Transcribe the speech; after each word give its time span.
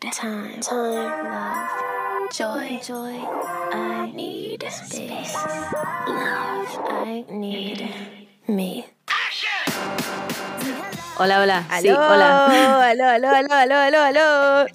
need 0.00 0.12
time, 0.12 0.60
time, 0.60 1.24
love, 1.24 2.30
joy, 2.32 2.78
joy. 2.82 3.18
I 3.72 4.10
need 4.14 4.62
space, 4.70 5.34
love. 6.06 6.68
I 7.06 7.24
need 7.30 7.90
me. 8.46 8.84
Hola, 11.16 11.40
hola. 11.42 11.64
Aló, 11.68 11.80
Sí, 11.82 11.88
hola. 11.90 12.46
aló, 12.90 13.04
aló, 13.06 13.28
aló, 13.28 13.54
aló, 13.54 13.76
aló, 13.76 13.98
aló. 14.02 14.66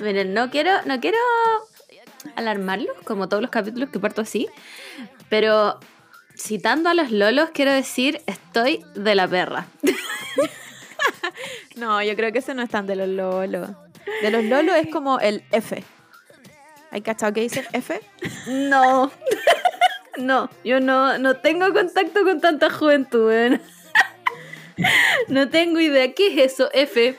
Miren, 0.00 0.34
no 0.34 0.50
quiero, 0.50 0.82
no 0.84 1.00
quiero 1.00 1.18
alarmarlos, 2.36 2.94
como 3.04 3.28
todos 3.28 3.40
los 3.40 3.50
capítulos 3.50 3.88
que 3.90 3.98
parto 3.98 4.20
así, 4.20 4.48
pero 5.30 5.80
citando 6.36 6.90
a 6.90 6.94
los 6.94 7.10
lolos, 7.10 7.50
quiero 7.54 7.72
decir, 7.72 8.20
estoy 8.26 8.84
de 8.94 9.14
la 9.14 9.26
perra. 9.26 9.66
No, 11.76 12.02
yo 12.02 12.16
creo 12.16 12.32
que 12.32 12.40
ese 12.40 12.54
no 12.54 12.62
es 12.62 12.68
tan 12.70 12.88
de 12.88 12.96
los 12.96 13.06
lolos. 13.06 13.70
De 14.22 14.30
los 14.30 14.44
lolos 14.44 14.76
es 14.76 14.88
como 14.88 15.20
el 15.20 15.44
F. 15.52 15.82
¿Hay 16.90 17.02
cachado 17.02 17.32
que 17.32 17.40
dicen 17.42 17.66
F? 17.72 18.00
No, 18.46 19.10
no, 20.16 20.50
yo 20.64 20.80
no, 20.80 21.18
no 21.18 21.36
tengo 21.36 21.72
contacto 21.72 22.24
con 22.24 22.40
tanta 22.40 22.70
juventud, 22.70 23.26
weón. 23.26 23.62
No 25.28 25.48
tengo 25.48 25.80
idea. 25.80 26.12
¿Qué 26.14 26.28
es 26.28 26.52
eso, 26.52 26.70
F? 26.72 27.18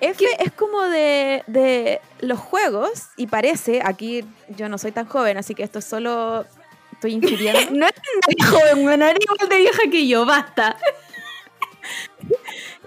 F 0.00 0.24
es 0.38 0.52
como 0.52 0.82
de, 0.82 1.42
de 1.46 2.00
los 2.20 2.38
juegos 2.38 3.08
y 3.16 3.26
parece, 3.26 3.82
aquí 3.84 4.24
yo 4.48 4.68
no 4.68 4.78
soy 4.78 4.92
tan 4.92 5.06
joven, 5.06 5.36
así 5.36 5.54
que 5.54 5.62
esto 5.62 5.80
es 5.80 5.84
solo 5.84 6.46
estoy 6.92 7.14
infiriendo. 7.14 7.60
No 7.72 7.86
es 7.86 7.94
tan 7.94 8.48
joven, 8.48 9.02
eres 9.02 9.24
igual 9.24 9.48
de 9.48 9.56
vieja 9.56 9.82
que 9.90 10.06
yo, 10.06 10.24
basta. 10.24 10.76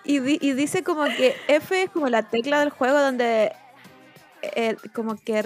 Y, 0.05 0.19
di- 0.19 0.39
y 0.41 0.53
dice 0.53 0.83
como 0.83 1.05
que 1.05 1.35
F 1.47 1.83
es 1.83 1.89
como 1.89 2.07
la 2.09 2.23
tecla 2.23 2.59
del 2.59 2.69
juego 2.69 2.99
donde 2.99 3.53
eh, 4.41 4.75
como 4.93 5.15
que 5.15 5.45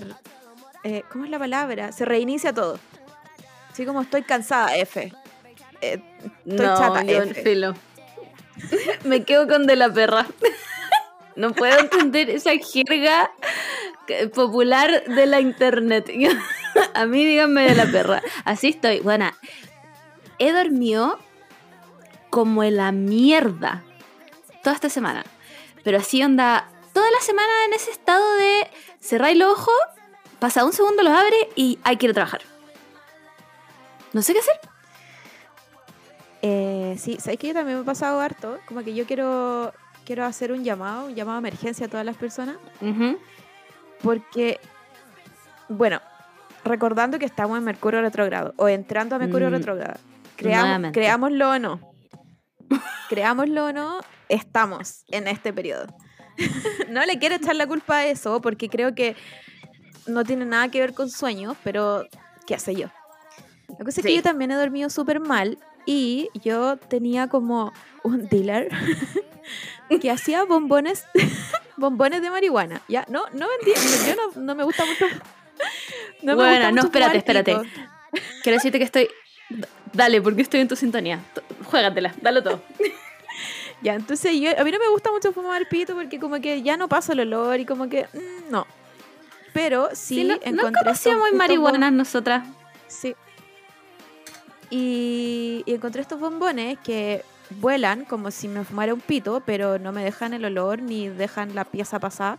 eh, 0.83 1.03
¿cómo 1.11 1.25
es 1.25 1.29
la 1.29 1.39
palabra? 1.39 1.91
Se 1.91 2.05
reinicia 2.05 2.53
todo. 2.53 2.79
Así 3.71 3.85
como 3.85 4.01
estoy 4.01 4.23
cansada, 4.23 4.75
F. 4.77 5.13
Eh, 5.81 6.01
estoy 6.45 6.65
no, 6.65 6.77
chata, 6.77 7.03
yo 7.03 7.21
F. 7.23 7.43
filo. 7.43 7.73
Me 9.03 9.23
quedo 9.23 9.47
con 9.47 9.67
de 9.67 9.75
la 9.75 9.91
perra. 9.91 10.25
No 11.35 11.51
puedo 11.51 11.77
entender 11.77 12.31
esa 12.31 12.49
jerga 12.57 13.29
popular 14.33 15.03
de 15.03 15.27
la 15.27 15.39
internet. 15.39 16.09
A 16.95 17.05
mí 17.05 17.23
díganme 17.23 17.61
de 17.61 17.75
la 17.75 17.85
perra. 17.85 18.23
Así 18.43 18.69
estoy. 18.69 19.01
Bueno, 19.01 19.29
he 20.39 20.51
dormido 20.51 21.19
como 22.31 22.63
en 22.63 22.77
la 22.77 22.91
mierda 22.91 23.83
toda 24.67 24.75
esta 24.75 24.89
semana. 24.89 25.23
Pero 25.85 25.97
así 25.97 26.21
onda, 26.21 26.67
toda 26.91 27.09
la 27.09 27.21
semana 27.21 27.47
en 27.67 27.73
ese 27.73 27.89
estado 27.89 28.35
de 28.35 28.67
cerrar 28.99 29.33
los 29.37 29.53
ojos, 29.53 29.73
pasa 30.39 30.65
un 30.65 30.73
segundo, 30.73 31.03
los 31.03 31.13
abre 31.13 31.37
y 31.55 31.79
hay 31.85 31.95
que 31.95 32.07
ir 32.07 32.09
a 32.11 32.13
trabajar. 32.13 32.41
No 34.11 34.21
sé 34.21 34.33
qué 34.33 34.39
hacer. 34.39 34.59
Eh, 36.41 36.97
sí, 36.99 37.15
sabes 37.17 37.39
que 37.39 37.47
yo 37.47 37.53
también 37.53 37.77
me 37.77 37.83
he 37.83 37.85
pasado 37.85 38.19
harto. 38.19 38.59
Como 38.67 38.83
que 38.83 38.93
yo 38.93 39.05
quiero, 39.05 39.73
quiero 40.05 40.25
hacer 40.25 40.51
un 40.51 40.65
llamado, 40.65 41.05
un 41.05 41.15
llamado 41.15 41.39
de 41.41 41.47
emergencia 41.47 41.85
a 41.85 41.89
todas 41.89 42.05
las 42.05 42.17
personas. 42.17 42.57
Porque, 44.01 44.59
bueno, 45.69 46.01
recordando 46.65 47.19
que 47.19 47.25
estamos 47.25 47.57
en 47.57 47.63
Mercurio 47.63 48.01
retrógrado 48.01 48.53
o 48.57 48.67
entrando 48.67 49.15
a 49.15 49.19
Mercurio 49.19 49.49
Mm, 49.49 49.53
retrógrado, 49.53 49.97
creamos, 50.35 50.91
creámoslo 50.91 51.51
o 51.51 51.57
no, 51.57 51.79
creámoslo 53.07 53.67
o 53.67 53.71
no, 53.71 53.99
estamos 54.29 55.03
en 55.09 55.27
este 55.27 55.53
periodo. 55.53 55.87
no 56.89 57.05
le 57.05 57.17
quiero 57.19 57.35
echar 57.35 57.55
la 57.55 57.67
culpa 57.67 57.97
a 57.97 58.07
eso 58.07 58.41
porque 58.41 58.69
creo 58.69 58.93
que 58.93 59.15
no 60.05 60.23
tiene 60.23 60.45
nada 60.45 60.69
que 60.69 60.79
ver 60.79 60.93
con 60.93 61.09
sueños, 61.09 61.57
pero 61.63 62.05
¿qué 62.45 62.55
hace 62.55 62.75
yo? 62.75 62.87
La 63.69 63.83
cosa 63.83 63.99
es 63.99 64.05
que 64.05 64.09
Sí. 64.09 64.15
yo 64.15 64.23
también 64.23 64.51
he 64.51 64.55
dormido 64.55 64.89
súper 64.89 65.19
mal 65.19 65.57
y 65.85 66.29
yo 66.33 66.77
tenía 66.77 67.27
como 67.27 67.73
un 68.03 68.27
dealer 68.29 68.69
que 70.01 70.11
hacía 70.11 70.43
bombones 70.43 71.05
bombones 71.77 72.21
de 72.21 72.29
marihuana. 72.29 72.81
Ya, 72.87 73.05
no, 73.09 73.25
no 73.33 73.47
vendía, 73.49 73.75
yo 74.07 74.15
no, 74.15 74.41
no 74.41 74.55
me 74.55 74.63
gusta 74.63 74.85
mucho. 74.85 75.05
No 76.21 76.35
me 76.35 76.43
gusta 76.43 76.67
no, 76.69 76.75
mucho 76.75 76.85
espérate, 76.87 77.17
espérate. 77.17 77.57
Quiero 78.43 78.57
decirte 78.57 78.77
que 78.79 78.85
estoy. 78.85 79.09
Dale, 79.93 80.21
porque 80.21 80.41
estoy 80.41 80.59
en 80.59 80.67
tu 80.67 80.75
sintonía. 80.75 81.19
Juégatela, 81.65 82.13
dalo 82.21 82.43
todo. 82.43 82.61
Ya, 83.81 83.93
entonces 83.93 84.39
yo, 84.39 84.49
a 84.59 84.63
mí 84.63 84.71
no 84.71 84.79
me 84.79 84.89
gusta 84.89 85.11
mucho 85.11 85.31
fumar 85.31 85.67
pito 85.69 85.93
porque 85.93 86.19
como 86.19 86.39
que 86.41 86.61
ya 86.63 86.77
no 86.77 86.87
paso 86.89 87.11
el 87.13 87.19
olor 87.21 87.59
y 87.59 87.65
como 87.65 87.87
que 87.89 88.05
mm, 88.13 88.51
no. 88.51 88.65
Pero 89.53 89.89
sí, 89.93 90.15
Sí, 90.15 90.23
no, 90.23 90.33
encontré 90.41 90.91
estos- 90.91 91.15
muy 91.17 91.31
marihuanas 91.33 91.91
nosotras. 91.91 92.43
Sí. 92.87 93.15
Y, 94.69 95.63
y 95.65 95.73
encontré 95.73 96.01
estos 96.01 96.19
bombones 96.19 96.77
que 96.83 97.23
vuelan 97.61 98.03
como 98.05 98.31
si 98.31 98.47
me 98.47 98.63
fumara 98.65 98.93
un 98.93 98.99
pito, 98.99 99.41
pero 99.45 99.79
no 99.79 99.91
me 99.91 100.03
dejan 100.03 100.33
el 100.33 100.43
olor 100.45 100.81
ni 100.81 101.07
dejan 101.07 101.55
la 101.55 101.63
pieza 101.63 101.99
pasar. 101.99 102.37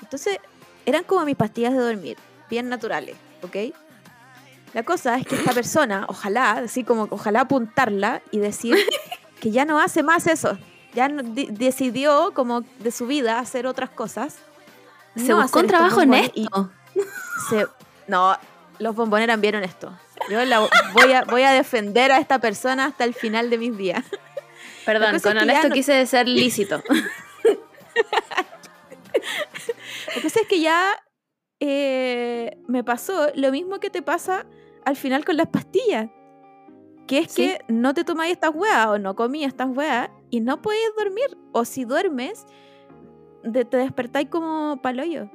Entonces, 0.00 0.38
eran 0.86 1.04
como 1.04 1.24
mis 1.26 1.36
pastillas 1.36 1.72
de 1.74 1.78
dormir, 1.80 2.16
bien 2.48 2.68
naturales, 2.70 3.16
¿ok? 3.42 3.56
La 4.72 4.82
cosa 4.82 5.16
es 5.16 5.26
que 5.26 5.34
esta 5.34 5.52
persona, 5.54 6.06
ojalá, 6.08 6.52
así 6.52 6.84
como 6.84 7.06
ojalá 7.10 7.42
apuntarla 7.42 8.22
y 8.30 8.38
decir 8.38 8.76
que 9.40 9.50
ya 9.50 9.64
no 9.64 9.80
hace 9.80 10.02
más 10.02 10.26
eso. 10.26 10.58
Ya 10.94 11.08
no- 11.08 11.22
di- 11.22 11.48
decidió 11.50 12.32
como 12.34 12.62
de 12.80 12.90
su 12.90 13.06
vida 13.06 13.38
hacer 13.38 13.66
otras 13.66 13.90
cosas. 13.90 14.38
Se 15.16 15.28
no 15.28 15.40
buscó 15.42 15.60
un 15.60 15.66
trabajo 15.66 16.00
y- 16.00 16.02
honesto. 16.04 16.70
se- 17.48 17.66
no, 18.06 18.36
los 18.78 18.94
bombones 18.94 19.24
eran 19.24 19.40
bien 19.40 19.54
honestos. 19.56 19.92
Yo 20.30 20.44
la 20.44 20.60
voy, 20.92 21.12
a, 21.12 21.24
voy 21.24 21.42
a 21.42 21.52
defender 21.52 22.12
a 22.12 22.18
esta 22.18 22.38
persona 22.40 22.84
hasta 22.86 23.04
el 23.04 23.14
final 23.14 23.48
de 23.50 23.58
mis 23.58 23.76
días. 23.76 24.04
Perdón, 24.84 25.06
con 25.08 25.16
es 25.16 25.22
que 25.22 25.28
honesto 25.30 25.68
no- 25.68 25.74
quise 25.74 26.06
ser 26.06 26.28
lícito. 26.28 26.82
La 30.16 30.22
cosa 30.22 30.40
es 30.40 30.46
que 30.48 30.60
ya 30.60 30.92
eh, 31.60 32.56
me 32.68 32.82
pasó 32.84 33.28
lo 33.34 33.50
mismo 33.50 33.80
que 33.80 33.90
te 33.90 34.02
pasa 34.02 34.46
al 34.84 34.96
final 34.96 35.24
con 35.24 35.36
las 35.36 35.48
pastillas. 35.48 36.08
Que 37.10 37.18
es 37.18 37.32
Sí. 37.32 37.42
que 37.48 37.64
no 37.66 37.92
te 37.92 38.04
tomáis 38.04 38.32
estas 38.32 38.54
weas 38.54 38.86
o 38.86 38.98
no 38.98 39.16
comí 39.16 39.42
estas 39.44 39.68
weas 39.76 40.08
y 40.30 40.40
no 40.40 40.62
podéis 40.62 40.84
dormir. 40.96 41.36
O 41.52 41.64
si 41.64 41.84
duermes, 41.84 42.46
de- 43.42 43.64
te 43.64 43.78
despertáis 43.78 44.28
como 44.28 44.80
paloyo. 44.80 45.28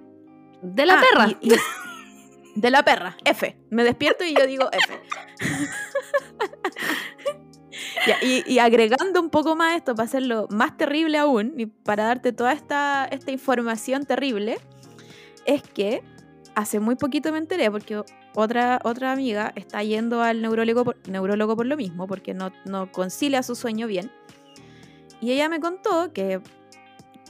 De 0.61 0.85
la 0.85 0.99
Ah, 0.99 1.03
perra. 1.09 1.27
y- 1.41 1.53
y- 1.53 1.55
de 2.55 2.71
la 2.71 2.83
perra, 2.83 3.17
F. 3.25 3.57
Me 3.69 3.83
despierto 3.83 4.23
y 4.23 4.33
yo 4.33 4.47
digo 4.47 4.69
F. 4.71 5.01
Y, 8.21 8.43
y 8.53 8.59
agregando 8.59 9.19
un 9.19 9.29
poco 9.29 9.55
más 9.55 9.75
esto 9.75 9.95
para 9.95 10.05
hacerlo 10.05 10.47
más 10.51 10.77
terrible 10.77 11.17
aún 11.17 11.53
y 11.57 11.65
para 11.65 12.05
darte 12.05 12.31
toda 12.31 12.53
esta, 12.53 13.05
esta 13.11 13.31
información 13.31 14.05
terrible, 14.05 14.57
es 15.45 15.61
que 15.63 16.03
hace 16.53 16.79
muy 16.79 16.95
poquito 16.95 17.31
me 17.31 17.39
enteré 17.39 17.69
porque 17.71 18.01
otra, 18.35 18.79
otra 18.83 19.11
amiga 19.11 19.53
está 19.55 19.81
yendo 19.83 20.21
al 20.21 20.41
neurólogo 20.41 20.85
por, 20.85 20.97
neurólogo 21.07 21.55
por 21.55 21.65
lo 21.65 21.77
mismo, 21.77 22.05
porque 22.05 22.33
no, 22.33 22.51
no 22.65 22.91
concilia 22.91 23.41
su 23.43 23.55
sueño 23.55 23.87
bien. 23.87 24.11
Y 25.21 25.31
ella 25.31 25.49
me 25.49 25.59
contó 25.59 26.11
que 26.13 26.41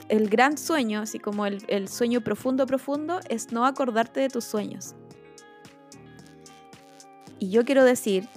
el 0.08 0.28
gran 0.28 0.58
sueño, 0.58 1.00
así 1.00 1.18
como 1.18 1.46
el, 1.46 1.64
el 1.68 1.88
sueño 1.88 2.20
profundo, 2.20 2.66
profundo, 2.66 3.20
es 3.28 3.52
no 3.52 3.64
acordarte 3.64 4.20
de 4.20 4.28
tus 4.28 4.44
sueños. 4.44 4.94
Y 7.38 7.50
yo 7.50 7.64
quiero 7.64 7.84
decir 7.84 8.28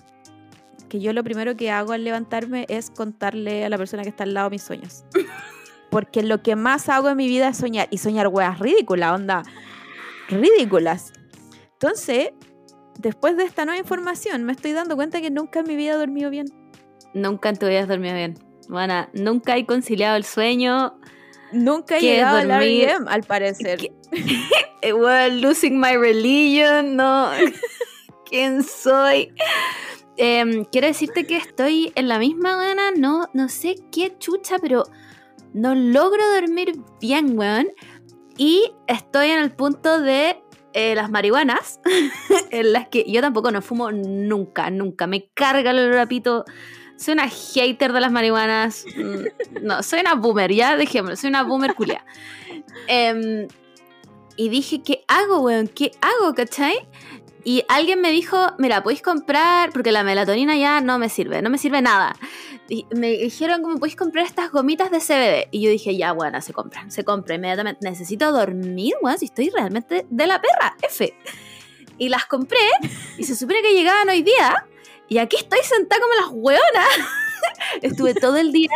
que 0.90 1.00
yo 1.00 1.13
lo 1.13 1.24
primero 1.24 1.56
que 1.56 1.72
hago 1.72 1.94
al 1.94 2.03
levantarme 2.03 2.66
es 2.69 2.90
contarle 2.90 3.66
a 3.66 3.69
la 3.69 3.78
persona 3.78 4.03
que 4.03 4.09
está 4.09 4.24
al 4.24 4.34
lado 4.34 4.50
mis 4.50 4.63
sueños. 4.63 5.03
Porque 5.89 6.21
lo 6.21 6.44
que 6.44 6.56
más 6.56 6.89
hago 6.89 7.10
en 7.10 7.18
mi 7.18 7.27
vida 7.27 7.50
es 7.50 7.57
soñar. 7.57 7.88
Y 7.89 7.98
soñar 7.98 8.27
weas 8.27 8.60
ridículas, 8.60 9.16
onda. 9.16 9.44
Ridículas. 10.27 11.13
Entonces, 11.74 12.30
después 13.00 13.38
de 13.38 13.44
esta 13.44 13.66
nueva 13.66 13.80
información, 13.80 14.44
me 14.44 14.51
estoy 14.51 14.74
dando 14.74 14.96
cuenta 14.96 15.22
que 15.22 15.31
nunca 15.31 15.62
en 15.62 15.68
mi 15.68 15.75
vida 15.75 15.94
he 15.94 15.98
dormido 15.98 16.30
bien. 16.30 16.48
Nunca 17.13 17.50
en 17.50 17.57
tu 17.57 17.66
vida 17.68 17.81
has 17.81 17.88
dormido 17.88 18.13
bien. 18.13 18.38
Bueno, 18.68 19.07
nunca 19.13 19.57
he 19.57 19.66
conciliado 19.66 20.16
el 20.16 20.25
sueño. 20.25 21.00
Nunca 21.51 21.98
he 21.98 22.01
¿Qué 22.01 22.12
es 22.12 22.16
llegado 22.18 22.38
al? 22.38 22.50
REM, 22.50 23.07
al 23.07 23.24
parecer. 23.24 23.92
Well, 24.81 25.42
losing 25.42 25.78
my 25.78 25.98
religion, 25.98 26.96
no. 26.96 27.31
¿Quién 28.25 28.63
soy? 28.63 29.34
Em, 30.16 30.63
quiero 30.63 30.88
decirte 30.88 31.25
que 31.25 31.36
estoy 31.36 31.92
en 31.95 32.07
la 32.07 32.18
misma 32.18 32.56
gana, 32.56 32.92
no, 32.92 33.28
no 33.34 33.50
sé 33.50 33.75
qué 33.92 34.18
chucha, 34.19 34.57
pero 34.57 34.84
no 35.54 35.75
logro 35.75 36.24
dormir 36.34 36.80
bien, 37.02 37.38
weón. 37.38 37.68
Y 38.38 38.72
estoy 38.88 39.31
en 39.31 39.40
el 39.40 39.52
punto 39.52 40.00
de 40.00 40.42
eh, 40.80 40.96
las 40.96 41.10
marihuanas, 41.10 41.80
en 42.52 42.72
las 42.72 42.88
que 42.88 43.04
yo 43.06 43.20
tampoco 43.20 43.52
no 43.52 43.62
fumo 43.62 43.92
nunca, 43.92 44.70
nunca. 44.70 45.08
Me 45.08 45.28
carga 45.34 45.72
el 45.72 45.80
olor 45.80 46.00
a 46.00 46.06
pito. 46.06 46.46
Soy 46.96 47.14
una 47.14 47.28
hater 47.30 47.92
de 47.92 48.00
las 48.00 48.12
marihuanas. 48.12 48.86
Mm, 48.96 49.66
No, 49.66 49.84
soy 49.84 50.00
una 50.00 50.16
boomer, 50.16 50.54
ya 50.54 50.78
dejémoslo, 50.78 51.16
soy 51.18 51.30
una 51.30 51.44
boomer 51.44 51.76
culia. 51.76 52.06
Em, 52.88 53.48
y 54.38 54.48
dije, 54.50 54.81
¿qué 54.81 55.04
hago, 55.08 55.42
weón? 55.42 55.68
¿Qué 55.68 55.92
hago, 56.02 56.34
cachai? 56.34 56.88
Y 57.44 57.63
alguien 57.69 58.01
me 58.01 58.12
dijo, 58.12 58.38
mira, 58.57 58.83
podéis 58.83 59.01
comprar, 59.01 59.71
porque 59.71 59.91
la 59.91 60.03
melatonina 60.03 60.57
ya 60.57 60.81
no 60.81 61.00
me 61.00 61.09
sirve, 61.09 61.41
no 61.41 61.50
me 61.50 61.57
sirve 61.57 61.81
nada. 61.81 62.15
Y 62.68 62.86
me 62.91 63.12
dijeron, 63.12 63.62
¿cómo 63.62 63.77
podéis 63.77 63.95
comprar 63.95 64.25
estas 64.25 64.51
gomitas 64.51 64.91
de 64.91 65.00
CBD? 65.00 65.47
Y 65.51 65.62
yo 65.62 65.71
dije, 65.71 65.95
ya, 65.97 66.12
bueno, 66.12 66.41
se 66.41 66.53
compran, 66.53 66.91
se 66.91 67.03
compra 67.03 67.36
inmediatamente. 67.36 67.89
Necesito 67.89 68.31
dormir, 68.31 68.94
weón, 69.01 69.18
si 69.18 69.25
estoy 69.25 69.50
realmente 69.50 70.06
de 70.09 70.27
la 70.27 70.41
perra, 70.41 70.75
F. 70.81 71.13
Y 71.97 72.09
las 72.09 72.25
compré, 72.25 72.59
y 73.18 73.24
se 73.24 73.36
supone 73.36 73.62
que 73.62 73.74
llegaban 73.74 74.09
hoy 74.09 74.21
día, 74.21 74.65
y 75.07 75.18
aquí 75.18 75.38
estoy 75.38 75.59
sentada 75.63 76.01
como 76.01 76.13
las 76.13 76.30
hueonas. 76.31 76.88
Estuve 77.81 78.13
todo 78.13 78.38
el 78.38 78.51
día 78.51 78.69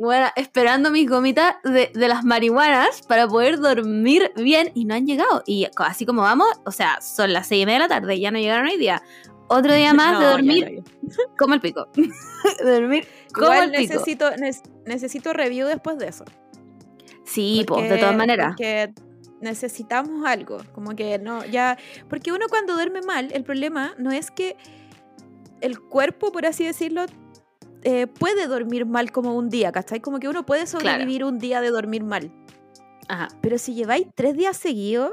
bueno, 0.00 0.28
esperando 0.34 0.90
mis 0.90 1.06
gomitas 1.08 1.56
de, 1.62 1.90
de, 1.94 2.08
las 2.08 2.24
marihuanas 2.24 3.02
para 3.02 3.28
poder 3.28 3.58
dormir 3.58 4.32
bien 4.34 4.72
y 4.74 4.86
no 4.86 4.94
han 4.94 5.06
llegado. 5.06 5.42
Y 5.46 5.66
así 5.76 6.06
como 6.06 6.22
vamos, 6.22 6.48
o 6.64 6.72
sea, 6.72 7.02
son 7.02 7.34
las 7.34 7.48
seis 7.48 7.64
y 7.64 7.66
media 7.66 7.80
de 7.80 7.84
la 7.84 8.00
tarde, 8.00 8.18
ya 8.18 8.30
no 8.30 8.38
llegaron 8.38 8.66
hoy 8.66 8.78
día. 8.78 9.02
Otro 9.48 9.74
día 9.74 9.92
más 9.94 10.14
no, 10.14 10.20
de 10.20 10.26
dormir 10.26 10.82
como 11.38 11.52
el 11.52 11.60
pico. 11.60 11.88
de 12.64 12.80
dormir 12.80 13.06
como 13.34 13.48
Igual 13.48 13.74
el 13.74 13.80
pico. 13.82 13.92
necesito, 13.92 14.30
ne- 14.36 14.62
necesito 14.86 15.34
review 15.34 15.68
después 15.68 15.98
de 15.98 16.08
eso. 16.08 16.24
Sí, 17.26 17.64
pues, 17.68 17.82
de 17.82 17.88
Porque- 17.90 18.00
todas 18.00 18.16
maneras. 18.16 18.48
Porque 18.56 18.94
necesitamos 19.42 20.24
algo. 20.26 20.58
Como 20.72 20.96
que 20.96 21.18
no, 21.18 21.44
ya. 21.44 21.76
Porque 22.08 22.32
uno 22.32 22.46
cuando 22.48 22.72
duerme 22.72 23.02
mal, 23.02 23.28
el 23.34 23.44
problema 23.44 23.94
no 23.98 24.12
es 24.12 24.30
que 24.30 24.56
el 25.60 25.78
cuerpo, 25.78 26.32
por 26.32 26.46
así 26.46 26.64
decirlo, 26.64 27.04
eh, 27.82 28.06
puede 28.06 28.46
dormir 28.46 28.86
mal 28.86 29.10
como 29.12 29.34
un 29.36 29.48
día, 29.48 29.72
¿cachai? 29.72 30.00
Como 30.00 30.18
que 30.20 30.28
uno 30.28 30.44
puede 30.46 30.66
sobrevivir 30.66 31.24
un 31.24 31.38
día 31.38 31.60
de 31.60 31.70
dormir 31.70 32.04
mal. 32.04 32.30
Ajá. 33.08 33.28
Pero 33.40 33.58
si 33.58 33.74
lleváis 33.74 34.06
tres 34.14 34.36
días 34.36 34.56
seguidos, 34.56 35.12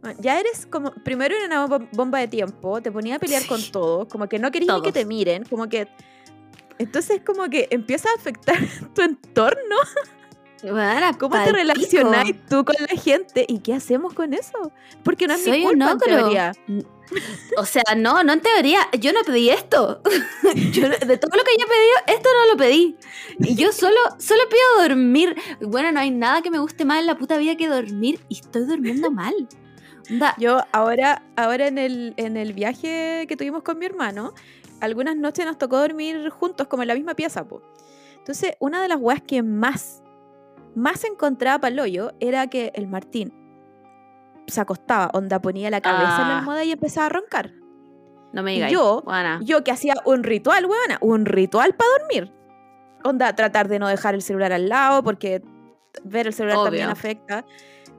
bueno, 0.00 0.18
ya 0.20 0.38
eres 0.40 0.66
como. 0.66 0.92
Primero 1.04 1.34
era 1.34 1.46
una 1.46 1.66
bom- 1.66 1.88
bomba 1.92 2.18
de 2.18 2.28
tiempo, 2.28 2.80
te 2.82 2.90
ponía 2.92 3.16
a 3.16 3.18
pelear 3.18 3.46
con 3.46 3.58
Sí. 3.60 3.70
todo, 3.72 4.06
como 4.08 4.28
que 4.28 4.38
no 4.38 4.50
querías 4.50 4.74
ni 4.76 4.80
que 4.82 4.92
Todos. 4.92 4.94
te 4.94 5.04
miren, 5.04 5.44
como 5.44 5.68
que. 5.68 5.88
Entonces, 6.78 7.20
como 7.24 7.48
que 7.48 7.68
empieza 7.70 8.08
a 8.10 8.14
afectar 8.18 8.56
tu 8.94 9.02
entorno. 9.02 9.76
Bueno, 10.62 11.10
¿Cómo 11.18 11.36
te 11.42 11.52
pico. 11.74 12.10
tú 12.48 12.64
con 12.64 12.76
la 12.78 13.00
gente? 13.00 13.44
¿Y 13.48 13.58
qué 13.58 13.74
hacemos 13.74 14.14
con 14.14 14.32
eso? 14.32 14.72
Porque 15.02 15.26
no 15.26 15.34
es 15.34 15.44
Soy 15.44 15.58
mi 15.58 15.64
culpa, 15.64 15.92
en 15.92 15.98
teoría. 15.98 16.52
O 17.58 17.66
sea, 17.66 17.82
no, 17.96 18.22
no 18.22 18.32
en 18.32 18.40
teoría. 18.40 18.88
Yo 18.98 19.12
no 19.12 19.20
pedí 19.24 19.50
esto. 19.50 20.00
Yo 20.72 20.88
de 20.88 21.18
todo 21.18 21.36
lo 21.36 21.44
que 21.44 21.56
yo 21.58 21.64
he 21.64 21.68
pedido, 21.68 21.96
esto 22.06 22.28
no 22.40 22.52
lo 22.52 22.56
pedí. 22.56 22.96
Y 23.40 23.54
yo 23.54 23.72
solo, 23.72 23.96
solo 24.18 24.40
pido 24.48 24.88
dormir. 24.88 25.36
Bueno, 25.60 25.92
no 25.92 26.00
hay 26.00 26.10
nada 26.10 26.42
que 26.42 26.50
me 26.50 26.58
guste 26.58 26.84
más 26.84 27.00
en 27.00 27.06
la 27.06 27.16
puta 27.16 27.36
vida 27.36 27.56
que 27.56 27.68
dormir. 27.68 28.20
Y 28.28 28.36
estoy 28.40 28.64
durmiendo 28.64 29.10
mal. 29.10 29.34
Yo 30.38 30.60
ahora, 30.72 31.22
ahora 31.36 31.66
en, 31.66 31.78
el, 31.78 32.14
en 32.16 32.36
el 32.36 32.52
viaje 32.52 33.26
que 33.28 33.36
tuvimos 33.36 33.62
con 33.62 33.78
mi 33.78 33.86
hermano, 33.86 34.34
algunas 34.80 35.16
noches 35.16 35.46
nos 35.46 35.58
tocó 35.58 35.78
dormir 35.78 36.28
juntos, 36.30 36.66
como 36.66 36.82
en 36.82 36.88
la 36.88 36.94
misma 36.94 37.14
pieza. 37.14 37.44
Po. 37.44 37.62
Entonces, 38.18 38.54
una 38.58 38.82
de 38.82 38.88
las 38.88 38.98
weas 39.00 39.22
que 39.22 39.42
más, 39.42 40.01
más 40.74 41.04
encontraba 41.04 41.58
para 41.60 41.72
el 41.72 41.80
hoyo 41.80 42.12
era 42.20 42.46
que 42.48 42.72
el 42.74 42.86
Martín 42.88 43.32
se 44.46 44.60
acostaba, 44.60 45.10
onda 45.14 45.40
ponía 45.40 45.70
la 45.70 45.80
cabeza 45.80 46.22
en 46.22 46.28
la 46.28 46.34
Ah. 46.36 46.38
almohada 46.40 46.64
y 46.64 46.72
empezaba 46.72 47.06
a 47.06 47.10
roncar. 47.10 47.52
no 48.34 48.42
me 48.42 48.52
digáis. 48.52 48.72
yo- 48.72 49.02
Buena. 49.04 49.40
Yo 49.44 49.62
que 49.62 49.70
hacía 49.72 49.92
un 50.06 50.22
ritual, 50.24 50.64
weona, 50.64 50.96
un 51.02 51.26
ritual 51.26 51.74
para 51.74 51.90
dormir. 51.98 52.32
Onda, 53.04 53.34
tratar 53.34 53.68
de 53.68 53.78
no 53.78 53.88
dejar 53.88 54.14
el 54.14 54.22
celular 54.22 54.52
al 54.54 54.70
lado, 54.70 55.02
porque 55.02 55.42
ver 56.02 56.28
el 56.28 56.32
celular 56.32 56.56
también 56.64 56.84
Obvio. 56.84 56.92
afecta. 56.92 57.44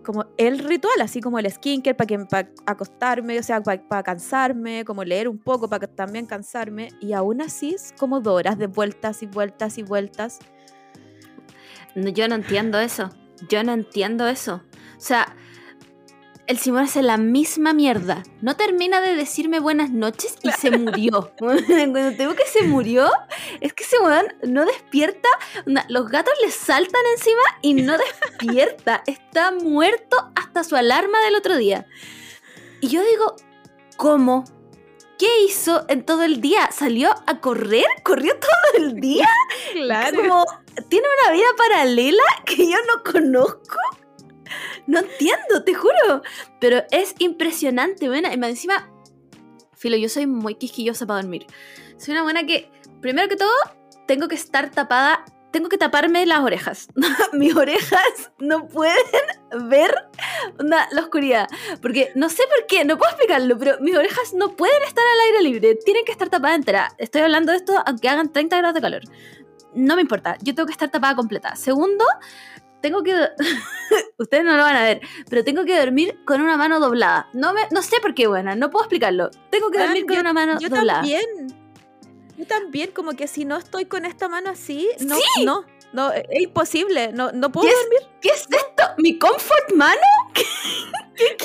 Como 0.04 0.25
el 0.38 0.58
ritual, 0.58 1.00
así 1.02 1.22
como 1.22 1.38
el 1.38 1.50
skincare 1.52 1.94
para 1.94 2.08
que 2.08 2.18
para 2.25 2.50
acostarme, 2.66 3.38
o 3.38 3.44
sea, 3.44 3.62
para 3.62 4.02
cansarme, 4.02 4.84
como 4.86 5.04
leer 5.04 5.30
un 5.30 5.38
poco 5.38 5.70
para 5.70 5.86
también 5.86 6.25
cansarme. 6.25 6.90
Y 7.00 7.14
aún 7.14 7.40
así 7.42 7.75
es 7.75 7.94
como 8.00 8.20
dos 8.20 8.34
horas 8.40 8.58
de 8.58 8.66
vueltas 8.66 9.22
y 9.22 9.28
vueltas 9.28 9.78
y 9.78 9.84
vueltas. 9.84 10.40
No, 11.95 12.10
yo 12.10 12.28
no 12.28 12.36
entiendo 12.36 12.80
eso. 12.80 13.10
Yo 13.50 13.63
no 13.63 13.74
entiendo 13.74 14.28
eso. 14.28 14.62
O 14.98 15.01
sea, 15.01 15.36
el 16.45 16.57
Simón 16.57 16.84
hace 16.84 17.01
la 17.01 17.18
misma 17.18 17.74
mierda. 17.74 18.24
No 18.42 18.57
termina 18.57 19.00
de 19.00 19.16
decirme 19.16 19.60
buenas 19.60 19.92
noches 19.92 20.36
y 20.44 20.51
se 20.51 20.72
murió. 20.78 21.34
Cuando 21.40 21.63
te 21.63 22.18
digo 22.18 22.36
que 22.36 22.45
se 22.45 22.63
murió, 22.63 23.10
es 23.62 23.74
que 23.74 23.84
ese 23.84 24.00
weón 24.00 24.25
no 24.44 24.66
despierta. 24.66 25.30
Los 25.88 26.10
gatos 26.10 26.34
le 26.44 26.51
saltan 26.51 27.01
encima 27.16 27.42
y 27.62 27.74
no 27.75 27.96
despierta. 27.98 29.04
Está 29.07 29.51
muerto 29.51 30.31
hasta 30.36 30.63
su 30.63 30.75
alarma 30.75 31.19
del 31.22 31.36
otro 31.36 31.56
día. 31.56 31.86
Y 32.81 32.89
yo 32.89 33.01
digo, 33.04 33.36
¿cómo? 33.96 34.44
¿Qué 35.18 35.44
hizo 35.46 35.86
en 35.88 36.04
todo 36.04 36.24
el 36.24 36.42
día? 36.42 36.69
¿Salió 36.72 37.16
a 37.28 37.39
correr? 37.39 37.86
¿Corrió 38.04 38.34
todo 38.38 38.84
el 38.86 39.00
día? 39.00 39.30
Como, 40.13 40.44
tiene 40.90 41.08
una 41.22 41.34
vida 41.34 41.48
paralela 41.58 42.24
que 42.46 42.70
yo 42.70 42.78
no 42.88 43.04
conozco. 43.04 43.78
No 44.88 45.00
entiendo, 45.00 45.64
te 45.66 45.74
juro. 45.74 46.22
Pero 46.60 46.84
es 46.92 47.16
impresionante, 47.20 48.08
buena. 48.08 48.34
Y 48.34 48.34
encima, 48.36 48.92
filo, 49.75 49.98
yo 49.98 50.10
soy 50.10 50.28
muy 50.28 50.56
quisquillosa 50.56 51.06
para 51.06 51.22
dormir. 51.22 51.46
Soy 51.98 52.14
una 52.14 52.24
buena 52.24 52.46
que, 52.46 52.70
primero 53.02 53.30
que 53.30 53.36
todo, 53.36 53.54
tengo 54.08 54.28
que 54.28 54.36
estar 54.36 54.72
tapada. 54.72 55.25
Tengo 55.52 55.70
que 55.70 55.78
taparme 55.78 56.25
las 56.25 56.40
orejas. 56.40 56.88
Mis 57.34 57.56
orejas 57.56 58.31
no 58.40 58.68
pueden 58.68 58.98
ver 59.70 59.94
onda, 60.60 60.88
la 60.92 61.02
oscuridad. 61.02 61.48
Porque 61.80 62.12
no 62.16 62.30
sé 62.30 62.42
por 62.48 62.66
qué, 62.66 62.86
no 62.86 62.98
puedo 62.98 63.12
explicarlo, 63.12 63.56
pero 63.60 63.80
mis 63.80 63.96
orejas 63.96 64.34
no 64.34 64.56
pueden 64.56 64.81
estar 64.81 65.04
al 65.06 65.20
aire 65.20 65.44
libre. 65.44 65.75
Tienen 65.75 66.06
que 66.06 66.12
estar 66.12 66.30
tapadas 66.30 66.58
entera. 66.58 66.90
Estoy 66.98 67.22
hablando 67.22 67.52
de 67.52 67.60
esto 67.60 67.84
aunque 67.86 68.10
hagan 68.10 68.34
30 68.34 68.58
grados 68.58 68.74
de 68.74 68.81
calor 68.81 69.04
no 69.75 69.96
me 69.96 70.02
importa, 70.02 70.38
yo 70.42 70.54
tengo 70.56 70.68
que 70.68 70.74
estar 70.74 70.90
tapada 70.90 71.16
completa. 71.16 71.56
Segundo, 71.56 72.04
tengo 72.81 73.02
que... 73.04 73.14
Ustedes 74.18 74.44
no 74.44 74.56
lo 74.58 74.64
van 74.64 74.75
a 74.75 74.84
ver, 74.84 75.02
pero 75.30 75.44
tengo 75.44 75.66
que 75.66 75.78
dormir 75.80 76.20
con 76.25 76.42
una 76.42 76.58
mano 76.58 76.80
doblada. 76.80 77.28
No, 77.34 77.54
me, 77.54 77.62
no 77.72 77.81
sé 77.81 78.00
por 78.02 78.14
qué, 78.14 78.28
buena, 78.28 78.56
no 78.56 78.70
puedo 78.70 78.84
explicarlo. 78.86 79.30
Tengo 79.50 79.70
que 79.72 79.80
Ah, 79.80 79.86
dormir 79.86 80.06
con 80.06 80.16
yo- 80.16 80.22
una 80.22 80.34
mano 80.34 80.60
Yo 80.60 80.70
doblada. 80.70 81.00
también. 81.00 81.24
Yo 82.38 82.46
también, 82.48 82.92
como 82.92 83.12
que 83.14 83.28
si 83.28 83.46
no 83.46 83.58
estoy 83.58 83.86
con 83.86 84.06
esta 84.06 84.28
mano 84.28 84.50
así, 84.50 84.90
no, 85.02 85.16
Sí. 85.16 85.46
no, 85.46 85.66
no, 85.94 86.12
es 86.12 86.42
imposible, 86.42 87.12
no, 87.14 87.31
no 87.31 87.52
puedo 87.52 87.68
¿Qué 87.68 87.74
es, 87.74 87.80
dormir. 87.81 88.00
¿Qué 88.22 88.30
es 88.30 88.42
esto? 88.50 88.84
¿Mi 88.98 89.18
comfort 89.20 89.72
mano? 89.75 90.01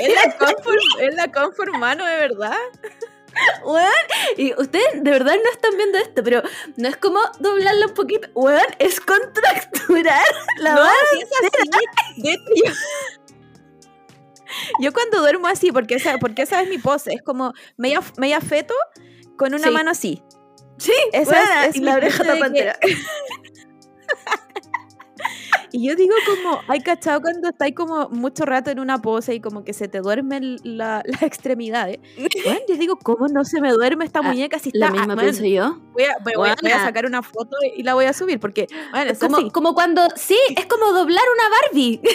Es 0.00 0.14
la 0.14 0.36
comfort, 0.38 0.78
es 1.00 1.14
la 1.14 1.30
comfort 1.30 1.74
mano, 1.76 2.04
de 2.06 2.16
verdad. 2.16 2.56
Weón, 3.64 3.92
y 4.36 4.52
ustedes 4.60 5.02
de 5.02 5.10
verdad 5.10 5.34
no 5.42 5.50
están 5.50 5.76
viendo 5.76 5.98
esto, 5.98 6.22
pero 6.24 6.42
no 6.76 6.88
es 6.88 6.96
como 6.96 7.20
doblarlo 7.40 7.86
un 7.88 7.94
poquito. 7.94 8.28
Weón, 8.34 8.60
es 8.78 9.00
contracturar 9.00 10.24
la 10.58 10.74
no, 10.74 10.84
es 10.86 10.92
así. 11.42 12.22
De 12.22 12.36
yo, 12.56 12.72
yo 14.80 14.92
cuando 14.92 15.20
duermo 15.20 15.46
así, 15.48 15.72
porque 15.72 15.94
esa, 15.96 16.18
porque 16.18 16.42
esa 16.42 16.62
es 16.62 16.68
mi 16.68 16.78
pose, 16.78 17.12
es 17.12 17.22
como 17.22 17.52
media, 17.76 18.00
media 18.16 18.40
feto 18.40 18.74
con 19.36 19.54
una 19.54 19.64
Sí. 19.68 19.70
mano 19.70 19.90
así. 19.90 20.22
Sí, 20.78 20.92
Esa 21.12 21.66
es- 21.66 21.76
la 21.78 21.94
oreja 21.94 22.22
de 22.22 22.38
entera. 22.38 22.78
Y 25.72 25.86
yo 25.88 25.94
digo 25.96 26.14
como, 26.26 26.60
hay 26.68 26.80
cachado 26.80 27.20
cuando 27.20 27.48
estáis 27.50 27.74
como 27.74 28.08
mucho 28.08 28.44
rato 28.44 28.70
en 28.70 28.80
una 28.80 29.00
pose 29.02 29.34
y 29.34 29.40
como 29.40 29.64
que 29.64 29.72
se 29.72 29.88
te 29.88 30.00
duermen 30.00 30.56
la- 30.62 31.02
las 31.04 31.22
extremidades. 31.22 31.98
Bueno, 32.44 32.60
yo 32.68 32.76
digo, 32.76 32.96
¿cómo 32.96 33.28
no 33.28 33.44
se 33.44 33.60
me 33.60 33.70
duerme 33.72 34.04
esta 34.04 34.20
Ah, 34.20 34.22
muñeca 34.22 34.58
si 34.58 34.68
está... 34.70 34.78
Lo 34.78 34.86
ah, 34.86 34.90
mismo 34.92 35.06
bueno, 35.06 35.22
pienso 35.22 35.44
yo. 35.44 35.78
voy, 35.92 36.04
a, 36.04 36.16
voy- 36.24 36.32
voy 36.36 36.48
a- 36.50 36.56
voy 36.60 36.70
a 36.70 36.74
Buena. 36.76 36.84
sacar 36.84 37.04
una 37.06 37.22
foto 37.22 37.56
y 37.76 37.82
la 37.82 37.94
voy 37.94 38.06
a 38.06 38.12
subir 38.12 38.40
porque, 38.40 38.66
bueno, 38.90 39.10
es 39.10 39.18
como, 39.18 39.36
así. 39.38 39.50
como 39.50 39.74
cuando. 39.74 40.02
Sí, 40.16 40.38
es 40.56 40.66
como 40.66 40.86
doblar 40.92 41.24
una 41.34 41.48
Barbie. 41.50 42.00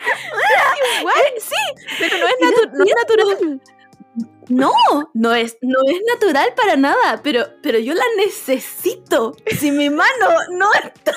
Igual, 1.00 1.14
sí, 1.38 1.54
pero 1.98 2.16
no 2.18 2.26
es, 2.26 2.34
natu- 2.40 2.70
no 2.72 2.84
es 2.84 2.94
natural. 2.96 3.60
No, 4.48 4.72
no 5.14 5.34
es, 5.34 5.56
no 5.62 5.78
es 5.86 6.00
natural 6.12 6.52
para 6.56 6.76
nada, 6.76 7.20
pero, 7.22 7.44
pero 7.62 7.78
yo 7.78 7.94
la 7.94 8.04
necesito. 8.16 9.36
Si 9.58 9.70
mi 9.70 9.88
mano 9.88 10.28
no 10.50 10.68
está 10.74 11.14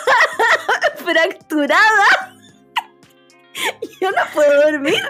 fracturada, 0.97 2.35
yo 4.01 4.11
no 4.11 4.21
puedo 4.33 4.71
dormir. 4.71 5.01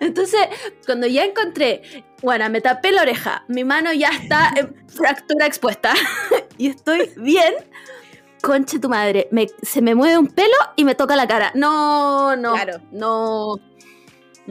Entonces, 0.00 0.40
cuando 0.86 1.06
ya 1.06 1.24
encontré, 1.24 2.04
bueno, 2.22 2.48
me 2.50 2.60
tapé 2.60 2.90
la 2.92 3.02
oreja, 3.02 3.44
mi 3.48 3.64
mano 3.64 3.92
ya 3.92 4.08
está 4.08 4.52
en 4.56 4.74
fractura 4.88 5.46
expuesta 5.46 5.92
y 6.58 6.68
estoy 6.68 7.10
bien. 7.16 7.54
Conche 8.42 8.78
tu 8.78 8.88
madre, 8.88 9.28
me- 9.32 9.48
se 9.62 9.82
me 9.82 9.94
mueve 9.94 10.16
un 10.16 10.28
pelo 10.28 10.54
y 10.76 10.84
me 10.84 10.94
toca 10.94 11.16
la 11.16 11.26
cara. 11.26 11.50
No, 11.54 12.36
no, 12.36 12.52
Claro. 12.54 12.80
no. 12.92 13.56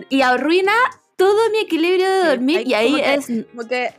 Y 0.09 0.21
arruina 0.21 0.73
todo 1.17 1.49
mi 1.51 1.57
equilibrio 1.59 2.09
de 2.09 2.21
Sí, 2.21 2.27
dormir 2.29 2.57
hay 2.59 2.63
y 2.65 2.73
ahí 2.73 2.95
que- 2.95 3.13
es 3.15 3.27
Como 3.53 3.67
que 3.67 3.93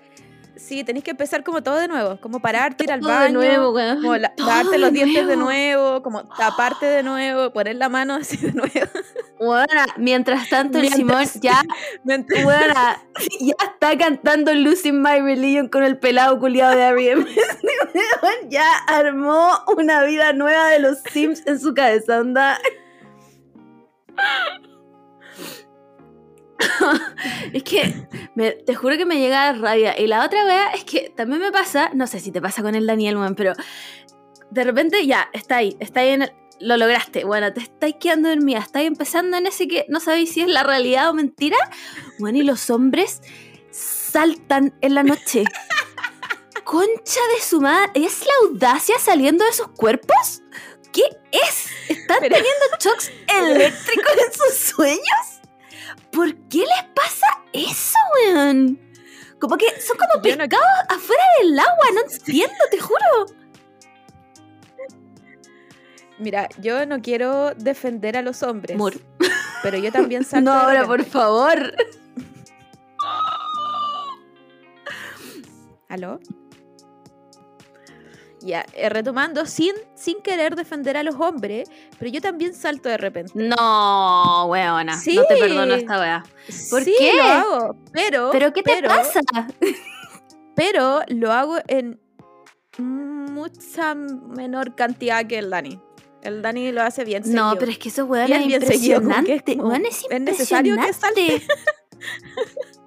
Sí, 0.56 0.82
tenés 0.82 1.04
que 1.04 1.12
empezar 1.12 1.44
como 1.44 1.62
todo 1.62 1.76
de 1.76 1.86
nuevo, 1.86 2.20
como 2.20 2.40
pararte, 2.40 2.82
ir 2.82 2.90
al 2.90 2.98
Todo 3.00 3.10
de 3.10 3.14
baño, 3.16 3.32
nuevo, 3.38 3.70
weón. 3.70 4.02
como 4.02 4.16
la- 4.16 4.32
lavarte 4.36 4.76
los 4.78 4.92
de 4.92 4.96
dientes 5.04 5.26
de 5.28 5.36
nuevo. 5.36 6.02
como 6.02 6.24
taparte 6.28 6.84
de 6.84 7.04
nuevo, 7.04 7.52
poner 7.52 7.76
la 7.76 7.88
mano 7.88 8.14
así 8.16 8.36
de 8.38 8.52
nuevo. 8.52 8.72
Weona, 9.38 9.86
mientras 9.96 10.48
tanto 10.48 10.78
el 10.78 10.90
Mientras- 10.90 11.30
Simón 11.30 11.42
ya, 11.42 11.62
Mientras- 12.04 12.44
weona, 12.44 13.00
ya 13.40 13.54
está 13.72 13.96
cantando 13.96 14.52
Losing 14.52 15.00
My 15.00 15.20
Religion 15.20 15.68
con 15.68 15.84
el 15.84 15.96
pelado 15.96 16.40
culiado 16.40 16.74
de 16.74 16.82
R.E.M. 16.82 17.24
Este 17.94 18.48
ya 18.50 18.68
armó 18.88 19.50
una 19.76 20.02
vida 20.02 20.32
nueva 20.32 20.70
de 20.70 20.80
los 20.80 20.98
Sims 21.12 21.46
en 21.46 21.60
su 21.60 21.72
cabeza, 21.72 22.18
onda. 22.20 22.58
es 27.52 27.62
que 27.62 28.06
me- 28.34 28.52
te 28.52 28.74
juro 28.74 28.96
que 28.96 29.04
me 29.06 29.18
llega 29.18 29.52
rabia. 29.52 29.98
Y 29.98 30.06
la 30.06 30.24
otra 30.24 30.44
wea 30.44 30.70
es 30.72 30.84
que 30.84 31.12
también 31.16 31.40
me 31.40 31.52
pasa, 31.52 31.90
no 31.94 32.06
sé 32.06 32.20
si 32.20 32.30
te 32.32 32.40
pasa 32.40 32.62
con 32.62 32.74
el 32.74 32.86
Daniel, 32.86 33.16
weón, 33.16 33.34
pero 33.34 33.52
de 34.50 34.64
repente 34.64 35.06
ya, 35.06 35.28
está 35.32 35.56
ahí, 35.56 35.76
está 35.80 36.00
ahí 36.00 36.10
en 36.10 36.22
el- 36.22 36.32
lo 36.60 36.76
lograste. 36.76 37.24
Bueno, 37.24 37.52
te 37.52 37.60
estáis 37.60 37.96
quedando 38.00 38.28
dormida, 38.30 38.58
estáis 38.58 38.88
empezando 38.88 39.36
en 39.36 39.46
ese 39.46 39.68
que 39.68 39.84
no 39.88 40.00
sabéis 40.00 40.32
si 40.32 40.40
es 40.40 40.48
la 40.48 40.62
realidad 40.64 41.08
o 41.10 41.14
mentira. 41.14 41.56
Bueno, 42.18 42.38
y 42.38 42.42
los 42.42 42.68
hombres 42.70 43.20
saltan 43.70 44.74
en 44.80 44.94
la 44.94 45.02
noche. 45.04 45.44
Concha 46.64 47.20
de 47.36 47.42
su 47.42 47.60
madre, 47.60 47.90
¿es 47.94 48.20
la 48.26 48.32
audacia 48.48 48.98
saliendo 48.98 49.44
de 49.44 49.52
sus 49.52 49.68
cuerpos? 49.68 50.42
¿Qué 50.92 51.02
es? 51.30 51.66
¿Están 51.88 52.18
Pero- 52.20 52.34
teniendo 52.36 52.64
shocks 52.80 53.10
eléctricos 53.26 54.12
en 54.26 54.32
sus 54.32 54.54
sueños? 54.74 55.37
¿Por 56.18 56.34
qué 56.48 56.58
les 56.58 56.84
pasa 56.96 57.26
eso, 57.52 57.96
weón? 58.24 58.76
Como 59.40 59.56
que 59.56 59.66
son 59.80 59.96
como 59.96 60.14
no- 60.16 60.22
pescados 60.22 60.66
afuera 60.88 61.22
del 61.40 61.56
agua, 61.56 61.86
no 61.94 62.00
entiendo, 62.12 62.56
te 62.72 62.80
juro. 62.80 63.26
Mira, 66.18 66.48
yo 66.60 66.84
no 66.86 67.00
quiero 67.00 67.54
defender 67.54 68.16
a 68.16 68.22
los 68.22 68.42
hombres, 68.42 68.76
Mur. 68.76 68.94
pero 69.62 69.78
yo 69.78 69.92
también 69.92 70.24
salto 70.24 70.50
No, 70.50 70.58
ahora, 70.58 70.84
por 70.86 71.04
favor. 71.04 71.72
¿Aló? 75.88 76.18
Ya, 78.40 78.64
eh, 78.74 78.88
retomando, 78.88 79.46
sin, 79.46 79.72
sin 79.94 80.20
querer 80.22 80.54
defender 80.54 80.96
a 80.96 81.02
los 81.02 81.16
hombres, 81.16 81.68
pero 81.98 82.10
yo 82.10 82.20
también 82.20 82.54
salto 82.54 82.88
de 82.88 82.96
repente. 82.96 83.32
No, 83.34 84.46
weona. 84.46 84.96
Sí. 84.96 85.16
No 85.16 85.24
te 85.24 85.36
perdono 85.36 85.74
esta 85.74 85.98
wea. 85.98 86.22
¿Por 86.70 86.84
sí, 86.84 86.94
qué? 86.98 87.16
lo 87.16 87.22
hago, 87.24 87.76
pero... 87.92 88.28
¿Pero 88.32 88.52
qué 88.52 88.62
te 88.62 88.74
pero- 88.76 88.88
pasa? 88.88 89.20
Pero 90.54 91.02
lo 91.06 91.32
hago 91.32 91.58
en 91.68 92.00
mucha 92.78 93.94
menor 93.94 94.74
cantidad 94.74 95.24
que 95.24 95.38
el 95.38 95.50
Dani. 95.50 95.80
El 96.20 96.42
Dani 96.42 96.72
lo 96.72 96.82
hace 96.82 97.04
bien 97.04 97.22
No, 97.26 97.50
seguido. 97.50 97.58
pero 97.60 97.70
es 97.70 97.78
que 97.78 97.88
eso 97.90 98.04
weón 98.06 98.32
es 98.32 98.38
bien 98.44 98.60
impresionante. 98.60 99.44
es 100.10 100.20
necesario 100.20 100.74
que 100.74 100.80
impresionante. 100.80 101.46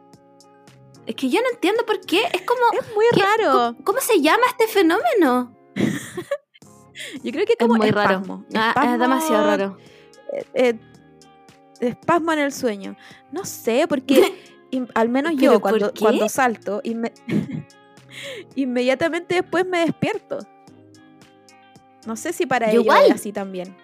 Es 1.05 1.15
que 1.15 1.29
yo 1.29 1.41
no 1.41 1.49
entiendo 1.51 1.85
por 1.85 1.99
qué. 2.01 2.21
Es 2.33 2.41
como. 2.41 2.61
Es 2.79 2.93
muy 2.93 3.05
¿qué- 3.13 3.21
raro. 3.21 3.51
¿Cómo, 3.75 3.83
cómo 3.83 3.99
se 4.01 4.21
llama 4.21 4.43
este 4.49 4.67
fenómeno? 4.67 5.55
Yo 7.23 7.31
creo 7.31 7.45
que 7.45 7.53
Es 7.53 7.57
como 7.59 7.75
muy 7.75 7.89
raro. 7.89 8.11
espasmo. 8.15 8.45
Ah, 8.53 8.91
es 8.93 8.99
demasiado 8.99 9.45
raro. 9.47 9.77
eh, 10.33 10.45
eh, 10.53 10.79
espasmo 11.79 12.31
en 12.33 12.39
el 12.39 12.51
sueño. 12.53 12.95
No 13.31 13.43
sé, 13.45 13.85
porque 13.87 14.33
al 14.93 15.09
menos 15.09 15.33
¿Pero 15.39 15.53
yo 15.53 15.59
cuando, 15.61 15.91
cuando 15.99 16.29
salto, 16.29 16.81
inme- 16.83 17.13
inmediatamente 18.55 19.35
después 19.35 19.65
me 19.65 19.79
despierto. 19.79 20.39
No 22.05 22.15
sé 22.15 22.33
si 22.33 22.45
para 22.45 22.69
ellos 22.71 22.85
es 23.07 23.11
así 23.13 23.31
también. 23.31 23.75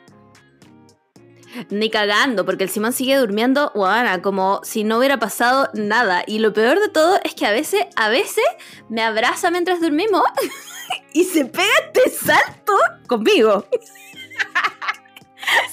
Ni 1.70 1.90
cagando, 1.90 2.46
porque 2.46 2.64
el 2.64 2.70
Simón 2.70 2.94
sigue 2.94 3.16
durmiendo, 3.18 3.72
weona, 3.76 4.22
como 4.22 4.62
si 4.64 4.84
no 4.84 4.98
hubiera 4.98 5.20
pasado 5.20 5.70
nada. 5.74 6.24
Y 6.26 6.40
lo 6.40 6.54
peor 6.54 6.80
de 6.80 6.90
todo 6.90 7.20
es 7.24 7.34
que 7.36 7.46
a 7.46 7.52
veces, 7.52 7.86
a 7.96 8.10
veces 8.10 8.46
me 8.90 9.02
abraza 9.02 9.52
mientras 9.52 9.82
dormimos 9.82 10.24
y 11.14 11.24
se 11.24 11.46
pega 11.46 11.68
este 11.94 12.10
salto 12.10 12.78
conmigo. 13.08 13.66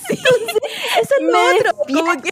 Eso 0.08 1.14
es 1.18 1.22
Me 1.22 1.58
otro. 1.58 1.72
Como 1.92 2.22
que, 2.22 2.30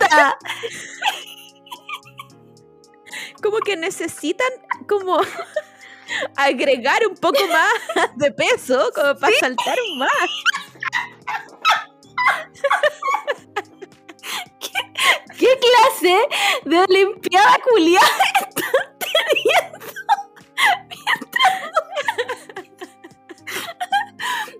como 3.42 3.59
que 3.59 3.76
necesitan 3.76 4.49
como 4.88 5.21
agregar 6.37 7.06
un 7.06 7.16
poco 7.16 7.47
más 7.49 7.73
de 8.16 8.32
peso 8.32 8.90
como 8.94 9.18
para 9.18 9.37
saltar 9.38 9.76
más. 9.97 10.30
¿Qué 15.42 15.58
clase 15.58 16.16
de 16.66 16.78
olimpiada 16.78 17.58
culiada 17.68 18.06
están 18.49 18.99
teniendo? 18.99 19.78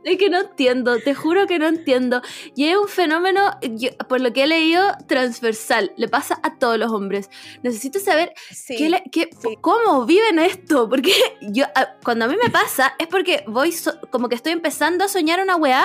Es 0.05 0.19
que 0.19 0.29
no 0.29 0.41
entiendo, 0.41 0.99
te 0.99 1.15
juro 1.15 1.47
que 1.47 1.61
no 1.61 1.69
entiendo. 1.69 2.21
Y 2.57 2.67
es 2.67 2.77
un 2.77 2.89
fenómeno, 2.89 3.53
yo- 3.63 3.91
por 4.09 4.21
lo 4.21 4.33
que 4.33 4.43
he 4.43 4.47
leído, 4.49 4.83
transversal. 5.07 5.93
Le 5.97 6.09
pasa 6.09 6.41
a 6.43 6.59
todos 6.59 6.77
los 6.77 6.91
hombres. 6.91 7.31
Necesito 7.63 8.01
saber 8.01 8.33
Sí. 8.51 8.75
qué 8.77 8.91
le- 8.91 9.05
qué- 9.13 9.31
sí. 9.41 9.57
cómo 9.61 10.05
viven 10.05 10.41
esto. 10.41 10.89
Porque 10.89 11.13
yo, 11.43 11.67
cuando 12.03 12.25
a 12.25 12.29
mí 12.29 12.35
me 12.43 12.51
pasa, 12.51 12.95
es 12.99 13.07
porque 13.07 13.45
voy 13.47 13.71
so- 13.71 14.01
como 14.11 14.29
que 14.29 14.35
estoy 14.35 14.51
empezando 14.53 15.05
a 15.05 15.09
soñar 15.09 15.41
una 15.41 15.55
weá 15.55 15.85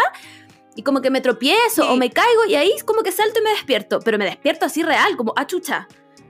y 0.77 0.84
como 0.84 1.01
que 1.01 1.10
me 1.10 1.19
tropiezo 1.19 1.84
Sí. 1.84 1.89
o 1.89 1.96
me 1.98 2.10
caigo 2.12 2.46
y 2.48 2.55
ahí 2.55 2.72
es 2.74 2.84
como 2.86 3.01
que 3.03 3.12
salto 3.12 3.39
y 3.39 3.43
me 3.43 3.50
despierto. 3.50 4.00
Pero 4.00 4.17
me 4.17 4.24
despierto 4.25 4.65
así 4.65 4.81
real, 4.84 5.17
como, 5.17 5.34
ah, 5.36 5.46
chucha. 5.46 5.88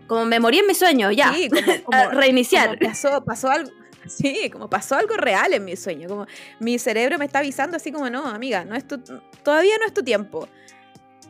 Como 0.07 0.25
me 0.25 0.39
morí 0.39 0.57
en 0.59 0.65
mi 0.67 0.73
sueño, 0.73 1.11
ya. 1.11 1.33
Sí, 1.33 1.49
como, 1.83 2.09
reiniciar. 2.11 2.79
como 2.79 2.89
pasó, 2.89 3.23
pasó 3.23 3.49
algo. 3.49 3.69
Sí, 4.07 4.49
como 4.49 4.69
pasó 4.69 4.95
algo 4.95 5.15
real 5.17 5.53
en 5.53 5.65
mi 5.65 5.75
sueño. 5.75 6.07
Como 6.07 6.25
mi 6.61 6.79
cerebro 6.79 7.17
me 7.19 7.25
está 7.25 7.39
avisando 7.39 7.75
así 7.77 7.91
como, 7.91 8.09
no, 8.09 8.25
amiga, 8.25 8.63
no 8.63 8.75
es 8.75 8.87
tu, 8.87 8.99
todavía 9.43 9.77
no 9.79 9.85
es 9.85 9.93
tu 9.93 10.01
tiempo. 10.01 10.47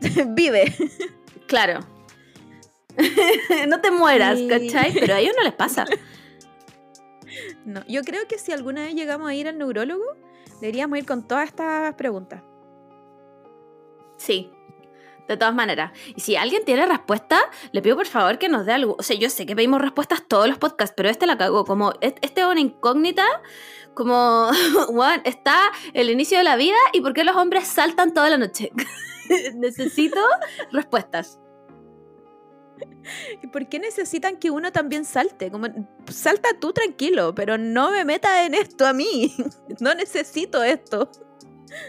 Vive. 0.27 0.73
Claro. 1.47 1.79
no 3.67 3.81
te 3.81 3.89
mueras, 3.91 4.37
Sí. 4.37 4.47
¿cachai? 4.47 4.93
Pero 4.93 5.15
a 5.15 5.19
ellos 5.19 5.33
no 5.35 5.43
les 5.43 5.53
pasa. 5.53 5.85
No, 7.65 7.83
yo 7.87 8.01
creo 8.03 8.27
que 8.27 8.37
si 8.37 8.51
alguna 8.51 8.83
vez 8.83 8.93
llegamos 8.95 9.27
a 9.29 9.33
ir 9.33 9.47
al 9.47 9.57
neurólogo, 9.57 10.03
deberíamos 10.61 10.97
ir 10.99 11.05
con 11.05 11.27
todas 11.27 11.47
estas 11.49 11.93
preguntas. 11.95 12.41
Sí. 14.17 14.51
De 15.27 15.35
todas 15.35 15.53
maneras. 15.53 15.91
Y 16.15 16.21
si 16.21 16.37
alguien 16.37 16.63
tiene 16.63 16.85
respuesta, 16.85 17.41
le 17.71 17.81
pido 17.81 17.97
por 17.97 18.07
favor 18.07 18.37
que 18.37 18.47
nos 18.47 18.65
dé 18.65 18.71
algo. 18.71 18.95
O 18.97 19.03
sea, 19.03 19.17
yo 19.17 19.29
sé 19.29 19.45
que 19.45 19.55
pedimos 19.55 19.81
respuestas 19.81 20.23
todos 20.27 20.47
los 20.47 20.57
podcasts, 20.57 20.93
pero 20.95 21.09
este 21.09 21.25
la 21.25 21.37
cagó. 21.37 21.65
Como 21.65 21.93
este 21.99 22.41
es 22.41 22.47
una 22.47 22.61
incógnita, 22.61 23.25
como, 23.93 24.49
weón, 24.89 25.21
está 25.25 25.71
el 25.93 26.09
inicio 26.09 26.37
de 26.37 26.45
la 26.45 26.55
vida 26.55 26.77
y 26.93 27.01
por 27.01 27.13
qué 27.13 27.23
los 27.23 27.35
hombres 27.35 27.67
saltan 27.67 28.13
toda 28.13 28.29
la 28.29 28.37
noche. 28.37 28.71
Necesito 29.55 30.21
respuestas. 30.71 31.39
¿Y 33.41 33.47
por 33.47 33.67
qué 33.67 33.79
necesitan 33.79 34.37
que 34.37 34.51
uno 34.51 34.71
también 34.71 35.05
salte? 35.05 35.51
Como, 35.51 35.67
salta 36.09 36.49
tú 36.59 36.73
tranquilo, 36.73 37.33
pero 37.33 37.57
no 37.57 37.91
me 37.91 38.05
metas 38.05 38.45
en 38.45 38.53
esto 38.53 38.85
a 38.85 38.93
mí. 38.93 39.33
No 39.79 39.93
necesito 39.93 40.63
esto. 40.63 41.11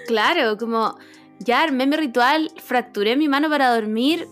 Claro, 0.07 0.59
como 0.59 0.99
ya 1.41 1.63
armé 1.63 1.87
mi 1.87 1.97
ritual, 1.97 2.51
fracturé 2.63 3.17
mi 3.17 3.29
mano 3.29 3.49
para 3.49 3.75
dormir. 3.75 4.27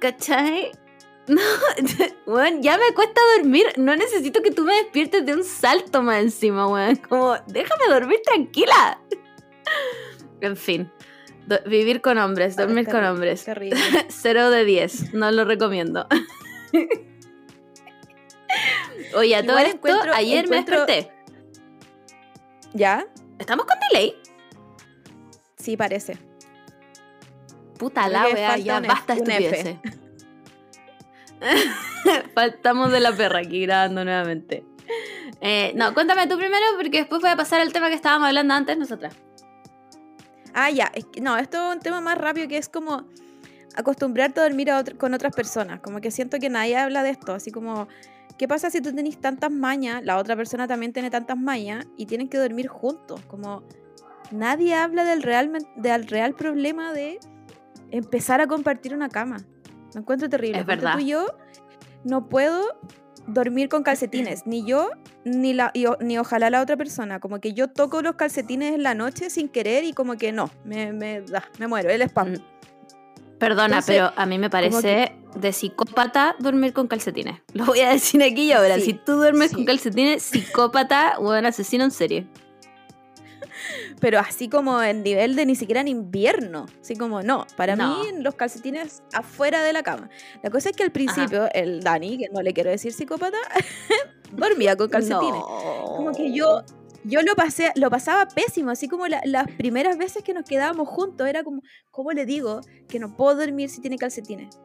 ¿Cachai? 0.00 0.70
No, 1.26 1.40
weón, 2.26 2.60
ya 2.60 2.76
me 2.76 2.92
cuesta 2.94 3.18
dormir. 3.38 3.64
No 3.78 3.96
necesito 3.96 4.42
que 4.42 4.50
tú 4.50 4.64
me 4.64 4.74
despiertes 4.74 5.24
de 5.24 5.32
un 5.32 5.42
salto 5.42 6.02
más 6.02 6.18
encima, 6.22 6.68
weón. 6.68 6.96
Como, 6.96 7.34
déjame 7.46 7.84
dormir 7.88 8.18
tranquila. 8.24 9.00
En 10.42 10.54
fin, 10.58 10.92
vivir 11.64 12.02
con 12.02 12.18
hombres, 12.18 12.58
Ay, 12.58 12.66
dormir 12.66 12.84
con 12.86 13.02
hombres. 13.02 13.42
Terrible. 13.46 13.80
Cero 14.08 14.50
de 14.50 14.66
10, 14.66 15.14
no 15.14 15.30
lo 15.30 15.46
recomiendo. 15.46 16.06
Oye, 19.16 19.36
a 19.36 19.42
todo 19.42 19.52
Igual 19.58 19.66
esto, 19.66 19.76
encuentro- 19.78 20.12
ayer 20.14 20.44
encuentro- 20.44 20.86
me 20.86 20.92
desperté. 20.94 21.12
¿Ya? 22.74 23.06
¿Estamos 23.38 23.64
con 23.64 23.76
delay? 23.90 24.14
Sí, 25.64 25.78
parece. 25.78 26.18
Puta 27.78 28.06
la 28.06 28.26
wea, 28.26 28.58
ya 28.58 28.80
un 28.80 28.86
basta 28.86 29.14
estupideces. 29.14 29.78
Faltamos 32.34 32.92
de 32.92 33.00
la 33.00 33.16
perra 33.16 33.38
aquí 33.38 33.62
grabando 33.62 34.04
nuevamente. 34.04 34.66
Eh, 35.40 35.72
no, 35.74 35.94
cuéntame 35.94 36.26
tú 36.26 36.36
primero 36.36 36.66
porque 36.76 36.98
después 36.98 37.22
voy 37.22 37.30
a 37.30 37.36
pasar 37.36 37.62
al 37.62 37.72
tema 37.72 37.88
que 37.88 37.94
estábamos 37.94 38.28
hablando 38.28 38.52
antes 38.52 38.76
nosotras. 38.76 39.16
Ah, 40.52 40.70
ya. 40.70 40.92
no, 41.22 41.38
esto 41.38 41.70
es 41.70 41.76
un 41.76 41.80
tema 41.80 42.02
más 42.02 42.18
rápido 42.18 42.46
que 42.46 42.58
es 42.58 42.68
como 42.68 43.06
acostumbrarte 43.74 44.40
a 44.40 44.42
dormir 44.42 44.70
a 44.70 44.84
con 44.84 45.14
otras 45.14 45.34
personas. 45.34 45.80
Como 45.80 46.02
que 46.02 46.10
siento 46.10 46.38
que 46.38 46.50
nadie 46.50 46.76
habla 46.76 47.02
de 47.02 47.08
esto. 47.08 47.32
Así 47.32 47.50
como 47.50 47.88
¿qué 48.36 48.46
pasa 48.46 48.68
si 48.68 48.82
tú 48.82 48.94
tenés 48.94 49.18
tantas 49.18 49.50
mañas, 49.50 50.04
la 50.04 50.18
otra 50.18 50.36
persona 50.36 50.68
también 50.68 50.92
tiene 50.92 51.10
tantas 51.10 51.38
mañas 51.38 51.86
y 51.96 52.04
tienen 52.04 52.28
que 52.28 52.36
dormir 52.36 52.68
juntos? 52.68 53.22
Como 53.28 53.62
nadie 54.30 54.74
habla 54.74 55.04
del 55.04 55.22
real, 55.22 55.52
del 55.76 56.06
real 56.06 56.34
problema 56.34 56.92
de 56.92 57.18
empezar 57.90 58.40
a 58.40 58.46
compartir 58.46 58.94
una 58.94 59.08
cama. 59.08 59.38
Me 59.94 60.00
encuentro 60.00 60.28
terrible. 60.28 60.58
Es 60.60 60.66
verdad. 60.66 60.94
Tú 60.94 61.00
y 61.00 61.06
yo 61.06 61.26
no 62.04 62.28
puedo 62.28 62.60
dormir 63.26 63.68
con 63.68 63.82
calcetines, 63.82 64.46
ni 64.46 64.66
yo 64.66 64.90
ni 65.24 65.54
la 65.54 65.70
y 65.72 65.86
o- 65.86 65.96
ni 66.00 66.18
ojalá 66.18 66.50
la 66.50 66.60
otra 66.60 66.76
persona, 66.76 67.20
como 67.20 67.40
que 67.40 67.54
yo 67.54 67.68
toco 67.68 68.02
los 68.02 68.16
calcetines 68.16 68.74
en 68.74 68.82
la 68.82 68.94
noche 68.94 69.30
sin 69.30 69.48
querer 69.48 69.84
y 69.84 69.92
como 69.94 70.16
que 70.16 70.32
no, 70.32 70.50
me 70.64 70.92
me, 70.92 71.22
da, 71.22 71.44
me 71.58 71.66
muero, 71.66 71.88
el 71.90 72.02
spam. 72.02 72.32
Mm. 72.32 72.36
Perdona, 73.38 73.64
Entonces, 73.78 73.96
pero 73.96 74.12
a 74.16 74.26
mí 74.26 74.38
me 74.38 74.48
parece 74.50 75.16
de 75.34 75.52
psicópata 75.52 76.36
dormir 76.38 76.72
con 76.72 76.86
calcetines. 76.86 77.40
Lo 77.54 77.64
voy 77.66 77.80
a 77.80 77.90
decir 77.90 78.22
aquí 78.22 78.44
y 78.44 78.52
ahora. 78.52 78.76
Sí, 78.76 78.82
si 78.82 78.92
tú 78.94 79.12
duermes 79.16 79.50
sí. 79.50 79.56
con 79.56 79.64
calcetines, 79.64 80.22
psicópata 80.22 81.14
o 81.18 81.36
un 81.36 81.46
asesino 81.46 81.84
en 81.84 81.90
serie. 81.90 82.26
Pero 84.00 84.18
así 84.18 84.48
como 84.48 84.82
en 84.82 85.02
nivel 85.02 85.36
de 85.36 85.46
ni 85.46 85.54
siquiera 85.56 85.80
en 85.80 85.88
invierno, 85.88 86.66
así 86.80 86.96
como 86.96 87.22
no, 87.22 87.46
para 87.56 87.76
No. 87.76 88.02
mí 88.02 88.22
los 88.22 88.34
calcetines 88.34 89.02
afuera 89.12 89.62
de 89.62 89.72
la 89.72 89.82
cama. 89.82 90.08
La 90.42 90.50
cosa 90.50 90.70
es 90.70 90.76
que 90.76 90.82
al 90.82 90.90
principio 90.92 91.48
el 91.52 91.80
Dani, 91.80 92.18
que 92.18 92.28
no 92.32 92.42
le 92.42 92.52
quiero 92.52 92.70
decir 92.70 92.92
psicópata, 92.92 93.38
dormía 94.32 94.76
con 94.76 94.88
calcetines. 94.88 95.34
No. 95.40 95.84
Como 95.96 96.12
que 96.12 96.32
yo 96.32 96.62
yo 97.06 97.20
lo 97.20 97.34
pasé, 97.34 97.70
lo 97.76 97.90
pasaba 97.90 98.26
pésimo, 98.28 98.70
así 98.70 98.88
como 98.88 99.06
la- 99.06 99.20
las 99.26 99.46
primeras 99.58 99.98
veces 99.98 100.22
que 100.22 100.32
nos 100.32 100.44
quedábamos 100.48 100.88
juntos, 100.88 101.28
era 101.28 101.44
como, 101.44 101.60
¿cómo 101.90 102.12
le 102.12 102.24
digo 102.24 102.62
que 102.88 102.98
no 102.98 103.14
puedo 103.14 103.36
dormir 103.36 103.68
si 103.68 103.82
tiene 103.82 103.98
calcetines? 103.98 104.58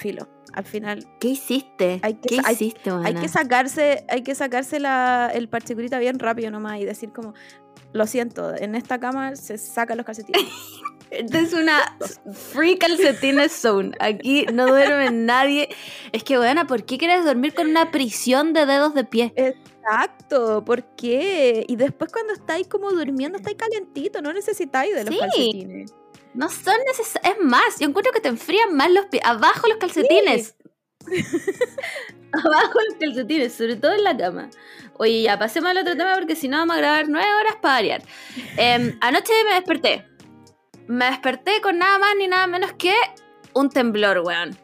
Filo, 0.00 0.26
al 0.54 0.64
final 0.64 1.06
¿Qué 1.20 1.28
hiciste? 1.28 2.00
Hay 2.02 2.14
que 2.14 2.28
¿Qué 2.30 2.40
hay- 2.42 2.54
hiciste, 2.54 2.90
hay 3.04 3.14
que 3.14 3.28
sacarse, 3.28 4.04
hay 4.08 4.22
que 4.22 4.34
sacarse 4.34 4.80
la, 4.80 5.30
el 5.34 5.48
parchecurita 5.48 5.98
bien 5.98 6.18
rápido 6.18 6.50
nomás 6.50 6.80
y 6.80 6.84
decir 6.86 7.12
como, 7.12 7.34
lo 7.92 8.06
siento, 8.06 8.54
en 8.56 8.74
esta 8.74 8.98
cama 8.98 9.36
se 9.36 9.58
sacan 9.58 9.98
los 9.98 10.06
calcetines. 10.06 10.42
Esta 11.10 11.40
es 11.40 11.52
una 11.52 11.98
free 12.32 12.78
calcetines 12.78 13.50
zone. 13.50 13.90
Aquí 13.98 14.46
no 14.52 14.68
duerme 14.68 15.10
nadie. 15.10 15.68
Es 16.12 16.22
que, 16.22 16.38
buena, 16.38 16.68
¿por 16.68 16.84
qué 16.84 16.98
quieres 16.98 17.24
dormir 17.24 17.52
con 17.52 17.66
una 17.68 17.90
prisión 17.90 18.52
de 18.52 18.64
dedos 18.64 18.94
de 18.94 19.02
pie? 19.04 19.32
Exacto, 19.34 20.64
¿por 20.64 20.84
qué? 20.94 21.64
Y 21.66 21.74
después 21.76 22.12
cuando 22.12 22.32
estáis 22.32 22.68
como 22.68 22.92
durmiendo, 22.92 23.38
estáis 23.38 23.56
calentito, 23.56 24.22
no 24.22 24.32
necesitáis 24.32 24.94
de 24.94 25.04
los 25.04 25.12
Sí. 25.14 25.20
calcetines. 25.20 25.92
No 26.34 26.48
son 26.48 26.76
necesarios. 26.86 27.38
Es 27.38 27.44
más, 27.44 27.78
yo 27.78 27.88
encuentro 27.88 28.12
que 28.12 28.20
te 28.20 28.28
enfrían 28.28 28.74
más 28.74 28.90
los 28.90 29.06
pies. 29.06 29.22
Abajo 29.24 29.68
los 29.68 29.78
calcetines. 29.78 30.54
Abajo 32.32 32.78
los 32.88 32.98
calcetines, 32.98 33.52
sobre 33.52 33.76
todo 33.76 33.92
en 33.92 34.04
la 34.04 34.16
cama. 34.16 34.50
Oye, 34.98 35.22
ya, 35.22 35.38
pasemos 35.38 35.70
al 35.70 35.78
otro 35.78 35.96
tema 35.96 36.14
porque 36.14 36.36
si 36.36 36.46
no 36.48 36.58
vamos 36.58 36.76
a 36.76 36.78
grabar 36.78 37.08
nueve 37.08 37.32
horas 37.40 37.56
para 37.60 37.74
variar. 37.74 38.02
Em, 38.56 38.96
anoche 39.00 39.32
me 39.44 39.54
desperté. 39.54 40.06
Me 40.86 41.06
desperté 41.06 41.60
con 41.60 41.78
nada 41.78 41.98
más 41.98 42.14
ni 42.16 42.28
nada 42.28 42.46
menos 42.46 42.72
que 42.74 42.94
un 43.54 43.70
temblor, 43.70 44.18
weón. 44.20 44.58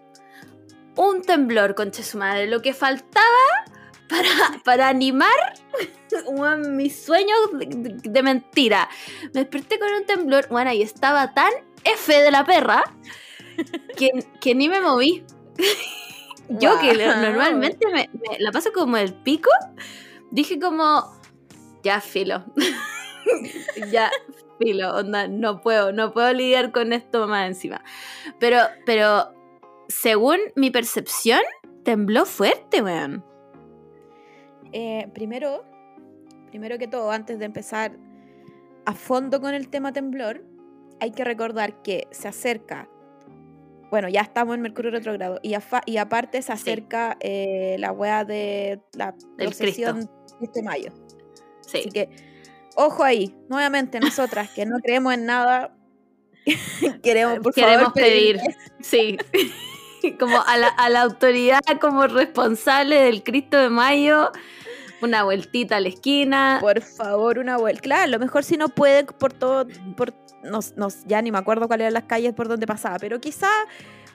Un 0.97 1.23
temblor, 1.23 1.75
concha 1.75 2.03
su 2.03 2.19
madre. 2.19 2.47
Lo 2.47 2.63
que 2.63 2.75
faltaba 2.75 3.27
para, 4.09 4.63
para 4.65 4.89
animar 4.89 5.31
weón, 6.27 6.77
mis 6.77 6.97
sueños 6.97 7.37
de, 7.53 8.23
mentira. 8.23 8.89
Me 9.35 9.41
desperté 9.41 9.79
con 9.79 9.93
un 9.93 10.05
temblor, 10.07 10.49
bueno, 10.49 10.73
y 10.73 10.83
estaba 10.83 11.35
tan 11.35 11.53
F 11.85 12.13
de 12.13 12.31
la 12.31 12.45
perra 12.45 12.85
que, 13.97 14.11
que 14.41 14.55
ni 14.55 14.69
me 14.69 14.81
moví. 14.81 15.25
Yo 16.49 16.79
que 16.79 16.95
normalmente 16.95 17.89
me, 17.89 18.09
me 18.13 18.39
la 18.39 18.53
paso 18.53 18.73
como 18.73 18.97
el 18.99 19.13
pico, 19.13 19.51
dije 20.31 20.61
como, 20.61 21.21
ya 21.83 22.01
filo. 22.01 22.45
ya 23.91 24.13
filo, 24.61 24.95
onda, 24.95 25.27
no 25.27 25.61
puedo, 25.61 25.91
no 25.91 26.13
puedo 26.13 26.33
lidiar 26.33 26.71
con 26.71 26.93
esto 26.93 27.27
más 27.27 27.49
encima. 27.49 27.83
Pero, 28.39 28.59
pero, 28.85 29.35
según 29.89 30.39
mi 30.55 30.71
percepción, 30.71 31.41
tembló 31.83 32.27
fuerte, 32.27 32.81
weón. 32.81 33.25
Eh, 34.79 35.09
primero, 35.15 35.65
primero 36.51 36.77
que 36.77 36.87
todo, 36.87 37.11
antes 37.11 37.39
de 37.39 37.47
empezar 37.47 37.93
a 38.85 38.93
fondo 38.93 39.41
con 39.41 39.55
el 39.55 39.71
tema 39.71 39.95
temblor, 39.95 40.45
hay 41.01 41.13
que 41.13 41.25
recordar 41.25 41.81
que 41.81 42.07
se 42.11 42.29
acerca, 42.29 42.87
bueno, 43.91 44.11
ya 44.11 44.21
estamos 44.21 44.55
en 44.55 44.61
Mercurio 44.61 44.91
retrogrado, 44.91 45.41
y, 45.43 45.55
y 45.87 45.97
aparte 45.97 46.43
se 46.43 46.53
acerca 46.53 47.17
eh, 47.21 47.77
la 47.79 47.91
wea 47.91 48.27
de 48.27 48.83
la 48.93 49.15
procesión 49.39 50.11
de 50.41 50.63
mayo. 50.63 50.93
Sí. 51.63 51.79
Así 51.79 51.89
que, 51.89 52.11
ojo 52.75 53.03
ahí, 53.03 53.35
nuevamente 53.49 53.99
nosotras 53.99 54.51
que 54.51 54.67
no 54.67 54.77
creemos 54.81 55.15
en 55.15 55.25
nada, 55.25 55.75
queremos, 57.03 57.39
por 57.39 57.55
Queremos 57.55 57.85
favor, 57.85 57.95
pedir 57.95 58.37
pedir, 58.37 58.57
sí, 58.81 59.17
como 60.21 60.39
a 60.39 60.59
la, 60.59 60.69
a 60.69 60.91
la 60.91 61.01
autoridad 61.01 61.63
como 61.81 62.07
responsable 62.07 63.01
del 63.01 63.23
Cristo 63.23 63.57
de 63.57 63.71
Mayo, 63.71 64.33
una 65.03 65.25
vueltita 65.25 65.77
a 65.77 65.81
la 65.81 65.89
esquina. 65.89 66.59
Por 66.61 66.81
favor, 66.83 67.39
una 67.39 67.57
vuelta. 67.59 67.83
Claro, 67.83 68.03
a 68.05 68.07
lo 68.07 68.19
mejor 68.19 68.45
si 68.45 68.57
no 68.57 68.69
puede 68.69 69.05
por 69.05 69.33
todo, 69.33 69.67
por, 69.97 70.15
no, 70.43 70.61
no- 70.77 70.89
ya 71.07 71.21
ni 71.23 71.31
me 71.31 71.39
acuerdo 71.39 71.67
cuáles 71.69 71.85
eran 71.85 71.95
las 71.95 72.05
calles 72.05 72.33
por 72.35 72.49
donde 72.49 72.67
pasaba, 72.67 72.97
pero 72.99 73.21
quizá 73.21 73.49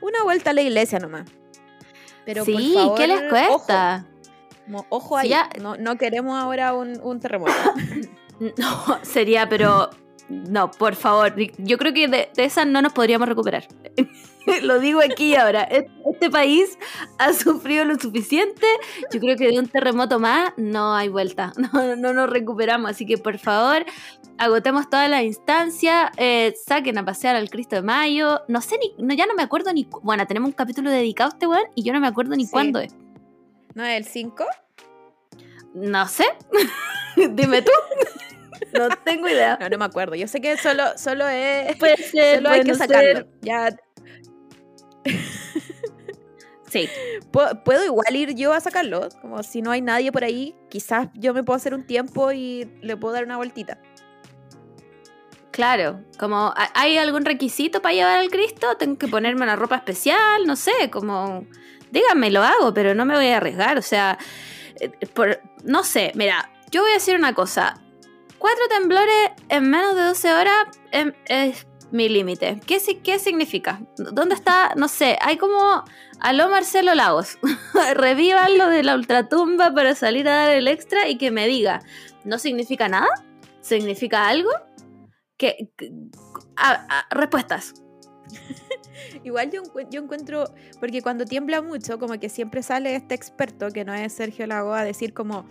una 0.02 0.24
vuelta 0.24 0.50
a 0.50 0.54
la 0.54 0.62
iglesia 0.62 1.00
nomás. 1.00 1.26
Pero 2.26 2.46
por 2.46 2.56
sí, 2.62 2.74
favor, 2.74 2.98
¿qué 2.98 3.08
les 3.08 3.22
cuesta? 3.30 4.06
Ojo, 4.90 5.16
Sí, 5.20 5.24
ahí, 5.26 5.30
ya- 5.30 5.50
no, 5.60 5.76
no 5.76 5.98
queremos 5.98 6.38
ahora 6.40 6.74
un, 6.74 7.00
un 7.02 7.20
terremoto. 7.20 7.52
No, 8.58 8.98
sería, 9.04 9.48
pero 9.48 9.92
no, 10.30 10.72
por 10.72 10.96
favor. 10.96 11.34
Yo 11.58 11.78
creo 11.78 11.94
que 11.94 12.08
de, 12.08 12.30
de 12.36 12.44
esas 12.46 12.66
no 12.68 12.82
nos 12.82 12.94
podríamos 12.94 13.28
recuperar. 13.28 13.68
Lo 14.64 14.80
digo 14.80 15.02
aquí 15.02 15.26
y 15.32 15.36
ahora. 15.36 15.62
Este 15.64 16.30
país 16.32 16.78
ha 17.20 17.32
sufrido 17.34 17.86
lo 17.86 18.00
suficiente. 18.00 18.66
Yo 19.14 19.20
creo 19.20 19.38
que 19.38 19.50
de 19.50 19.60
un 19.60 19.68
terremoto 19.68 20.20
más 20.20 20.52
no 20.58 20.96
hay 20.96 21.10
vuelta. 21.10 21.54
No, 21.74 21.96
no 21.96 22.12
nos 22.14 22.28
recuperamos. 22.30 22.90
Así 22.90 23.06
que 23.06 23.18
por 23.20 23.38
favor, 23.38 23.86
agotemos 24.40 24.90
todas 24.90 25.10
las 25.12 25.22
instancias. 25.24 26.10
eh, 26.18 26.56
saquen 26.66 26.98
a 26.98 27.06
pasear 27.06 27.36
al 27.36 27.50
Cristo 27.52 27.76
de 27.76 27.84
Mayo. 27.84 28.42
No 28.48 28.62
sé 28.62 28.78
ni, 28.80 28.96
no, 29.06 29.14
ya 29.14 29.28
no 29.28 29.36
me 29.36 29.44
acuerdo 29.44 29.72
ni. 29.74 29.88
Bueno, 30.02 30.26
tenemos 30.26 30.48
un 30.48 30.54
capítulo 30.54 30.90
dedicado 30.90 31.30
a 31.30 31.34
este 31.34 31.46
weón 31.48 31.66
y 31.76 31.84
yo 31.84 31.94
no 31.94 32.00
me 32.00 32.08
acuerdo 32.08 32.36
ni 32.36 32.46
Sí. 32.46 32.52
cuándo 32.52 32.80
es. 32.80 32.96
¿No 33.76 33.86
es 33.86 33.96
el 33.98 34.06
5? 34.06 34.44
No 35.76 36.08
sé. 36.08 36.26
Dime 37.16 37.62
tú. 37.62 37.72
No 38.74 38.90
tengo 39.04 39.28
idea. 39.30 39.58
No, 39.60 39.70
no 39.70 39.78
me 39.78 39.86
acuerdo. 39.86 40.16
Yo 40.16 40.28
sé 40.28 40.42
que 40.42 40.58
solo, 40.58 40.84
solo 40.98 41.28
es. 41.28 41.76
Puede 41.78 41.98
ser, 41.98 42.38
Solo 42.38 42.50
hay 42.50 42.64
que 42.64 42.76
sacarlo. 42.76 43.14
ser. 43.20 43.28
Ya, 43.42 43.70
Sí. 46.70 46.88
¿puedo, 47.32 47.84
igual 47.86 48.16
ir 48.16 48.34
yo 48.36 48.54
a 48.54 48.62
sacarlo. 48.62 49.10
Como 49.22 49.44
si 49.44 49.62
no 49.62 49.72
hay 49.72 49.82
nadie 49.82 50.12
por 50.12 50.24
ahí, 50.24 50.56
quizás 50.70 51.10
yo 51.16 51.34
me 51.34 51.44
puedo 51.44 51.58
hacer 51.58 51.74
un 51.74 51.86
tiempo 51.86 52.32
y 52.32 52.66
le 52.82 52.96
puedo 52.96 53.14
dar 53.14 53.26
una 53.26 53.36
vueltita. 53.38 53.78
Claro, 55.52 56.00
como 56.18 56.54
¿ha- 56.56 56.72
¿hay 56.76 56.98
algún 56.98 57.26
requisito 57.26 57.82
para 57.82 57.94
llevar 57.94 58.20
al 58.20 58.30
Cristo? 58.30 58.78
¿Tengo 58.78 58.98
que 58.98 59.10
ponerme 59.10 59.44
una 59.44 59.58
ropa 59.58 59.76
especial? 59.76 60.46
No 60.48 60.56
sé, 60.56 60.72
como 60.90 61.46
díganme, 61.92 62.32
lo 62.32 62.42
hago, 62.42 62.74
pero 62.74 62.96
no 62.96 63.04
me 63.06 63.16
voy 63.16 63.28
a 63.28 63.38
arriesgar, 63.38 63.78
o 63.78 63.82
sea, 63.82 64.18
eh, 64.80 64.92
por, 65.14 65.42
no 65.66 65.84
sé, 65.84 66.14
mira, 66.16 66.50
yo 66.72 66.84
voy 66.84 66.92
a 66.92 66.94
decir 66.94 67.18
una 67.18 67.34
cosa, 67.36 67.81
cuatro 68.42 68.64
temblores 68.70 69.32
en 69.50 69.70
menos 69.70 69.96
de 69.96 70.02
12 70.02 70.34
horas 70.34 70.68
em, 70.92 71.14
es 71.26 71.68
mi 71.92 72.10
límite. 72.10 72.60
¿Qué, 72.66 72.80
¿Qué 73.04 73.20
significa? 73.20 73.82
¿Dónde 73.98 74.36
está? 74.36 74.74
No 74.76 74.88
sé, 74.88 75.18
hay 75.22 75.38
como, 75.38 75.86
aló 76.20 76.50
Marcelo 76.50 76.96
Lagos, 76.96 77.38
revivan 77.96 78.58
lo 78.58 78.68
de 78.68 78.84
la 78.84 78.96
ultratumba 78.96 79.74
para 79.74 79.96
salir 79.96 80.28
a 80.28 80.36
dar 80.36 80.52
el 80.52 80.68
extra 80.68 81.08
y 81.08 81.18
que 81.18 81.32
me 81.32 81.48
diga, 81.48 81.82
¿no 82.26 82.40
significa 82.40 82.90
nada? 82.90 83.08
¿Significa 83.62 84.28
algo? 84.28 84.50
que, 85.42 85.72
respuestas. 87.10 87.74
Igual 89.24 89.50
yo 89.90 90.02
encuentro, 90.02 90.46
porque 90.80 91.02
cuando 91.02 91.26
tiembla 91.26 91.64
mucho, 91.64 91.98
como 91.98 92.20
que 92.20 92.30
siempre 92.30 92.62
sale 92.62 92.96
este 92.96 93.16
experto, 93.16 93.70
que 93.72 93.84
no 93.84 93.94
es 93.94 94.14
Sergio 94.14 94.46
Lago, 94.46 94.74
a 94.74 94.84
decir 94.84 95.14
como, 95.14 95.46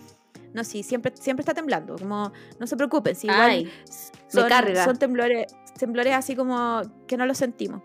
no, 0.52 0.64
sí, 0.64 0.82
siempre, 0.82 1.12
siempre 1.16 1.42
está 1.42 1.54
temblando, 1.54 1.96
como, 1.96 2.32
no 2.58 2.66
se 2.66 2.76
preocupen, 2.76 3.14
si 3.14 3.26
igual 3.26 3.50
Ay, 3.50 3.72
son, 4.28 4.48
carga. 4.48 4.84
son 4.84 4.96
temblores, 4.98 5.46
temblores 5.78 6.14
así 6.14 6.34
como 6.34 6.82
que 7.06 7.16
no 7.16 7.26
los 7.26 7.38
sentimos. 7.38 7.82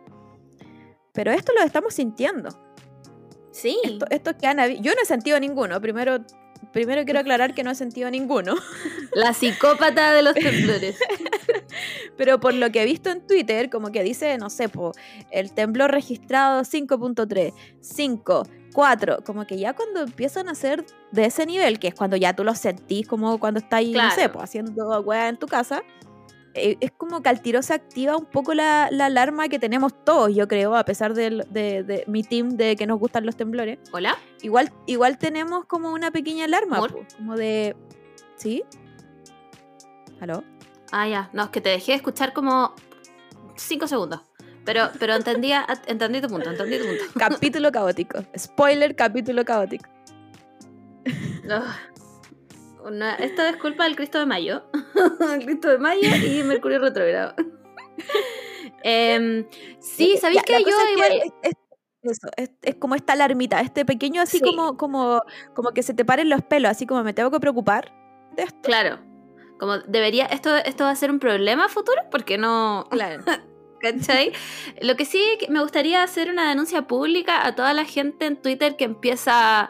Pero 1.14 1.32
esto 1.32 1.54
lo 1.54 1.62
estamos 1.64 1.94
sintiendo. 1.94 2.50
sí. 3.52 3.80
Esto, 4.10 4.38
que 4.38 4.48
han 4.48 4.58
yo 4.82 4.94
no 4.94 5.02
he 5.02 5.06
sentido 5.06 5.40
ninguno, 5.40 5.80
primero, 5.80 6.18
primero 6.74 7.06
quiero 7.06 7.20
aclarar 7.22 7.54
que 7.54 7.64
no 7.64 7.72
he 7.72 7.76
sentido 7.76 8.10
ninguno, 8.12 8.56
La 9.14 9.34
psicópata 9.34 10.12
de 10.12 10.24
los 10.24 10.34
temblores. 10.36 10.98
Pero 12.18 12.40
por 12.40 12.54
lo 12.54 12.72
que 12.72 12.82
he 12.82 12.86
visto 12.86 13.10
en 13.10 13.26
Twitter, 13.26 13.70
como 13.70 13.92
que 13.92 14.04
dice, 14.04 14.38
no 14.38 14.50
sé, 14.50 14.70
po, 14.70 14.92
el 15.32 15.52
temblor 15.52 15.92
registrado 15.92 16.62
5.3, 16.62 17.54
5, 17.82 18.48
4, 18.74 19.24
como 19.26 19.48
que 19.48 19.58
ya 19.58 19.74
cuando 19.74 20.02
empiezan 20.02 20.50
a 20.50 20.56
ser 20.56 20.86
de 21.12 21.26
ese 21.26 21.46
nivel, 21.46 21.80
que 21.80 21.88
es 21.88 21.96
cuando 21.96 22.18
ya 22.18 22.36
tú 22.36 22.44
lo 22.44 22.54
sentís 22.56 23.08
como 23.08 23.40
cuando 23.40 23.60
estás 23.60 23.80
ahí, 23.80 23.94
no 23.94 24.12
sé, 24.12 24.30
po, 24.30 24.42
haciendo 24.42 25.02
weá 25.02 25.30
en 25.30 25.38
tu 25.38 25.48
casa, 25.48 25.84
eh, 26.54 26.78
es 26.80 26.92
como 26.92 27.22
que 27.22 27.30
al 27.30 27.42
tiro 27.42 27.62
se 27.62 27.74
activa 27.74 28.16
un 28.16 28.26
poco 28.26 28.54
la, 28.54 28.90
la 28.90 29.06
alarma 29.06 29.50
que 29.50 29.60
tenemos 29.60 29.94
todos, 30.06 30.34
yo 30.34 30.48
creo, 30.48 30.76
a 30.76 30.86
pesar 30.86 31.14
de, 31.14 31.46
de 31.52 32.04
mi 32.08 32.24
team 32.24 32.50
de 32.52 32.76
que 32.78 32.88
nos 32.88 32.98
gustan 32.98 33.26
los 33.26 33.36
temblores. 33.36 33.80
¿Hola? 33.92 34.18
Igual, 34.42 34.72
igual 34.86 35.18
tenemos 35.18 35.66
como 35.66 35.92
una 35.92 36.12
pequeña 36.12 36.46
alarma, 36.46 36.80
po, 36.88 37.06
como 37.18 37.36
de... 37.36 37.76
¿Sí? 38.38 38.64
¿Aló? 40.22 40.44
Ah, 40.92 41.08
ya. 41.08 41.30
No, 41.34 41.44
es 41.44 41.50
que 41.50 41.62
te 41.62 41.70
dejé 41.70 41.92
de 41.94 41.98
escuchar 41.98 42.34
como 42.34 42.74
cinco 43.56 43.88
segundos. 43.88 44.22
Pero, 44.66 44.90
pero 45.00 45.14
entendía, 45.16 45.66
entendí 45.88 46.22
tu 46.22 46.28
punto, 46.28 46.50
entendí 46.50 46.78
tu 46.80 46.86
punto. 46.86 47.04
Capítulo 47.18 47.72
caótico. 47.72 48.20
Spoiler, 48.38 48.96
capítulo 48.96 49.44
caótico. 49.46 49.90
Ugh. 51.46 52.86
Una- 52.86 53.16
esto 53.16 53.42
es 53.42 53.58
culpa 53.58 53.86
del 53.86 53.96
Cristo 53.96 54.20
de 54.20 54.26
Mayo. 54.26 54.64
El 55.34 55.40
Cristo 55.46 55.70
de 55.70 55.78
Mayo 55.80 56.10
y 56.16 56.44
Mercurio 56.44 56.80
retrógrado. 56.80 57.34
Em, 58.84 59.48
sí, 59.80 60.14
Ya, 60.16 60.22
¿sabéis 60.22 60.44
que 60.44 60.62
yo 60.62 60.68
es 60.70 60.92
igual... 60.94 61.12
es, 61.14 61.32
es- 61.44 61.54
eso, 62.04 62.28
es, 62.38 62.52
es 62.62 62.76
como 62.76 62.94
esta 62.94 63.14
alarmita, 63.14 63.60
este 63.62 63.84
pequeño 63.84 64.22
así 64.22 64.38
Sí. 64.38 64.44
como, 64.44 64.78
como, 64.78 65.24
como 65.56 65.72
que 65.72 65.82
se 65.82 65.96
te 65.96 66.06
paren 66.06 66.30
los 66.30 66.44
pelos, 66.44 66.70
así 66.70 66.86
como 66.86 67.04
me 67.04 67.14
tengo 67.16 67.32
que 67.32 67.40
preocupar 67.40 67.92
de 68.36 68.44
esto. 68.44 68.60
Claro. 68.62 69.00
Como 69.60 69.80
debería... 69.80 70.26
¿Esto, 70.26 70.56
¿Esto 70.56 70.84
va 70.84 70.92
a 70.92 70.96
ser 70.96 71.12
un 71.12 71.20
problema 71.20 71.70
futuro? 71.70 72.02
Porque 72.12 72.38
no... 72.38 72.88
Claro. 72.90 73.24
¿Cachai? 73.82 74.32
Lo 74.82 74.96
que 74.96 75.06
sí 75.06 75.22
que 75.40 75.50
me 75.50 75.62
gustaría 75.62 76.02
hacer 76.02 76.30
una 76.30 76.50
denuncia 76.50 76.88
pública 76.88 77.46
a 77.46 77.56
toda 77.56 77.74
la 77.74 77.86
gente 77.86 78.26
en 78.26 78.42
Twitter 78.42 78.78
que 78.78 78.86
empieza. 78.86 79.70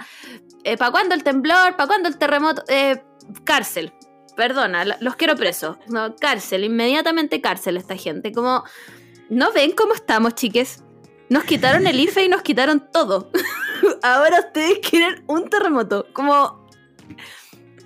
¿Para 0.77 0.91
cuándo 0.91 1.15
el 1.15 1.23
temblor? 1.23 1.75
¿Para 1.75 1.87
cuándo 1.87 2.07
el 2.07 2.17
terremoto? 2.17 2.63
Eh, 2.67 3.03
cárcel. 3.43 3.93
Perdona, 4.35 4.85
los 4.99 5.15
quiero 5.15 5.35
presos. 5.35 5.77
No, 5.87 6.15
cárcel, 6.15 6.65
inmediatamente 6.65 7.41
cárcel 7.41 7.77
esta 7.77 7.95
gente. 7.95 8.31
Como. 8.31 8.63
¿No 9.29 9.51
ven 9.51 9.71
cómo 9.71 9.93
estamos, 9.93 10.35
chiques? 10.35 10.83
Nos 11.29 11.43
quitaron 11.43 11.87
el 11.87 11.99
IFE 11.99 12.25
y 12.25 12.29
nos 12.29 12.41
quitaron 12.41 12.91
todo. 12.91 13.31
Ahora 14.03 14.39
ustedes 14.39 14.79
quieren 14.87 15.23
un 15.27 15.49
terremoto. 15.49 16.07
Como. 16.13 16.67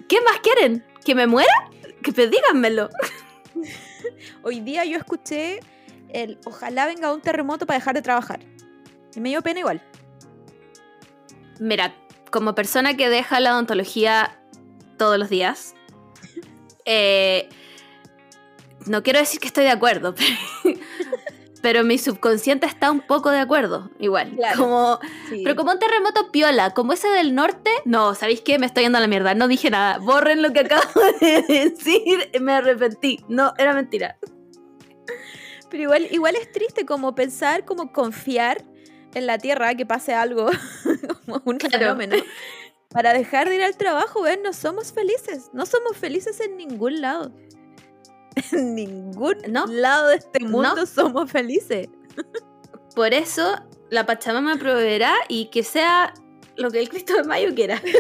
¿Qué 0.08 0.22
más 0.22 0.40
quieren? 0.42 0.86
¿Que 1.06 1.16
me 1.16 1.28
muera? 1.28 1.69
Que 2.04 2.12
pues 2.14 2.32
díganmelo. 2.32 2.90
Hoy 4.44 4.62
día 4.62 4.86
yo 4.86 4.98
escuché 4.98 5.60
el 6.10 6.40
ojalá 6.46 6.86
venga 6.86 7.14
un 7.14 7.22
terremoto 7.22 7.66
para 7.66 7.80
dejar 7.80 7.96
de 7.96 8.02
trabajar. 8.02 8.40
Y 9.16 9.20
me 9.20 9.30
dio 9.30 9.42
pena 9.42 9.60
igual. 9.60 9.82
Mira, 11.60 11.94
como 12.32 12.56
persona 12.56 12.96
que 12.96 13.10
deja 13.10 13.40
la 13.40 13.54
odontología 13.54 14.40
todos 14.98 15.18
los 15.18 15.30
días, 15.30 15.76
eh, 16.86 17.50
no 18.86 19.04
quiero 19.04 19.20
decir 19.20 19.40
que 19.40 19.48
estoy 19.48 19.66
de 19.66 19.72
acuerdo, 19.72 20.16
pero 20.16 20.80
mi 21.84 21.98
subconsciente 21.98 22.66
está 22.66 22.92
un 22.92 23.02
poco 23.02 23.30
de 23.32 23.40
acuerdo, 23.40 23.90
igual. 24.00 24.32
Claro. 24.36 24.58
Como, 24.60 25.00
Sí. 25.30 25.42
pero 25.44 25.56
como 25.56 25.72
un 25.72 25.80
terremoto 25.80 26.32
piola, 26.32 26.72
como 26.74 26.94
ese 26.94 27.08
del 27.10 27.36
norte, 27.36 27.70
no, 27.86 28.16
¿sabéis 28.16 28.42
qué? 28.42 28.60
Me 28.60 28.66
estoy 28.66 28.84
yendo 28.84 28.98
a 28.98 29.02
la 29.02 29.08
mierda, 29.08 29.34
no 29.34 29.48
dije 29.48 29.70
nada, 29.70 29.98
borren 30.00 30.42
lo 30.42 30.52
que 30.54 30.62
acabo 30.62 30.84
de 31.22 31.42
decir, 31.48 32.30
me 32.42 32.54
arrepentí, 32.54 33.24
no, 33.28 33.54
era 33.58 33.74
mentira. 33.74 34.18
Pero 35.70 35.84
igual, 35.84 36.08
igual 36.12 36.36
es 36.36 36.52
triste 36.52 36.86
como 36.86 37.14
pensar, 37.14 37.64
como 37.66 37.92
confiar 37.92 38.64
en 39.14 39.28
la 39.28 39.38
tierra 39.38 39.76
que 39.76 39.86
pase 39.86 40.14
algo, 40.14 40.50
como 41.26 41.42
un 41.46 41.58
Claro. 41.58 41.78
fenómeno. 41.96 42.16
Para 42.90 43.14
dejar 43.14 43.50
de 43.50 43.56
ir 43.56 43.64
al 43.64 43.78
trabajo, 43.78 44.24
¿ves? 44.24 44.40
No 44.44 44.52
somos 44.52 44.92
felices. 44.92 45.52
No 45.54 45.68
somos 45.68 45.96
felices 45.96 46.40
en 46.40 46.58
ningún 46.58 47.02
lado. 47.02 47.32
En 48.52 48.76
ningún 48.76 49.36
No. 49.50 49.66
lado 49.68 50.08
de 50.10 50.16
este 50.18 50.40
No. 50.40 50.50
mundo 50.50 50.86
somos 50.86 51.32
felices. 51.32 51.88
Por 52.96 53.14
eso 53.14 53.62
la 53.90 54.06
Pachamama 54.06 54.58
proveerá 54.58 55.14
y 55.28 55.46
que 55.50 55.64
sea 55.64 56.14
lo 56.58 56.70
que 56.72 56.80
el 56.80 56.90
Cristo 56.90 57.16
de 57.16 57.24
Mayo 57.24 57.54
quiera. 57.56 57.82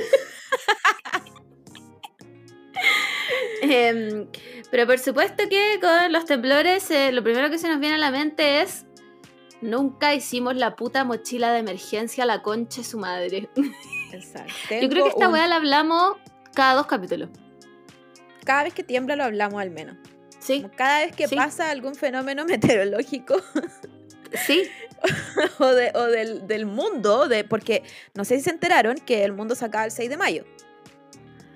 Em, 3.62 4.28
pero 4.71 4.88
por 4.88 4.99
supuesto 4.99 5.43
que 5.49 5.80
con 5.82 6.12
los 6.13 6.25
temblores 6.25 6.89
eh, 6.91 7.12
lo 7.12 7.23
primero 7.23 7.49
que 7.49 7.58
se 7.58 7.67
nos 7.67 7.80
viene 7.80 7.95
a 7.95 7.97
la 7.97 8.10
mente 8.12 8.62
es 8.62 8.86
nunca 9.62 10.13
hicimos 10.15 10.56
la 10.56 10.75
puta 10.75 11.04
mochila 11.04 11.52
de 11.52 11.60
emergencia 11.60 12.23
a 12.23 12.28
la 12.28 12.41
concha 12.41 12.82
de 12.82 12.88
su 12.88 12.97
madre. 12.97 13.49
Exacto. 14.13 14.54
Yo 14.82 14.89
creo 14.89 15.04
que 15.04 15.10
esta 15.10 15.30
weá 15.30 15.47
la 15.47 15.58
hablamos 15.58 16.15
cada 16.56 16.75
dos 16.75 16.88
capítulos. 16.88 17.30
Cada 18.45 18.63
vez 18.63 18.73
que 18.73 18.84
tiembla 18.84 19.15
lo 19.17 19.25
hablamos 19.25 19.62
al 19.62 19.71
menos. 19.71 19.97
Sí, 20.39 20.62
Como 20.62 20.73
Cada 20.75 20.99
vez 21.06 21.15
que 21.15 21.28
Sí. 21.28 21.36
pasa 21.36 21.69
algún 21.69 21.95
fenómeno 21.95 22.45
meteorológico 22.47 23.41
sí. 24.45 24.63
o, 25.60 25.67
de- 25.67 25.91
o 25.95 26.04
del, 26.06 26.47
del 26.47 26.65
mundo, 26.65 27.28
de, 27.28 27.43
porque 27.43 27.84
no 28.15 28.25
sé 28.25 28.38
si 28.38 28.43
se 28.43 28.49
enteraron 28.49 28.95
que 28.97 29.23
el 29.23 29.34
mundo 29.34 29.56
se 29.56 29.65
acaba 29.65 29.86
el 29.86 29.91
6 29.91 30.10
de 30.10 30.17
mayo. 30.17 30.45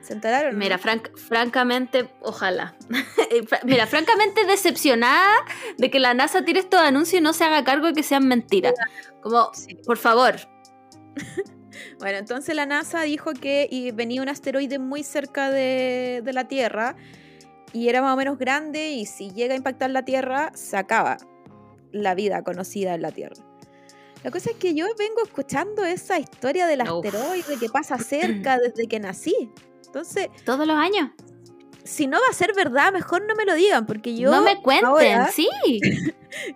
¿Se 0.02 0.12
enteraron? 0.14 0.58
Mira, 0.58 0.76
no? 0.78 0.82
franc- 0.84 1.16
francamente, 1.18 2.10
ojalá. 2.22 2.76
Eh, 3.32 3.42
Mira, 3.64 3.88
francamente 3.88 4.46
decepcionada 4.46 5.34
de 5.80 5.90
que 5.90 5.98
la 6.00 6.14
NASA 6.14 6.46
tire 6.46 6.60
estos 6.60 6.80
anuncios 6.80 7.20
y 7.20 7.24
no 7.24 7.34
se 7.34 7.44
haga 7.46 7.64
cargo 7.64 7.88
de 7.88 7.94
que 7.94 8.04
sean 8.04 8.28
mentiras. 8.28 8.74
Como, 9.22 9.52
Sí. 9.56 9.74
por 9.86 9.98
favor. 9.98 10.36
Bueno, 12.00 12.18
entonces 12.20 12.54
la 12.56 12.66
NASA 12.68 13.02
dijo 13.04 13.34
que 13.34 13.68
y 13.72 13.92
venía 13.92 14.22
un 14.22 14.30
asteroide 14.30 14.78
muy 14.78 15.04
cerca 15.04 15.50
de, 15.50 16.22
de 16.24 16.34
la 16.34 16.48
Tierra 16.48 16.96
y 17.74 17.90
era 17.90 18.02
más 18.02 18.14
o 18.14 18.18
menos 18.18 18.38
grande 18.38 18.92
y 18.92 19.06
si 19.06 19.32
llega 19.32 19.54
a 19.54 19.58
impactar 19.58 19.90
la 19.90 20.06
Tierra, 20.06 20.52
se 20.54 20.78
acaba 20.78 21.18
la 21.92 22.16
vida 22.16 22.44
conocida 22.44 22.94
en 22.96 23.02
la 23.02 23.12
Tierra. 23.12 23.36
La 24.24 24.32
cosa 24.32 24.52
es 24.52 24.56
que 24.56 24.74
yo 24.74 24.86
vengo 24.98 25.22
escuchando 25.24 25.84
esa 25.84 26.18
historia 26.18 26.66
del 26.66 26.82
Uf. 26.84 27.06
asteroide 27.06 27.58
que 27.60 27.68
pasa 27.70 27.98
cerca 27.98 28.58
desde 28.64 28.88
que 28.88 29.00
nací. 29.00 29.50
Entonces, 29.86 30.30
Todos 30.46 30.66
los 30.66 30.78
años. 30.78 31.10
si 31.84 32.08
no 32.08 32.18
va 32.20 32.28
a 32.30 32.34
ser 32.34 32.54
verdad, 32.56 32.94
mejor 32.94 33.24
no 33.28 33.36
me 33.36 33.46
lo 33.46 33.54
digan, 33.54 33.86
porque 33.86 34.16
yo 34.16 34.32
no 34.32 34.42
me 34.42 34.62
cuenten, 34.62 34.86
ahora- 34.88 35.30
sí. 35.36 35.50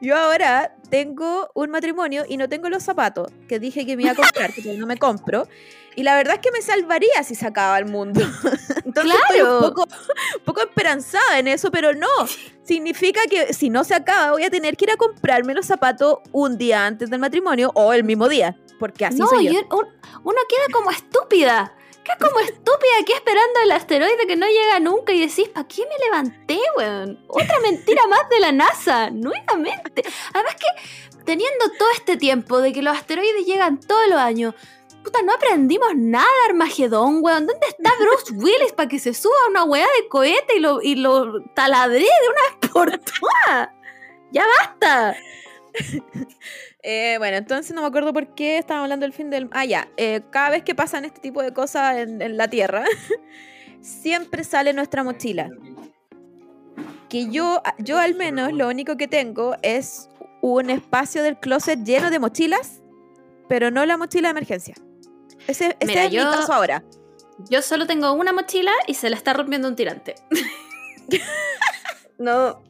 yo 0.02 0.16
ahora 0.18 0.76
tengo 0.90 1.50
un 1.54 1.70
matrimonio 1.70 2.24
y 2.28 2.38
no 2.38 2.48
tengo 2.48 2.70
los 2.70 2.84
zapatos 2.84 3.32
que 3.50 3.60
dije 3.60 3.86
que 3.86 3.98
me 3.98 4.04
iba 4.04 4.14
a 4.14 4.16
comprar, 4.16 4.54
que 4.54 4.78
no 4.78 4.88
me 4.88 4.98
compro. 4.98 5.48
Y 5.98 6.04
la 6.04 6.16
verdad 6.16 6.36
es 6.36 6.42
que 6.42 6.52
me 6.52 6.62
salvaría 6.62 7.24
si 7.24 7.34
se 7.36 7.46
acaba 7.48 7.78
el 7.80 7.86
mundo. 7.88 8.22
Entonces 8.86 9.14
estoy 9.20 9.40
Claro. 9.40 9.56
un 9.58 9.62
poco, 9.64 9.82
un 9.84 10.44
poco 10.46 10.62
esperanzada 10.62 11.40
en 11.40 11.48
eso, 11.48 11.72
pero 11.72 11.94
no. 11.94 12.08
Significa 12.64 13.22
que 13.30 13.54
si 13.54 13.70
no 13.70 13.84
se 13.84 13.96
acaba, 13.96 14.32
voy 14.32 14.44
a 14.44 14.50
tener 14.50 14.78
que 14.78 14.86
ir 14.86 14.92
a 14.92 14.96
comprarme 14.98 15.54
los 15.54 15.66
zapatos 15.66 16.20
un 16.32 16.58
día 16.58 16.86
antes 16.86 17.10
del 17.10 17.20
matrimonio 17.20 17.72
o 17.74 17.94
el 17.94 18.04
mismo 18.04 18.30
día. 18.30 18.56
Porque 18.80 19.06
así 19.06 19.18
no, 19.18 19.28
soy 19.28 19.46
yo. 19.48 19.52
y 19.54 19.58
un- 19.58 19.66
un- 19.74 19.88
uno 20.24 20.38
queda 20.48 20.66
como 20.72 20.92
estúpida. 20.92 21.74
Queda 22.04 22.18
como 22.30 22.40
estúpida 22.42 22.92
aquí 23.02 23.14
esperando 23.14 23.60
el 23.64 23.72
asteroide 23.72 24.28
que 24.28 24.36
no 24.36 24.46
llega 24.48 24.80
nunca 24.80 25.14
y 25.14 25.20
decís, 25.28 25.50
¿para 25.50 25.68
qué 25.68 25.82
me 25.82 26.06
levanté, 26.06 26.60
weón? 26.78 27.20
Otra 27.28 27.60
mentira 27.62 28.04
más 28.08 28.30
de 28.30 28.40
la 28.40 28.52
NASA, 28.52 29.10
nuevamente. 29.10 30.04
Además 30.34 30.56
que 30.56 31.24
teniendo 31.26 31.66
todo 31.78 31.90
este 31.96 32.16
tiempo 32.18 32.62
de 32.62 32.72
que 32.72 32.82
los 32.82 32.96
asteroides 32.96 33.46
llegan 33.46 33.80
todos 33.80 34.08
los 34.08 34.20
años, 34.20 34.54
no 35.24 35.34
aprendimos 35.34 35.96
nada 35.96 36.28
Armagedón, 36.48 37.20
weón. 37.22 37.48
¿Dónde 37.48 37.68
está 37.68 37.92
Bruce 38.00 38.34
Willis 38.34 38.74
para 38.74 38.90
que 38.90 39.00
se 39.00 39.14
suba 39.14 39.36
a 39.46 39.50
una 39.50 39.64
weá 39.64 39.86
de 40.02 40.08
cohete 40.08 40.58
y 40.58 40.60
lo, 40.60 40.82
y 40.82 40.96
lo 40.96 41.44
taladré 41.54 42.00
de 42.00 42.30
una 42.30 42.42
vez 42.42 42.72
por 42.72 42.92
todas? 42.92 43.70
¡Ya 44.32 44.46
basta! 44.60 45.16
Eh, 46.90 47.16
bueno, 47.18 47.36
entonces 47.36 47.76
no 47.76 47.82
me 47.82 47.88
acuerdo 47.88 48.14
por 48.14 48.34
qué 48.34 48.60
estábamos 48.60 48.86
hablando 48.86 49.04
del 49.04 49.12
fin 49.12 49.30
del... 49.30 49.50
Ah, 49.52 49.66
ya. 49.66 49.90
eh, 49.98 50.22
cada 50.30 50.52
vez 50.52 50.64
que 50.64 50.74
pasan 50.74 51.04
este 51.04 51.20
tipo 51.20 51.42
de 51.44 51.52
cosas 51.52 51.98
en, 51.98 52.22
en 52.22 52.38
la 52.38 52.48
Tierra, 52.48 52.86
siempre 53.82 54.46
sale 54.46 54.72
nuestra 54.72 55.04
mochila. 55.04 55.50
Que 57.10 57.30
yo, 57.30 57.62
yo 57.80 57.98
al 58.00 58.16
menos 58.16 58.54
lo 58.54 58.70
único 58.70 58.96
que 58.96 59.10
tengo 59.10 59.58
es 59.64 60.10
un 60.42 60.70
espacio 60.70 61.24
del 61.24 61.38
closet 61.38 61.84
lleno 61.84 62.10
de 62.10 62.20
mochilas, 62.20 62.82
pero 63.50 63.70
no 63.70 63.86
la 63.86 63.98
mochila 63.98 64.30
de 64.30 64.32
emergencia. 64.32 64.76
Ese, 65.48 65.76
ese 65.80 65.86
Mira, 65.86 66.06
es 66.06 66.12
yo- 66.12 66.26
mi 66.26 66.32
caso 66.32 66.54
ahora. 66.54 66.84
Yo 67.50 67.62
solo 67.62 67.86
tengo 67.86 68.12
una 68.14 68.34
mochila 68.34 68.72
y 68.88 68.96
se 68.96 69.10
la 69.12 69.16
está 69.16 69.32
rompiendo 69.34 69.68
un 69.68 69.76
tirante. 69.76 70.16
no. 72.18 72.64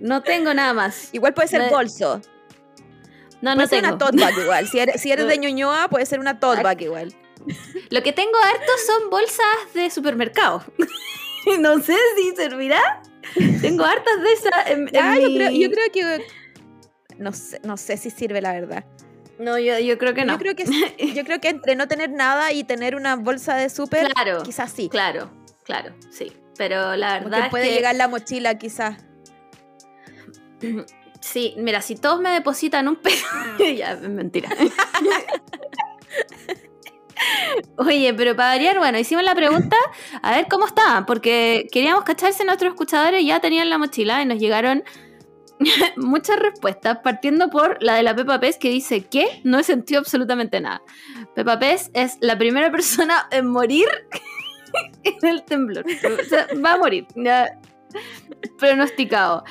No 0.00 0.22
tengo 0.22 0.54
nada 0.54 0.72
más. 0.72 1.08
Igual 1.12 1.34
puede 1.34 1.48
ser 1.48 1.68
bolso. 1.70 2.20
No, 3.42 3.54
puede 3.54 3.56
no 3.56 3.66
ser 3.66 3.80
tengo. 3.82 3.88
una 3.96 3.98
tote 3.98 4.20
bag 4.22 4.38
igual. 4.38 4.68
Si 4.68 4.78
eres, 4.78 5.00
si 5.00 5.10
eres 5.12 5.26
de 5.26 5.36
Ñuñoa, 5.38 5.88
puede 5.88 6.06
ser 6.06 6.20
una 6.20 6.38
tote 6.40 6.62
bag 6.62 6.80
igual. 6.82 7.14
Lo 7.90 8.02
que 8.02 8.12
tengo 8.12 8.36
harto 8.42 8.72
son 8.86 9.10
bolsas 9.10 9.44
de 9.74 9.90
supermercado. 9.90 10.64
no 11.60 11.80
sé 11.82 11.96
si 12.16 12.34
servirá. 12.36 13.02
Tengo 13.60 13.84
hartas 13.84 14.22
de 14.22 14.32
esas 14.32 14.66
en, 14.70 14.88
en 14.88 14.96
Ah, 14.96 15.18
yo, 15.18 15.28
creo, 15.34 15.50
yo 15.50 15.70
creo 15.70 15.92
que. 15.92 16.26
No 17.18 17.32
sé, 17.32 17.60
no 17.64 17.76
sé 17.76 17.96
si 17.96 18.10
sirve 18.10 18.40
la 18.40 18.52
verdad. 18.52 18.84
No, 19.38 19.58
yo, 19.58 19.78
yo 19.78 19.98
creo 19.98 20.14
que 20.14 20.24
no. 20.24 20.32
Yo, 20.34 20.38
creo 20.38 20.54
que, 20.56 20.64
yo 21.14 21.24
creo 21.24 21.40
que 21.40 21.48
entre 21.48 21.76
no 21.76 21.88
tener 21.88 22.10
nada 22.10 22.52
y 22.52 22.64
tener 22.64 22.96
una 22.96 23.16
bolsa 23.16 23.54
de 23.56 23.68
súper, 23.70 24.08
Claro. 24.12 24.42
quizás 24.42 24.72
sí. 24.72 24.88
Claro, 24.88 25.30
claro, 25.64 25.94
sí. 26.10 26.32
Pero 26.56 26.96
la 26.96 27.18
verdad 27.20 27.38
que 27.38 27.44
es 27.44 27.50
puede 27.50 27.68
que- 27.68 27.74
llegar 27.74 27.94
la 27.96 28.08
mochila, 28.08 28.56
quizás. 28.58 28.96
Sí, 31.18 31.54
mira, 31.56 31.80
si 31.82 31.96
todos 31.96 32.20
me 32.20 32.30
depositan 32.30 32.86
un 32.86 32.94
peso. 32.96 33.26
ya, 33.58 33.92
es 33.92 34.00
mentira. 34.02 34.48
Oye, 37.78 38.12
pero 38.14 38.36
para 38.36 38.50
variar, 38.50 38.78
bueno, 38.78 38.98
hicimos 38.98 39.24
la 39.24 39.34
pregunta 39.34 39.76
a 40.22 40.36
ver 40.36 40.46
cómo 40.48 40.66
estaban, 40.66 41.04
porque 41.06 41.66
queríamos 41.72 42.04
cacharse 42.04 42.44
nuestros 42.44 42.72
escuchadores 42.72 43.24
ya 43.24 43.40
tenían 43.40 43.70
la 43.70 43.78
mochila 43.78 44.22
y 44.22 44.26
nos 44.26 44.38
llegaron 44.38 44.84
muchas 45.96 46.38
respuestas, 46.38 46.98
partiendo 46.98 47.48
por 47.50 47.82
la 47.82 47.94
de 47.94 48.02
la 48.02 48.14
Pepa 48.14 48.38
Pez 48.40 48.58
que 48.58 48.68
dice 48.70 49.04
que 49.06 49.40
no 49.44 49.58
he 49.58 49.62
sentido 49.64 50.00
absolutamente 50.00 50.60
nada. 50.60 50.82
Pepa 51.34 51.58
Pez 51.58 51.90
es 51.94 52.18
la 52.20 52.36
primera 52.38 52.70
persona 52.70 53.28
en 53.30 53.46
morir 53.48 53.86
en 55.04 55.28
el 55.28 55.42
temblor. 55.44 55.84
O 55.86 56.24
sea, 56.24 56.46
va 56.64 56.74
a 56.74 56.78
morir. 56.78 57.06
Ya, 57.14 57.58
pronosticado. 58.58 59.44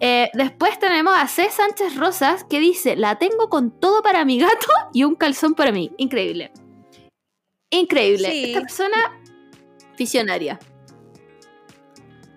Eh, 0.00 0.30
después 0.34 0.78
tenemos 0.78 1.14
a 1.16 1.26
C. 1.28 1.48
Sánchez 1.50 1.96
Rosas 1.96 2.44
que 2.44 2.60
dice: 2.60 2.96
La 2.96 3.16
tengo 3.18 3.48
con 3.48 3.70
todo 3.70 4.02
para 4.02 4.24
mi 4.24 4.38
gato 4.38 4.66
y 4.92 5.04
un 5.04 5.14
calzón 5.14 5.54
para 5.54 5.72
mí. 5.72 5.92
Increíble. 5.96 6.52
Increíble. 7.70 8.30
Sí. 8.30 8.44
Esta 8.44 8.60
persona, 8.60 8.96
visionaria. 9.98 10.58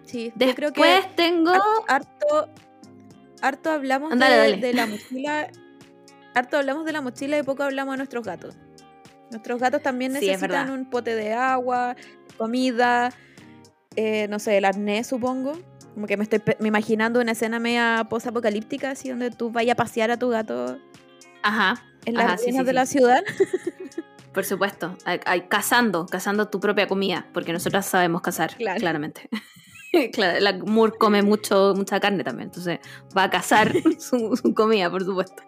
Sí, 0.06 0.28
yo 0.30 0.34
Después 0.36 0.56
creo 0.56 0.74
que 0.74 1.10
tengo. 1.16 1.52
har- 1.52 1.62
harto, 1.88 2.50
harto 3.42 3.72
hablamos 3.72 4.12
de, 4.18 4.74
la 4.74 4.86
mochila. 4.86 5.50
Harto 6.36 6.58
hablamos 6.58 6.86
de 6.86 6.92
la 6.92 7.02
mochila 7.02 7.38
y 7.38 7.44
poco 7.44 7.64
hablamos 7.64 7.94
de 7.94 7.98
nuestros 7.98 8.24
gatos. 8.26 8.56
Nuestros 9.32 9.60
gatos 9.60 9.82
también 9.82 10.14
necesitan 10.14 10.70
un 10.72 10.90
pote 10.90 11.16
de 11.16 11.34
agua, 11.34 11.96
comida, 12.38 13.12
eh, 13.96 14.28
no 14.30 14.40
sé, 14.40 14.58
el 14.58 14.66
arnés, 14.66 15.08
supongo. 15.08 15.60
Como 15.94 16.08
que 16.08 16.18
me 16.18 16.24
estoy 16.24 16.42
me 16.60 16.68
imaginando 16.68 17.20
una 17.20 17.34
escena 17.34 17.60
media 17.60 18.08
post-apocalíptica, 18.10 18.92
así 18.92 19.10
donde 19.10 19.32
tú 19.32 19.52
vayas 19.52 19.74
a 19.74 19.76
pasear 19.76 20.12
a 20.12 20.18
tu 20.18 20.30
gato 20.30 20.80
Ajá. 21.44 21.84
en 22.06 22.16
las 22.16 22.26
Ajá, 22.26 22.38
sí, 22.38 22.46
ruinas 22.46 22.62
sí, 22.62 22.66
de 22.66 22.74
la 22.74 22.86
ciudad. 22.86 23.24
Por 24.34 24.46
supuesto. 24.46 24.96
Ay, 25.06 25.42
cazando, 25.50 26.06
cazando 26.06 26.48
tu 26.48 26.60
propia 26.60 26.88
comida, 26.88 27.28
porque 27.34 27.52
nosotras 27.52 27.86
sabemos 27.86 28.22
cazar, 28.22 28.56
Claro. 28.56 28.80
claramente. 28.80 29.28
claro, 30.14 30.40
la 30.40 30.54
Moore 30.54 30.94
come 30.98 31.22
mucho, 31.22 31.74
mucha 31.76 32.00
carne 32.00 32.24
también, 32.24 32.50
entonces 32.50 32.80
va 33.18 33.24
a 33.24 33.30
cazar 33.30 33.74
su, 34.00 34.36
su 34.36 34.54
comida, 34.54 34.90
por 34.90 35.04
supuesto. 35.04 35.44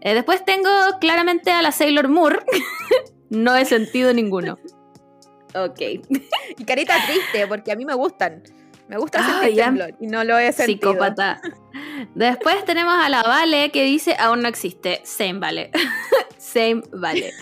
Eh, 0.00 0.14
después 0.14 0.44
tengo 0.44 0.70
claramente 1.00 1.50
a 1.50 1.62
la 1.62 1.72
Sailor 1.72 2.08
Moore. 2.08 2.40
no 3.30 3.56
he 3.56 3.64
sentido 3.64 4.12
ninguno. 4.12 4.58
Ok. 5.54 5.80
Y 6.58 6.64
carita 6.64 6.94
triste, 7.06 7.46
porque 7.48 7.72
a 7.72 7.76
mí 7.76 7.84
me 7.84 7.94
gustan. 7.94 8.42
Me 8.90 8.96
gusta 8.98 9.20
Ah, 9.22 9.42
sentir 9.42 9.62
temblor 9.62 9.94
y 10.00 10.08
no 10.08 10.24
lo 10.24 10.36
he 10.36 10.52
sentido. 10.52 10.90
Psicópata. 10.90 11.40
Después 12.16 12.64
tenemos 12.64 12.92
a 12.92 13.08
la 13.08 13.22
Vale 13.22 13.70
que 13.70 13.84
dice 13.84 14.16
aún 14.18 14.42
no 14.42 14.48
existe. 14.48 15.00
Same 15.04 15.38
Vale. 15.38 15.70
Same 16.38 16.82
Vale. 16.92 17.32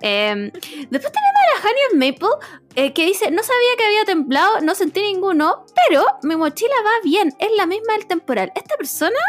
Em, 0.00 0.50
después 0.50 1.12
tenemos 1.12 1.40
a 1.40 1.54
la 1.54 1.70
Honey 1.70 2.12
Maple 2.12 2.28
eh, 2.74 2.92
que 2.92 3.06
dice 3.06 3.30
no 3.30 3.44
sabía 3.44 3.76
que 3.78 3.84
había 3.84 4.04
temblado, 4.06 4.60
no 4.60 4.74
sentí 4.74 5.00
ninguno, 5.00 5.64
pero 5.86 6.04
mi 6.24 6.34
mochila 6.34 6.74
va 6.84 6.90
bien, 7.04 7.32
es 7.38 7.50
la 7.56 7.66
misma 7.66 7.92
del 7.92 8.08
temporal. 8.08 8.50
Esta 8.56 8.76
persona 8.76 9.20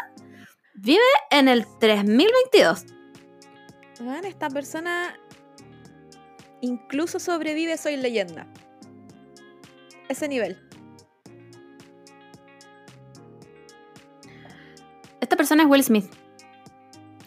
vive 0.74 1.04
en 1.30 1.50
el 1.50 1.68
3022. 1.80 2.86
Weón, 4.00 4.26
esta 4.26 4.50
persona 4.50 5.20
incluso 6.62 7.20
sobrevive 7.20 7.78
Soy 7.78 7.96
Leyenda. 7.96 8.48
Ese 10.08 10.28
nivel. 10.28 10.58
Esta 15.30 15.38
persona 15.38 15.62
es 15.62 15.70
Will 15.70 15.84
Smith. 15.84 16.12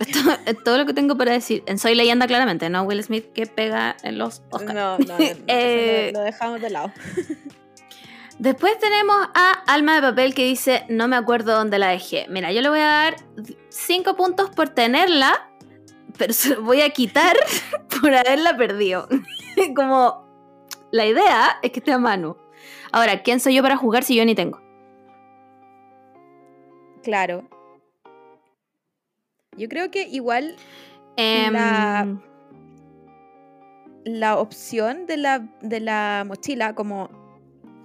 Esto 0.01 0.19
es 0.47 0.61
todo 0.65 0.77
lo 0.77 0.87
que 0.87 0.93
tengo 0.93 1.17
para 1.17 1.31
decir. 1.31 1.63
En 1.67 1.79
Soy 1.79 1.95
Leyenda, 1.95 2.27
claramente, 2.27 2.69
¿no? 2.69 2.83
Will 2.83 3.01
Smith 3.01 3.33
que 3.33 3.47
pega 3.47 3.97
en 4.03 4.19
los 4.19 4.43
Oscars. 4.51 4.75
No, 4.75 4.99
no, 4.99 5.05
no, 5.07 5.19
no, 5.19 5.25
Eh, 5.47 6.11
lo, 6.13 6.19
lo 6.19 6.25
dejamos 6.25 6.61
de 6.61 6.71
lado. 6.71 6.93
Después 8.41 8.77
tenemos 8.81 9.15
a 9.35 9.53
Alma 9.69 9.95
de 9.95 10.03
Papel 10.03 10.35
que 10.35 10.45
dice, 10.45 10.85
no 10.89 11.07
me 11.07 11.15
acuerdo 11.15 11.55
dónde 11.55 11.79
la 11.79 11.91
dejé. 11.91 12.27
Mira, 12.29 12.51
yo 12.51 12.61
le 12.61 12.71
voy 12.71 12.81
a 12.81 12.87
dar 12.87 13.17
5 13.69 14.17
puntos 14.17 14.51
por 14.51 14.71
tenerla, 14.71 15.49
pero 16.19 16.33
se 16.33 16.57
voy 16.57 16.81
a 16.81 16.91
quitar 16.91 17.37
por 18.01 18.13
haberla 18.13 18.57
perdido. 18.57 19.07
Como 19.77 20.27
la 20.91 21.07
idea 21.07 21.61
es 21.63 21.71
que 21.71 21.79
esté 21.79 21.93
a 21.93 21.99
mano. 21.99 22.37
Ahora, 22.91 23.23
¿quién 23.23 23.39
soy 23.39 23.55
yo 23.55 23.63
para 23.63 23.77
jugar 23.77 24.03
si 24.03 24.17
yo 24.17 24.25
ni 24.25 24.35
tengo? 24.35 24.61
Claro. 27.05 27.49
Yo 29.57 29.69
creo 29.69 29.91
que 29.91 30.09
igual 30.09 30.57
Em, 31.17 31.53
La- 31.53 32.07
la 34.05 34.39
opción 34.39 35.07
de 35.07 35.17
la, 35.19 35.47
de 35.61 35.79
la 35.81 36.25
mochila, 36.27 36.75
como 36.75 37.11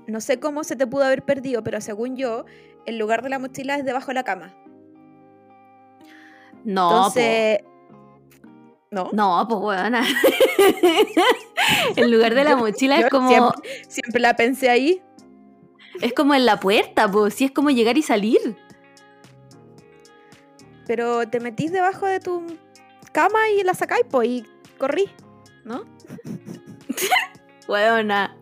no 0.07 0.21
sé 0.21 0.39
cómo 0.39 0.63
se 0.63 0.75
te 0.77 0.87
pudo 0.87 1.03
haber 1.03 1.23
perdido, 1.23 1.61
pero 1.63 1.81
según 1.81 2.15
yo, 2.15 2.45
el 2.85 2.97
lugar 2.97 3.21
de 3.21 3.29
la 3.29 3.37
mochila 3.39 3.75
es 3.75 3.83
debajo 3.85 4.07
de 4.07 4.13
la 4.13 4.23
cama. 4.23 4.55
No, 6.63 6.89
po. 6.89 6.95
Entonces, 6.95 7.59
¿no? 8.91 9.09
no, 9.11 9.45
pues 9.49 9.59
weona. 9.61 10.03
El 11.97 12.09
lugar 12.11 12.33
de 12.33 12.43
la 12.45 12.55
mochila 12.55 12.99
yo 12.99 13.05
es 13.07 13.11
como, 13.11 13.29
Siempre, 13.29 13.69
siempre 13.89 14.21
la 14.21 14.35
pensé 14.35 14.69
ahí. 14.69 15.01
es 16.01 16.13
como 16.13 16.33
en 16.33 16.45
la 16.45 16.59
puerta, 16.59 17.11
pues, 17.11 17.33
sí 17.33 17.43
es 17.45 17.51
como 17.51 17.69
llegar 17.71 17.97
y 17.97 18.01
salir. 18.01 18.39
Pero 20.87 21.27
te 21.27 21.39
metís 21.39 21.71
debajo 21.71 22.07
de 22.07 22.19
tu 22.19 22.57
cama 23.11 23.49
y 23.49 23.63
la 23.63 23.73
sacáis, 23.73 24.05
pues, 24.09 24.27
y 24.27 24.45
corrí, 24.77 25.09
¿no? 25.65 25.85
Weona, 27.67 28.35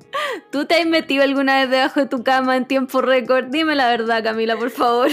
¿tú 0.51 0.65
te 0.65 0.75
has 0.75 0.85
metido 0.85 1.23
alguna 1.23 1.61
vez 1.61 1.69
debajo 1.69 1.99
de 1.99 2.05
tu 2.05 2.23
cama 2.23 2.55
en 2.55 2.65
tiempo 2.65 3.01
récord? 3.01 3.47
Dime 3.47 3.75
la 3.75 3.89
verdad, 3.89 4.23
Camila, 4.23 4.55
por 4.55 4.69
favor. 4.69 5.09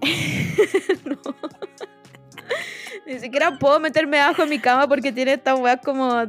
Ni 3.06 3.18
siquiera 3.18 3.58
puedo 3.58 3.80
meterme 3.80 4.18
debajo 4.18 4.42
de 4.42 4.48
mi 4.48 4.58
cama 4.58 4.88
porque 4.88 5.12
tiene 5.12 5.34
esta 5.34 5.54
weá 5.54 5.76
como, 5.78 6.24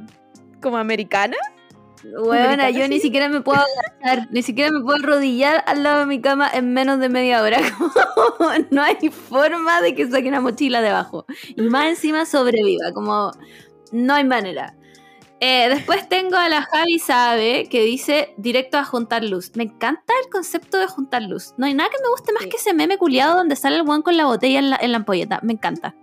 como 0.61 0.77
americana. 0.77 1.37
Americana, 2.03 2.69
yo 2.69 2.87
ni 2.87 2.99
siquiera 2.99 3.29
me 3.29 3.41
puedo 3.41 3.59
agachar, 3.59 4.27
ni 4.31 4.41
siquiera 4.41 4.71
me 4.71 4.81
puedo 4.81 4.97
arrodillar 4.97 5.63
al 5.67 5.83
lado 5.83 5.99
de 6.01 6.05
mi 6.05 6.21
cama 6.21 6.49
en 6.53 6.73
menos 6.73 6.99
de 6.99 7.09
media 7.09 7.41
hora. 7.41 7.59
Como 8.37 8.49
no 8.71 8.81
hay 8.81 8.95
forma 9.09 9.81
de 9.81 9.95
que 9.95 10.09
saque 10.09 10.27
una 10.29 10.41
mochila 10.41 10.81
debajo. 10.81 11.25
Y 11.55 11.61
más 11.63 11.87
encima 11.87 12.25
sobreviva, 12.25 12.91
como 12.93 13.31
no 13.91 14.13
hay 14.13 14.23
manera. 14.23 14.75
Eh, 15.41 15.69
después 15.69 16.07
tengo 16.09 16.35
a 16.35 16.49
la 16.49 16.63
Javi 16.63 16.99
Sabe 16.99 17.69
que 17.69 17.81
dice 17.83 18.33
directo 18.37 18.77
a 18.77 18.83
juntar 18.83 19.23
luz. 19.23 19.51
Me 19.55 19.63
encanta 19.63 20.13
el 20.23 20.29
concepto 20.29 20.77
de 20.77 20.87
juntar 20.87 21.21
luz. 21.23 21.53
No 21.57 21.65
hay 21.65 21.73
nada 21.73 21.89
que 21.89 22.01
me 22.03 22.09
guste 22.09 22.33
más 22.33 22.43
Sí. 22.43 22.49
que 22.49 22.57
ese 22.57 22.73
meme 22.73 22.97
culiado 22.97 23.35
donde 23.37 23.55
sale 23.55 23.77
el 23.77 23.83
guan 23.83 24.01
con 24.01 24.17
la 24.17 24.25
botella 24.25 24.59
en 24.59 24.69
la, 24.69 24.77
en 24.81 24.91
la 24.91 24.97
ampolleta. 24.97 25.39
Me 25.43 25.53
encanta. 25.53 25.95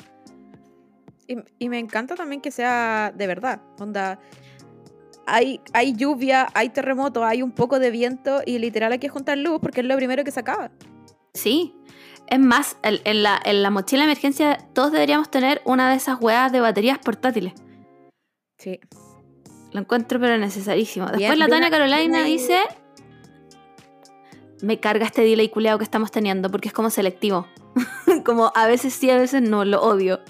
Y, 1.28 1.36
y 1.58 1.68
me 1.68 1.78
encanta 1.78 2.14
también 2.14 2.40
que 2.40 2.50
sea 2.50 3.12
de 3.14 3.26
verdad. 3.26 3.60
Onda, 3.78 4.18
hay, 5.26 5.60
hay 5.72 5.94
lluvia, 5.94 6.48
hay 6.54 6.70
terremoto, 6.70 7.24
hay 7.24 7.42
un 7.42 7.50
poco 7.50 7.78
de 7.78 7.90
viento 7.90 8.40
y 8.46 8.58
literal 8.58 8.92
hay 8.92 8.98
que 8.98 9.08
juntar 9.08 9.36
luz 9.38 9.58
porque 9.60 9.80
es 9.80 9.86
lo 9.86 9.96
primero 9.96 10.24
que 10.24 10.30
se 10.30 10.40
acaba. 10.40 10.70
Sí. 11.34 11.74
Es 12.28 12.40
más, 12.40 12.76
en, 12.82 13.22
la, 13.22 13.40
en 13.44 13.62
la 13.62 13.70
mochila 13.70 14.02
de 14.04 14.10
emergencia 14.10 14.58
todos 14.72 14.92
deberíamos 14.92 15.30
tener 15.30 15.60
una 15.64 15.90
de 15.90 15.96
esas 15.96 16.20
hueás 16.20 16.50
de 16.52 16.60
baterías 16.60 16.98
portátiles. 16.98 17.52
Sí. 18.58 18.80
Lo 19.72 19.80
encuentro 19.80 20.18
pero 20.18 20.38
necesarísimo. 20.38 21.06
Después 21.06 21.20
Bien, 21.20 21.38
la 21.38 21.48
Tania 21.48 21.70
Carolina 21.70 22.22
dice... 22.22 22.58
Me 24.62 24.80
carga 24.80 25.04
este 25.04 25.20
delay 25.20 25.50
culeado 25.50 25.76
que 25.76 25.84
estamos 25.84 26.10
teniendo 26.10 26.50
porque 26.50 26.68
es 26.68 26.74
como 26.74 26.88
selectivo. 26.88 27.46
como 28.24 28.52
a 28.54 28.66
veces 28.66 28.94
sí, 28.94 29.10
a 29.10 29.18
veces 29.18 29.42
no, 29.42 29.66
lo 29.66 29.82
odio. 29.82 30.20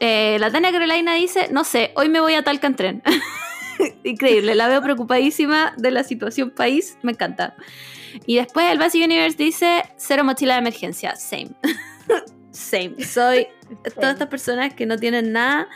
Eh, 0.00 0.36
la 0.38 0.50
Tania 0.50 0.70
Carolina 0.70 1.14
dice, 1.14 1.48
no 1.50 1.64
sé, 1.64 1.92
hoy 1.96 2.10
me 2.10 2.20
voy 2.20 2.34
a 2.34 2.42
Talca 2.42 2.66
en 2.66 2.76
tren. 2.76 3.02
Increíble, 4.04 4.54
la 4.54 4.68
veo 4.68 4.82
preocupadísima 4.82 5.74
de 5.76 5.90
la 5.90 6.04
situación 6.04 6.50
país, 6.50 6.98
me 7.02 7.12
encanta. 7.12 7.54
Y 8.26 8.36
después 8.36 8.70
el 8.70 8.78
Basic 8.78 9.04
Universe 9.04 9.36
dice, 9.36 9.84
cero 9.96 10.24
mochila 10.24 10.54
de 10.54 10.60
emergencia, 10.60 11.16
same. 11.16 11.50
same, 12.50 13.02
soy 13.04 13.48
todas 13.94 14.12
estas 14.12 14.28
personas 14.28 14.74
que 14.74 14.86
no 14.86 14.98
tienen 14.98 15.32
nada. 15.32 15.68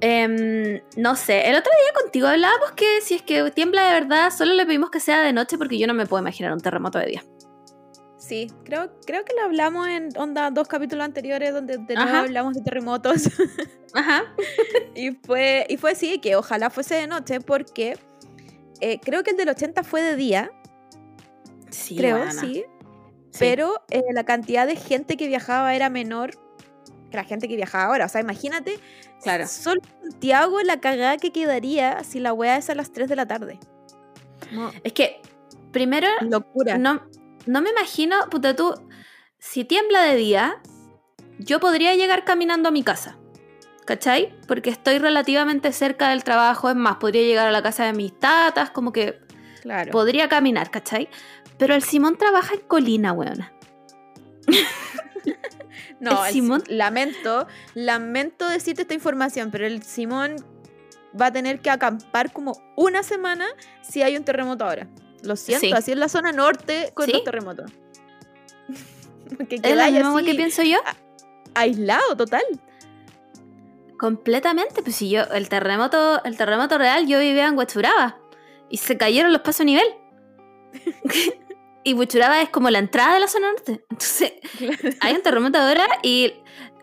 Em, 0.00 0.80
no 0.96 1.16
sé, 1.16 1.48
el 1.48 1.56
otro 1.56 1.72
día 1.72 2.02
contigo 2.02 2.26
hablábamos 2.26 2.72
que 2.72 3.00
si 3.00 3.14
es 3.14 3.22
que 3.22 3.50
tiembla 3.50 3.86
de 3.86 4.00
verdad, 4.00 4.30
solo 4.30 4.52
le 4.54 4.66
pedimos 4.66 4.90
que 4.90 5.00
sea 5.00 5.22
de 5.22 5.32
noche 5.32 5.56
porque 5.56 5.78
yo 5.78 5.86
no 5.86 5.94
me 5.94 6.06
puedo 6.06 6.20
imaginar 6.20 6.52
un 6.52 6.60
terremoto 6.60 6.98
de 6.98 7.06
día. 7.06 7.22
Sí. 8.26 8.50
Creo, 8.64 8.90
creo 9.06 9.24
que 9.24 9.34
lo 9.34 9.42
hablamos 9.42 9.86
en 9.88 10.08
onda 10.16 10.50
dos 10.50 10.68
capítulos 10.68 11.04
anteriores 11.04 11.52
donde 11.52 11.78
de 11.78 11.94
nuevo 11.94 12.08
Ajá. 12.10 12.20
hablamos 12.20 12.54
de 12.54 12.62
terremotos. 12.62 13.22
Ajá. 13.94 14.24
y 14.94 15.12
fue, 15.12 15.66
y 15.68 15.76
fue 15.76 15.94
sí, 15.94 16.18
que 16.18 16.36
ojalá 16.36 16.70
fuese 16.70 16.94
de 16.96 17.06
noche 17.06 17.40
porque 17.40 17.98
eh, 18.80 18.98
creo 19.02 19.22
que 19.22 19.30
el 19.30 19.36
del 19.36 19.48
80 19.48 19.82
fue 19.84 20.02
de 20.02 20.16
día, 20.16 20.50
Sí, 21.70 21.96
creo, 21.96 22.30
sí. 22.30 22.64
Sí. 23.30 23.38
Pero 23.38 23.74
eh, 23.90 24.02
la 24.12 24.24
cantidad 24.24 24.66
de 24.66 24.76
gente 24.76 25.16
que 25.16 25.26
viajaba 25.26 25.74
era 25.74 25.90
menor 25.90 26.30
que 27.10 27.16
la 27.18 27.24
gente 27.24 27.48
que 27.48 27.56
viajaba 27.56 27.84
ahora. 27.84 28.06
O 28.06 28.08
sea, 28.08 28.20
imagínate, 28.20 28.78
Claro. 29.22 29.46
solo 29.46 29.80
Santiago 30.02 30.60
la 30.62 30.80
cagada 30.80 31.16
que 31.18 31.32
quedaría 31.32 32.02
si 32.04 32.18
la 32.20 32.32
wea 32.32 32.56
es 32.56 32.70
a 32.70 32.74
las 32.74 32.92
3 32.92 33.08
de 33.08 33.16
la 33.16 33.26
tarde. 33.26 33.58
No, 34.52 34.70
Es 34.84 34.92
que, 34.92 35.20
primero, 35.72 36.06
locura. 36.22 36.78
no, 36.78 37.02
no 37.46 37.62
me 37.62 37.70
imagino, 37.70 38.28
puta 38.30 38.54
tú, 38.54 38.74
si 39.38 39.64
tiembla 39.64 40.02
de 40.02 40.16
día, 40.16 40.60
yo 41.38 41.60
podría 41.60 41.94
llegar 41.94 42.24
caminando 42.24 42.68
a 42.68 42.72
mi 42.72 42.82
casa. 42.82 43.16
¿Cachai? 43.84 44.34
Porque 44.48 44.70
estoy 44.70 44.98
relativamente 44.98 45.72
cerca 45.72 46.08
del 46.10 46.24
trabajo, 46.24 46.68
es 46.68 46.74
más, 46.74 46.96
podría 46.96 47.22
llegar 47.22 47.46
a 47.46 47.52
la 47.52 47.62
casa 47.62 47.84
de 47.84 47.92
mis 47.92 48.18
tatas, 48.18 48.70
como 48.70 48.92
que 48.92 49.20
claro. 49.62 49.92
podría 49.92 50.28
caminar, 50.28 50.70
¿cachai? 50.72 51.08
Pero 51.56 51.72
el 51.74 51.82
Simón 51.82 52.16
trabaja 52.18 52.54
en 52.54 52.60
colina, 52.62 53.12
weona. 53.12 53.52
No, 56.00 56.24
el 56.26 56.32
Simón- 56.32 56.62
Sim- 56.66 56.76
lamento, 56.76 57.46
lamento 57.74 58.48
decirte 58.48 58.82
esta 58.82 58.94
información, 58.94 59.50
pero 59.50 59.66
el 59.66 59.82
Simón 59.82 60.36
va 61.18 61.26
a 61.26 61.32
tener 61.32 61.60
que 61.60 61.70
acampar 61.70 62.32
como 62.32 62.52
una 62.76 63.02
semana 63.02 63.46
si 63.82 64.02
hay 64.02 64.16
un 64.16 64.24
terremoto 64.24 64.64
ahora. 64.66 64.88
Lo 65.26 65.36
siento, 65.36 65.66
Sí. 65.66 65.72
así 65.72 65.92
es 65.92 65.98
la 65.98 66.08
zona 66.08 66.32
norte 66.32 66.92
con 66.94 67.06
¿Sí? 67.06 67.12
los 67.12 67.24
terremotos. 67.24 67.70
que 69.48 69.56
Es 69.62 69.76
la 69.76 69.90
misma 69.90 70.22
que 70.22 70.34
pienso 70.34 70.62
yo. 70.62 70.78
aislado 71.54 72.16
total. 72.16 72.42
Completamente, 73.98 74.82
pues 74.82 74.96
si 74.96 75.08
yo, 75.08 75.22
el 75.32 75.48
terremoto, 75.48 76.22
el 76.24 76.36
terremoto 76.36 76.76
real, 76.76 77.06
yo 77.06 77.18
vivía 77.18 77.46
en 77.46 77.56
Huachuraba 77.56 78.18
y 78.68 78.76
se 78.76 78.96
cayeron 78.98 79.32
los 79.32 79.40
pasos 79.40 79.62
a 79.62 79.64
nivel. 79.64 79.86
y 81.84 81.94
Huachuraba 81.94 82.42
es 82.42 82.50
como 82.50 82.68
la 82.68 82.78
entrada 82.78 83.14
de 83.14 83.20
la 83.20 83.28
zona 83.28 83.48
norte. 83.52 83.84
Entonces, 83.90 84.32
hay 85.00 85.14
un 85.14 85.22
terremoto 85.22 85.58
ahora 85.58 85.86
y 86.02 86.34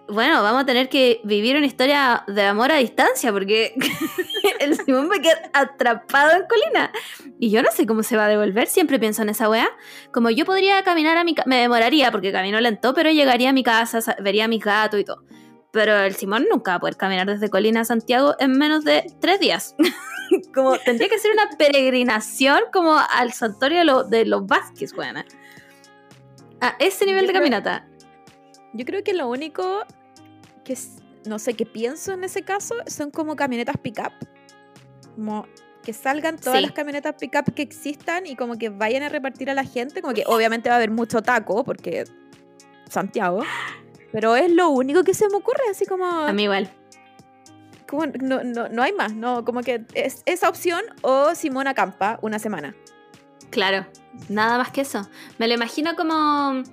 bueno, 0.09 0.43
vamos 0.43 0.63
a 0.63 0.65
tener 0.65 0.89
que 0.89 1.21
vivir 1.23 1.55
una 1.55 1.65
historia 1.65 2.23
de 2.27 2.43
amor 2.43 2.71
a 2.71 2.77
distancia 2.77 3.31
porque 3.31 3.73
el 4.59 4.75
Simón 4.77 5.09
va 5.09 5.15
a 5.15 5.21
quedar 5.21 5.49
atrapado 5.53 6.31
en 6.37 6.43
colina. 6.47 6.91
Y 7.39 7.49
yo 7.49 7.61
no 7.63 7.71
sé 7.71 7.85
cómo 7.85 8.03
se 8.03 8.17
va 8.17 8.25
a 8.25 8.27
devolver, 8.29 8.67
siempre 8.67 8.99
pienso 8.99 9.21
en 9.21 9.29
esa 9.29 9.49
wea. 9.49 9.69
Como 10.11 10.29
yo 10.29 10.45
podría 10.45 10.83
caminar 10.83 11.17
a 11.17 11.23
mi 11.23 11.33
casa, 11.35 11.47
me 11.49 11.57
demoraría 11.59 12.11
porque 12.11 12.31
camino 12.31 12.59
lento, 12.61 12.93
pero 12.93 13.09
llegaría 13.11 13.49
a 13.49 13.53
mi 13.53 13.63
casa, 13.63 14.01
sa- 14.01 14.17
vería 14.21 14.45
a 14.45 14.47
mis 14.47 14.63
gatos 14.63 14.99
y 14.99 15.03
todo. 15.05 15.23
Pero 15.71 15.97
el 15.97 16.15
Simón 16.15 16.45
nunca 16.51 16.71
va 16.71 16.75
a 16.75 16.79
poder 16.81 16.97
caminar 16.97 17.25
desde 17.27 17.49
Colina 17.49 17.81
a 17.81 17.85
Santiago 17.85 18.35
en 18.39 18.51
menos 18.57 18.83
de 18.83 19.05
tres 19.19 19.39
días. 19.39 19.75
como 20.53 20.77
tendría 20.79 21.09
que 21.09 21.17
ser 21.19 21.31
una 21.31 21.49
peregrinación 21.57 22.59
como 22.71 22.97
al 22.97 23.33
santuario 23.33 23.79
de, 23.79 23.83
lo- 23.85 24.03
de 24.03 24.25
los 24.25 24.45
Vázquez, 24.45 24.93
weona. 24.93 25.25
A 26.61 26.75
ese 26.79 27.05
nivel 27.05 27.25
de 27.27 27.33
caminata. 27.33 27.87
Yo 28.73 28.85
creo 28.85 29.03
que 29.03 29.13
lo 29.13 29.27
único 29.29 29.85
que, 30.63 30.77
no 31.25 31.39
sé, 31.39 31.53
que 31.53 31.65
pienso 31.65 32.13
en 32.13 32.23
ese 32.23 32.41
caso 32.43 32.75
son 32.87 33.11
como 33.11 33.35
camionetas 33.35 33.77
pick-up. 33.77 34.11
Como 35.15 35.45
que 35.83 35.93
salgan 35.93 36.37
todas 36.37 36.57
Sí. 36.59 36.63
las 36.63 36.71
camionetas 36.71 37.15
pick-up 37.19 37.53
que 37.53 37.61
existan 37.61 38.25
y 38.25 38.35
como 38.35 38.57
que 38.57 38.69
vayan 38.69 39.03
a 39.03 39.09
repartir 39.09 39.49
a 39.49 39.53
la 39.53 39.63
gente. 39.63 40.01
Como 40.01 40.13
que 40.13 40.23
obviamente 40.25 40.69
va 40.69 40.75
a 40.75 40.77
haber 40.77 40.91
mucho 40.91 41.21
taco 41.21 41.63
porque 41.63 42.05
Santiago. 42.89 43.41
Pero 44.11 44.35
es 44.35 44.51
lo 44.51 44.69
único 44.69 45.03
que 45.03 45.13
se 45.13 45.27
me 45.27 45.35
ocurre, 45.35 45.63
así 45.71 45.85
como... 45.85 46.05
A 46.05 46.33
mí 46.33 46.43
igual. 46.43 46.69
como 47.87 48.05
no, 48.07 48.43
no, 48.43 48.69
no 48.69 48.81
hay 48.83 48.93
más, 48.93 49.13
no, 49.13 49.43
como 49.43 49.61
que 49.61 49.85
es 49.93 50.23
esa 50.25 50.49
opción 50.49 50.81
o 51.01 51.35
Simón 51.35 51.67
acampa 51.67 52.17
una 52.21 52.39
semana. 52.39 52.75
Claro, 53.49 53.85
nada 54.29 54.57
más 54.57 54.71
que 54.71 54.81
eso. 54.81 55.07
Me 55.37 55.47
lo 55.47 55.53
imagino 55.55 55.95
como 55.95 56.63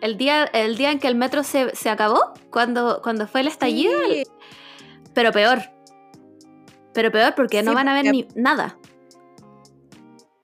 el 0.00 0.16
día, 0.16 0.44
el 0.44 0.76
día 0.76 0.90
en 0.92 0.98
que 0.98 1.08
el 1.08 1.14
metro 1.14 1.42
se, 1.42 1.74
se 1.74 1.88
acabó, 1.90 2.32
cuando, 2.50 3.00
cuando 3.02 3.26
fue 3.26 3.40
el 3.42 3.48
estallido, 3.48 3.98
Sí, 4.08 4.24
pero 5.14 5.32
peor. 5.32 5.60
Pero 6.92 7.10
peor 7.10 7.34
porque 7.34 7.62
no 7.62 7.74
van 7.74 7.88
a 7.88 7.94
ver 7.94 8.10
ni 8.12 8.26
nada. 8.34 8.78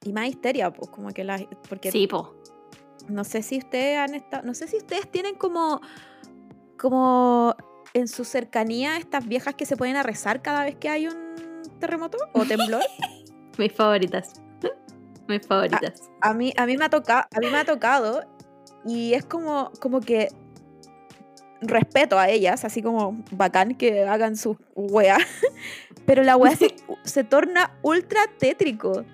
Y 0.04 0.12
más 0.12 0.26
histeria, 0.28 0.72
pues, 0.72 0.90
como 0.90 1.08
que 1.10 1.24
la... 1.24 1.38
Porque 1.68 1.90
Sí, 1.92 2.06
po. 2.06 2.34
no 3.08 3.24
sé 3.24 3.42
si 3.42 3.58
ustedes 3.58 3.98
han 3.98 4.14
estado, 4.14 4.42
no 4.44 4.54
sé 4.54 4.66
si 4.66 4.76
ustedes 4.76 5.10
tienen 5.10 5.34
como, 5.36 5.80
como 6.78 7.54
en 7.94 8.08
su 8.08 8.24
cercanía 8.24 8.96
estas 8.96 9.26
viejas 9.26 9.54
que 9.54 9.66
se 9.66 9.76
ponen 9.76 9.96
a 9.96 10.02
rezar 10.02 10.42
cada 10.42 10.64
vez 10.64 10.76
que 10.76 10.88
hay 10.88 11.06
un 11.06 11.14
terremoto 11.78 12.18
o 12.32 12.44
temblor. 12.46 12.82
Mis 13.58 13.72
favoritas. 13.72 14.32
Mis 15.28 15.46
favoritas. 15.46 16.10
a 16.20 16.34
mí, 16.34 16.52
a 16.56 16.66
mí 16.66 16.76
me 16.76 16.84
ha 16.86 16.90
tocado, 16.90 17.26
a 17.32 17.38
mí 17.40 17.46
me 17.48 17.58
ha 17.58 17.64
tocado 17.64 18.24
y 18.84 19.14
es 19.14 19.24
como, 19.24 19.70
como 19.80 20.00
que 20.00 20.28
respeto 21.60 22.18
a 22.18 22.28
ellas, 22.28 22.64
así 22.64 22.82
como 22.82 23.22
bacán 23.30 23.74
que 23.76 24.02
hagan 24.04 24.36
su 24.36 24.56
wea, 24.74 25.18
pero 26.06 26.22
la 26.24 26.36
wea 26.36 26.56
se, 26.56 26.74
se 27.04 27.24
torna 27.24 27.72
ultra 27.82 28.20
tétrico. 28.38 29.04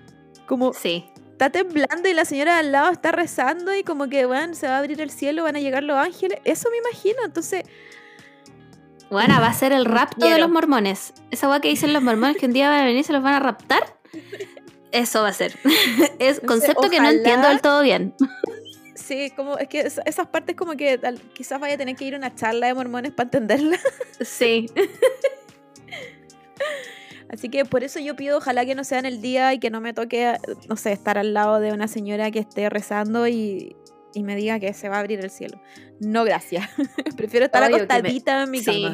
Como 0.47 0.73
Sí. 0.73 1.05
está 1.31 1.51
temblando 1.51 2.09
y 2.09 2.13
la 2.15 2.25
señora 2.25 2.53
de 2.53 2.59
al 2.61 2.71
lado 2.71 2.91
está 2.91 3.11
rezando 3.11 3.75
y 3.75 3.83
como 3.83 4.07
que 4.09 4.25
weón, 4.25 4.55
se 4.55 4.67
va 4.67 4.75
a 4.75 4.79
abrir 4.79 4.99
el 4.99 5.11
cielo, 5.11 5.43
van 5.43 5.55
a 5.55 5.59
llegar 5.59 5.83
los 5.83 5.95
ángeles. 5.97 6.39
Eso 6.43 6.69
me 6.71 6.77
imagino. 6.77 7.23
Entonces, 7.23 7.63
Bueno, 9.11 9.35
va 9.39 9.47
a 9.47 9.53
ser 9.53 9.71
el 9.71 9.85
rapto 9.85 10.27
de 10.27 10.39
los 10.39 10.49
mormones. 10.49 11.13
Esa 11.31 11.47
weá 11.49 11.59
que 11.59 11.67
dicen 11.69 11.93
los 11.93 12.01
mormones 12.03 12.37
que 12.37 12.45
un 12.47 12.53
día 12.53 12.69
van 12.69 12.79
a 12.79 12.83
venir 12.85 12.99
y 12.99 13.03
se 13.03 13.13
los 13.13 13.21
van 13.21 13.35
a 13.35 13.39
raptar. 13.39 13.95
Eso 14.91 15.21
va 15.21 15.29
a 15.29 15.33
ser. 15.33 15.55
es 16.17 16.39
concepto 16.39 16.89
que 16.89 16.99
no 16.99 17.09
entiendo 17.09 17.47
del 17.47 17.61
todo 17.61 17.83
bien. 17.83 18.15
Sí, 18.99 19.31
como 19.35 19.57
es 19.57 19.67
que 19.67 19.81
es- 19.81 19.99
esas 20.05 20.27
partes 20.27 20.55
como 20.55 20.73
que 20.77 20.97
tal- 20.97 21.19
quizás 21.33 21.59
vaya 21.59 21.75
a 21.75 21.77
tener 21.77 21.95
que 21.95 22.05
ir 22.05 22.13
a 22.15 22.17
una 22.17 22.33
charla 22.35 22.67
de 22.67 22.73
mormones 22.73 23.11
para 23.11 23.27
entenderla. 23.27 23.77
Sí. 24.21 24.67
Así 27.31 27.49
que 27.49 27.63
por 27.63 27.83
eso 27.83 27.99
yo 27.99 28.15
pido 28.15 28.37
ojalá 28.39 28.65
que 28.65 28.73
no 28.75 28.83
sea 28.83 28.99
en 28.99 29.05
el 29.05 29.21
día 29.21 29.53
y 29.53 29.59
que 29.59 29.69
no 29.69 29.81
me 29.81 29.93
toque, 29.93 30.35
no 30.67 30.75
sé, 30.75 30.91
estar 30.91 31.17
al 31.19 31.33
lado 31.33 31.59
de 31.59 31.71
una 31.71 31.87
señora 31.87 32.31
que 32.31 32.39
esté 32.39 32.69
rezando 32.69 33.27
y, 33.27 33.75
y 34.15 34.23
me 34.23 34.35
diga 34.35 34.59
que 34.59 34.73
se 34.73 34.89
va 34.89 34.95
a 34.95 34.99
abrir 34.99 35.19
el 35.19 35.29
cielo. 35.29 35.61
No, 35.99 36.23
gracias. 36.23 36.67
Prefiero 37.17 37.45
estar 37.45 37.61
Obvio 37.63 37.77
que 37.77 37.79
me- 37.85 37.93
acostadita 37.93 38.43
en 38.43 38.51
mi 38.51 38.59
Sí. 38.63 38.87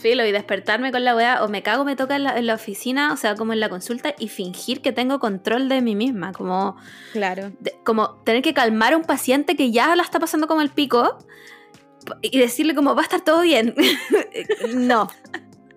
Filo, 0.00 0.24
y 0.26 0.32
despertarme 0.32 0.90
con 0.92 1.04
la 1.04 1.14
weá, 1.14 1.44
o 1.44 1.48
me 1.48 1.62
cago, 1.62 1.84
me 1.84 1.94
toca 1.96 2.16
en 2.16 2.24
la, 2.24 2.38
en 2.38 2.46
la 2.46 2.54
oficina, 2.54 3.12
o 3.12 3.16
sea, 3.16 3.34
como 3.34 3.52
en 3.52 3.60
la 3.60 3.68
consulta, 3.68 4.14
y 4.18 4.28
fingir 4.28 4.80
que 4.80 4.92
tengo 4.92 5.18
control 5.20 5.68
de 5.68 5.80
mí 5.82 5.94
misma, 5.94 6.32
como, 6.32 6.76
Claro. 7.12 7.52
de- 7.60 7.74
como 7.84 8.14
tener 8.24 8.42
que 8.42 8.54
calmar 8.54 8.94
a 8.94 8.96
un 8.96 9.04
paciente 9.04 9.56
que 9.56 9.70
ya 9.70 9.94
la 9.96 10.02
está 10.02 10.18
pasando 10.18 10.46
como 10.48 10.62
el 10.62 10.70
pico, 10.70 11.18
y 12.22 12.38
decirle 12.38 12.74
como, 12.74 12.94
va 12.94 13.02
a 13.02 13.04
estar 13.04 13.20
todo 13.20 13.42
bien. 13.42 13.74
no. 14.74 15.08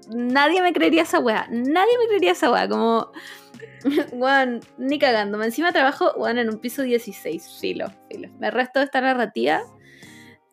Nadie 0.10 0.62
me 0.62 0.74
creería 0.74 1.04
esa 1.04 1.20
weá, 1.20 1.48
nadie 1.50 1.98
me 2.00 2.08
creería 2.08 2.32
esa 2.32 2.52
weá, 2.52 2.68
como... 2.68 3.12
Weón, 4.14 4.62
ni 4.78 4.98
cagando. 5.00 5.42
Encima 5.44 5.72
trabajo, 5.74 6.14
weón, 6.16 6.38
en 6.38 6.50
un 6.50 6.60
piso 6.60 6.84
16. 6.84 7.58
Filo, 7.60 7.88
filo. 8.10 8.30
Me 8.40 8.50
resto 8.52 8.80
de 8.80 8.86
esta 8.86 9.02
narrativa. 9.02 9.62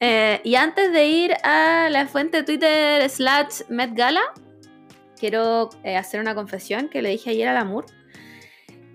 Eh, 0.01 0.41
y 0.45 0.55
antes 0.55 0.93
de 0.93 1.07
ir 1.07 1.35
a 1.45 1.89
la 1.91 2.07
fuente 2.07 2.39
de 2.39 2.43
Twitter 2.43 3.09
slash 3.09 3.63
Met 3.69 3.95
Gala, 3.95 4.23
quiero 5.19 5.69
eh, 5.85 5.97
hacer 5.97 6.21
una 6.21 6.35
confesión 6.35 6.89
que 6.89 7.03
le 7.03 7.11
dije 7.11 7.31
ayer 7.31 7.49
al 7.49 7.59
Amur. 7.59 7.85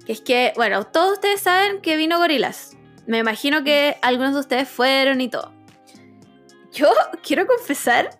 Que 0.06 0.12
es 0.12 0.22
que, 0.22 0.54
bueno, 0.56 0.84
todos 0.86 1.13
ustedes 1.13 1.41
saben 1.41 1.82
que 1.82 1.96
vino 1.96 2.18
Gorilas. 2.18 2.76
Me 3.06 3.20
imagino 3.20 3.63
que 3.63 3.98
algunos 4.02 4.34
de 4.34 4.39
ustedes 4.39 4.68
fueron 4.68 5.22
y 5.22 5.30
todo. 5.30 5.54
Yo 6.74 6.91
quiero 7.24 7.46
confesar 7.46 8.20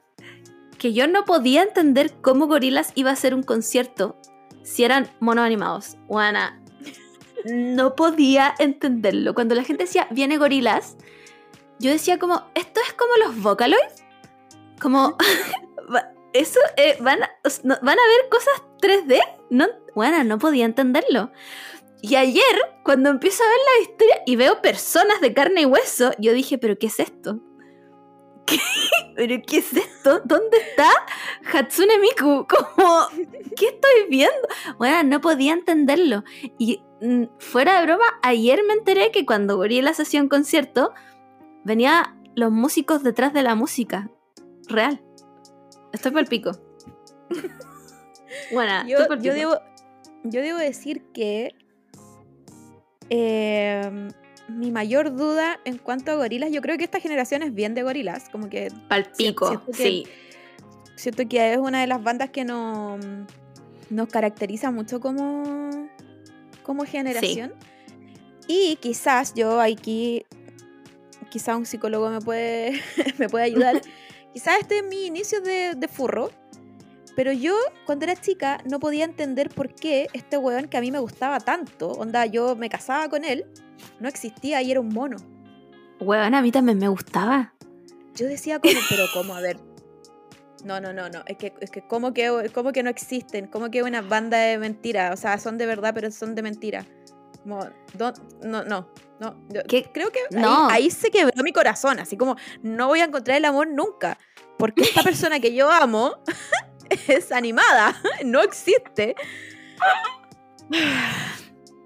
que 0.78 0.93
yo 0.93 1.08
no 1.08 1.26
podía 1.26 1.63
entender 1.63 2.13
cómo 2.21 2.48
Gorilas 2.48 2.92
iba 2.96 3.10
a 3.10 3.13
hacer 3.13 3.33
un 3.33 3.44
concierto 3.44 4.17
si 4.63 4.83
eran 4.83 5.10
monos 5.19 5.46
animados. 5.46 5.98
Juana, 6.08 6.62
no 7.46 7.96
podía 7.96 8.54
entenderlo. 8.60 9.33
Cuando 9.33 9.56
la 9.56 9.63
gente 9.63 9.86
decía, 9.86 10.08
viene 10.12 10.38
Gorilas, 10.38 10.98
yo 11.80 11.92
decía 11.92 12.19
como, 12.19 12.50
esto 12.56 12.80
es 12.86 12.94
como 12.94 13.15
los 13.17 13.42
Vocaloid. 13.42 13.78
Como, 14.82 15.17
eso, 16.34 16.60
eh, 16.78 16.98
van, 17.02 17.23
a, 17.23 17.32
van 17.63 18.00
a 18.00 18.08
ver 18.08 18.30
cosas 18.30 18.63
3D. 18.82 19.19
No, 19.50 19.67
bueno, 19.94 20.23
no 20.23 20.38
podía 20.38 20.65
entenderlo. 20.65 21.32
Y 22.02 22.15
ayer, 22.15 22.44
cuando 22.84 23.10
empiezo 23.10 23.44
a 23.44 23.48
ver 23.48 23.58
la 23.58 23.82
historia 23.90 24.21
y 24.26 24.36
veo 24.36 24.62
personas 24.62 25.21
de 25.21 25.34
carne 25.34 25.62
y 25.62 25.65
hueso, 25.65 26.12
yo 26.19 26.34
dije, 26.34 26.58
pero 26.58 26.78
¿qué 26.78 26.88
es 26.88 27.00
esto? 27.00 27.40
¿Qué? 28.46 28.60
¿Pero 29.15 29.42
qué 29.48 29.58
es 29.58 29.73
esto? 29.73 30.21
¿Dónde 30.23 30.58
está 30.58 30.90
Hatsune 31.52 31.98
Miku? 31.98 32.46
Como, 32.76 33.08
¿qué 33.58 33.67
estoy 33.67 34.10
viendo? 34.10 34.48
Bueno, 34.78 35.02
no 35.04 35.21
podía 35.21 35.54
entenderlo. 35.54 36.23
Y 36.60 36.84
mm, 37.02 37.23
fuera 37.40 37.80
de 37.80 37.86
broma, 37.88 38.06
ayer 38.21 38.62
me 38.67 38.73
enteré 38.73 39.12
que 39.12 39.26
cuando 39.26 39.58
Gorillaz 39.58 40.00
hacía 40.00 40.21
un 40.21 40.30
concierto, 40.30 40.94
venía 41.65 42.15
los 42.35 42.51
músicos 42.51 43.03
detrás 43.03 43.33
de 43.33 43.43
la 43.43 43.55
música. 43.55 44.09
Real. 44.69 45.01
Estoy 45.91 46.11
por 46.11 46.21
el 46.21 46.27
pico. 46.27 46.51
bueno, 48.53 48.83
Yo, 48.87 48.99
estoy 48.99 49.07
pa'l 49.17 49.21
yo 49.23 49.33
pico. 49.33 49.49
debo, 49.49 49.59
yo 50.23 50.41
debo 50.41 50.57
decir 50.59 51.03
que 51.13 51.53
eh, 53.09 54.09
mi 54.47 54.71
mayor 54.71 55.15
duda 55.15 55.59
en 55.65 55.77
cuanto 55.77 56.11
a 56.11 56.15
gorilas, 56.15 56.51
yo 56.51 56.61
creo 56.61 56.77
que 56.77 56.83
esta 56.83 56.99
generación 56.99 57.43
es 57.43 57.53
bien 57.53 57.73
de 57.73 57.83
gorilas, 57.83 58.29
como 58.29 58.49
que 58.49 58.71
Pa'l 58.89 59.05
pico, 59.17 59.47
siento 59.47 59.65
que- 59.67 59.73
sí. 59.73 60.07
siento 60.95 61.27
que 61.27 61.53
es 61.53 61.57
una 61.57 61.81
de 61.81 61.87
las 61.87 62.03
bandas 62.03 62.29
que 62.29 62.43
no, 62.45 62.97
nos 63.89 64.07
caracteriza 64.09 64.71
mucho 64.71 64.99
como, 64.99 65.87
como 66.63 66.85
generación. 66.85 67.53
Y 68.47 68.75
quizás 68.77 69.33
yo 69.33 69.59
aquí, 69.59 70.25
quizás 71.36 71.58
un 71.58 71.65
psicólogo 71.65 72.10
me 72.10 72.21
puede, 72.21 72.81
me 73.17 73.27
puede 73.27 73.44
ayudar. 73.44 73.81
quizás 74.33 74.58
este 74.62 74.77
es 74.77 74.86
mi 74.86 75.06
inicio 75.06 75.42
de, 75.42 75.75
de 75.75 75.88
furro. 75.90 76.31
Pero 77.13 77.33
yo, 77.33 77.54
cuando 77.86 78.06
era 78.06 78.15
chica, 78.15 78.62
no 78.63 78.79
podía 78.79 79.04
entender 79.04 79.50
por 79.50 79.75
qué 79.75 80.08
este 80.13 80.38
weón 80.38 80.69
que 80.69 80.77
a 80.77 80.81
mí 80.81 80.92
me 80.92 81.00
gustaba 81.00 81.42
tanto, 81.42 81.92
onda, 81.92 82.25
yo 82.25 82.56
me 82.56 82.69
casaba 82.69 83.10
con 83.10 83.25
él, 83.25 83.46
no 84.00 84.08
existía 84.08 84.62
y 84.62 84.71
era 84.71 84.79
un 84.79 84.88
mono. 84.90 85.17
Weón, 86.00 86.33
a 86.36 86.42
mí 86.42 86.54
también 86.54 86.77
me 86.77 86.88
gustaba. 86.88 87.54
Yo 88.15 88.27
decía 88.27 88.60
como, 88.60 88.79
pero 88.90 89.04
¿cómo? 89.13 89.36
A 89.36 89.42
ver. 89.42 89.58
No, 90.63 90.79
no, 90.79 90.94
no, 90.94 91.10
no. 91.10 91.23
Es 91.27 91.36
que, 91.36 91.54
es 91.60 91.69
que 91.69 91.86
¿cómo, 91.86 92.13
que, 92.13 92.50
¿cómo 92.54 92.71
que 92.71 92.81
no 92.81 92.90
existen? 92.90 93.48
¿Cómo 93.48 93.69
que 93.69 93.83
una 93.83 94.02
banda 94.02 94.38
de 94.38 94.58
mentira? 94.58 95.12
O 95.13 95.17
sea, 95.17 95.38
son 95.38 95.58
de 95.58 95.65
verdad, 95.65 95.94
pero 95.94 96.12
son 96.12 96.33
de 96.33 96.42
mentira. 96.42 96.86
Como, 97.46 97.60
no, 98.00 98.13
no, 98.41 98.63
no. 98.63 98.89
no. 99.19 99.35
Yo 99.50 99.62
¿Qué? 99.67 99.83
Creo 99.93 100.12
que 100.12 100.19
ahí- 100.19 100.41
No. 100.41 100.67
ahí, 100.67 100.89
se 100.89 101.12
quebró 101.12 101.43
mi 101.43 101.54
corazón. 101.54 102.00
Así 102.00 102.17
como, 102.17 102.35
no 102.63 102.87
voy 102.87 103.02
a 103.02 103.04
encontrar 103.06 103.37
el 103.37 103.46
amor 103.46 103.67
nunca. 103.67 104.17
Porque 104.58 104.81
esta 104.81 105.04
persona 105.04 105.39
que 105.39 105.54
yo 105.54 105.69
amo 105.69 106.15
es 107.08 107.31
animada. 107.31 107.96
No 108.25 108.41
existe. 108.41 109.15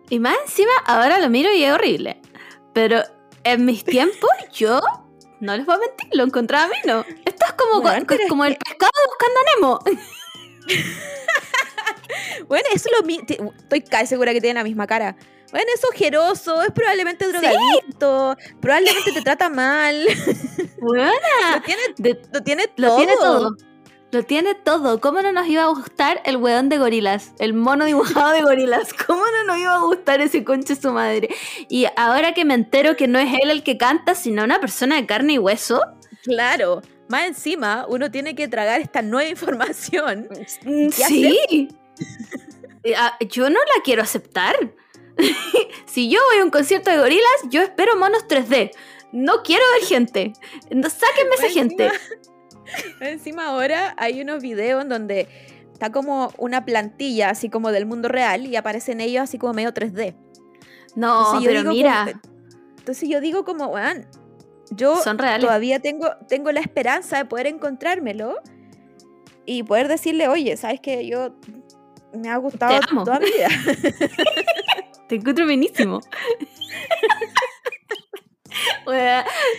Y 0.10 0.20
más 0.20 0.36
encima, 0.46 0.72
ahora 0.86 1.20
lo 1.20 1.30
miro 1.30 1.52
y 1.54 1.64
es 1.64 1.74
horrible. 1.74 2.22
Pero 2.74 3.02
en 3.44 3.66
mis 3.66 3.84
tiempos, 3.84 4.30
yo 4.54 4.80
no 5.42 5.58
les 5.58 5.66
voy 5.66 5.76
a 5.76 5.80
mentir, 5.80 6.08
lo 6.14 6.24
encontraba 6.24 6.66
a 6.66 6.68
mí, 6.70 6.76
¿no? 6.86 7.02
Esto 7.26 7.46
es 7.46 7.54
como, 7.54 7.82
como 8.30 8.46
el 8.46 8.56
pescado 8.58 8.92
buscando 9.08 9.40
a 9.40 9.44
Nemo. 9.56 9.80
Bueno, 12.48 12.66
eso 12.74 12.90
es 12.92 13.00
lo 13.00 13.06
mismo. 13.06 13.54
Estoy 13.58 13.82
casi 13.82 14.08
segura 14.08 14.34
que 14.34 14.42
tienen 14.42 14.56
la 14.58 14.64
misma 14.64 14.88
cara. 14.88 15.16
Bueno, 15.52 15.68
es 15.74 15.84
ojeroso, 15.84 16.62
es 16.62 16.72
probablemente 16.72 17.28
drogadicto, 17.28 18.36
probablemente 18.62 19.12
te 19.14 19.22
trata 19.22 19.50
mal. 19.50 20.06
Weona, 20.82 21.12
Lo 21.56 21.62
tiene, 21.64 21.82
de- 21.98 22.22
lo 22.34 22.44
tiene 22.44 22.66
lo 22.78 22.88
todo. 22.88 22.98
tiene 22.98 23.14
todo. 23.20 23.56
Lo 24.12 24.24
tiene 24.24 24.56
todo. 24.56 25.00
¿Cómo 25.02 25.22
no 25.22 25.32
nos 25.32 25.48
iba 25.48 25.64
a 25.64 25.68
gustar 25.68 26.20
el 26.26 26.38
weón 26.38 26.68
de 26.70 26.80
gorilas? 26.80 27.32
El 27.38 27.54
mono 27.54 27.86
dibujado 27.86 28.32
de 28.32 28.42
gorilas. 28.42 28.90
¿Cómo 29.08 29.22
no 29.24 29.44
nos 29.46 29.58
iba 29.60 29.76
a 29.76 29.82
gustar 29.82 30.20
ese 30.22 30.44
conche 30.44 30.76
su 30.76 30.92
madre? 30.92 31.30
Y 31.68 31.86
ahora 31.96 32.34
que 32.34 32.44
me 32.44 32.56
entero 32.56 32.96
que 32.96 33.08
no 33.08 33.20
es 33.20 33.30
él 33.40 33.52
el 33.52 33.62
que 33.62 33.78
canta, 33.78 34.16
sino 34.16 34.44
una 34.44 34.60
persona 34.60 34.96
de 34.96 35.06
carne 35.06 35.34
y 35.34 35.38
hueso. 35.38 35.80
Claro. 36.24 36.82
Más 37.08 37.26
encima, 37.28 37.86
uno 37.88 38.10
tiene 38.10 38.34
que 38.36 38.48
tragar 38.48 38.82
esta 38.82 39.02
nueva 39.04 39.30
información. 39.30 40.28
Mm, 40.64 40.88
¿Qué 40.90 41.04
Sí. 41.08 41.68
Eh, 42.82 42.94
ah, 42.98 43.18
Yo 43.30 43.50
no 43.50 43.60
la 43.60 43.84
quiero 43.84 44.02
aceptar. 44.02 44.56
si 45.86 46.10
yo 46.10 46.20
voy 46.32 46.42
a 46.42 46.44
un 46.44 46.52
concierto 46.52 46.90
de 46.92 46.98
gorilas, 46.98 47.26
yo 47.50 47.62
espero 47.62 47.96
monos 47.98 48.26
3D. 48.28 48.72
No 49.12 49.42
quiero 49.44 49.64
ver 49.74 49.88
gente. 49.88 50.34
No, 50.70 50.90
sáquenme 50.90 51.36
esa 51.36 51.50
gente. 51.50 51.90
encima- 53.02 53.48
ahora 53.48 53.96
hay 53.98 54.22
unos 54.22 54.42
videos 54.42 54.84
en 54.84 54.90
donde 54.90 55.28
está 55.74 55.92
como 55.92 56.32
una 56.38 56.66
plantilla 56.66 57.30
así 57.32 57.50
como 57.50 57.72
del 57.72 57.86
mundo 57.86 58.08
real 58.10 58.46
y 58.46 58.56
aparecen 58.56 59.02
ellos 59.02 59.24
así 59.24 59.38
como 59.38 59.54
medio 59.54 59.74
3D. 59.74 60.16
No, 60.96 61.20
Entonces 61.36 61.50
pero 61.52 61.70
mira, 61.72 62.06
como- 62.22 62.22
entonces 62.80 63.10
yo 63.10 63.22
digo 63.22 63.46
como, 63.46 63.68
weón, 63.68 64.06
yo 64.72 64.98
son 64.98 65.18
reales. 65.18 65.46
todavía 65.46 65.80
tengo, 65.80 66.10
tengo 66.28 66.52
la 66.52 66.60
esperanza 66.60 67.18
de 67.18 67.26
poder 67.26 67.48
encontrármelo 67.48 68.36
y 69.46 69.64
poder 69.64 69.88
decirle, 69.88 70.28
oye, 70.28 70.56
¿sabes 70.58 70.80
que 70.80 71.08
Yo 71.08 71.34
me 72.14 72.30
ha 72.30 72.38
gustado 72.38 72.80
toda 73.04 73.20
mi 73.20 73.26
vida. 73.32 73.48
Te 75.10 75.16
encuentro 75.16 75.44
buenísimo. 75.46 76.00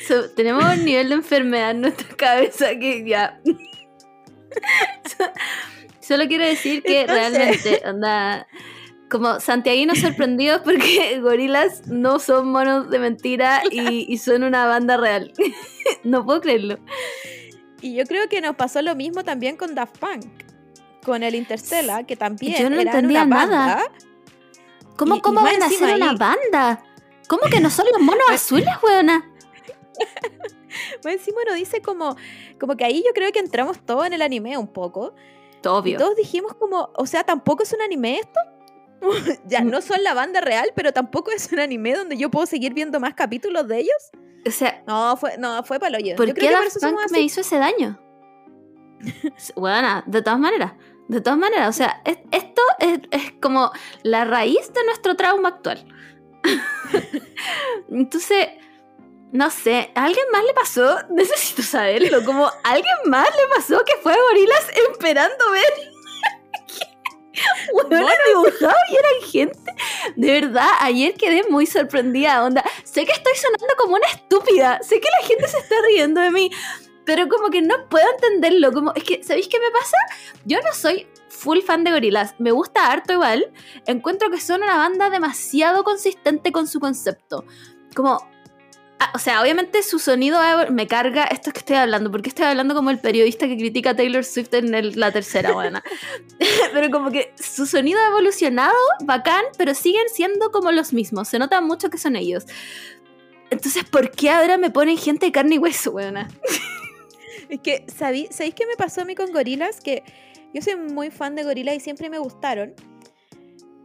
So- 0.08 0.30
tenemos 0.30 0.64
un 0.64 0.84
nivel 0.84 1.08
de 1.10 1.14
enfermedad 1.14 1.70
en 1.72 1.82
nuestra 1.82 2.16
cabeza 2.16 2.70
que 2.78 3.04
ya. 3.08 3.40
So- 5.04 5.30
Solo 6.00 6.26
quiero 6.26 6.44
decir 6.44 6.82
que 6.82 7.02
Entonces- 7.02 7.32
realmente, 7.64 7.82
onda, 7.88 8.46
como 9.08 9.38
santiaguinos 9.38 9.98
sorprendidos 10.00 10.60
porque 10.62 11.18
gorilas 11.22 11.86
no 11.86 12.18
son 12.18 12.50
monos 12.50 12.90
de 12.90 12.98
mentira 12.98 13.62
y, 13.70 14.12
y 14.12 14.18
son 14.18 14.42
una 14.42 14.66
banda 14.66 14.96
real. 14.96 15.32
no 16.04 16.24
puedo 16.26 16.40
creerlo. 16.40 16.78
Y 17.80 17.94
yo 17.94 18.04
creo 18.06 18.28
que 18.28 18.40
nos 18.40 18.56
pasó 18.56 18.82
lo 18.82 18.94
mismo 18.96 19.22
también 19.24 19.56
con 19.56 19.74
Daft 19.76 19.98
Punk, 19.98 20.26
con 21.04 21.22
el 21.22 21.34
Interstellar, 21.36 22.04
que 22.06 22.16
también 22.16 22.60
Yo 22.60 22.70
no 22.70 22.80
eran 22.80 22.88
entendía 22.96 23.22
una 23.24 23.46
nada. 23.46 23.82
¿Cómo, 25.00 25.14
Y- 25.14 25.18
y 25.18 25.20
cómo 25.22 25.42
van 25.42 25.62
a 25.62 25.68
ser 25.70 25.94
una 25.96 26.12
banda? 26.12 26.84
¿Cómo 27.26 27.42
que 27.50 27.58
no 27.60 27.70
son 27.70 27.86
los 27.90 28.00
monos 28.02 28.22
azules, 28.30 28.68
weona? 28.82 29.26
Más 31.04 31.12
encima 31.14 31.38
uno 31.46 31.54
dice 31.54 31.80
como, 31.80 32.16
como 32.60 32.76
que 32.76 32.84
ahí 32.84 33.02
yo 33.04 33.12
creo 33.14 33.32
que 33.32 33.38
entramos 33.38 33.78
todos 33.84 34.06
en 34.06 34.12
el 34.12 34.20
anime 34.22 34.58
un 34.58 34.68
poco. 34.68 35.14
Y 35.64 35.66
Obvio. 35.66 35.98
todos 35.98 36.16
dijimos 36.16 36.52
como, 36.54 36.90
o 36.94 37.06
sea, 37.06 37.24
tampoco 37.24 37.62
es 37.62 37.72
un 37.72 37.80
anime 37.80 38.18
esto. 38.18 38.40
ya, 39.46 39.62
no 39.62 39.80
son 39.80 40.02
la 40.04 40.12
banda 40.12 40.42
real, 40.42 40.70
pero 40.76 40.92
tampoco 40.92 41.30
es 41.30 41.50
un 41.50 41.60
anime 41.60 41.94
donde 41.94 42.18
yo 42.18 42.30
puedo 42.30 42.44
seguir 42.44 42.74
viendo 42.74 43.00
más 43.00 43.14
capítulos 43.14 43.66
de 43.68 43.78
ellos. 43.78 44.10
O 44.46 44.50
sea, 44.50 44.82
No, 44.86 45.16
fue, 45.16 45.38
no, 45.38 45.62
fue 45.64 45.80
para 45.80 45.98
lo 45.98 46.16
¿por 46.16 46.26
yo 46.28 46.34
qué 46.34 46.40
creo 46.40 46.60
que 46.60 46.68
por 46.78 46.88
eso 46.90 46.96
me 47.10 47.20
hizo 47.20 47.40
ese 47.40 47.56
daño? 47.56 47.98
Bueno, 49.56 50.02
de 50.06 50.20
todas 50.22 50.38
maneras. 50.38 50.72
De 51.10 51.20
todas 51.20 51.38
maneras, 51.40 51.68
o 51.68 51.72
sea, 51.72 52.00
es- 52.04 52.18
esto 52.30 52.62
es, 52.78 53.00
es 53.10 53.32
como 53.40 53.72
la 54.04 54.24
raíz 54.24 54.72
de 54.72 54.84
nuestro 54.84 55.16
trauma 55.16 55.48
actual. 55.48 55.84
Entonces, 57.90 58.48
no 59.32 59.50
sé, 59.50 59.90
¿a 59.96 60.04
alguien 60.04 60.24
más 60.32 60.44
le 60.44 60.54
pasó? 60.54 60.98
Necesito 61.10 61.62
saberlo. 61.62 62.24
Como, 62.24 62.46
¿a 62.46 62.52
alguien 62.64 62.94
más 63.06 63.26
le 63.28 63.56
pasó 63.56 63.82
que 63.84 63.96
fue 64.02 64.12
a 64.12 64.16
gorilas 64.28 64.66
esperando 64.92 65.50
ver? 65.50 65.64
Bueno, 67.72 68.06
dibujado 68.28 68.74
y 68.90 68.96
eran 68.96 69.30
gente. 69.32 69.72
De 70.16 70.40
verdad, 70.40 70.68
ayer 70.80 71.14
quedé 71.14 71.42
muy 71.48 71.64
sorprendida. 71.64 72.44
Onda, 72.44 72.62
sé 72.84 73.06
que 73.06 73.12
estoy 73.12 73.32
sonando 73.34 73.74
como 73.78 73.94
una 73.96 74.06
estúpida. 74.08 74.78
Sé 74.82 75.00
que 75.00 75.08
la 75.20 75.26
gente 75.26 75.48
se 75.48 75.56
está 75.58 75.74
riendo 75.88 76.20
de 76.20 76.30
mí. 76.32 76.50
Pero 77.12 77.28
como 77.28 77.50
que 77.50 77.60
no 77.60 77.88
puedo 77.88 78.06
entenderlo. 78.08 78.72
Como, 78.72 78.92
es 78.94 79.02
que, 79.02 79.20
¿sabéis 79.24 79.48
qué 79.48 79.58
me 79.58 79.68
pasa? 79.72 79.96
Yo 80.44 80.58
no 80.58 80.72
soy 80.72 81.08
full 81.28 81.58
fan 81.58 81.82
de 81.82 81.90
gorilas. 81.90 82.36
Me 82.38 82.52
gusta 82.52 82.86
harto 82.92 83.12
igual. 83.12 83.50
Encuentro 83.86 84.30
que 84.30 84.38
son 84.40 84.62
una 84.62 84.76
banda 84.76 85.10
demasiado 85.10 85.82
consistente 85.82 86.52
con 86.52 86.68
su 86.68 86.78
concepto. 86.78 87.44
Como. 87.96 88.24
ah, 89.00 89.10
o 89.12 89.18
sea, 89.18 89.42
obviamente 89.42 89.82
su 89.82 89.98
sonido 89.98 90.38
me 90.70 90.86
carga 90.86 91.24
esto 91.24 91.50
que 91.50 91.58
estoy 91.58 91.74
hablando, 91.78 92.12
porque 92.12 92.28
estoy 92.28 92.44
hablando 92.44 92.76
como 92.76 92.90
el 92.90 93.00
periodista 93.00 93.48
que 93.48 93.56
critica 93.56 93.90
a 93.90 93.96
Taylor 93.96 94.24
Swift 94.24 94.54
en 94.54 94.72
el- 94.72 94.92
la 95.00 95.10
tercera, 95.10 95.50
buena. 95.60 95.82
pero 96.72 96.90
como 96.92 97.10
que 97.10 97.34
su 97.36 97.66
sonido 97.66 97.98
ha 97.98 98.06
evolucionado, 98.06 98.76
bacán, 99.02 99.44
pero 99.58 99.74
siguen 99.74 100.06
siendo 100.14 100.52
como 100.52 100.70
los 100.70 100.92
mismos. 100.92 101.26
Se 101.26 101.40
nota 101.40 101.60
mucho 101.60 101.90
que 101.90 101.98
son 101.98 102.14
ellos. 102.14 102.44
Entonces, 103.50 103.82
¿por 103.82 104.12
qué 104.12 104.30
ahora 104.30 104.58
me 104.58 104.70
ponen 104.70 104.96
gente 104.96 105.26
de 105.26 105.32
carne 105.32 105.56
y 105.56 105.58
hueso, 105.58 105.90
weona? 105.90 106.28
Es 107.50 107.60
que, 107.60 107.84
¿sabí- 107.88 108.28
¿sabéis 108.30 108.54
qué 108.54 108.66
me 108.66 108.76
pasó 108.76 109.02
a 109.02 109.04
mí 109.04 109.14
con 109.14 109.32
gorilas? 109.32 109.80
Que 109.80 110.02
yo 110.54 110.62
soy 110.62 110.76
muy 110.76 111.10
fan 111.10 111.34
de 111.34 111.42
gorilas 111.44 111.74
y 111.74 111.80
siempre 111.80 112.08
me 112.08 112.18
gustaron. 112.18 112.74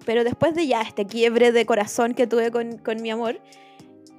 Pero 0.06 0.24
después 0.24 0.54
de 0.54 0.68
ya 0.68 0.82
este 0.82 1.06
quiebre 1.08 1.52
de 1.52 1.66
corazón 1.66 2.14
que 2.14 2.28
tuve 2.28 2.52
con, 2.52 2.78
con 2.78 3.02
mi 3.02 3.10
amor, 3.10 3.42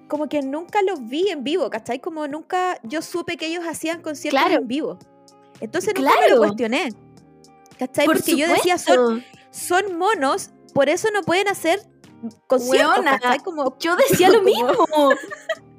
como 0.09 0.29
que 0.29 0.43
nunca 0.43 0.83
los 0.83 1.07
vi 1.09 1.29
en 1.29 1.45
vivo, 1.45 1.71
¿cachai? 1.71 2.01
Como 2.01 2.27
nunca 2.27 2.79
yo 2.83 3.03
supe 3.03 3.37
que 3.37 3.47
ellos 3.47 3.65
hacían 3.67 4.03
conciertos 4.03 4.41
Claro. 4.43 4.61
en 4.63 4.69
vivo. 4.69 4.99
Entonces 5.61 5.95
nunca 5.97 6.11
me 6.11 6.17
Claro. 6.19 6.35
lo 6.35 6.41
cuestioné. 6.43 6.89
¿Cachai? 7.79 8.07
Por 8.07 8.17
Porque 8.17 8.37
yo 8.37 8.49
decía, 8.49 8.79
son, 8.79 9.21
supuesto. 9.23 9.39
son 9.51 9.97
monos, 9.99 10.51
por 10.75 10.89
eso 10.89 11.09
no 11.13 11.23
pueden 11.23 11.47
hacer 11.49 11.81
conciertos, 12.49 12.97
Weona, 12.97 13.19
¿cachai? 13.19 13.39
Como, 13.41 13.77
Yo 13.79 13.95
decía 13.97 14.29
lo 14.31 14.43
mismo. 14.43 14.73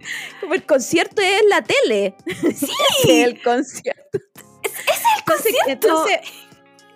como 0.41 0.53
el 0.53 0.66
concierto 0.66 1.22
es 1.22 1.41
la 1.49 1.62
tele. 1.62 2.16
Sí. 2.55 2.72
el 3.22 3.41
concierto. 3.41 4.20
Es 4.64 5.01
el 5.18 5.24
concierto. 5.26 5.68
Entonces, 5.68 6.20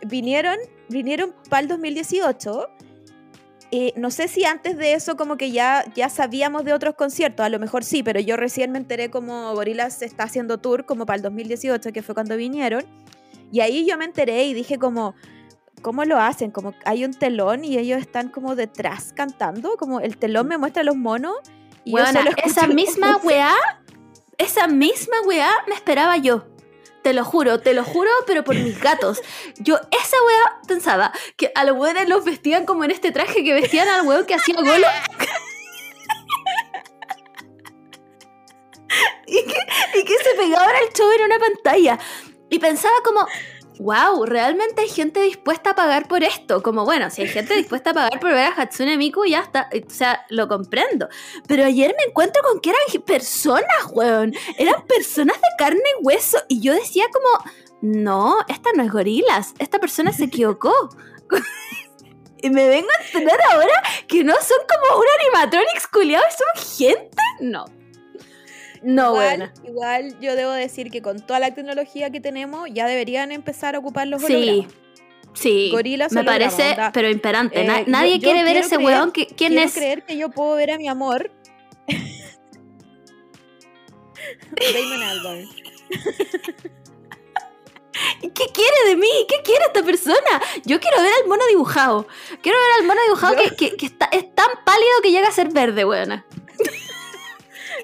vinieron, 0.05 0.57
vinieron 0.89 1.35
para 1.49 1.61
el 1.61 1.67
2018 1.67 2.67
eh, 3.73 3.93
no 3.95 4.11
sé 4.11 4.27
si 4.27 4.43
antes 4.43 4.77
de 4.77 4.93
eso 4.93 5.15
como 5.15 5.37
que 5.37 5.51
ya, 5.51 5.85
ya 5.95 6.09
sabíamos 6.09 6.65
de 6.65 6.73
otros 6.73 6.95
conciertos, 6.95 7.45
a 7.45 7.47
lo 7.47 7.57
mejor 7.57 7.85
sí, 7.85 8.03
pero 8.03 8.19
yo 8.19 8.35
recién 8.35 8.69
me 8.73 8.77
enteré 8.77 9.09
como 9.09 9.53
Gorillaz 9.55 10.01
está 10.01 10.23
haciendo 10.23 10.57
tour 10.57 10.85
como 10.85 11.05
para 11.05 11.15
el 11.15 11.21
2018, 11.21 11.93
que 11.93 12.01
fue 12.01 12.13
cuando 12.13 12.35
vinieron. 12.35 12.83
Y 13.49 13.61
ahí 13.61 13.87
yo 13.87 13.97
me 13.97 14.03
enteré 14.03 14.43
y 14.43 14.53
dije 14.53 14.77
como, 14.77 15.15
¿cómo 15.81 16.03
lo 16.03 16.19
hacen? 16.19 16.51
Como 16.51 16.73
hay 16.83 17.05
un 17.05 17.13
telón 17.13 17.63
y 17.63 17.77
ellos 17.77 18.01
están 18.01 18.27
como 18.27 18.57
detrás 18.57 19.13
cantando, 19.13 19.77
como 19.77 20.01
el 20.01 20.17
telón 20.17 20.49
me 20.49 20.57
muestra 20.57 20.83
los 20.83 20.97
monos. 20.97 21.37
Y 21.83 21.93
Weona, 21.93 22.25
esa 22.43 22.67
misma 22.67 23.17
weá, 23.17 23.55
esa 24.37 24.67
misma 24.67 25.17
weá 25.25 25.51
me 25.67 25.75
esperaba 25.75 26.17
yo. 26.17 26.45
Te 27.03 27.13
lo 27.13 27.25
juro, 27.25 27.59
te 27.59 27.73
lo 27.73 27.83
juro, 27.83 28.11
pero 28.27 28.43
por 28.43 28.55
mis 28.55 28.79
gatos. 28.79 29.21
Yo 29.57 29.77
esa 29.91 30.17
weá 30.27 30.61
pensaba 30.67 31.11
que 31.35 31.51
a 31.55 31.63
los 31.63 31.75
weones 31.75 32.07
los 32.07 32.23
vestían 32.23 32.65
como 32.65 32.83
en 32.83 32.91
este 32.91 33.11
traje 33.11 33.43
que 33.43 33.53
vestían 33.53 33.87
al 33.87 34.05
weón 34.05 34.25
que 34.25 34.35
hacía 34.35 34.55
golo. 34.55 34.71
y, 39.25 39.43
que, 39.43 39.99
y 39.99 40.03
que 40.03 40.17
se 40.23 40.35
pegaba 40.37 40.71
el 40.79 40.93
show 40.93 41.09
en 41.11 41.25
una 41.25 41.39
pantalla. 41.39 41.97
Y 42.49 42.59
pensaba 42.59 42.95
como, 43.03 43.25
wow, 43.81 44.25
realmente 44.25 44.81
hay 44.81 44.89
gente 44.89 45.21
dispuesta 45.21 45.71
a 45.71 45.75
pagar 45.75 46.07
por 46.07 46.23
esto. 46.23 46.61
Como, 46.61 46.85
bueno, 46.85 47.09
si 47.09 47.23
hay 47.23 47.27
gente 47.27 47.55
dispuesta 47.55 47.89
a 47.89 47.93
pagar 47.93 48.19
por 48.19 48.31
ver 48.31 48.45
a 48.45 48.53
Hatsune 48.53 48.97
Miku, 48.97 49.25
ya 49.25 49.39
está. 49.39 49.69
O 49.73 49.89
sea, 49.89 50.25
lo 50.29 50.47
comprendo. 50.47 51.09
Pero 51.47 51.65
ayer 51.65 51.93
me 51.97 52.09
encuentro 52.09 52.43
con 52.43 52.59
que 52.59 52.69
eran 52.69 53.03
personas, 53.03 53.65
weón. 53.91 54.33
Eran 54.57 54.85
personas 54.85 55.37
de 55.37 55.47
carne 55.57 55.81
y 55.99 56.05
hueso. 56.05 56.37
Y 56.47 56.61
yo 56.61 56.73
decía 56.73 57.05
como, 57.11 57.43
no, 57.81 58.37
esta 58.47 58.69
no 58.75 58.83
es 58.83 58.91
gorilas. 58.91 59.53
Esta 59.57 59.79
persona 59.79 60.13
se 60.13 60.25
equivocó. 60.25 60.73
y 62.41 62.49
me 62.51 62.67
vengo 62.69 62.89
a 62.99 63.05
entender 63.05 63.39
ahora 63.51 63.83
que 64.07 64.23
no 64.23 64.35
son 64.35 64.59
como 64.69 64.99
un 64.99 65.05
animatronics 65.21 65.87
culiado 65.87 66.25
son 66.29 66.77
gente. 66.77 67.17
No. 67.39 67.65
No, 68.83 69.09
igual, 69.11 69.27
weona. 69.27 69.53
igual 69.63 70.19
yo 70.19 70.35
debo 70.35 70.51
decir 70.51 70.89
que 70.91 71.01
con 71.01 71.19
toda 71.19 71.39
la 71.39 71.53
tecnología 71.53 72.09
que 72.09 72.19
tenemos 72.19 72.67
ya 72.71 72.87
deberían 72.87 73.31
empezar 73.31 73.75
a 73.75 73.79
ocupar 73.79 74.07
los 74.07 74.21
Sí. 74.23 74.33
hologramas. 74.35 74.73
Sí. 75.33 75.69
Gorilas 75.71 76.11
me 76.11 76.23
parece, 76.25 76.71
onda. 76.71 76.91
pero 76.91 77.09
imperante. 77.09 77.61
Eh, 77.61 77.65
Na- 77.65 77.79
yo- 77.81 77.85
nadie 77.87 78.19
yo 78.19 78.23
quiere 78.23 78.43
ver 78.43 78.53
quiero 78.53 78.67
ese 78.67 78.75
creer- 78.77 78.85
weón. 78.85 79.11
que- 79.11 79.27
¿Quién 79.27 79.51
Quiero 79.53 79.65
es? 79.67 79.73
creer 79.73 80.03
que 80.03 80.17
yo 80.17 80.29
puedo 80.29 80.55
ver 80.55 80.71
a 80.71 80.77
mi 80.77 80.87
amor. 80.89 81.31
Damon 84.73 85.03
Albarn. 85.03 85.47
¿Qué 88.21 88.45
quiere 88.53 88.77
de 88.87 88.95
mí? 88.95 89.09
¿Qué 89.27 89.35
quiere 89.43 89.65
esta 89.67 89.83
persona? 89.83 90.41
Yo 90.65 90.79
quiero 90.79 91.01
ver 91.01 91.11
al 91.21 91.27
mono 91.27 91.45
dibujado. 91.49 92.07
Quiero 92.41 92.57
ver 92.59 92.79
al 92.79 92.87
mono 92.87 93.01
dibujado 93.03 93.35
Yo- 93.35 93.43
que, 93.49 93.55
que- 93.55 93.77
que 93.77 93.85
está, 93.85 94.05
es 94.11 94.33
tan 94.33 94.47
pálido 94.65 94.91
que 95.03 95.11
llega 95.11 95.27
a 95.27 95.31
ser 95.31 95.49
verde, 95.51 95.85
weona. 95.85 96.25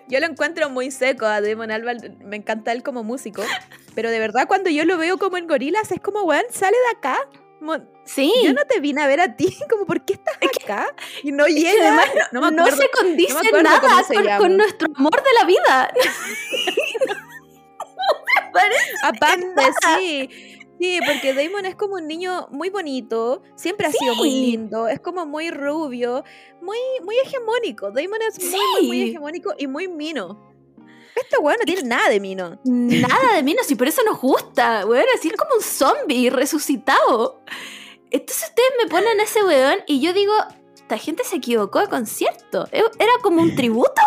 Yo 0.08 0.20
lo 0.20 0.26
encuentro 0.26 0.70
muy 0.70 0.92
seco 0.92 1.26
a 1.26 1.42
Damon 1.42 1.72
Albarn. 1.72 2.18
Me 2.24 2.38
encanta 2.38 2.72
él 2.72 2.84
como 2.84 3.04
músico. 3.04 3.44
Pero 3.96 4.10
de 4.10 4.20
verdad, 4.20 4.48
cuando 4.48 4.70
yo 4.70 4.86
lo 4.86 4.98
veo 4.98 5.18
como 5.18 5.38
en 5.38 5.48
gorilas, 5.48 5.92
es 5.92 6.00
como, 6.00 6.22
weón, 6.24 6.46
sale 6.52 6.78
de 6.92 6.98
acá. 6.98 7.18
Como, 7.60 7.78
Sí. 8.06 8.32
Yo 8.44 8.54
no 8.54 8.64
te 8.66 8.80
vine 8.80 9.02
a 9.02 9.08
ver 9.08 9.20
a 9.20 9.36
ti, 9.36 9.58
como, 9.70 9.86
¿por 9.86 10.06
qué 10.06 10.14
estás 10.14 10.36
acá? 10.64 10.88
Y 11.24 11.32
no 11.34 11.46
llega. 11.48 11.88
además 11.88 12.06
no, 12.32 12.42
me 12.42 12.52
no 12.52 12.64
acuerdo. 12.64 12.82
se 12.82 12.90
condice 12.90 13.34
no 13.34 13.42
me 13.42 13.48
acuerdo 13.50 13.64
nada 13.70 14.04
se 14.04 14.14
con, 14.14 14.38
con 14.38 14.58
nuestro 14.58 14.88
amor 14.96 15.22
de 15.24 15.34
la 15.38 15.46
vida. 15.46 15.94
Aparte, 19.04 19.72
sí. 19.98 20.57
Sí, 20.80 21.00
porque 21.06 21.34
Damon 21.34 21.66
es 21.66 21.76
como 21.76 21.96
un 21.96 22.08
niño 22.08 22.48
muy 22.52 22.70
bonito, 22.70 23.42
siempre 23.56 23.88
ha 23.88 23.92
sido 23.92 24.16
muy 24.16 24.30
lindo, 24.30 24.88
es 24.88 25.00
como 25.00 25.26
muy 25.26 25.50
rubio, 25.50 26.24
muy, 26.62 26.78
muy 27.04 27.16
hegemónico. 27.26 27.92
Damon 27.92 28.20
es 28.28 28.40
muy, 28.44 28.88
muy, 28.88 29.02
hegemónico 29.10 29.54
y 29.58 29.68
muy 29.68 29.88
mino. 29.88 30.54
Este 31.16 31.38
weón 31.40 31.58
no 31.60 31.66
tiene 31.66 31.82
nada 31.82 32.10
de 32.10 32.20
mino. 32.20 32.60
Nada 32.64 33.34
de 33.36 33.42
menos, 33.44 33.70
y 33.72 33.76
por 33.76 33.88
eso 33.88 34.04
nos 34.04 34.20
gusta, 34.22 34.86
weón. 34.86 35.06
Así 35.16 35.30
es 35.30 35.36
como 35.36 35.56
un 35.56 35.62
zombie 35.64 36.30
resucitado. 36.30 37.42
Entonces 38.12 38.48
ustedes 38.50 38.70
me 38.84 38.88
ponen 38.88 39.20
a 39.20 39.24
ese 39.24 39.44
weón 39.44 39.80
y 39.88 40.00
yo 40.00 40.14
digo, 40.14 40.34
esta 40.76 40.98
gente 41.00 41.24
se 41.24 41.38
equivocó 41.38 41.80
de 41.80 41.88
concierto. 41.88 42.68
E- 42.72 42.84
Era 43.00 43.12
como 43.24 43.42
un 43.42 43.56
tributo. 43.56 44.02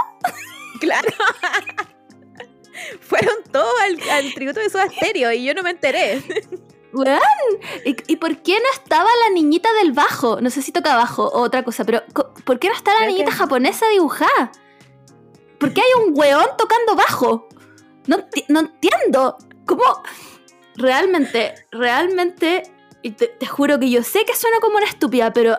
Claro. 0.81 1.09
Fueron 3.03 3.35
todos 3.53 3.73
al, 3.83 4.01
al 4.11 4.33
tributo 4.33 4.61
de 4.61 4.71
Soda 4.71 4.89
Stereo 4.89 5.33
y 5.33 5.45
yo 5.45 5.53
no 5.53 5.63
me 5.63 5.71
enteré. 5.71 6.23
Weón, 6.93 7.21
¿Y, 7.85 7.97
y 8.13 8.17
por 8.17 8.43
qué 8.43 8.55
no 8.55 8.67
estaba 8.75 9.09
la 9.25 9.31
niñita 9.35 9.73
del 9.75 9.93
bajo? 9.93 10.41
No 10.41 10.51
sé 10.51 10.61
si 10.63 10.73
toca 10.73 10.97
bajo 10.97 11.25
o 11.29 11.41
otra 11.43 11.63
cosa, 11.65 11.85
pero 11.85 12.03
¿por 12.45 12.59
qué 12.59 12.69
no 12.69 12.75
está 12.75 12.93
la 12.93 12.99
Creo 12.99 13.09
que- 13.11 13.15
niñita 13.19 13.33
japonesa 13.37 13.87
dibujada? 13.89 14.51
¿Por 15.59 15.73
qué 15.73 15.83
hay 15.83 16.05
un 16.07 16.13
weón 16.19 16.47
tocando 16.59 16.97
bajo? 16.97 17.49
No, 18.07 18.17
no 18.49 18.61
entiendo. 18.61 19.37
¿Cómo? 19.67 19.83
Realmente, 20.77 21.55
realmente, 21.71 22.63
y 23.03 23.11
te, 23.13 23.29
te 23.29 23.47
juro 23.47 23.79
que 23.79 23.91
yo 23.91 24.03
sé 24.03 24.25
que 24.25 24.35
suena 24.35 24.59
como 24.61 24.79
una 24.79 24.87
estúpida, 24.87 25.33
pero 25.33 25.59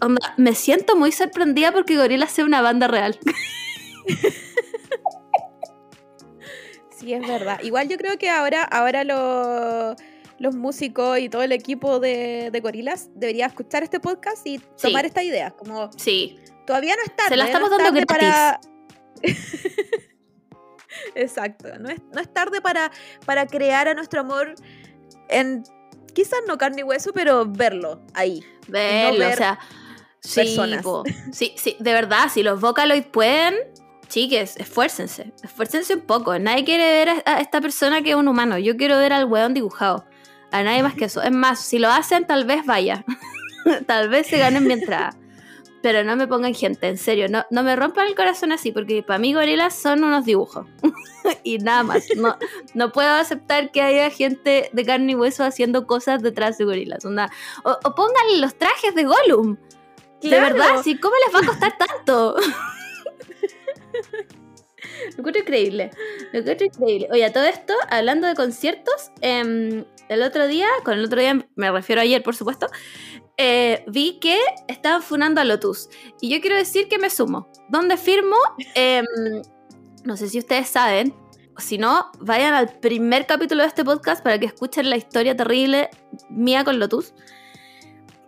onda, 0.00 0.34
me 0.36 0.54
siento 0.54 0.96
muy 0.96 1.10
sorprendida 1.12 1.72
porque 1.72 1.96
Gorillaz 1.96 2.30
sea 2.32 2.44
una 2.44 2.62
banda 2.62 2.86
real. 2.88 3.18
Sí, 6.98 7.12
es 7.12 7.26
verdad. 7.26 7.60
Igual 7.62 7.88
yo 7.88 7.96
creo 7.96 8.16
que 8.18 8.30
ahora, 8.30 8.62
ahora 8.62 9.02
lo- 9.04 9.96
los 10.42 10.56
músicos 10.56 11.20
y 11.20 11.28
todo 11.28 11.42
el 11.42 11.52
equipo 11.52 12.00
de, 12.00 12.50
de 12.50 12.60
Gorilas 12.60 13.10
debería 13.14 13.46
escuchar 13.46 13.84
este 13.84 14.00
podcast 14.00 14.44
y 14.44 14.58
tomar 14.58 15.06
esta 15.06 15.22
idea. 15.22 15.52
Como 15.52 15.88
Sí, 15.96 16.36
todavía 16.66 16.96
no 16.96 17.02
es 17.04 17.14
tarde. 17.14 17.28
Se 17.28 17.36
la 17.36 17.44
no 17.44 17.48
estamos 17.48 17.70
es 17.70 17.78
dando 17.78 18.06
tarde 18.06 18.06
para... 18.06 18.60
Exacto. 21.14 21.68
No 21.78 21.88
es, 21.90 22.00
no 22.12 22.20
es 22.20 22.34
tarde 22.34 22.60
para, 22.60 22.90
para 23.24 23.46
crear 23.46 23.86
a 23.86 23.94
nuestro 23.94 24.20
amor 24.20 24.56
en 25.28 25.62
quizás 26.12 26.40
no 26.48 26.58
carne 26.58 26.80
y 26.80 26.82
hueso, 26.82 27.12
pero 27.12 27.46
verlo 27.46 28.02
ahí. 28.12 28.44
verlo, 28.66 29.20
ver 29.20 29.34
o 29.34 29.36
sea, 29.36 29.60
sí, 30.20 30.40
personas. 30.40 30.82
po. 30.82 31.04
sí, 31.32 31.54
sí, 31.56 31.76
de 31.78 31.92
verdad, 31.92 32.30
si 32.34 32.42
los 32.42 32.60
Vocaloid 32.60 33.04
pueden, 33.04 33.54
chiques, 34.08 34.56
esfuércense, 34.56 35.32
esfuércense 35.44 35.94
un 35.94 36.00
poco. 36.00 36.36
Nadie 36.40 36.64
quiere 36.64 36.82
ver 36.82 37.22
a 37.26 37.40
esta 37.40 37.60
persona 37.60 38.02
que 38.02 38.10
es 38.10 38.16
un 38.16 38.26
humano. 38.26 38.58
Yo 38.58 38.76
quiero 38.76 38.98
ver 38.98 39.12
al 39.12 39.26
weón 39.26 39.54
dibujado. 39.54 40.04
A 40.52 40.62
nadie 40.62 40.82
más 40.82 40.94
que 40.94 41.06
eso. 41.06 41.22
Es 41.22 41.32
más, 41.32 41.60
si 41.60 41.78
lo 41.78 41.88
hacen, 41.88 42.26
tal 42.26 42.44
vez 42.44 42.64
vaya. 42.66 43.04
tal 43.86 44.08
vez 44.08 44.26
se 44.26 44.38
ganen 44.38 44.66
mi 44.66 44.74
entrada. 44.74 45.16
Pero 45.82 46.04
no 46.04 46.14
me 46.14 46.28
pongan 46.28 46.54
gente, 46.54 46.86
en 46.86 46.96
serio. 46.98 47.26
No, 47.28 47.44
no 47.50 47.64
me 47.64 47.74
rompan 47.74 48.06
el 48.06 48.14
corazón 48.14 48.52
así, 48.52 48.70
porque 48.70 49.02
para 49.02 49.18
mí 49.18 49.34
gorilas 49.34 49.74
son 49.74 50.04
unos 50.04 50.24
dibujos. 50.24 50.66
y 51.42 51.58
nada 51.58 51.82
más. 51.82 52.04
No, 52.16 52.36
no 52.74 52.92
puedo 52.92 53.08
aceptar 53.10 53.72
que 53.72 53.82
haya 53.82 54.08
gente 54.10 54.70
de 54.72 54.84
carne 54.84 55.12
y 55.12 55.14
hueso 55.16 55.42
haciendo 55.42 55.86
cosas 55.88 56.22
detrás 56.22 56.56
de 56.58 56.64
gorilas. 56.66 57.04
Onda, 57.04 57.30
o, 57.64 57.72
o 57.84 57.94
pónganle 57.96 58.38
los 58.38 58.54
trajes 58.56 58.94
de 58.94 59.04
Gollum. 59.04 59.56
De 60.20 60.28
Claro. 60.28 60.54
verdad, 60.54 60.82
¿sí? 60.84 60.96
¿cómo 60.98 61.14
les 61.26 61.34
va 61.34 61.40
a 61.40 61.46
costar 61.46 61.76
tanto? 61.76 62.36
Lo 65.12 65.18
encuentro 65.18 65.42
increíble. 65.42 65.90
Lo 66.32 66.40
encuentro 66.40 66.66
increíble. 66.66 67.08
Oye, 67.10 67.24
a 67.24 67.32
todo 67.32 67.44
esto, 67.44 67.74
hablando 67.90 68.26
de 68.26 68.34
conciertos, 68.34 69.10
em, 69.20 69.84
el 70.12 70.22
otro 70.22 70.46
día, 70.46 70.66
con 70.84 70.94
el 70.94 71.04
otro 71.04 71.20
día 71.20 71.46
me 71.54 71.70
refiero 71.70 72.00
a 72.00 72.04
ayer, 72.04 72.22
por 72.22 72.34
supuesto, 72.34 72.68
eh, 73.36 73.84
vi 73.88 74.18
que 74.20 74.38
estaban 74.68 75.02
funando 75.02 75.40
a 75.40 75.44
Lotus. 75.44 75.88
Y 76.20 76.30
yo 76.30 76.40
quiero 76.40 76.56
decir 76.56 76.88
que 76.88 76.98
me 76.98 77.10
sumo. 77.10 77.50
¿Dónde 77.68 77.96
firmo? 77.96 78.36
Em, 78.74 79.04
no 80.04 80.16
sé 80.16 80.28
si 80.28 80.38
ustedes 80.38 80.68
saben. 80.68 81.14
Si 81.58 81.78
no, 81.78 82.10
vayan 82.20 82.54
al 82.54 82.78
primer 82.80 83.26
capítulo 83.26 83.62
de 83.62 83.68
este 83.68 83.84
podcast 83.84 84.22
para 84.22 84.38
que 84.38 84.46
escuchen 84.46 84.88
la 84.88 84.96
historia 84.96 85.36
terrible 85.36 85.90
mía 86.30 86.64
con 86.64 86.78
Lotus. 86.78 87.14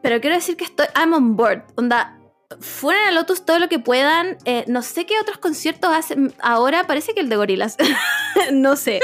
Pero 0.03 0.21
quiero 0.21 0.37
decir 0.37 0.57
que 0.57 0.65
estoy, 0.65 0.87
I'm 0.95 1.15
on 1.15 1.37
board. 1.37 1.65
Onda, 1.77 2.14
fueron 2.61 3.03
a 3.07 3.11
Lotus 3.13 3.45
todo 3.45 3.59
lo 3.59 3.69
que 3.69 3.79
puedan. 3.79 4.37
Eh, 4.45 4.65
no 4.69 4.83
sé 4.83 5.07
qué 5.07 5.19
otros 5.21 5.39
conciertos 5.39 5.91
hacen 5.93 6.35
ahora. 6.41 6.87
Parece 6.87 7.15
que 7.15 7.21
el 7.21 7.29
de 7.29 7.37
Gorilas. 7.37 7.77
no 8.53 8.77
sé. 8.77 9.01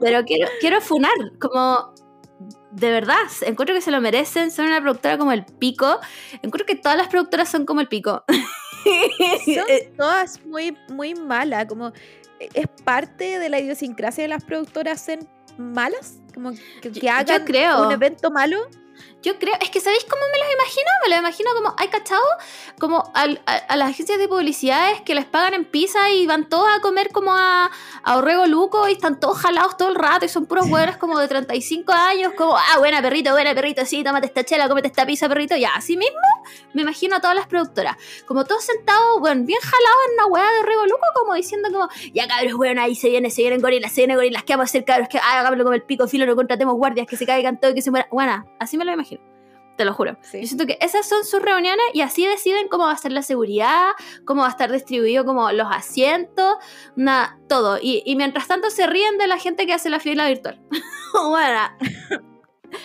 Pero 0.00 0.24
quiero, 0.24 0.48
quiero 0.60 0.80
funar. 0.80 1.12
Como, 1.40 1.94
de 2.72 2.90
verdad, 2.90 3.16
encuentro 3.42 3.74
que 3.74 3.80
se 3.80 3.90
lo 3.90 4.00
merecen. 4.00 4.50
Son 4.50 4.66
una 4.66 4.80
productora 4.80 5.18
como 5.18 5.32
el 5.32 5.44
pico. 5.44 6.00
Encuentro 6.42 6.66
que 6.66 6.76
todas 6.76 6.96
las 6.96 7.08
productoras 7.08 7.48
son 7.48 7.66
como 7.66 7.80
el 7.80 7.88
pico. 7.88 8.24
Son 8.84 9.64
Eh, 9.68 9.92
todas 9.96 10.44
muy, 10.44 10.76
muy 10.90 11.14
malas. 11.14 11.64
Como 11.66 11.92
es 12.38 12.66
parte 12.84 13.38
de 13.38 13.48
la 13.48 13.58
idiosincrasia 13.58 14.22
de 14.24 14.28
las 14.28 14.44
productoras 14.44 15.00
ser 15.00 15.20
malas. 15.56 16.18
Como 16.34 16.52
que, 16.82 16.90
que 16.92 17.00
yo 17.00 17.10
hagan 17.10 17.44
creo. 17.46 17.86
un 17.86 17.92
evento 17.92 18.30
malo. 18.30 18.58
Yo 19.24 19.38
creo, 19.38 19.54
es 19.60 19.70
que 19.70 19.80
¿sabéis 19.80 20.04
cómo 20.04 20.22
me 20.32 20.38
los 20.38 20.52
imagino? 20.52 20.90
Me 21.04 21.08
los 21.10 21.18
imagino 21.18 21.50
como, 21.54 21.74
¿hay 21.78 21.88
cachado? 21.88 22.22
Como 22.78 23.10
al- 23.14 23.40
a, 23.46 23.54
a 23.54 23.76
las 23.76 23.88
agencias 23.90 24.18
de 24.18 24.28
publicidades 24.28 25.00
que 25.00 25.14
les 25.14 25.24
pagan 25.24 25.54
en 25.54 25.64
pizza 25.64 26.10
y 26.10 26.26
van 26.26 26.48
todos 26.48 26.68
a 26.68 26.80
comer 26.80 27.10
como 27.10 27.32
a, 27.32 27.70
a 28.02 28.16
Orrego 28.18 28.46
Luco 28.46 28.86
y 28.88 28.92
están 28.92 29.18
todos 29.18 29.38
jalados 29.38 29.76
todo 29.78 29.88
el 29.88 29.94
rato 29.94 30.26
y 30.26 30.28
son 30.28 30.44
puros 30.46 30.66
huevos 30.68 30.96
como 30.98 31.18
de 31.18 31.26
35 31.28 31.90
años, 31.92 32.32
como, 32.36 32.56
ah, 32.56 32.78
buena 32.78 33.00
perrito, 33.00 33.30
buena 33.32 33.54
perrito, 33.54 33.84
sí, 33.86 34.04
tómate 34.04 34.26
esta 34.26 34.44
chela, 34.44 34.68
cómete 34.68 34.88
esta 34.88 35.06
pizza, 35.06 35.28
perrito. 35.28 35.56
Ya, 35.56 35.70
así 35.74 35.96
mismo 35.96 36.18
me 36.74 36.82
imagino 36.82 37.16
a 37.16 37.20
todas 37.20 37.34
las 37.34 37.46
productoras, 37.46 37.96
como 38.26 38.44
todos 38.44 38.62
sentados, 38.64 39.20
bueno, 39.20 39.42
bien 39.46 39.60
jalados 39.60 39.98
en 40.08 40.14
una 40.14 40.26
hueá 40.26 40.52
de 40.52 40.58
Orrego 40.60 40.84
Luco, 40.84 41.06
como 41.14 41.34
diciendo 41.34 41.70
como, 41.72 41.88
ya 42.12 42.28
cabros, 42.28 42.54
bueno, 42.54 42.82
ahí 42.82 42.94
se 42.94 43.08
viene, 43.08 43.30
se 43.30 43.40
vienen 43.40 43.62
gorilas, 43.62 43.92
se 43.92 44.02
vienen 44.02 44.16
gorilas, 44.16 44.42
¿qué 44.44 44.52
vamos 44.52 44.64
a 44.64 44.70
hacer, 44.70 44.84
cabros? 44.84 45.08
Que 45.08 45.18
ah, 45.18 45.40
hagámoslo 45.40 45.64
como 45.64 45.74
el 45.74 45.82
pico 45.82 46.06
filo, 46.08 46.26
no 46.26 46.36
contratemos 46.36 46.74
guardias, 46.74 47.06
que 47.06 47.16
se 47.16 47.24
caigan 47.24 47.58
todo 47.58 47.70
y 47.70 47.74
que 47.74 47.82
se 47.82 47.90
mueran. 47.90 48.08
Bueno, 48.10 48.44
así 48.58 48.76
me 48.76 48.84
lo 48.84 48.92
imagino. 48.92 49.13
Te 49.76 49.84
lo 49.84 49.92
juro. 49.92 50.16
Sí. 50.22 50.40
Yo 50.42 50.46
siento 50.46 50.66
que 50.66 50.78
esas 50.80 51.04
son 51.08 51.24
sus 51.24 51.42
reuniones 51.42 51.84
y 51.94 52.00
así 52.02 52.24
deciden 52.26 52.68
cómo 52.68 52.84
va 52.84 52.92
a 52.92 52.96
ser 52.96 53.10
la 53.12 53.22
seguridad, 53.22 53.88
cómo 54.24 54.42
va 54.42 54.46
a 54.46 54.50
estar 54.50 54.70
distribuido 54.70 55.24
como 55.24 55.50
los 55.50 55.66
asientos, 55.70 56.54
na- 56.94 57.40
todo. 57.48 57.78
Y, 57.82 58.02
y 58.06 58.14
mientras 58.14 58.46
tanto 58.46 58.70
se 58.70 58.86
ríen 58.86 59.18
de 59.18 59.26
la 59.26 59.36
gente 59.38 59.66
que 59.66 59.72
hace 59.72 59.90
la 59.90 59.98
fila 59.98 60.28
virtual. 60.28 60.62
bueno, 61.28 61.60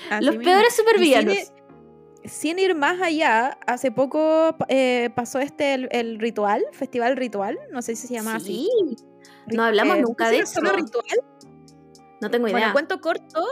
Así 0.09 0.25
los 0.25 0.35
mismo. 0.37 0.43
peores 0.51 0.75
supervillanos. 0.75 1.35
Sin, 1.35 1.43
ir- 1.45 1.59
sin 2.25 2.59
ir 2.59 2.75
más 2.75 2.99
allá, 3.01 3.57
hace 3.67 3.91
poco 3.91 4.55
eh, 4.67 5.09
pasó 5.15 5.39
este 5.39 5.73
el, 5.75 5.89
el 5.91 6.19
ritual, 6.19 6.65
festival 6.71 7.17
ritual, 7.17 7.57
no 7.71 7.81
sé 7.83 7.95
si 7.95 8.07
se 8.07 8.15
llama 8.15 8.35
así. 8.35 8.67
Sí. 8.87 8.95
No 9.55 9.63
hablamos 9.63 9.97
Eh, 9.97 10.01
nunca 10.01 10.29
¿sí 10.29 10.35
de 10.37 10.41
eso. 10.41 10.59
ritual? 10.61 11.05
No 12.21 12.29
tengo 12.31 12.43
Bueno, 12.43 12.57
idea. 12.59 12.71
cuento 12.73 12.99
corto. 12.99 13.45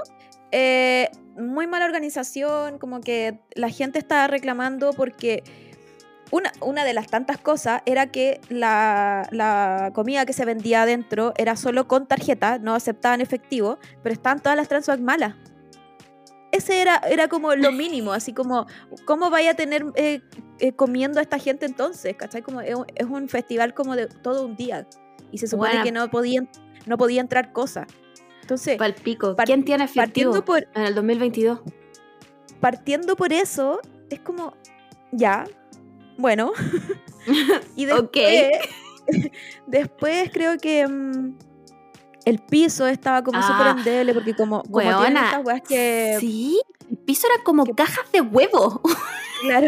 eh, 0.51 1.09
muy 1.37 1.67
mala 1.67 1.85
organización, 1.85 2.77
como 2.79 3.01
que 3.01 3.39
la 3.55 3.69
gente 3.69 3.99
estaba 3.99 4.27
reclamando 4.27 4.91
porque 4.93 5.43
una, 6.31 6.51
una 6.61 6.83
de 6.83 6.93
las 6.93 7.07
tantas 7.07 7.37
cosas 7.37 7.81
era 7.85 8.07
que 8.11 8.41
la, 8.49 9.27
la 9.31 9.91
comida 9.93 10.25
que 10.25 10.33
se 10.33 10.43
vendía 10.45 10.81
adentro 10.81 11.33
era 11.37 11.55
solo 11.55 11.87
con 11.87 12.07
tarjeta, 12.07 12.59
no 12.59 12.75
aceptaban 12.75 13.21
efectivo, 13.21 13.79
pero 14.03 14.13
estaban 14.13 14.41
todas 14.41 14.57
las 14.57 14.67
transfac 14.67 14.99
malas. 14.99 15.35
Ese 16.51 16.81
era, 16.81 16.97
era 17.09 17.27
como 17.27 17.53
lo 17.55 17.71
mínimo, 17.71 18.13
así 18.13 18.33
como, 18.33 18.65
¿cómo 19.05 19.29
vaya 19.29 19.51
a 19.51 19.53
tener 19.53 19.85
eh, 19.95 20.21
eh, 20.59 20.71
comiendo 20.73 21.19
a 21.19 21.21
esta 21.21 21.39
gente 21.39 21.65
entonces? 21.65 22.15
¿Cachai? 22.15 22.41
Como 22.41 22.61
es, 22.61 22.73
un- 22.73 22.85
es 22.95 23.05
un 23.05 23.27
festival 23.29 23.73
como 23.73 23.95
de 23.95 24.07
todo 24.07 24.45
un 24.45 24.55
día 24.55 24.87
y 25.31 25.37
se 25.37 25.47
supone 25.47 25.73
que 25.83 25.91
no 25.91 26.09
podían 26.09 26.49
no 26.85 26.97
podía 26.97 27.19
entrar 27.19 27.51
cosas. 27.51 27.85
Entonces, 28.47 28.77
¿Quién 29.45 29.65
tiene 29.65 29.83
efectivo 29.83 30.31
partiendo 30.31 30.45
por, 30.45 30.65
en 30.73 30.83
el 30.83 30.95
2022? 30.95 31.59
partiendo 32.61 33.17
por 33.17 33.33
eso, 33.33 33.81
es 34.09 34.21
como, 34.21 34.53
ya, 35.11 35.43
bueno. 36.17 36.53
y 37.75 37.85
después, 39.67 40.29
creo 40.31 40.57
que 40.57 40.87
mm, 40.87 41.37
el 42.23 42.39
piso 42.39 42.87
estaba 42.87 43.21
como 43.21 43.37
Ah, 43.37 43.43
súper 43.43 43.67
endeble 43.79 44.13
porque 44.13 44.33
como, 44.33 44.63
como 44.63 44.77
weona, 44.77 45.25
estas 45.25 45.45
weas 45.45 45.61
que... 45.67 46.15
Sí, 46.21 46.61
el 46.89 46.97
piso 46.99 47.27
era 47.27 47.43
como 47.43 47.65
que- 47.65 47.73
cajas 47.75 48.09
de 48.13 48.21
huevo. 48.21 48.81
Claro. 49.41 49.67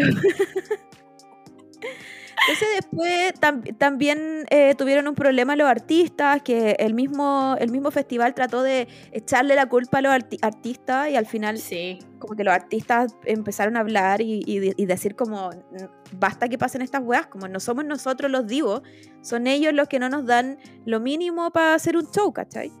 Entonces 2.48 2.68
después 2.76 3.34
tam- 3.40 3.76
también 3.76 4.44
eh, 4.50 4.74
tuvieron 4.76 5.06
un 5.08 5.14
problema 5.14 5.56
los 5.56 5.68
artistas, 5.68 6.42
que 6.42 6.72
el 6.78 6.94
mismo, 6.94 7.56
el 7.60 7.70
mismo 7.70 7.90
festival 7.90 8.34
trató 8.34 8.62
de 8.62 8.88
echarle 9.12 9.54
la 9.54 9.66
culpa 9.66 9.98
a 9.98 10.00
los 10.00 10.12
arti- 10.12 10.38
artistas 10.42 11.10
y 11.10 11.16
al 11.16 11.26
final 11.26 11.58
Sí. 11.58 11.98
como 12.18 12.34
que 12.36 12.44
los 12.44 12.54
artistas 12.54 13.14
empezaron 13.24 13.76
a 13.76 13.80
hablar 13.80 14.20
y, 14.20 14.42
y 14.46 14.58
de- 14.58 14.74
y 14.76 14.86
decir 14.86 15.14
como 15.16 15.50
"N- 15.52 15.88
basta 16.12 16.48
que 16.48 16.56
pasen 16.58 16.82
estas 16.82 17.02
weas, 17.04 17.26
como 17.26 17.46
no 17.48 17.60
somos 17.60 17.84
nosotros 17.84 18.30
los 18.30 18.46
divos, 18.46 18.82
son 19.20 19.46
ellos 19.46 19.74
los 19.74 19.86
que 19.88 19.98
no 19.98 20.08
nos 20.08 20.24
dan 20.26 20.58
lo 20.86 20.98
mínimo 21.00 21.50
para 21.50 21.74
hacer 21.74 21.96
un 21.96 22.10
show, 22.10 22.32
¿cachai? 22.32 22.72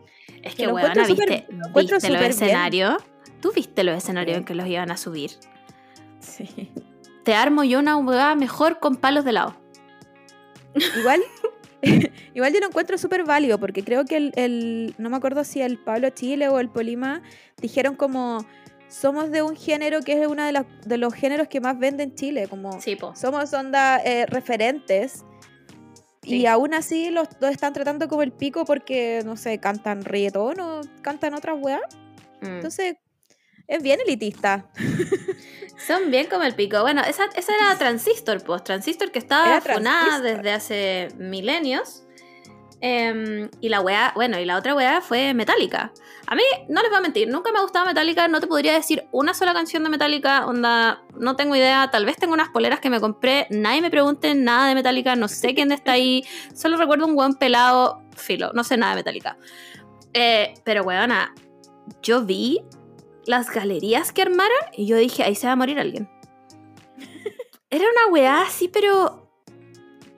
Es 0.42 0.54
Que 0.54 0.64
que, 0.64 0.72
weona, 0.72 0.94
¿viste, 1.06 1.46
encuentro 1.50 1.96
viste 1.98 2.10
los 2.10 2.22
escenarios? 2.22 2.96
¿Tú 3.42 3.52
viste 3.54 3.84
los 3.84 3.96
escenarios 3.96 4.36
Sí. 4.36 4.38
en 4.40 4.44
que 4.46 4.54
los 4.54 4.66
iban 4.66 4.90
a 4.90 4.96
subir? 4.96 5.30
Sí. 6.20 6.70
Te 7.30 7.36
armo 7.36 7.62
yo 7.62 7.78
una 7.78 7.96
hueá 7.96 8.34
mejor 8.34 8.80
con 8.80 8.96
palos 8.96 9.24
de 9.24 9.30
lado. 9.30 9.54
Igual, 10.98 11.20
igual 12.34 12.52
yo 12.52 12.58
lo 12.58 12.66
encuentro 12.66 12.98
súper 12.98 13.22
válido 13.22 13.60
porque 13.60 13.84
creo 13.84 14.04
que 14.04 14.16
el, 14.16 14.32
el- 14.34 14.96
no 14.98 15.10
me 15.10 15.16
acuerdo 15.16 15.44
si 15.44 15.62
el 15.62 15.78
Pablo 15.78 16.10
Chile 16.10 16.48
o 16.48 16.58
el 16.58 16.68
Polima 16.70 17.22
dijeron 17.62 17.94
como 17.94 18.44
somos 18.88 19.30
de 19.30 19.42
un 19.42 19.54
género 19.54 20.00
que 20.00 20.20
es 20.20 20.26
uno 20.26 20.42
de, 20.44 20.98
los 20.98 21.14
géneros 21.14 21.46
que 21.46 21.60
más 21.60 21.78
vende 21.78 22.02
en 22.02 22.16
Chile, 22.16 22.48
como 22.48 22.80
Sí, 22.80 22.98
somos 23.14 23.52
onda 23.52 23.98
eh, 23.98 24.26
referentes. 24.26 25.24
Y 26.24 26.46
aún 26.46 26.74
así 26.74 27.10
los, 27.10 27.28
los 27.40 27.52
están 27.52 27.72
tratando 27.72 28.08
como 28.08 28.22
el 28.24 28.32
pico 28.32 28.64
porque, 28.64 29.22
no 29.24 29.36
sé, 29.36 29.60
cantan 29.60 30.04
reggaetón 30.04 30.58
o 30.58 30.80
cantan 31.00 31.34
otras 31.34 31.56
weas. 31.60 31.80
Mm. 32.40 32.46
Entonces, 32.46 32.96
es 33.68 33.82
bien 33.84 34.00
elitista. 34.04 34.68
Son 35.86 36.10
bien 36.10 36.26
como 36.26 36.44
el 36.44 36.54
pico. 36.54 36.80
Bueno, 36.82 37.02
esa, 37.02 37.24
esa 37.34 37.54
era 37.54 37.76
Transistor, 37.78 38.42
pues. 38.44 38.62
Transistor 38.64 39.10
que 39.10 39.18
estaba 39.18 39.60
funada 39.60 40.20
desde 40.20 40.52
hace 40.52 41.08
milenios. 41.16 42.04
Em, 42.82 43.50
y 43.60 43.68
la 43.68 43.82
weá, 43.82 44.12
bueno, 44.14 44.38
y 44.38 44.46
la 44.46 44.56
otra 44.56 44.74
weá 44.74 45.02
fue 45.02 45.34
Metallica. 45.34 45.92
A 46.26 46.34
mí, 46.34 46.42
no 46.68 46.80
les 46.80 46.90
voy 46.90 46.98
a 46.98 47.02
mentir, 47.02 47.28
nunca 47.28 47.52
me 47.52 47.58
ha 47.58 47.62
gustado 47.62 47.84
Metallica, 47.84 48.26
no 48.26 48.40
te 48.40 48.46
podría 48.46 48.72
decir 48.72 49.04
una 49.12 49.34
sola 49.34 49.52
canción 49.52 49.84
de 49.84 49.90
Metallica, 49.90 50.46
onda, 50.46 51.02
no 51.14 51.36
tengo 51.36 51.54
idea, 51.54 51.90
tal 51.90 52.06
vez 52.06 52.16
tengo 52.16 52.32
unas 52.32 52.48
poleras 52.48 52.80
que 52.80 52.88
me 52.88 52.98
compré, 52.98 53.46
nadie 53.50 53.82
me 53.82 53.90
pregunte 53.90 54.34
nada 54.34 54.66
de 54.68 54.74
Metallica, 54.74 55.14
no 55.14 55.28
sé 55.28 55.54
quién 55.54 55.72
está 55.72 55.92
ahí, 55.92 56.24
solo 56.54 56.78
recuerdo 56.78 57.06
un 57.06 57.14
buen 57.14 57.34
pelado, 57.34 58.02
filo, 58.16 58.52
no 58.54 58.64
sé 58.64 58.78
nada 58.78 58.92
de 58.92 59.00
Metallica. 59.00 59.36
Eh, 60.14 60.54
pero 60.64 60.82
weona, 60.82 61.34
yo 62.02 62.24
vi 62.24 62.62
las 63.30 63.50
galerías 63.50 64.12
que 64.12 64.22
armaron 64.22 64.58
y 64.76 64.86
yo 64.86 64.96
dije, 64.96 65.22
ahí 65.22 65.34
se 65.34 65.46
va 65.46 65.54
a 65.54 65.56
morir 65.56 65.78
alguien. 65.78 66.10
Era 67.70 67.84
una 67.84 68.12
weá 68.12 68.42
así, 68.42 68.68
pero. 68.68 69.28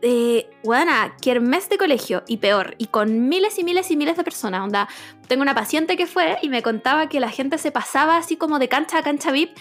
Eh, 0.05 0.51
weona, 0.65 1.17
kermés 1.23 1.69
de 1.69 1.79
colegio 1.79 2.25
y 2.27 2.39
peor, 2.39 2.75
y 2.77 2.87
con 2.87 3.29
miles 3.29 3.61
y 3.61 3.63
miles 3.63 3.89
y 3.93 3.97
miles 3.97 4.17
de 4.17 4.25
personas. 4.25 4.61
Onda, 4.61 4.89
tengo 5.29 5.43
una 5.43 5.55
paciente 5.55 5.97
que 5.97 6.09
fue 6.09 6.39
y 6.43 6.49
me 6.49 6.61
contaba 6.61 7.09
que 7.09 7.21
la 7.21 7.31
gente 7.31 7.57
se 7.57 7.71
pasaba 7.71 8.17
así 8.17 8.37
como 8.37 8.59
de 8.59 8.69
cancha 8.69 8.99
a 8.99 9.03
cancha 9.05 9.31
VIP 9.31 9.57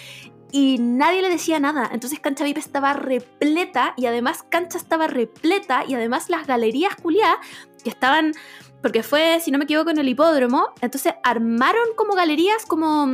y 0.52 0.78
nadie 0.80 1.22
le 1.22 1.30
decía 1.30 1.60
nada. 1.60 1.90
Entonces 1.92 2.20
cancha 2.20 2.44
VIP 2.44 2.58
estaba 2.58 2.94
repleta 2.94 3.94
y 3.98 4.06
además 4.06 4.44
cancha 4.50 4.78
estaba 4.78 5.08
repleta 5.08 5.84
y 5.88 5.96
además 5.96 6.30
las 6.30 6.46
galerías 6.46 6.96
culiadas 6.96 7.38
que 7.84 7.90
estaban, 7.90 8.34
porque 8.82 9.04
fue, 9.04 9.40
si 9.40 9.52
no 9.52 9.58
me 9.58 9.64
equivoco, 9.64 9.90
en 9.90 9.98
el 9.98 10.10
hipódromo, 10.10 10.70
entonces 10.82 11.14
armaron 11.24 11.96
como 11.96 12.14
galerías 12.14 12.66
como... 12.66 13.08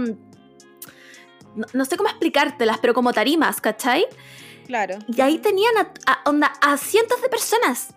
No, 1.57 1.65
no 1.73 1.85
sé 1.85 1.97
cómo 1.97 2.09
explicártelas, 2.09 2.77
pero 2.79 2.93
como 2.93 3.11
tarimas, 3.13 3.59
¿cachai? 3.59 4.05
Claro. 4.67 4.97
Y 5.07 5.19
ahí 5.21 5.37
tenían 5.39 5.77
a, 5.77 5.91
a- 6.05 6.29
onda, 6.29 6.53
a 6.61 6.77
cientos 6.77 7.21
de 7.21 7.29
personas. 7.29 7.93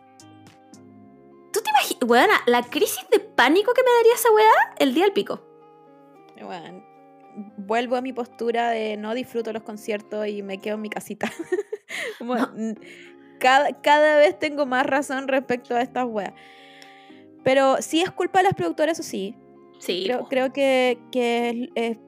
¿Tú 1.53 1.61
te 1.61 1.71
imaginas? 1.71 2.09
Weona, 2.09 2.41
la 2.47 2.63
crisis 2.63 3.05
de 3.11 3.19
pánico 3.21 3.73
que 3.75 3.83
me 3.83 3.91
daría 3.99 4.15
esa 4.15 4.31
weá 4.33 4.75
el 4.79 4.95
día 4.95 5.05
del 5.05 5.13
pico. 5.13 5.45
Bueno, 6.41 6.83
vuelvo 7.59 7.97
a 7.97 8.01
mi 8.01 8.13
postura 8.13 8.71
de 8.71 8.97
no 8.97 9.15
disfruto 9.15 9.53
los 9.53 9.63
conciertos 9.63 10.27
y 10.29 10.43
me 10.43 10.59
quedo 10.59 10.77
en 10.77 10.81
mi 10.83 10.91
casita. 10.91 11.31
Cada, 13.41 13.81
cada 13.81 14.19
vez 14.19 14.39
tengo 14.39 14.67
más 14.67 14.85
razón 14.85 15.27
respecto 15.27 15.75
a 15.75 15.81
estas 15.83 16.05
weas. 16.07 16.35
Pero 17.43 17.81
sí 17.81 18.03
es 18.03 18.11
culpa 18.11 18.41
de 18.41 18.45
las 18.45 18.55
productoras, 18.55 18.99
eso 18.99 19.09
sí. 19.09 19.35
Sí. 19.79 20.11
Creo, 20.29 20.53
que, 20.53 20.99
que 21.11 21.71
es, 21.75 21.93
es- 21.93 21.99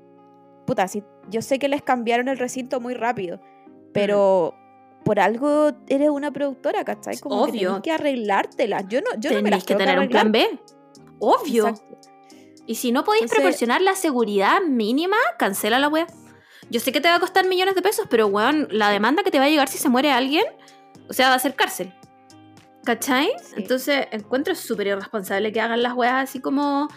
Puta, 0.66 0.86
sí, 0.88 1.02
yo 1.28 1.42
sé 1.42 1.58
que 1.58 1.68
les 1.68 1.82
cambiaron 1.82 2.28
el 2.28 2.38
recinto 2.38 2.80
muy 2.80 2.94
rápido, 2.94 3.40
pero 3.92 4.54
por 5.04 5.18
algo 5.18 5.72
eres 5.88 6.10
una 6.10 6.30
productora, 6.32 6.84
¿cachai? 6.84 7.18
Como 7.18 7.44
que 7.46 7.50
Obvio. 7.50 7.68
tenés 7.70 7.82
que 7.82 7.92
arreglártela. 7.92 8.80
Yo 8.82 9.00
no, 9.00 9.08
yo 9.18 9.30
no 9.32 9.42
me 9.42 9.50
las 9.50 9.64
Tenés 9.64 9.64
que 9.64 9.74
tener 9.74 9.98
un 9.98 10.08
plan 10.08 10.30
B. 10.32 10.60
Obvio. 11.18 11.68
Exacto. 11.68 11.98
Y 12.66 12.76
si 12.76 12.92
no 12.92 13.02
podéis 13.04 13.22
Entonces- 13.22 13.42
proporcionar 13.42 13.82
la 13.82 13.94
seguridad 13.96 14.60
mínima, 14.62 15.16
cancela 15.38 15.78
la 15.80 15.88
web. 15.88 16.06
Yo 16.70 16.78
sé 16.80 16.92
que 16.92 17.00
te 17.00 17.08
va 17.08 17.16
a 17.16 17.20
costar 17.20 17.46
millones 17.46 17.74
de 17.74 17.82
pesos, 17.82 18.06
pero 18.08 18.28
weón, 18.28 18.68
la 18.70 18.88
demanda 18.90 19.22
que 19.24 19.30
te 19.32 19.38
va 19.38 19.46
a 19.46 19.48
llegar 19.48 19.68
si 19.68 19.78
se 19.78 19.88
muere 19.88 20.12
alguien, 20.12 20.44
o 21.08 21.12
sea, 21.12 21.28
va 21.28 21.34
a 21.34 21.38
ser 21.40 21.54
cárcel. 21.56 21.92
¿Cachai? 22.84 23.30
Sí. 23.42 23.54
Entonces 23.58 24.06
encuentro 24.10 24.54
súper 24.54 24.86
irresponsable 24.88 25.52
que 25.52 25.60
hagan 25.60 25.82
las 25.82 25.94
weas 25.94 26.14
así 26.30 26.40
como. 26.40 26.88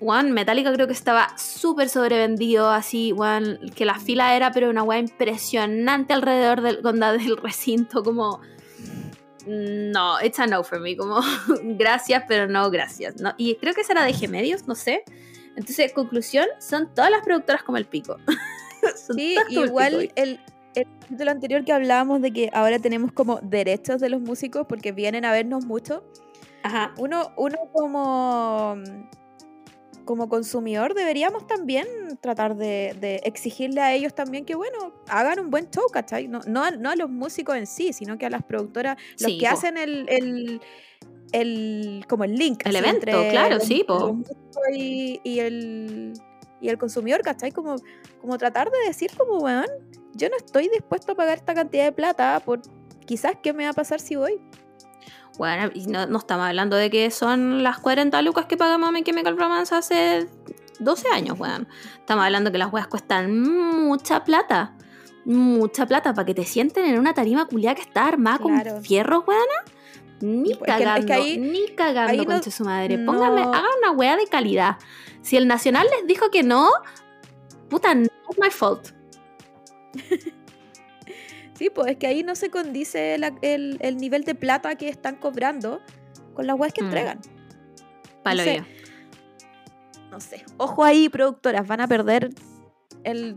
Weón, 0.00 0.32
Metallica 0.32 0.72
creo 0.72 0.86
que 0.86 0.92
estaba 0.92 1.36
súper 1.36 1.88
sobrevendido, 1.88 2.70
así, 2.70 3.12
weón, 3.12 3.58
que 3.74 3.84
la 3.84 3.98
fila 3.98 4.36
era, 4.36 4.52
pero 4.52 4.70
una 4.70 4.82
wea 4.82 4.98
impresionante 4.98 6.12
alrededor 6.12 6.60
del, 6.60 6.82
del 6.82 7.36
recinto, 7.36 8.02
como. 8.02 8.40
No, 9.44 10.20
it's 10.22 10.38
a 10.38 10.46
no 10.46 10.62
for 10.62 10.78
me, 10.78 10.96
como 10.96 11.20
gracias, 11.64 12.24
pero 12.28 12.46
no 12.46 12.70
gracias. 12.70 13.20
¿no? 13.20 13.34
Y 13.36 13.56
creo 13.56 13.74
que 13.74 13.80
esa 13.80 13.92
era 13.92 14.04
de 14.04 14.12
G-Medios, 14.12 14.68
no 14.68 14.76
sé. 14.76 15.02
Entonces, 15.56 15.92
conclusión, 15.92 16.46
son 16.60 16.94
todas 16.94 17.10
las 17.10 17.22
productoras 17.22 17.62
como 17.62 17.78
el 17.78 17.86
pico. 17.86 18.16
Sí, 19.14 19.36
el 19.36 19.68
igual 19.68 19.96
pico 19.96 20.12
el, 20.16 20.40
el 20.74 20.88
capítulo 21.00 21.30
anterior 21.30 21.64
que 21.64 21.72
hablábamos 21.72 22.20
de 22.20 22.32
que 22.32 22.50
ahora 22.52 22.80
tenemos 22.80 23.12
como 23.12 23.38
derechos 23.40 24.00
de 24.00 24.08
los 24.08 24.20
músicos 24.20 24.66
porque 24.68 24.90
vienen 24.90 25.24
a 25.24 25.30
vernos 25.30 25.64
mucho. 25.66 26.02
Ajá. 26.62 26.92
Uno, 26.98 27.32
uno 27.36 27.58
como, 27.72 28.74
como 30.04 30.28
consumidor 30.28 30.94
deberíamos 30.94 31.46
también 31.46 31.86
tratar 32.20 32.56
de, 32.56 32.96
de 33.00 33.16
exigirle 33.24 33.80
a 33.80 33.92
ellos 33.94 34.14
también 34.14 34.44
que, 34.44 34.54
bueno, 34.54 34.92
hagan 35.08 35.38
un 35.40 35.50
buen 35.50 35.70
show, 35.70 35.84
¿cachai? 35.92 36.28
No, 36.28 36.40
no, 36.46 36.64
a, 36.64 36.70
no 36.72 36.90
a 36.90 36.96
los 36.96 37.08
músicos 37.10 37.56
en 37.56 37.66
sí, 37.66 37.92
sino 37.92 38.18
que 38.18 38.26
a 38.26 38.30
las 38.30 38.42
productoras, 38.42 38.96
los 39.18 39.30
Sí, 39.32 39.38
que 39.38 39.46
po. 39.46 39.52
hacen 39.54 39.76
el, 39.76 40.06
el, 40.08 40.60
el- 41.32 42.04
como 42.08 42.24
el 42.24 42.34
link. 42.36 42.62
El 42.64 42.76
así, 42.76 42.84
evento, 42.84 43.10
entre 43.10 43.28
claro, 43.30 43.60
sí, 43.60 43.84
po. 43.86 44.16
Y, 44.72 45.20
y 45.24 45.38
el, 45.40 46.12
y 46.60 46.68
el 46.68 46.78
consumidor, 46.78 47.22
¿cachai? 47.22 47.52
Como, 47.52 47.76
como 48.20 48.38
tratar 48.38 48.70
de 48.70 48.78
decir 48.86 49.10
como, 49.16 49.38
weón, 49.38 49.66
yo 50.14 50.28
no 50.28 50.36
estoy 50.36 50.68
dispuesto 50.68 51.12
a 51.12 51.14
pagar 51.14 51.38
esta 51.38 51.54
cantidad 51.54 51.84
de 51.84 51.92
plata 51.92 52.40
por 52.44 52.60
quizás 53.06 53.32
qué 53.42 53.52
me 53.52 53.64
va 53.64 53.70
a 53.70 53.74
pasar 53.74 54.00
si 54.00 54.16
voy. 54.16 54.40
Bueno, 55.38 55.70
y 55.74 55.86
no, 55.86 56.06
no 56.06 56.18
estamos 56.18 56.46
hablando 56.46 56.76
de 56.76 56.90
que 56.90 57.10
son 57.10 57.62
las 57.62 57.78
40 57.78 58.20
lucas 58.22 58.46
que 58.46 58.56
pagamos 58.56 58.88
a 58.88 58.92
My 58.92 59.02
Chemical 59.02 59.36
Romance 59.38 59.74
hace 59.74 60.28
12 60.78 61.08
años, 61.08 61.38
weón. 61.40 61.66
Estamos 61.98 62.24
hablando 62.24 62.52
que 62.52 62.58
las 62.58 62.72
weas 62.72 62.86
cuestan 62.86 63.40
mucha 63.40 64.24
plata. 64.24 64.74
Mucha 65.24 65.86
plata 65.86 66.12
para 66.14 66.26
que 66.26 66.34
te 66.34 66.44
sienten 66.44 66.84
en 66.84 66.98
una 66.98 67.14
tarima 67.14 67.46
culiada 67.46 67.76
que 67.76 67.82
está 67.82 68.06
armada 68.06 68.38
Claro. 68.38 68.72
con 68.74 68.82
fierros. 68.84 69.24
Ni 70.20 70.50
Sí, 70.50 70.54
pues, 70.56 70.70
es 70.70 70.76
que- 70.76 70.82
es 70.82 70.88
que 70.88 71.06
cagando, 71.06 71.14
ahí- 71.14 71.38
ni 71.38 71.68
cagando, 71.74 72.24
no- 72.24 72.42
su 72.42 72.64
madre. 72.64 72.96
no- 72.98 73.10
Pónganme, 73.12 73.42
hagan 73.42 73.64
una 73.82 73.90
wea 73.92 74.16
de 74.16 74.26
calidad. 74.26 74.76
Si 75.22 75.36
el 75.36 75.48
Nacional 75.48 75.86
les 75.96 76.06
dijo 76.06 76.30
que 76.30 76.42
no, 76.42 76.68
puta, 77.68 77.94
no 77.94 78.02
es 78.04 78.38
my 78.38 78.50
fault. 78.50 78.88
Sí, 81.62 81.70
pues 81.70 81.92
es 81.92 81.96
que 81.96 82.08
ahí 82.08 82.24
no 82.24 82.34
se 82.34 82.50
condice 82.50 83.16
la- 83.18 83.32
el, 83.40 83.76
el 83.82 83.96
nivel 83.98 84.24
de 84.24 84.34
plata 84.34 84.74
que 84.74 84.88
están 84.88 85.14
cobrando 85.14 85.80
con 86.34 86.44
las 86.44 86.58
weas 86.58 86.72
que 86.72 86.82
Mm. 86.82 86.86
entregan. 86.86 87.20
Palo 88.24 88.42
sé. 88.42 88.56
yo. 88.56 88.64
No 90.10 90.18
sé. 90.18 90.44
Ojo 90.56 90.82
ahí, 90.82 91.08
productoras, 91.08 91.64
van 91.68 91.80
a 91.80 91.86
perder 91.86 92.30
el, 93.04 93.36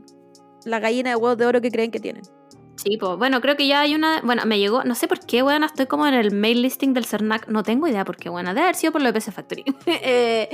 la 0.64 0.80
gallina 0.80 1.12
de 1.12 1.16
huevos 1.18 1.38
de 1.38 1.46
oro 1.46 1.62
que 1.62 1.70
creen 1.70 1.92
que 1.92 2.00
tienen. 2.00 2.24
Sí, 2.78 2.98
pues 2.98 3.16
bueno, 3.20 3.42
creo 3.42 3.56
que 3.56 3.68
ya 3.68 3.82
hay 3.82 3.94
una. 3.94 4.22
Bueno, 4.24 4.44
me 4.48 4.58
llegó, 4.58 4.84
no 4.84 4.96
sé 4.96 5.08
por 5.08 5.20
qué, 5.20 5.44
bueno, 5.44 5.68
estoy 5.68 5.86
como 5.86 6.08
en 6.08 6.16
el 6.16 6.32
mail 6.32 6.64
listing 6.64 6.94
del 6.96 7.06
CERNAC, 7.06 7.48
no 7.48 7.62
tengo 7.62 7.88
idea 7.88 8.06
por 8.06 8.18
qué, 8.18 8.30
bueno, 8.30 8.50
debe 8.56 8.62
haber 8.64 8.76
sido 8.76 8.92
por 8.92 9.02
lo 9.02 9.08
de 9.10 9.14
PC 9.14 9.32
Factory. 9.32 9.64
Eh, 9.86 10.50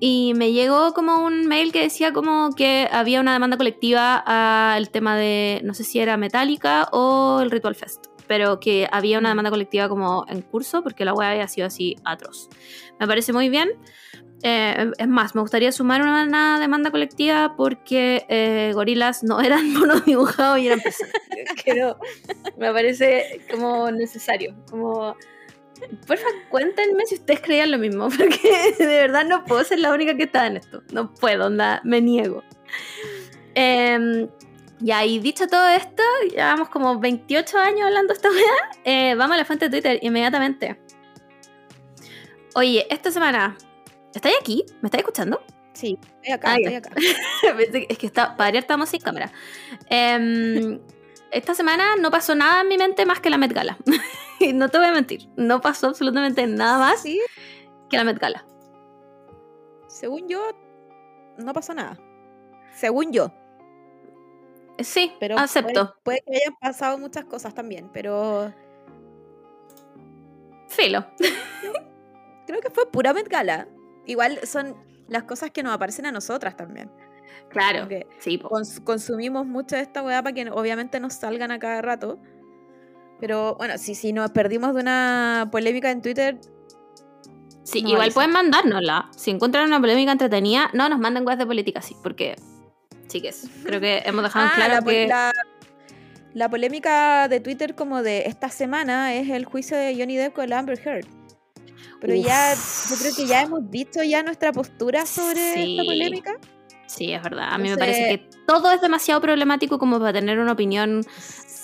y 0.00 0.32
me 0.34 0.52
llegó 0.52 0.92
como 0.94 1.24
un 1.24 1.46
mail 1.46 1.72
que 1.72 1.82
decía 1.82 2.12
como 2.12 2.50
que 2.56 2.88
había 2.90 3.20
una 3.20 3.32
demanda 3.34 3.56
colectiva 3.58 4.16
al 4.74 4.90
tema 4.90 5.16
de, 5.16 5.60
no 5.62 5.74
sé 5.74 5.84
si 5.84 6.00
era 6.00 6.16
Metallica 6.16 6.88
o 6.92 7.40
el 7.42 7.50
Ritual 7.50 7.74
Fest, 7.74 8.06
pero 8.26 8.58
que 8.60 8.88
había 8.90 9.18
una 9.18 9.28
Mm. 9.28 9.32
demanda 9.32 9.50
colectiva 9.50 9.88
como 9.88 10.24
en 10.28 10.40
curso 10.42 10.82
porque 10.82 11.04
la 11.04 11.12
web 11.12 11.28
había 11.28 11.46
sido 11.48 11.66
así 11.66 11.96
atroz. 12.04 12.48
Me 12.98 13.06
parece 13.06 13.32
muy 13.32 13.48
bien. 13.50 13.68
Eh, 14.42 14.90
es 14.96 15.06
más, 15.06 15.34
me 15.34 15.42
gustaría 15.42 15.70
sumar 15.70 16.00
una, 16.00 16.24
una 16.24 16.58
demanda 16.58 16.90
colectiva 16.90 17.54
porque 17.58 18.24
eh, 18.30 18.70
gorilas 18.72 19.22
no 19.22 19.42
eran 19.42 19.70
monos 19.74 20.06
dibujados 20.06 20.58
y 20.60 20.66
eran 20.66 20.80
personas. 20.80 21.12
Pero 21.66 21.98
me 22.56 22.72
parece 22.72 23.42
como 23.50 23.90
necesario. 23.90 24.54
Como, 24.70 25.14
porfa, 26.06 26.26
cuéntenme 26.48 27.06
si 27.06 27.16
ustedes 27.16 27.40
creían 27.40 27.70
lo 27.70 27.78
mismo, 27.78 28.08
porque 28.16 28.74
de 28.78 28.86
verdad 28.86 29.24
no 29.24 29.44
puedo 29.44 29.64
ser 29.64 29.78
la 29.80 29.92
única 29.92 30.16
que 30.16 30.24
está 30.24 30.46
en 30.46 30.56
esto. 30.58 30.82
No 30.92 31.12
puedo, 31.14 31.46
onda, 31.46 31.80
me 31.84 32.00
niego. 32.00 32.42
Eh, 33.54 34.28
ya, 34.80 35.04
y 35.04 35.18
dicho 35.18 35.46
todo 35.46 35.68
esto, 35.68 36.02
llevamos 36.30 36.70
como 36.70 36.98
28 36.98 37.58
años 37.58 37.82
hablando 37.86 38.12
esta 38.14 38.30
weá. 38.30 38.70
eh, 38.84 39.14
vamos 39.14 39.34
a 39.34 39.38
la 39.38 39.44
fuente 39.44 39.68
de 39.68 39.70
Twitter 39.70 39.98
inmediatamente. 40.02 40.80
Oye, 42.54 42.86
esta 42.90 43.10
semana, 43.10 43.56
¿estáis 44.14 44.36
aquí? 44.40 44.64
¿Me 44.80 44.86
estáis 44.86 45.02
escuchando? 45.02 45.42
Sí, 45.74 45.98
estoy 46.22 46.32
acá, 46.32 46.52
Ah, 46.52 46.56
estoy 46.56 46.74
acá. 46.74 46.90
Es 47.88 47.98
que 47.98 48.06
está, 48.06 48.36
para 48.36 48.58
estamos 48.58 48.88
sin 48.88 49.00
cámara. 49.00 49.30
Em, 49.88 50.80
esta 51.30 51.54
semana 51.54 51.96
no 51.96 52.10
pasó 52.10 52.34
nada 52.34 52.62
en 52.62 52.68
mi 52.68 52.76
mente 52.78 53.06
más 53.06 53.20
que 53.20 53.30
la 53.30 53.38
Met 53.38 53.52
Gala. 53.52 53.76
No 54.54 54.68
te 54.68 54.78
voy 54.78 54.86
a 54.86 54.92
mentir, 54.92 55.28
no 55.36 55.60
pasó 55.60 55.88
absolutamente 55.88 56.46
nada 56.46 56.78
más 56.78 57.02
Sí, 57.02 57.20
que 57.88 57.96
la 57.96 58.04
Met 58.04 58.18
Gala. 58.18 58.44
según 59.88 60.28
yo, 60.28 60.40
no 61.38 61.52
pasó 61.52 61.74
nada. 61.74 61.98
Según 62.74 63.12
yo. 63.12 63.32
Sí, 64.78 65.12
Pero 65.20 65.36
acepto. 65.38 65.94
Puede, 66.02 66.22
puede 66.22 66.22
que 66.26 66.36
hayan 66.42 66.56
pasado 66.60 66.96
muchas 66.98 67.24
cosas 67.26 67.52
también, 67.54 67.90
pero 67.92 68.52
Filo. 70.68 71.04
creo 72.46 72.60
que 72.60 72.70
fue 72.70 72.90
pura 72.90 73.12
Met 73.12 73.28
Gala. 73.28 73.68
Igual 74.06 74.38
son 74.46 74.76
las 75.08 75.24
cosas 75.24 75.50
que 75.50 75.62
nos 75.62 75.72
aparecen 75.74 76.06
a 76.06 76.12
nosotras 76.12 76.56
también. 76.56 76.90
Claro. 77.50 77.88
Sí, 78.18 78.38
cons- 78.38 78.82
consumimos 78.84 79.46
mucho 79.46 79.76
de 79.76 79.82
esta 79.82 80.02
weá 80.02 80.22
para 80.22 80.32
que 80.34 80.48
obviamente 80.50 80.98
nos 81.00 81.14
salgan 81.14 81.50
a 81.50 81.58
cada 81.58 81.82
rato. 81.82 82.18
Pero 83.20 83.54
bueno, 83.56 83.76
si, 83.78 83.94
si 83.94 84.12
nos 84.12 84.30
perdimos 84.30 84.74
de 84.74 84.80
una 84.80 85.48
polémica 85.52 85.90
en 85.90 86.02
Twitter, 86.02 86.38
Sí, 87.62 87.82
no 87.82 87.88
igual 87.90 88.02
avisa. 88.04 88.14
pueden 88.14 88.32
mandárnosla. 88.32 89.10
Si 89.16 89.30
encuentran 89.30 89.66
una 89.66 89.80
polémica 89.80 90.10
entretenida, 90.12 90.70
no 90.72 90.88
nos 90.88 90.98
manden 90.98 91.26
weas 91.26 91.38
de 91.38 91.46
política, 91.46 91.82
sí, 91.82 91.94
porque, 92.02 92.34
chiques, 93.06 93.48
creo 93.64 93.80
que 93.80 93.98
hemos 94.06 94.22
dejado 94.24 94.46
en 94.46 94.50
Ah, 94.52 94.54
claro 94.56 94.74
la, 94.74 94.82
que... 94.82 95.06
la- 95.06 95.32
la 96.32 96.48
polémica 96.48 97.26
de 97.28 97.40
Twitter 97.40 97.74
como 97.74 98.02
de 98.04 98.26
esta 98.26 98.48
semana 98.50 99.14
es 99.14 99.28
el 99.30 99.44
juicio 99.44 99.76
de 99.76 99.96
Johnny 99.98 100.16
Depp 100.16 100.32
con 100.34 100.52
Amber 100.52 100.78
Heard. 100.78 101.06
Pero 102.00 102.14
Uf. 102.14 102.24
ya, 102.24 102.54
yo 102.54 102.96
creo 103.00 103.14
que 103.16 103.26
ya 103.26 103.42
hemos 103.42 103.68
dicho 103.70 104.02
ya 104.04 104.22
nuestra 104.22 104.52
postura 104.52 105.06
sobre 105.06 105.54
Sí. 105.54 105.76
esta 105.78 105.84
polémica. 105.84 106.38
Sí, 106.86 107.12
es 107.12 107.20
verdad. 107.22 107.48
A 107.52 107.58
mí 107.58 107.68
me 107.68 107.76
parece 107.76 108.04
que 108.08 108.28
todo 108.46 108.70
es 108.72 108.80
demasiado 108.80 109.20
problemático 109.20 109.78
como 109.78 109.98
para 109.98 110.12
tener 110.12 110.38
una 110.38 110.52
opinión 110.52 111.04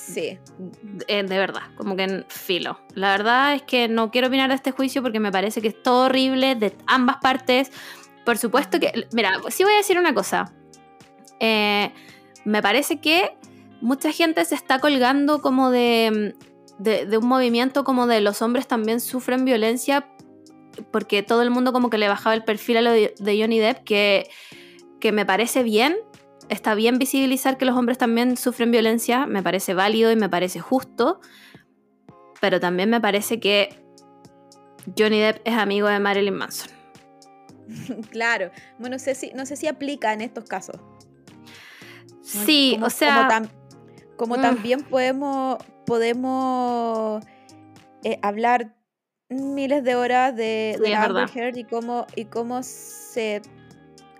Sí. 0.07 0.39
eh, 1.09 1.23
de 1.23 1.39
verdad, 1.39 1.63
como 1.77 1.97
que 1.97 2.05
en 2.05 2.25
filo. 2.29 2.79
La 2.95 3.11
verdad 3.11 3.55
es 3.55 3.63
que 3.63 3.89
no 3.89 4.11
quiero 4.11 4.29
opinar 4.29 4.49
de 4.49 4.55
este 4.55 4.71
juicio 4.71 5.03
porque 5.03 5.21
me 5.21 5.33
parece 5.33 5.61
que 5.61 5.69
es 5.69 5.83
todo 5.83 6.07
horrible 6.07 6.55
de 6.55 6.77
ambas 6.87 7.17
partes. 7.17 7.73
Por 8.25 8.39
supuesto 8.39 8.79
que, 8.79 9.09
mira, 9.13 9.41
sí 9.49 9.65
voy 9.65 9.73
a 9.73 9.79
decir 9.79 9.99
una 9.99 10.15
cosa. 10.15 10.53
Eh, 11.41 11.93
me 12.45 12.63
parece 12.63 13.01
que 13.01 13.37
mucha 13.81 14.13
gente 14.13 14.45
se 14.45 14.55
está 14.55 14.79
colgando 14.79 15.43
como 15.43 15.71
de, 15.71 16.35
de, 16.79 17.07
de 17.07 17.19
un 17.19 17.27
movimiento 17.27 17.85
como 17.85 18.07
de 18.07 18.21
los 18.21 18.43
hombres 18.43 18.67
también 18.67 19.01
sufren 19.01 19.45
violencia 19.45 20.07
porque 20.91 21.23
todo 21.23 21.43
el 21.43 21.51
mundo 21.51 21.73
como 21.73 21.91
que 21.91 21.99
le 21.99 22.09
bajaba 22.09 22.35
el 22.35 22.45
perfil 22.45 22.79
a 22.79 22.83
lo 22.83 22.93
de, 22.93 23.15
Johnny 23.19 23.59
Depp, 23.59 23.85
que, 23.85 24.29
que 25.01 25.13
me 25.13 25.27
parece 25.27 25.63
bien, 25.63 25.97
está 26.49 26.75
bien 26.75 26.99
visibilizar 26.99 27.57
que 27.59 27.65
los 27.65 27.77
hombres 27.77 27.99
también 27.99 28.37
sufren 28.37 28.71
violencia, 28.71 29.27
me 29.27 29.43
parece 29.43 29.75
válido 29.75 30.11
y 30.13 30.17
me 30.17 30.29
parece 30.29 30.61
justo, 30.61 31.21
pero 32.41 32.61
también 32.61 32.91
me 32.91 33.01
parece 33.01 33.41
que 33.41 33.83
Johnny 34.99 35.19
Depp 35.19 35.41
es 35.45 35.55
amigo 35.57 35.89
de 35.89 35.99
Marilyn 36.01 36.35
Manson. 36.35 36.71
Claro. 38.11 38.51
Bueno, 38.79 38.95
no 38.95 38.99
sé 39.01 39.15
si, 39.17 39.33
no 39.33 39.45
sé 39.45 39.57
si 39.57 39.67
aplica 39.67 40.13
en 40.13 40.21
estos 40.21 40.45
casos. 40.45 40.77
Sí, 42.23 42.73
Como- 42.75 42.87
o 42.87 42.91
sea, 42.91 43.17
Como, 43.17 43.31
tam- 43.31 43.51
como 44.17 44.37
mm. 44.37 44.41
también 44.43 44.83
podemos, 44.83 45.59
podemos 45.85 47.25
eh, 48.05 48.19
hablar 48.23 48.77
miles 49.29 49.83
de 49.83 49.97
horas 49.97 50.37
de, 50.37 50.75
Sí, 50.77 50.83
de 50.83 50.91
la 50.91 51.03
Amber. 51.05 51.29
Heard 51.35 51.57
y 51.57 51.65
cómo, 51.65 52.07
y 52.15 52.27
cómo 52.27 52.63
se 52.63 53.43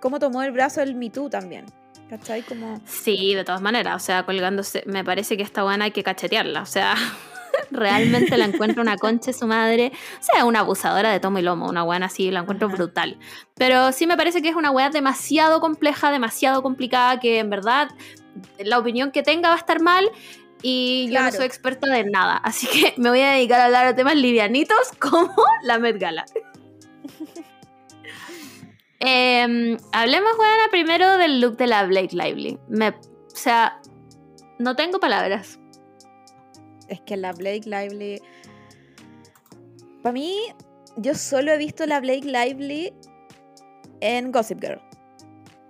cómo 0.01 0.19
tomó 0.19 0.43
el 0.43 0.51
brazo 0.51 0.81
el 0.81 0.95
Me 0.95 1.09
Too 1.09 1.29
también. 1.29 1.65
¿Cachai? 2.09 2.41
Como. 2.43 2.79
sí, 2.85 3.33
de 3.35 3.43
todas 3.43 3.61
maneras, 3.61 3.95
o 3.95 3.99
sea, 4.05 4.25
colgándose, 4.25 4.83
me 4.85 5.03
parece 5.03 5.35
que 5.35 5.43
esta 5.43 5.63
buena 5.63 5.85
hay 5.85 5.91
que 5.91 6.03
cachetearla, 6.03 6.61
o 6.61 6.65
sea, 6.65 6.95
realmente 7.71 8.37
la 8.37 8.45
encuentro 8.45 8.81
una 8.81 8.97
concha 8.97 9.33
su 9.33 9.45
madre, 9.45 9.91
o 10.19 10.23
sea, 10.23 10.45
una 10.45 10.59
abusadora 10.59 11.11
de 11.11 11.19
tomo 11.19 11.39
y 11.39 11.41
lomo, 11.41 11.67
una 11.67 11.83
buena 11.83 12.05
así, 12.05 12.31
la 12.31 12.41
encuentro 12.41 12.67
Ajá. 12.67 12.77
brutal. 12.77 13.17
Pero 13.55 13.91
sí 13.91 14.07
me 14.07 14.15
parece 14.15 14.41
que 14.41 14.49
es 14.49 14.55
una 14.55 14.71
weá 14.71 14.89
demasiado 14.89 15.59
compleja, 15.59 16.11
demasiado 16.11 16.63
complicada, 16.63 17.19
que 17.19 17.39
en 17.39 17.49
verdad 17.49 17.89
la 18.59 18.79
opinión 18.79 19.11
que 19.11 19.23
tenga 19.23 19.49
va 19.49 19.55
a 19.55 19.59
estar 19.59 19.81
mal. 19.81 20.09
Y 20.63 21.07
yo 21.11 21.21
no 21.21 21.31
soy 21.31 21.45
experta 21.45 21.87
de 21.87 22.03
nada, 22.05 22.37
así 22.37 22.67
que 22.67 22.95
me 22.97 23.09
voy 23.09 23.21
a 23.21 23.33
dedicar 23.33 23.59
a 23.59 23.65
hablar 23.65 23.85
de 23.85 23.93
temas 23.93 24.15
livianitos 24.15 24.91
como 24.99 25.35
la 25.63 25.77
Met 25.77 25.99
Gala. 25.99 26.25
Em, 28.99 29.77
hablemos, 29.91 30.35
buena, 30.37 30.63
primero 30.71 31.17
del 31.17 31.39
look 31.39 31.57
de 31.57 31.67
la 31.67 31.85
Blake 31.85 32.15
Lively. 32.15 32.57
Me, 32.67 32.89
o 32.89 32.95
sea, 33.35 33.79
no 34.59 34.75
tengo 34.75 34.99
palabras. 34.99 35.59
Es 36.87 37.01
que 37.01 37.17
la 37.17 37.33
Blake 37.33 37.63
Lively. 37.65 38.21
Para 40.01 40.13
mí, 40.13 40.35
yo 40.95 41.13
solo 41.15 41.51
he 41.51 41.57
visto 41.57 41.85
la 41.85 41.99
Blake 41.99 42.25
Lively 42.25 42.93
en 43.99 44.31
Gossip 44.31 44.61
Girl. 44.61 44.81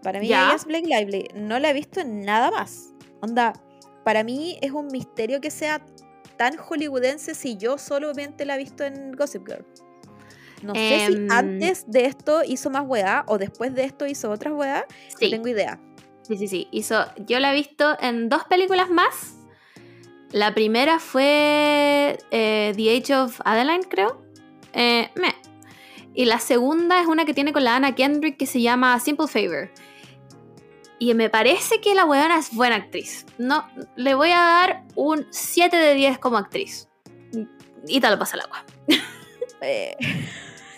Para 0.04 0.20
mí 0.20 0.28
Ya. 0.28 0.46
ella 0.46 0.56
es 0.56 0.66
Blake 0.66 0.88
Lively. 0.88 1.28
No 1.36 1.60
la 1.60 1.72
he 1.72 1.74
visto 1.74 2.00
en 2.00 2.22
nada 2.22 2.52
más. 2.52 2.94
Onda, 3.22 3.54
para 4.06 4.24
mí 4.24 4.58
es 4.62 4.72
un 4.72 4.88
misterio 4.88 5.42
que 5.42 5.52
sea 5.52 5.84
tan 6.38 6.56
hollywoodense 6.56 7.34
si 7.36 7.58
yo 7.58 7.78
solamente 7.78 8.46
la 8.46 8.56
he 8.56 8.60
visto 8.60 8.84
en 8.86 9.12
Gossip 9.12 9.46
Girl. 9.48 9.66
No 10.64 10.74
sé 10.74 11.06
si 11.08 11.14
Em. 11.14 11.28
antes 11.32 11.90
de 11.90 12.06
esto 12.06 12.42
hizo 12.46 12.70
más 12.70 12.84
weá 12.86 13.24
o 13.28 13.38
después 13.38 13.74
de 13.76 13.84
esto 13.84 14.06
hizo 14.08 14.32
otras 14.32 14.54
weá. 14.54 14.86
Sí. 15.20 15.26
No 15.26 15.32
tengo 15.32 15.48
idea. 15.50 15.80
Sí, 16.24 16.38
sí, 16.38 16.48
sí. 16.48 16.68
Hizo, 16.72 17.06
yo 17.26 17.40
la 17.40 17.52
he 17.54 17.56
visto 17.56 17.98
en 18.02 18.28
dos 18.30 18.44
películas 18.46 18.90
más. 18.90 19.36
La 20.32 20.54
primera 20.54 21.00
fue 21.00 22.18
eh, 22.32 22.74
The 22.76 22.98
Age 22.98 23.16
of 23.16 23.40
Adeline, 23.46 23.84
creo. 23.84 24.22
Eh, 24.74 25.10
meh. 25.16 25.36
Y 26.14 26.26
la 26.26 26.40
segunda 26.40 27.00
es 27.00 27.08
una 27.08 27.26
que 27.26 27.34
tiene 27.34 27.54
con 27.54 27.64
la 27.64 27.76
Anna 27.76 27.94
Kendrick 27.96 28.38
que 28.38 28.46
se 28.48 28.60
llama 28.62 29.00
Simple 29.00 29.28
Favor. 29.28 29.70
Y 31.00 31.14
me 31.14 31.30
parece 31.30 31.80
que 31.80 31.94
la 31.94 32.06
weona 32.06 32.40
es 32.40 32.54
buena 32.54 32.76
actriz. 32.76 33.26
No, 33.38 33.68
le 33.96 34.16
voy 34.16 34.32
a 34.32 34.40
dar 34.40 34.84
un 34.96 35.28
7 35.30 35.78
de 35.78 35.94
10 35.94 36.18
como 36.18 36.38
actriz. 36.38 36.90
Y 37.88 38.02
te 38.02 38.10
lo 38.10 38.18
pasa 38.18 38.36
el 38.36 38.42
agua. 38.42 38.66
Eh, 39.60 39.96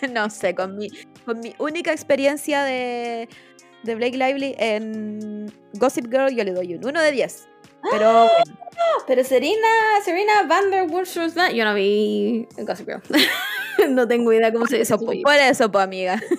no 0.12 0.30
sé, 0.30 0.54
con 0.54 0.76
mi, 0.76 0.88
con 1.24 1.40
mi 1.40 1.54
única 1.58 1.92
experiencia 1.92 2.62
de, 2.64 3.28
de 3.82 3.94
Blake 3.94 4.16
Lively 4.16 4.54
en 4.58 5.52
Gossip 5.74 6.06
Girl 6.10 6.34
yo 6.34 6.44
le 6.44 6.52
doy 6.52 6.74
un 6.74 6.84
1 6.86 7.00
de 7.02 7.12
10. 7.12 7.48
Pero 7.90 8.12
bueno, 8.12 8.58
Pero 9.06 9.24
Serena, 9.24 9.68
Serena 10.04 10.42
Van 10.46 10.70
der 10.70 10.82
Woodshorst, 10.90 11.36
yo 11.54 11.64
no 11.64 11.74
vi 11.74 12.46
Gossip 12.58 12.86
Girl. 12.86 13.02
no 13.90 14.06
tengo 14.06 14.32
idea 14.32 14.52
cómo 14.52 14.66
se 14.66 14.78
dice. 14.78 14.96
por 14.98 15.34
eso, 15.36 15.70
pues 15.72 15.84
amiga. 15.84 16.20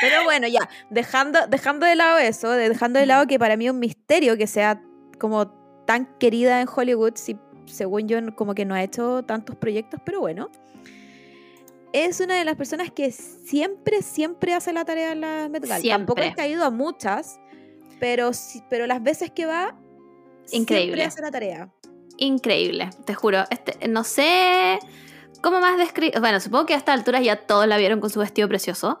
Pero 0.00 0.24
bueno, 0.24 0.46
ya, 0.46 0.68
dejando, 0.90 1.46
dejando 1.48 1.86
de 1.86 1.96
lado 1.96 2.18
eso, 2.18 2.50
de- 2.50 2.68
dejando 2.68 3.00
de 3.00 3.06
lado 3.06 3.26
que 3.26 3.38
para 3.38 3.56
mí 3.56 3.66
es 3.66 3.72
un 3.72 3.80
misterio 3.80 4.36
que 4.36 4.46
sea 4.46 4.80
como 5.18 5.48
tan 5.86 6.06
querida 6.18 6.60
en 6.60 6.68
Hollywood, 6.72 7.14
si 7.16 7.36
según 7.64 8.06
yo 8.06 8.18
como 8.36 8.54
que 8.54 8.64
no 8.64 8.74
ha 8.74 8.82
hecho 8.82 9.22
tantos 9.24 9.56
proyectos, 9.56 10.00
pero 10.04 10.20
bueno. 10.20 10.50
Es 11.92 12.20
una 12.20 12.34
de 12.34 12.44
las 12.44 12.56
personas 12.56 12.90
que 12.90 13.10
siempre, 13.12 14.02
siempre 14.02 14.52
hace 14.54 14.72
la 14.72 14.84
tarea 14.84 15.12
en 15.12 15.20
la 15.22 15.48
Met 15.48 15.62
Gala. 15.66 15.82
Tampoco 15.82 16.20
Siempre. 16.20 16.26
es 16.28 16.34
que 16.36 16.42
ha 16.42 16.48
ido 16.48 16.64
a 16.64 16.70
muchas, 16.70 17.40
pero, 18.00 18.30
pero 18.68 18.86
las 18.86 19.02
veces 19.02 19.30
que 19.30 19.46
va, 19.46 19.74
Increíble. 20.52 20.94
siempre 20.96 21.04
hace 21.04 21.22
la 21.22 21.30
tarea. 21.30 21.70
Increíble, 22.18 22.90
te 23.04 23.14
juro. 23.14 23.44
Este, 23.50 23.88
no 23.88 24.04
sé 24.04 24.78
cómo 25.42 25.60
más 25.60 25.78
describir. 25.78 26.18
Bueno, 26.20 26.40
supongo 26.40 26.66
que 26.66 26.74
a 26.74 26.76
estas 26.76 26.98
alturas 26.98 27.22
ya 27.24 27.36
todos 27.36 27.66
la 27.66 27.76
vieron 27.78 28.00
con 28.00 28.10
su 28.10 28.20
vestido 28.20 28.48
precioso. 28.48 28.98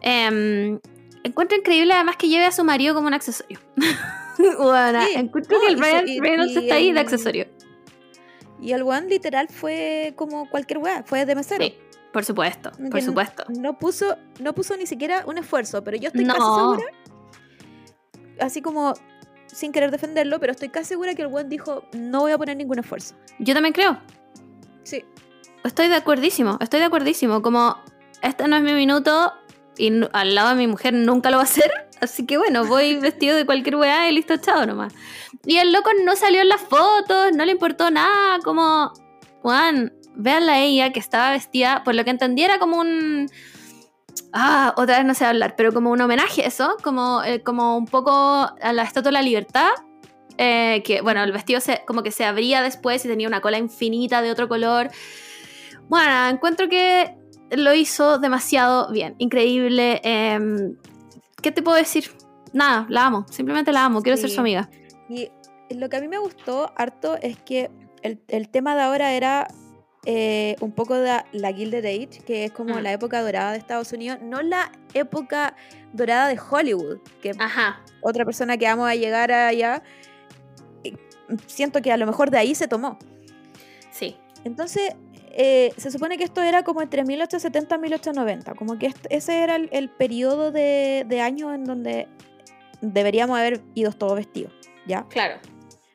Em, 0.00 0.78
encuentro 1.24 1.56
increíble 1.58 1.92
además 1.94 2.16
que 2.16 2.28
lleve 2.28 2.44
a 2.46 2.52
su 2.52 2.64
marido 2.64 2.94
como 2.94 3.08
un 3.08 3.14
accesorio. 3.14 3.58
bueno, 4.58 5.02
Sí, 5.06 5.12
encuentro 5.16 5.58
no, 5.58 5.60
que 5.66 5.72
el 5.72 5.74
y 5.74 5.76
su- 5.76 5.82
Ryan 5.82 6.08
y- 6.08 6.20
Reynolds 6.20 6.52
y 6.54 6.58
está 6.58 6.74
ahí 6.76 6.92
de 6.92 7.00
accesorio. 7.00 7.46
Y 8.60 8.72
el 8.72 8.82
one 8.82 9.08
literal 9.08 9.48
fue 9.48 10.14
como 10.16 10.48
cualquier 10.48 10.78
weá, 10.78 11.02
fue 11.04 11.26
de 11.26 11.34
mesero. 11.34 11.64
Sí, 11.64 11.74
por 12.12 12.24
supuesto, 12.24 12.70
Que 12.72 12.90
por 12.90 13.02
supuesto. 13.02 13.44
No 13.48 13.78
puso, 13.78 14.16
no 14.40 14.54
puso 14.54 14.76
ni 14.76 14.86
siquiera 14.86 15.24
un 15.26 15.38
esfuerzo, 15.38 15.82
pero 15.82 15.96
yo 15.96 16.08
estoy 16.08 16.26
casi 16.26 16.40
segura, 16.40 16.82
así 18.40 18.60
como 18.62 18.94
sin 19.46 19.72
querer 19.72 19.90
defenderlo, 19.90 20.40
pero 20.40 20.52
estoy 20.52 20.68
casi 20.70 20.86
segura 20.86 21.14
que 21.14 21.22
el 21.22 21.28
buen 21.28 21.48
dijo, 21.48 21.84
no 21.92 22.20
voy 22.20 22.32
a 22.32 22.38
poner 22.38 22.56
ningún 22.56 22.78
esfuerzo. 22.78 23.14
Yo 23.38 23.54
también 23.54 23.72
creo. 23.72 23.98
Sí. 24.82 25.04
Estoy 25.64 25.88
de 25.88 25.96
acuerdísimo, 25.96 26.58
estoy 26.60 26.80
de 26.80 26.86
acuerdísimo. 26.86 27.42
Como 27.42 27.76
este 28.22 28.48
no 28.48 28.56
es 28.56 28.62
mi 28.62 28.72
minuto 28.72 29.32
y 29.76 29.92
al 30.12 30.34
lado 30.34 30.50
de 30.50 30.54
mi 30.56 30.66
mujer 30.66 30.94
nunca 30.94 31.30
lo 31.30 31.36
va 31.36 31.42
a 31.42 31.44
hacer. 31.44 31.70
Así 32.00 32.26
que 32.26 32.36
bueno, 32.36 32.64
voy 32.66 32.96
vestido 33.00 33.36
de 33.36 33.46
cualquier 33.46 33.76
weá 33.76 34.08
y 34.08 34.14
listo, 34.14 34.36
chao 34.38 34.66
nomás. 34.66 34.92
Y 35.44 35.58
el 35.58 35.72
loco 35.72 35.90
no 36.04 36.16
salió 36.16 36.40
en 36.40 36.48
las 36.48 36.60
fotos, 36.60 37.32
no 37.34 37.44
le 37.44 37.52
importó 37.52 37.90
nada. 37.90 38.38
Como, 38.42 38.92
Juan, 39.42 39.92
véanla 40.14 40.60
ella 40.60 40.92
que 40.92 41.00
estaba 41.00 41.30
vestida, 41.32 41.82
por 41.84 41.94
lo 41.94 42.04
que 42.04 42.10
entendí 42.10 42.42
era 42.42 42.58
como 42.58 42.78
un... 42.78 43.28
Ah, 44.32 44.74
otra 44.76 44.96
vez 44.98 45.06
no 45.06 45.14
sé 45.14 45.24
hablar, 45.24 45.54
pero 45.56 45.72
como 45.72 45.90
un 45.90 46.00
homenaje 46.00 46.42
a 46.44 46.46
eso, 46.48 46.76
como, 46.82 47.22
eh, 47.22 47.42
como 47.42 47.76
un 47.76 47.86
poco 47.86 48.10
a 48.12 48.72
la 48.72 48.82
Estatua 48.82 49.10
de 49.10 49.12
la 49.12 49.22
Libertad. 49.22 49.70
eh, 50.38 50.82
que 50.84 51.02
bueno, 51.02 51.22
el 51.22 51.32
vestido 51.32 51.60
se, 51.60 51.82
como 51.86 52.02
que 52.02 52.10
se 52.10 52.24
abría 52.24 52.62
después 52.62 53.04
y 53.04 53.08
tenía 53.08 53.28
una 53.28 53.40
cola 53.40 53.58
infinita 53.58 54.22
de 54.22 54.30
otro 54.30 54.48
color. 54.48 54.90
Bueno, 55.88 56.28
encuentro 56.28 56.68
que 56.68 57.16
lo 57.50 57.74
hizo 57.74 58.18
demasiado 58.18 58.90
bien, 58.90 59.14
increíble. 59.18 60.00
em, 60.04 60.76
¿Qué 61.42 61.52
te 61.52 61.62
puedo 61.62 61.76
decir? 61.76 62.10
Nada, 62.52 62.86
la 62.88 63.06
amo, 63.06 63.26
simplemente 63.30 63.72
la 63.72 63.84
amo, 63.84 64.02
quiero 64.02 64.16
ser 64.16 64.30
su 64.30 64.40
amiga. 64.40 64.70
Y 65.08 65.28
lo 65.74 65.88
que 65.88 65.96
a 65.96 66.00
mí 66.00 66.08
me 66.08 66.18
gustó 66.18 66.72
harto 66.76 67.16
es 67.20 67.36
que 67.38 67.70
el, 68.02 68.20
el 68.28 68.48
tema 68.48 68.74
de 68.74 68.82
ahora 68.82 69.12
era 69.12 69.48
eh, 70.04 70.56
un 70.60 70.72
poco 70.72 70.96
de 70.96 71.20
la 71.32 71.52
Gilded 71.52 71.84
Age, 71.84 72.22
que 72.26 72.44
es 72.46 72.52
como 72.52 72.74
Mm. 72.76 72.82
la 72.82 72.92
época 72.92 73.22
dorada 73.22 73.52
de 73.52 73.58
Estados 73.58 73.92
Unidos, 73.92 74.18
no 74.22 74.42
la 74.42 74.72
época 74.94 75.54
dorada 75.92 76.28
de 76.28 76.38
Hollywood, 76.38 76.98
que 77.22 77.32
Ajá, 77.38 77.80
otra 78.00 78.24
persona 78.24 78.56
que 78.56 78.66
vamos 78.66 78.88
a 78.88 78.94
llegar 78.94 79.30
allá, 79.30 79.82
siento 81.46 81.80
que 81.82 81.92
a 81.92 81.96
lo 81.96 82.06
mejor 82.06 82.30
de 82.30 82.38
ahí 82.38 82.54
se 82.54 82.68
tomó. 82.68 82.98
sí. 83.90 84.16
Entonces, 84.44 84.96
eh, 85.34 85.72
se 85.76 85.92
supone 85.92 86.18
que 86.18 86.24
esto 86.24 86.42
era 86.42 86.64
como 86.64 86.82
entre 86.82 87.04
1870 87.04 87.76
y 87.76 87.78
1890, 87.78 88.54
como 88.54 88.76
que 88.76 88.92
ese 89.08 89.38
era 89.44 89.54
el, 89.54 89.68
el 89.70 89.88
periodo 89.88 90.50
de, 90.50 91.04
de 91.08 91.20
años 91.20 91.54
en 91.54 91.62
donde 91.64 92.08
deberíamos 92.80 93.38
haber 93.38 93.60
ido 93.76 93.92
todos 93.92 94.16
vestidos, 94.16 94.52
¿ya? 94.84 95.04
Claro. 95.08 95.36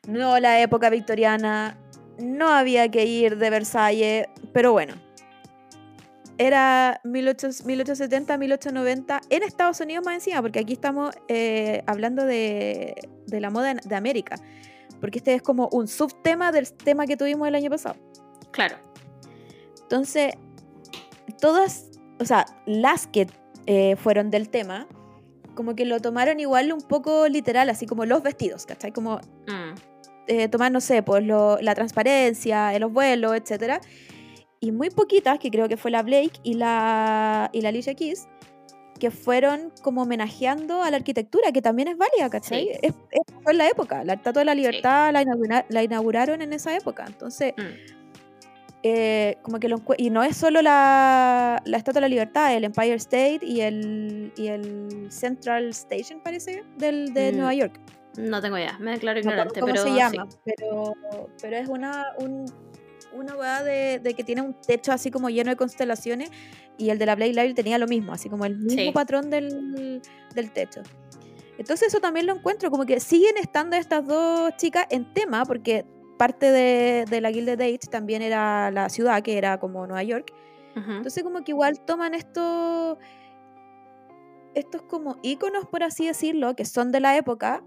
No 0.06 0.40
la 0.40 0.62
época 0.62 0.88
victoriana, 0.88 1.76
no 2.18 2.48
había 2.48 2.88
que 2.90 3.04
ir 3.04 3.38
de 3.38 3.50
Versalles, 3.50 4.26
pero 4.52 4.72
bueno. 4.72 4.94
Era 6.40 7.00
18- 7.02 7.64
1870, 7.64 8.38
1890 8.38 9.20
en 9.30 9.42
Estados 9.42 9.80
Unidos 9.80 10.04
más 10.04 10.14
encima, 10.14 10.40
porque 10.40 10.60
aquí 10.60 10.74
estamos 10.74 11.14
eh, 11.26 11.82
hablando 11.86 12.24
de, 12.24 12.94
de 13.26 13.40
la 13.40 13.50
moda 13.50 13.74
de 13.74 13.94
América, 13.96 14.36
porque 15.00 15.18
este 15.18 15.34
es 15.34 15.42
como 15.42 15.68
un 15.72 15.88
subtema 15.88 16.52
del 16.52 16.72
tema 16.72 17.06
que 17.06 17.16
tuvimos 17.16 17.48
el 17.48 17.56
año 17.56 17.70
pasado. 17.70 17.96
Claro. 18.52 18.76
Entonces, 19.82 20.34
todas, 21.40 21.86
o 22.20 22.24
sea, 22.24 22.46
las 22.66 23.06
que 23.06 23.26
eh, 23.66 23.96
fueron 23.96 24.30
del 24.30 24.48
tema, 24.48 24.86
como 25.54 25.74
que 25.74 25.84
lo 25.84 26.00
tomaron 26.00 26.38
igual 26.40 26.72
un 26.72 26.80
poco 26.80 27.26
literal, 27.26 27.68
así 27.68 27.86
como 27.86 28.04
los 28.04 28.22
vestidos, 28.22 28.64
¿cachai? 28.64 28.92
Como 28.92 29.16
Mm, 29.48 29.74
eh, 30.28 30.48
tomar, 30.48 30.70
no 30.70 30.80
sé, 30.80 31.02
pues 31.02 31.24
lo- 31.24 31.58
la 31.60 31.74
transparencia, 31.74 32.72
en 32.74 32.80
los 32.82 32.92
vuelos, 32.92 33.34
etcétera. 33.34 33.80
Y 34.60 34.72
muy 34.72 34.90
poquitas, 34.90 35.38
que 35.38 35.50
creo 35.50 35.68
que 35.68 35.76
fue 35.76 35.90
la 35.90 36.02
Blake 36.02 36.40
y 36.42 36.54
la, 36.54 37.48
y 37.52 37.60
la 37.62 37.68
Alicia 37.70 37.94
Keys, 37.94 38.28
que 38.98 39.10
fueron 39.12 39.72
como 39.82 40.02
homenajeando 40.02 40.82
a 40.82 40.90
la 40.90 40.96
arquitectura, 40.96 41.52
que 41.52 41.62
también 41.62 41.86
es 41.88 41.96
válida, 41.96 42.28
¿cachai? 42.30 42.64
Sí. 42.64 42.70
Es, 42.82 42.94
es- 43.12 43.34
fue 43.42 43.52
en 43.52 43.58
la 43.58 43.68
época. 43.68 44.02
La 44.04 44.14
Estatua 44.14 44.40
de 44.40 44.46
la 44.46 44.54
Libertad 44.54 45.12
la, 45.12 45.22
inaugura- 45.22 45.64
la 45.68 45.82
inauguraron 45.84 46.42
en 46.42 46.52
esa 46.52 46.76
época. 46.76 47.04
Entonces, 47.06 47.54
mm. 47.56 47.62
eh, 48.82 49.36
como 49.42 49.58
que 49.60 49.68
lo 49.68 49.80
y 49.96 50.10
no 50.10 50.22
es 50.22 50.36
solo 50.36 50.62
la, 50.62 51.62
la 51.64 51.76
Estatua 51.76 52.00
de 52.00 52.02
la 52.02 52.08
Libertad, 52.08 52.54
el 52.54 52.64
Empire 52.64 52.94
State 52.94 53.40
y 53.42 53.60
el, 53.60 54.32
y 54.36 54.48
el 54.48 55.06
Central 55.10 55.68
Station, 55.68 56.20
parece, 56.20 56.64
del, 56.76 57.12
de 57.14 57.32
Mm, 57.32 57.36
Nueva 57.36 57.54
York. 57.54 57.80
No 58.16 58.40
tengo 58.40 58.58
idea, 58.58 58.76
me 58.78 58.92
declaro 58.92 59.16
No 59.20 59.30
ignorante, 59.30 59.60
cómo 59.60 59.72
pero 59.72 59.82
se 59.84 59.90
sí. 59.90 59.96
llama, 59.96 60.26
pero, 60.44 60.94
pero 61.40 61.56
es 61.56 61.68
una, 61.68 62.06
un, 62.18 62.46
una 63.12 63.36
weá 63.36 63.62
de, 63.62 64.00
de 64.00 64.14
que 64.14 64.24
tiene 64.24 64.42
un 64.42 64.54
techo 64.60 64.92
así 64.92 65.10
como 65.10 65.28
lleno 65.30 65.50
de 65.50 65.56
constelaciones 65.56 66.30
y 66.78 66.90
el 66.90 66.98
de 66.98 67.06
la 67.06 67.14
Blade 67.14 67.32
Lively 67.32 67.54
tenía 67.54 67.78
lo 67.78 67.86
mismo, 67.86 68.12
así 68.12 68.28
como 68.28 68.44
el 68.44 68.56
mismo 68.56 68.70
Sí. 68.82 68.90
patrón 68.92 69.30
del, 69.30 70.00
del 70.34 70.50
techo. 70.52 70.82
Entonces 71.58 71.88
eso 71.88 72.00
también 72.00 72.26
lo 72.26 72.34
encuentro, 72.36 72.70
como 72.70 72.86
que 72.86 72.98
siguen 73.00 73.36
estando 73.36 73.76
estas 73.76 74.06
dos 74.06 74.56
chicas 74.56 74.86
en 74.90 75.12
tema, 75.12 75.44
porque 75.44 75.84
parte 76.16 76.50
de, 76.50 77.04
de 77.08 77.20
la 77.20 77.30
Gilded 77.30 77.60
Age 77.60 77.88
también 77.90 78.22
era 78.22 78.70
la 78.70 78.88
ciudad, 78.88 79.22
que 79.22 79.38
era 79.38 79.58
como 79.60 79.86
Nueva 79.86 80.02
York. 80.02 80.32
Entonces 80.76 81.24
como 81.24 81.42
que 81.42 81.50
igual 81.50 81.80
toman 81.84 82.14
estos 82.14 82.96
estos 84.54 84.82
como 84.82 85.16
íconos, 85.22 85.66
por 85.66 85.82
así 85.82 86.06
decirlo, 86.06 86.54
que 86.56 86.64
son 86.64 86.90
de 86.92 87.00
la 87.00 87.16
época 87.16 87.62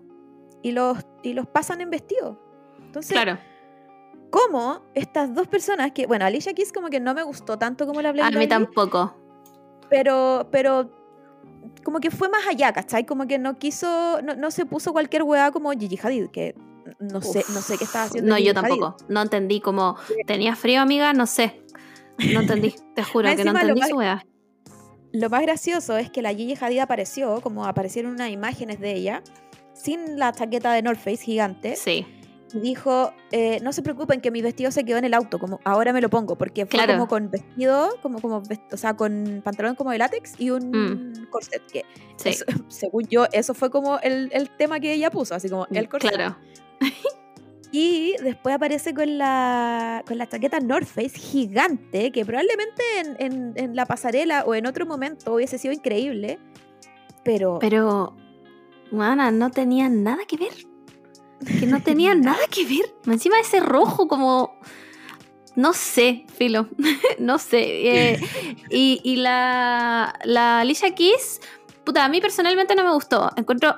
y 0.63 0.71
los, 0.71 0.97
y 1.23 1.33
los 1.33 1.47
pasan 1.47 1.81
en 1.81 1.89
vestido. 1.89 2.39
Entonces, 2.79 3.11
Claro. 3.13 3.37
¿cómo 4.29 4.81
estas 4.93 5.33
dos 5.33 5.47
personas 5.47 5.91
que, 5.91 6.05
bueno, 6.07 6.25
Alicia 6.25 6.53
Keys 6.53 6.71
como 6.71 6.89
que 6.89 6.99
no 6.99 7.13
me 7.13 7.23
gustó 7.23 7.57
tanto 7.57 7.85
como 7.85 8.01
la 8.01 8.09
A 8.09 8.11
Blake 8.13 8.27
mí 8.29 8.31
Lively, 8.45 8.47
tampoco. 8.49 9.15
pero, 9.89 10.47
pero 10.51 10.89
como 11.83 11.99
que 11.99 12.11
fue 12.11 12.29
más 12.29 12.47
allá, 12.47 12.71
¿cachai? 12.73 13.05
Como 13.05 13.27
que 13.27 13.37
no 13.39 13.57
quiso, 13.57 14.21
no, 14.23 14.35
no 14.35 14.51
se 14.51 14.65
puso 14.65 14.91
cualquier 14.93 15.23
weá 15.23 15.51
como 15.51 15.71
Gigi 15.71 15.99
Hadid, 16.01 16.27
que 16.29 16.55
no 16.99 17.21
sé, 17.21 17.43
no 17.53 17.61
sé 17.61 17.77
qué 17.77 17.83
estaba 17.85 18.05
haciendo. 18.05 18.29
No, 18.29 18.35
Gigi 18.35 18.47
yo 18.49 18.59
Hadid. 18.59 18.69
tampoco. 18.69 18.97
No 19.09 19.21
entendí 19.21 19.61
como 19.61 19.95
tenía 20.27 20.55
frío, 20.55 20.81
amiga, 20.81 21.13
no 21.13 21.25
sé. 21.27 21.61
No 22.33 22.41
entendí, 22.41 22.75
te 22.95 23.03
juro 23.03 23.29
que 23.35 23.43
no 23.43 23.51
entendí 23.51 23.79
más- 23.79 23.89
su 23.89 23.95
weá. 23.97 24.25
lo 25.13 25.29
más 25.29 25.41
gracioso 25.41 25.97
es 25.97 26.09
que 26.11 26.21
la 26.21 26.33
Gigi 26.33 26.55
Hadid 26.59 26.79
apareció, 26.79 27.41
como 27.41 27.65
aparecieron 27.65 28.11
unas 28.13 28.29
imágenes 28.29 28.79
de 28.79 28.93
ella, 28.93 29.23
sin 29.73 30.17
la 30.19 30.31
chaqueta 30.33 30.73
de 30.73 30.81
North 30.81 30.99
Face 30.99 31.17
gigante. 31.23 31.75
Sí. 31.75 32.05
Y 32.53 32.59
dijo, 32.59 33.13
eh, 33.31 33.59
no 33.61 33.71
se 33.71 33.81
preocupen 33.81 34.19
que 34.19 34.29
mi 34.29 34.41
vestido 34.41 34.71
se 34.71 34.83
quedó 34.83 34.97
en 34.97 35.05
el 35.05 35.13
auto, 35.13 35.39
como 35.39 35.61
ahora 35.63 35.93
me 35.93 36.01
lo 36.01 36.09
pongo, 36.09 36.37
porque 36.37 36.65
fue 36.65 36.71
Claro. 36.79 36.93
como 36.93 37.07
con 37.07 37.31
vestido, 37.31 37.89
como, 38.01 38.19
como, 38.19 38.43
o 38.71 38.77
sea, 38.77 38.95
con 38.97 39.41
pantalón 39.43 39.75
como 39.75 39.91
de 39.91 39.97
látex 39.99 40.33
y 40.37 40.49
un 40.49 41.13
corset, 41.29 41.61
que 41.71 41.83
Mm. 41.83 42.17
Sí. 42.17 42.29
eso- 42.29 42.45
según 42.67 43.03
yo, 43.09 43.25
eso 43.31 43.53
fue 43.53 43.71
como 43.71 43.99
el, 43.99 44.29
el 44.33 44.49
tema 44.49 44.81
que 44.81 44.91
ella 44.93 45.09
puso, 45.11 45.33
así 45.33 45.47
como 45.49 45.65
el 45.71 45.87
corset. 45.87 46.11
Claro. 46.13 46.35
Y 47.73 48.15
después 48.21 48.53
aparece 48.53 48.93
con 48.93 49.17
la, 49.17 50.03
con 50.05 50.17
la 50.17 50.27
chaqueta 50.27 50.59
North 50.59 50.87
Face 50.87 51.17
gigante, 51.17 52.11
que 52.11 52.25
probablemente 52.25 52.83
en, 52.99 53.15
en- 53.17 53.53
en 53.55 53.75
la 53.77 53.85
pasarela 53.85 54.43
o 54.45 54.55
en 54.55 54.65
otro 54.65 54.85
momento 54.85 55.33
hubiese 55.35 55.57
sido 55.57 55.73
increíble, 55.73 56.37
pero, 57.23 57.59
Pero, 57.59 58.13
Mana, 58.91 59.31
no 59.31 59.49
tenía 59.49 59.89
nada 59.89 60.25
que 60.27 60.37
ver. 60.37 60.53
Que 61.59 61.65
no 61.65 61.81
tenía 61.81 62.13
nada 62.15 62.45
que 62.49 62.65
ver. 62.65 62.93
Encima 63.05 63.39
ese 63.39 63.59
rojo 63.59 64.07
como... 64.07 64.59
No 65.55 65.73
sé, 65.73 66.25
filo. 66.37 66.67
no 67.19 67.37
sé. 67.37 68.13
eh, 68.13 68.19
y 68.69 69.01
y 69.03 69.17
la, 69.17 70.17
la 70.23 70.61
Alicia 70.61 70.95
Keys, 70.95 71.41
puta, 71.83 72.05
a 72.05 72.09
mí 72.09 72.21
personalmente 72.21 72.75
no 72.75 72.83
me 72.83 72.93
gustó. 72.93 73.29
Encuentro... 73.35 73.75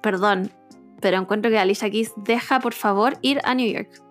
Perdón, 0.00 0.52
pero 1.00 1.16
encuentro 1.16 1.50
que 1.50 1.58
Alicia 1.58 1.90
Keys 1.90 2.12
deja, 2.16 2.60
por 2.60 2.74
favor, 2.74 3.18
ir 3.22 3.40
a 3.44 3.54
New 3.54 3.70
York. 3.70 4.02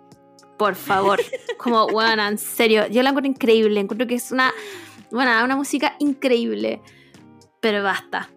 Por 0.57 0.75
favor. 0.75 1.19
Como, 1.57 1.87
bueno, 1.91 2.27
en 2.27 2.37
serio. 2.37 2.87
Yo 2.87 3.01
la 3.01 3.09
encuentro 3.09 3.31
increíble. 3.31 3.79
Encuentro 3.79 4.07
que 4.07 4.15
es 4.15 4.31
una... 4.31 4.53
Bueno, 5.09 5.31
una 5.43 5.55
música 5.55 5.95
increíble. 5.99 6.81
Pero 7.61 7.81
basta. 7.83 8.29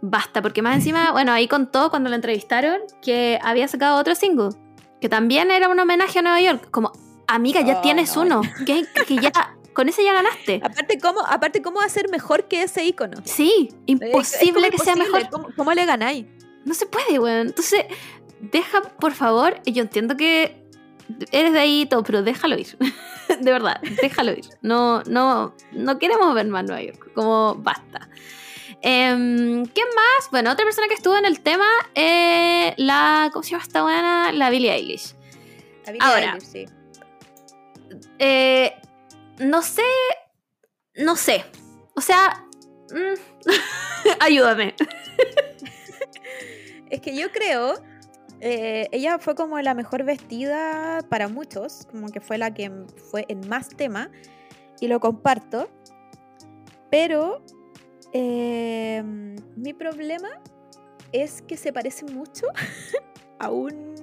Basta, 0.00 0.42
porque 0.42 0.62
más 0.62 0.74
encima, 0.76 1.12
bueno, 1.12 1.32
ahí 1.32 1.48
contó 1.48 1.90
cuando 1.90 2.10
la 2.10 2.16
entrevistaron 2.16 2.80
que 3.02 3.38
había 3.42 3.66
sacado 3.68 3.98
otro 3.98 4.14
single, 4.14 4.50
que 5.00 5.08
también 5.08 5.50
era 5.50 5.68
un 5.68 5.78
homenaje 5.78 6.18
a 6.18 6.22
Nueva 6.22 6.40
York. 6.40 6.68
Como, 6.70 6.92
amiga, 7.26 7.60
ya 7.62 7.78
Oh, 7.78 7.80
tienes 7.82 8.14
no. 8.16 8.22
uno, 8.22 8.42
que, 8.66 8.84
que 9.06 9.16
ya, 9.16 9.30
con 9.72 9.88
ese 9.88 10.04
ya 10.04 10.12
ganaste. 10.12 10.60
aparte, 10.64 10.98
¿cómo, 10.98 11.20
aparte, 11.26 11.62
¿cómo 11.62 11.80
hacer 11.80 12.08
mejor 12.10 12.48
que 12.48 12.62
ese 12.62 12.84
icono? 12.84 13.16
Sí, 13.24 13.68
Es- 13.86 13.94
es 13.94 14.00
imposible 14.02 14.70
que 14.70 14.78
sea 14.78 14.96
mejor. 14.96 15.28
¿Cómo, 15.30 15.48
cómo 15.56 15.72
le 15.72 15.84
ganáis? 15.86 16.26
No 16.64 16.74
se 16.74 16.86
puede, 16.86 17.18
weón. 17.18 17.48
Entonces, 17.48 17.84
deja, 18.40 18.82
por 18.82 19.12
favor, 19.12 19.60
yo 19.66 19.82
entiendo 19.82 20.16
que 20.16 20.64
eres 21.30 21.52
de 21.52 21.58
ahí 21.60 21.82
y 21.82 21.86
todo, 21.86 22.02
pero 22.02 22.22
déjalo 22.22 22.58
ir. 22.58 22.76
de 23.40 23.52
verdad, 23.52 23.80
déjalo 24.02 24.32
ir. 24.32 24.46
No, 24.62 25.02
no, 25.04 25.54
no 25.72 25.98
queremos 25.98 26.34
ver 26.34 26.46
más 26.48 26.64
Nueva 26.64 26.82
York. 26.82 27.12
Como, 27.14 27.54
basta. 27.56 28.08
Em, 28.82 29.64
¿Quién 29.66 29.86
más? 29.94 30.30
Bueno, 30.30 30.52
otra 30.52 30.64
persona 30.64 30.88
que 30.88 30.94
estuvo 30.94 31.16
en 31.16 31.24
el 31.24 31.40
tema, 31.40 31.66
eh, 31.94 32.74
la. 32.76 33.30
¿Cómo 33.32 33.42
se 33.42 33.50
llama 33.50 33.62
esta 33.62 33.82
buena? 33.82 34.32
La 34.32 34.50
Billie 34.50 34.72
Eilish. 34.72 35.14
La 35.84 35.92
Billie 35.92 36.06
Ahora. 36.06 36.32
Eilish, 36.34 36.44
sí. 36.44 36.66
Eh, 38.18 38.74
no 39.38 39.62
sé. 39.62 39.82
No 40.96 41.16
sé. 41.16 41.44
O 41.94 42.00
sea. 42.00 42.44
mm, 42.90 43.50
ayúdame. 44.20 44.74
Es 46.90 47.00
que 47.00 47.16
yo 47.16 47.32
creo, 47.32 47.74
eh, 48.40 48.88
ella 48.92 49.18
fue 49.18 49.34
como 49.34 49.60
la 49.60 49.74
mejor 49.74 50.04
vestida 50.04 51.00
para 51.08 51.28
muchos, 51.28 51.86
como 51.90 52.08
que 52.08 52.20
fue 52.20 52.38
la 52.38 52.54
que 52.54 52.70
fue 53.10 53.24
en 53.28 53.48
más 53.48 53.68
tema, 53.68 54.10
y 54.80 54.88
lo 54.88 55.00
comparto, 55.00 55.68
pero 56.90 57.42
eh, 58.18 59.02
mi 59.56 59.74
problema 59.74 60.28
es 61.12 61.42
que 61.42 61.56
se 61.56 61.72
parece 61.72 62.04
mucho 62.06 62.46
a 63.38 63.50
un... 63.50 63.94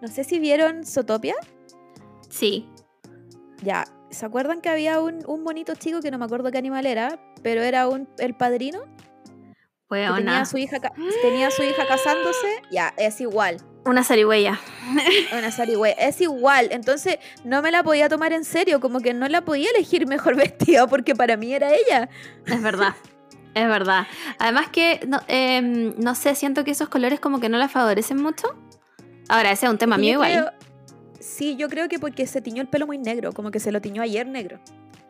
No 0.00 0.08
sé 0.08 0.22
si 0.22 0.38
vieron 0.38 0.84
Zootopia. 0.84 1.34
Sí. 2.28 2.68
Ya, 3.62 3.84
¿se 4.10 4.24
acuerdan 4.24 4.60
que 4.60 4.68
había 4.68 5.00
un, 5.00 5.24
un 5.26 5.42
bonito 5.42 5.74
chico 5.74 6.00
que 6.00 6.12
no 6.12 6.18
me 6.18 6.26
acuerdo 6.26 6.52
qué 6.52 6.58
animal 6.58 6.86
era, 6.86 7.20
pero 7.42 7.62
era 7.62 7.88
un, 7.88 8.08
el 8.18 8.36
padrino? 8.36 8.84
Tenía 9.88 10.40
a, 10.40 10.44
su 10.44 10.58
hija, 10.58 10.78
tenía 11.22 11.48
a 11.48 11.50
su 11.50 11.62
hija 11.62 11.86
casándose. 11.86 12.62
Ya, 12.70 12.92
es 12.98 13.20
igual. 13.20 13.56
Una 13.88 14.04
zarigüeya. 14.04 14.60
Una 15.36 15.50
zarigüeya. 15.50 15.94
Es 15.96 16.20
igual. 16.20 16.68
Entonces 16.72 17.18
no 17.44 17.62
me 17.62 17.70
la 17.70 17.82
podía 17.82 18.08
tomar 18.08 18.32
en 18.32 18.44
serio. 18.44 18.80
Como 18.80 19.00
que 19.00 19.14
no 19.14 19.26
la 19.28 19.40
podía 19.44 19.70
elegir 19.74 20.06
mejor 20.06 20.36
vestida 20.36 20.86
porque 20.86 21.14
para 21.14 21.36
mí 21.36 21.52
era 21.54 21.70
ella. 21.72 22.08
Es 22.46 22.62
verdad. 22.62 22.94
Es 23.54 23.66
verdad. 23.66 24.06
Además 24.38 24.68
que, 24.68 25.00
no, 25.08 25.20
em, 25.26 25.94
no 25.98 26.14
sé, 26.14 26.34
siento 26.34 26.64
que 26.64 26.70
esos 26.72 26.88
colores 26.88 27.18
como 27.18 27.40
que 27.40 27.48
no 27.48 27.56
la 27.58 27.68
favorecen 27.68 28.22
mucho. 28.22 28.46
Ahora, 29.28 29.50
ese 29.52 29.66
es 29.66 29.72
un 29.72 29.78
tema 29.78 29.96
Y 29.96 30.00
mío 30.00 30.12
igual. 30.12 30.30
creo- 30.32 30.52
sí, 31.18 31.56
yo 31.56 31.68
creo 31.68 31.88
que 31.88 31.98
porque 31.98 32.26
se 32.26 32.40
tiñó 32.42 32.60
el 32.62 32.68
pelo 32.68 32.86
muy 32.86 32.98
negro. 32.98 33.32
Como 33.32 33.50
que 33.50 33.58
se 33.58 33.72
lo 33.72 33.80
tiñó 33.80 34.02
ayer 34.02 34.26
negro. 34.26 34.60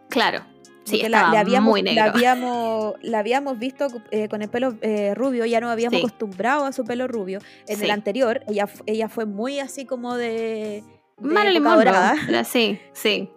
Claro. 0.09 0.45
Sí, 0.91 1.09
la, 1.09 1.31
le 1.31 1.39
habíamos, 1.39 1.71
muy 1.71 1.83
negro. 1.83 2.05
La 2.05 2.11
habíamos, 2.13 2.95
la 3.03 3.19
habíamos 3.21 3.59
visto 3.59 3.87
eh, 4.11 4.29
con 4.29 4.43
el 4.43 4.49
pelo 4.49 4.75
eh, 4.81 5.15
rubio, 5.15 5.45
ya 5.47 5.61
nos 5.61 5.71
habíamos 5.71 5.99
Sí. 5.99 6.05
acostumbrado 6.07 6.65
a 6.65 6.73
su 6.73 6.85
pelo 6.85 7.07
rubio. 7.09 7.39
En 7.67 7.77
Sí. 7.79 7.85
el 7.85 7.91
anterior, 7.91 8.41
ella, 8.49 8.69
ella 8.87 9.09
fue 9.09 9.25
muy 9.27 9.61
así 9.61 9.85
como 9.85 10.17
de. 10.17 10.83
de 11.19 11.29
Marilyn 11.29 11.63
Monroe. 11.63 11.95
Sí, 12.45 12.79
sí. 12.93 13.31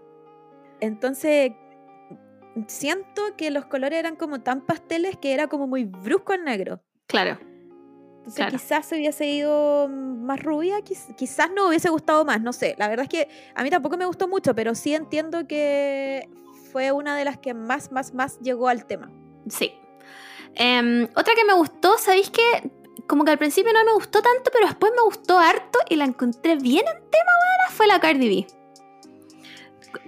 Entonces, 0.79 1.51
siento 2.67 3.21
que 3.37 3.51
los 3.51 3.65
colores 3.65 3.99
eran 3.99 4.15
como 4.15 4.41
tan 4.41 4.61
pasteles 4.61 5.17
que 5.17 5.33
era 5.33 5.47
como 5.47 5.67
muy 5.67 5.85
brusco 5.85 6.33
el 6.33 6.43
negro. 6.43 6.81
Claro. 7.07 7.37
Entonces, 8.17 8.35
Claro. 8.35 8.51
quizás 8.51 8.85
se 8.85 8.95
hubiese 8.95 9.25
ido 9.27 9.87
más 9.89 10.39
rubia, 10.41 10.77
quiz- 10.81 11.15
quizás 11.15 11.49
no 11.55 11.67
hubiese 11.69 11.89
gustado 11.89 12.23
más, 12.23 12.39
no 12.41 12.53
sé. 12.53 12.75
La 12.77 12.87
verdad 12.87 13.03
es 13.03 13.09
que 13.09 13.27
a 13.55 13.63
mí 13.63 13.69
tampoco 13.69 13.97
me 13.97 14.05
gustó 14.05 14.27
mucho, 14.27 14.53
pero 14.53 14.75
sí 14.75 14.93
entiendo 14.93 15.47
que 15.47 16.29
fue 16.71 16.91
una 16.91 17.15
de 17.15 17.25
las 17.25 17.37
que 17.37 17.53
más, 17.53 17.91
más, 17.91 18.13
más 18.13 18.39
llegó 18.39 18.67
al 18.67 18.85
tema. 18.85 19.09
Sí. 19.49 19.73
Em, 20.55 21.07
otra 21.15 21.33
que 21.35 21.45
me 21.45 21.53
gustó, 21.53 21.97
¿sabéis 21.97 22.29
qué? 22.29 22.71
Como 23.07 23.23
que 23.25 23.31
al 23.31 23.37
principio 23.37 23.71
no 23.73 23.83
me 23.85 23.93
gustó 23.93 24.21
tanto, 24.21 24.51
pero 24.53 24.67
después 24.67 24.91
me 24.95 25.01
gustó 25.03 25.39
harto 25.39 25.79
y 25.89 25.95
la 25.95 26.05
encontré 26.05 26.55
bien 26.55 26.85
en 26.87 26.93
tema, 27.09 27.31
buena, 27.41 27.71
fue 27.75 27.87
la 27.87 27.99
Cardi 27.99 28.27
B. 28.29 28.47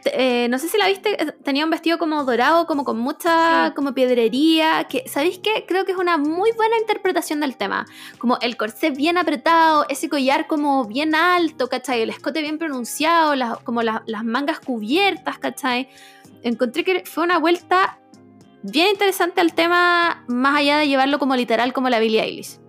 Eh, 0.05 0.47
no 0.49 0.59
sé 0.59 0.69
si 0.69 0.77
la 0.77 0.87
viste, 0.87 1.21
eh, 1.21 1.31
tenía 1.43 1.65
un 1.65 1.69
vestido 1.69 1.97
como 1.97 2.23
dorado, 2.23 2.67
como 2.67 2.85
con 2.85 2.97
mucha 2.99 3.67
Sí. 3.69 3.73
como 3.73 3.93
piedrería, 3.93 4.85
que, 4.89 5.03
¿sabéis 5.09 5.39
qué? 5.39 5.65
Creo 5.67 5.83
que 5.85 5.91
es 5.93 5.97
una 5.97 6.17
muy 6.17 6.51
buena 6.53 6.77
interpretación 6.77 7.39
del 7.41 7.57
tema. 7.57 7.85
Como 8.17 8.37
el 8.41 8.55
corsé 8.55 8.91
bien 8.91 9.17
apretado, 9.17 9.85
ese 9.89 10.07
collar 10.09 10.47
como 10.47 10.85
bien 10.85 11.15
alto, 11.15 11.67
¿cachai? 11.67 12.01
El 12.01 12.09
escote 12.11 12.41
bien 12.41 12.57
pronunciado, 12.59 13.35
las, 13.35 13.57
como 13.59 13.81
las- 13.81 14.01
las 14.05 14.23
mangas 14.23 14.59
cubiertas, 14.61 15.37
¿cachai? 15.39 15.89
Encontré 16.43 16.83
que 16.83 17.03
fue 17.05 17.23
una 17.23 17.39
vuelta 17.39 17.99
bien 18.61 18.89
interesante 18.89 19.41
al 19.41 19.53
tema, 19.53 20.23
más 20.27 20.57
allá 20.59 20.77
de 20.79 20.87
llevarlo 20.87 21.19
como 21.19 21.35
literal 21.35 21.73
como 21.73 21.89
la 21.89 21.99
Billie 21.99 22.21
Eilish. 22.21 22.59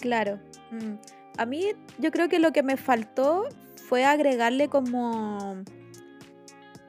Claro. 0.00 0.38
Mm. 0.70 0.94
A 1.38 1.46
mí 1.46 1.66
yo 1.98 2.10
creo 2.10 2.28
que 2.28 2.38
lo 2.38 2.52
que 2.52 2.62
me 2.62 2.76
faltó 2.76 3.44
fue 3.88 4.04
agregarle 4.04 4.68
como 4.68 5.56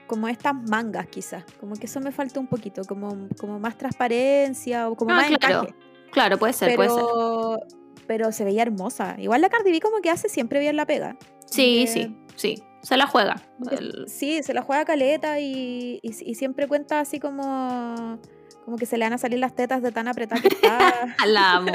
como 0.07 0.27
estas 0.27 0.55
mangas 0.55 1.05
quizás, 1.07 1.43
como 1.59 1.75
que 1.75 1.85
eso 1.85 1.99
me 1.99 2.11
faltó 2.11 2.39
un 2.39 2.47
poquito, 2.47 2.81
como, 2.83 3.27
como 3.39 3.59
más 3.59 3.77
transparencia 3.77 4.89
o 4.89 4.95
como 4.95 5.11
Ah, 5.11 5.17
más 5.17 5.27
claro, 5.37 5.61
encaje. 5.67 5.75
Claro, 6.11 6.37
puede 6.39 6.53
ser, 6.53 6.75
puede 6.75 6.89
ser. 6.89 6.97
Pero, 6.97 7.59
pero 8.07 8.31
se 8.31 8.43
veía 8.43 8.63
hermosa. 8.63 9.15
Igual 9.19 9.41
la 9.41 9.49
Cardi 9.49 9.69
B 9.71 9.79
como 9.79 10.01
que 10.01 10.09
hace 10.09 10.27
siempre 10.27 10.59
bien 10.59 10.75
la 10.77 10.87
pega. 10.87 11.15
Sí, 11.45 11.85
que- 11.85 11.87
sí, 11.91 12.15
sí. 12.35 12.63
Se 12.81 12.95
la 12.97 13.07
juega. 13.07 13.35
El- 13.71 14.05
Sí, 14.07 14.41
se 14.43 14.53
la 14.53 14.61
juega 14.61 14.85
caleta 14.85 15.39
y, 15.39 15.99
y, 16.01 16.09
y 16.31 16.35
siempre 16.35 16.67
cuenta 16.67 16.99
así 16.99 17.19
como 17.19 18.19
como 18.65 18.77
que 18.77 18.85
se 18.85 18.97
le 18.99 19.05
van 19.05 19.13
a 19.13 19.17
salir 19.17 19.39
las 19.39 19.55
tetas 19.55 19.81
de 19.81 19.91
tan 19.91 20.07
apretada 20.07 20.41
que 20.41 20.49
está. 20.49 21.15
La 21.25 21.53
amo. 21.53 21.71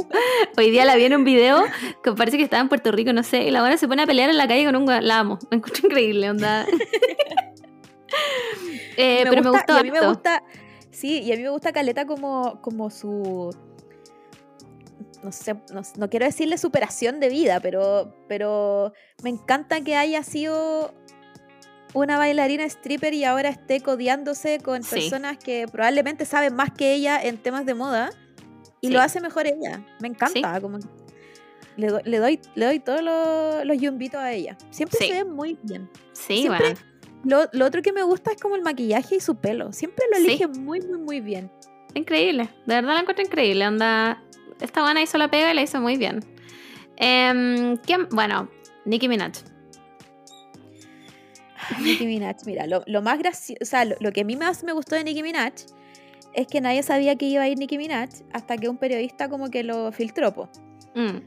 Hoy 0.57 0.71
día 0.71 0.85
la 0.85 0.95
vi 0.95 1.05
en 1.07 1.15
un 1.17 1.25
video 1.25 1.65
que 2.05 2.13
parece 2.13 2.37
que 2.37 2.45
estaba 2.45 2.61
en 2.61 2.69
Puerto 2.69 2.93
Rico, 2.93 3.13
no 3.13 3.25
sé, 3.25 3.43
y 3.43 3.51
la 3.51 3.61
buena 3.63 3.77
se 3.79 3.89
pone 3.89 4.03
a 4.03 4.07
pelear 4.07 4.31
en 4.31 4.37
la 4.39 4.47
calle 4.47 4.65
con 4.65 4.77
un. 4.77 4.87
La 4.87 5.19
amo. 5.19 5.39
Me 5.51 5.57
encuentro 5.57 5.89
increíble, 5.89 6.31
onda. 6.31 6.65
Eh, 8.97 9.25
Me 9.25 9.31
pero 9.31 9.43
me 9.43 9.51
gusta- 9.51 9.59
gustó 9.73 9.77
y 9.77 9.81
a 9.81 9.83
mí 9.83 9.91
me 9.91 10.07
gusta, 10.07 10.43
sí, 10.93 11.21
y 11.23 11.33
a 11.33 11.37
mí 11.37 11.43
me 11.43 11.49
gusta 11.51 11.73
Caleta 11.73 12.07
como, 12.07 12.61
como 12.63 12.89
su, 12.91 13.51
no 15.25 15.33
sé, 15.33 15.55
no, 15.73 15.83
no 15.97 16.09
quiero 16.11 16.27
decirle 16.27 16.59
superación 16.59 17.19
de 17.19 17.29
vida, 17.31 17.59
pero, 17.61 18.15
pero 18.29 18.93
me 19.23 19.31
encanta 19.31 19.81
que 19.81 19.97
haya 19.97 20.23
sido 20.23 20.95
una 21.95 22.19
bailarina 22.19 22.65
stripper 22.65 23.15
y 23.15 23.25
ahora 23.25 23.49
esté 23.49 23.81
codeándose 23.81 24.59
con 24.61 24.83
Sí. 24.83 24.91
personas 24.97 25.39
que 25.39 25.67
probablemente 25.71 26.25
saben 26.27 26.55
más 26.55 26.71
que 26.73 26.93
ella 26.93 27.23
en 27.23 27.39
temas 27.39 27.67
de 27.67 27.75
moda 27.75 28.11
y 28.81 28.89
Sí. 28.89 28.93
lo 28.93 29.01
hace 29.01 29.21
mejor 29.21 29.47
ella. 29.47 29.85
Me 30.01 30.09
encanta, 30.09 30.61
como 30.61 30.79
le, 31.77 31.87
do- 31.89 32.01
le 32.05 32.19
doy, 32.19 32.41
le 32.55 32.67
doy 32.67 32.79
todos 32.81 33.01
los, 33.03 33.65
los 33.65 33.79
yumbitos 33.79 34.21
a 34.21 34.33
ella. 34.33 34.57
Siempre 34.71 34.99
se 34.99 35.13
ve 35.13 35.25
muy 35.25 35.59
bien. 35.63 35.89
Sí, 36.13 36.43
siempre- 36.43 36.75
bueno. 36.75 36.81
Lo, 37.27 37.49
lo 37.59 37.65
otro 37.65 37.81
que 37.81 37.93
me 37.93 38.03
gusta 38.03 38.33
es 38.33 38.41
como 38.43 38.55
el 38.55 38.61
maquillaje 38.63 39.17
y 39.17 39.21
su 39.21 39.37
pelo. 39.37 39.73
Siempre 39.73 40.05
lo 40.11 40.19
elige 40.19 40.47
muy, 40.47 40.81
muy, 40.83 40.99
muy 40.99 41.21
bien. 41.21 41.51
increíble. 41.95 42.51
De 42.67 42.75
verdad 42.75 42.95
la 42.95 43.01
encuentro 43.01 43.25
increíble. 43.25 43.67
Onda, 43.69 44.21
esta 44.61 44.83
buena 44.83 45.03
hizo 45.03 45.19
la 45.19 45.29
pega 45.29 45.51
y 45.51 45.55
la 45.55 45.63
hizo 45.63 45.81
muy 45.81 45.97
bien. 45.97 46.21
Em, 46.97 47.77
¿quién? 47.79 48.09
Bueno, 48.11 48.49
Nicki 48.85 49.09
Minaj. 49.09 49.33
Nicki 51.81 52.07
Minaj, 52.07 52.37
mira, 52.47 52.67
lo, 52.67 52.83
lo 52.87 53.03
más 53.03 53.19
gracioso, 53.19 53.59
o 53.63 53.65
sea, 53.65 53.85
lo, 53.85 53.97
lo 54.01 54.13
que 54.13 54.21
a 54.21 54.25
mí 54.25 54.37
más 54.37 54.65
me 54.65 54.73
gustó 54.73 54.97
de 54.97 55.05
Nicki 55.05 55.23
Minaj 55.23 55.53
es 56.35 56.47
que 56.47 56.61
nadie 56.61 56.83
sabía 56.83 57.17
que 57.17 57.27
iba 57.27 57.43
a 57.43 57.49
ir 57.49 57.59
Nicki 57.59 57.79
Minaj 57.79 58.11
hasta 58.33 58.57
que 58.57 58.69
un 58.69 58.77
periodista 58.77 59.29
como 59.29 59.51
que 59.51 59.63
lo 59.63 59.93
filtró, 59.93 60.35
po. 60.35 60.49
Mm, 60.95 61.19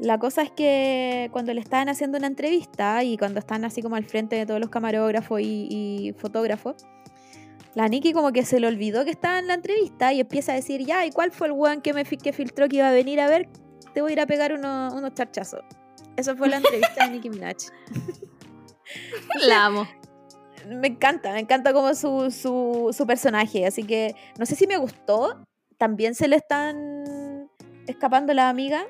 La 0.00 0.18
cosa 0.18 0.42
es 0.42 0.50
que 0.50 1.28
cuando 1.32 1.54
le 1.54 1.60
estaban 1.60 1.88
haciendo 1.88 2.18
una 2.18 2.26
entrevista 2.26 3.04
y 3.04 3.16
cuando 3.16 3.38
están 3.40 3.64
así 3.64 3.82
como 3.82 3.96
al 3.96 4.04
frente 4.04 4.36
de 4.36 4.46
todos 4.46 4.60
los 4.60 4.70
camarógrafos 4.70 5.40
y, 5.40 5.68
y 5.70 6.12
fotógrafos, 6.18 6.76
la 7.78 7.88
Nicki 7.88 8.12
como 8.12 8.32
que 8.32 8.44
se 8.44 8.58
le 8.58 8.66
olvidó 8.66 9.04
que 9.04 9.10
estaba 9.12 9.38
en 9.38 9.46
la 9.46 9.54
entrevista 9.54 10.12
y 10.12 10.18
empieza 10.20 10.50
a 10.50 10.56
decir, 10.56 10.84
ya, 10.84 11.06
¿y 11.06 11.12
cuál 11.12 11.30
fue 11.30 11.46
el 11.46 11.52
weón 11.52 11.80
que 11.80 11.92
me 11.94 12.04
que 12.04 12.32
filtró 12.32 12.68
que 12.68 12.76
iba 12.78 12.88
a 12.88 12.92
venir 12.92 13.20
a 13.20 13.28
ver? 13.28 13.48
Te 13.94 14.02
voy 14.02 14.10
a 14.10 14.12
ir 14.14 14.20
a 14.20 14.26
pegar 14.26 14.52
uno- 14.52 14.92
unos 14.94 15.14
charchazos. 15.14 15.60
Eso 16.16 16.36
fue 16.36 16.48
la 16.48 16.56
entrevista 16.56 17.04
de 17.06 17.10
Nicki 17.12 17.30
Minaj. 17.30 17.56
La 19.46 19.66
amo. 19.66 19.86
Me 20.66 20.88
encanta, 20.88 21.32
me 21.32 21.38
encanta 21.38 21.72
como 21.72 21.94
su, 21.94 22.30
su, 22.32 22.92
su 22.92 23.06
personaje, 23.06 23.64
así 23.64 23.84
que 23.84 24.14
no 24.38 24.44
sé 24.44 24.56
si 24.56 24.66
me 24.66 24.76
gustó, 24.76 25.46
también 25.78 26.14
se 26.16 26.26
le 26.26 26.34
están 26.36 27.48
escapando 27.86 28.34
las 28.34 28.50
amigas. 28.50 28.84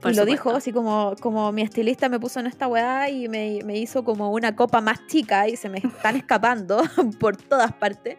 Por 0.00 0.12
y 0.12 0.14
lo 0.14 0.22
supuesto. 0.22 0.50
dijo, 0.50 0.50
así 0.56 0.72
como, 0.72 1.14
como 1.20 1.50
mi 1.52 1.62
estilista 1.62 2.08
me 2.08 2.20
puso 2.20 2.38
en 2.40 2.46
esta 2.46 2.68
weá 2.68 3.10
y 3.10 3.28
me, 3.28 3.60
me 3.64 3.76
hizo 3.78 4.04
como 4.04 4.30
una 4.30 4.54
copa 4.54 4.80
más 4.80 5.06
chica 5.06 5.48
y 5.48 5.56
se 5.56 5.68
me 5.68 5.78
están 5.78 6.16
escapando 6.22 6.82
por 7.20 7.36
todas 7.36 7.72
partes. 7.74 8.16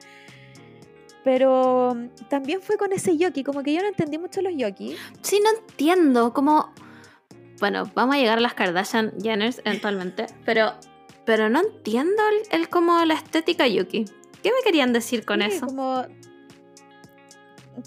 Pero 1.24 1.96
también 2.30 2.62
fue 2.62 2.78
con 2.78 2.94
ese 2.94 3.18
yoki, 3.18 3.44
como 3.44 3.62
que 3.62 3.74
yo 3.74 3.82
no 3.82 3.88
entendí 3.88 4.18
mucho 4.18 4.42
los 4.42 4.54
yoki. 4.56 4.96
Sí, 5.22 5.40
no 5.44 5.50
entiendo 5.60 6.34
cómo. 6.34 6.74
Bueno, 7.60 7.90
vamos 7.94 8.16
a 8.16 8.20
llegar 8.20 8.38
a 8.38 8.42
las 8.42 8.54
Kardashian 8.54 9.14
Jenners 9.22 9.62
eventualmente, 9.66 10.28
pero, 10.46 10.74
pero 11.26 11.50
no 11.50 11.60
entiendo 11.62 12.22
el, 12.52 12.62
el 12.62 12.70
como 12.70 13.04
la 13.06 13.16
estética 13.16 13.68
Yuki. 13.68 14.06
¿Qué 14.42 14.52
me 14.52 14.64
querían 14.64 14.94
decir 14.94 15.26
con 15.26 15.42
Sí, 15.42 15.48
eso? 15.48 15.68
Como, 15.68 16.06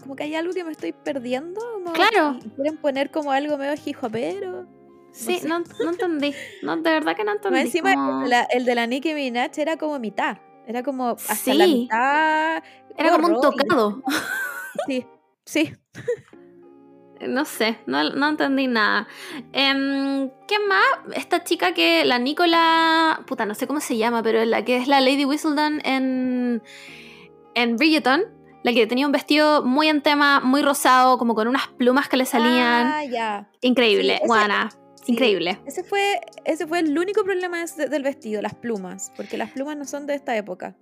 como 0.00 0.16
que 0.16 0.24
hay 0.24 0.34
algo 0.34 0.52
que 0.52 0.64
me 0.64 0.72
estoy 0.72 0.92
perdiendo. 0.92 1.60
Claro. 1.94 2.38
y 2.44 2.48
Quieren 2.50 2.76
poner 2.78 3.10
como 3.10 3.32
algo 3.32 3.56
medio 3.58 3.74
hijopero. 3.84 4.66
Sí, 5.12 5.38
sé. 5.40 5.48
no, 5.48 5.58
no 5.60 5.90
entendí. 5.90 6.34
No, 6.62 6.76
de 6.76 6.90
verdad 6.90 7.14
que 7.16 7.24
no 7.24 7.32
entendí. 7.32 7.60
Encima, 7.60 7.94
como- 7.94 8.24
la- 8.26 8.44
el 8.44 8.64
de 8.64 8.74
la 8.74 8.86
Nicki 8.86 9.12
Minaj 9.14 9.50
era 9.58 9.76
como 9.76 9.98
mitad. 9.98 10.38
Era 10.66 10.82
como 10.82 11.10
hasta 11.28 11.54
la 11.54 11.64
Sí. 11.66 11.74
mitad. 11.74 12.62
Era 12.96 13.10
como 13.12 13.26
un 13.28 13.34
y- 13.36 13.40
tocado. 13.40 14.02
Sí, 14.88 15.06
sí. 15.44 15.72
No 17.20 17.44
sé, 17.44 17.78
no, 17.86 18.02
no 18.10 18.30
entendí 18.30 18.66
nada. 18.66 19.06
Em, 19.52 20.28
¿Qué 20.48 20.58
más? 20.66 21.14
Esta 21.14 21.44
chica 21.44 21.72
que 21.72 22.04
la 22.04 22.18
Nicola. 22.18 23.22
Puta, 23.28 23.46
no 23.46 23.54
sé 23.54 23.68
cómo 23.68 23.78
se 23.78 23.96
llama, 23.96 24.24
pero 24.24 24.44
la 24.44 24.64
que 24.64 24.76
es 24.78 24.88
la 24.88 25.00
Lady 25.00 25.24
Whistledown 25.24 25.80
en. 25.84 26.62
En 27.54 27.76
Bridgerton. 27.76 28.24
La 28.62 28.72
que 28.72 28.86
tenía 28.86 29.06
un 29.06 29.12
vestido 29.12 29.64
muy 29.64 29.88
en 29.88 30.02
tema, 30.02 30.40
muy 30.40 30.62
rosado, 30.62 31.18
como 31.18 31.34
con 31.34 31.48
unas 31.48 31.66
plumas 31.68 32.08
que 32.08 32.16
le 32.16 32.26
salían. 32.26 32.86
Ah, 32.86 33.04
ya. 33.04 33.50
Increíble, 33.60 34.18
sí, 34.20 34.26
guana. 34.26 34.70
sí. 35.04 35.12
Increíble. 35.12 35.60
Ese 35.66 35.82
fue, 35.82 36.20
ese 36.44 36.66
fue 36.68 36.78
el 36.78 36.96
único 36.96 37.24
problema 37.24 37.64
de 37.64 37.88
del 37.88 38.02
vestido, 38.04 38.40
las 38.40 38.54
plumas. 38.54 39.12
Porque 39.16 39.36
las 39.36 39.50
plumas 39.50 39.76
no 39.76 39.84
son 39.84 40.06
de 40.06 40.14
esta 40.14 40.36
época. 40.36 40.76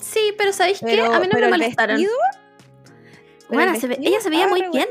Sí, 0.00 0.34
pero 0.36 0.52
¿sabéis 0.52 0.80
qué? 0.80 1.00
A 1.00 1.20
mí 1.20 1.26
no 1.32 1.38
me 1.38 1.44
el 1.46 1.50
molestaron. 1.50 1.96
vestido, 1.96 2.14
Bueno, 3.50 3.72
el 3.74 3.80
se 3.80 3.86
ve- 3.86 3.94
vestido 3.94 4.10
ella 4.12 4.20
se 4.20 4.30
veía 4.30 4.48
muy 4.48 4.60
bueno. 4.60 4.72
bien. 4.72 4.88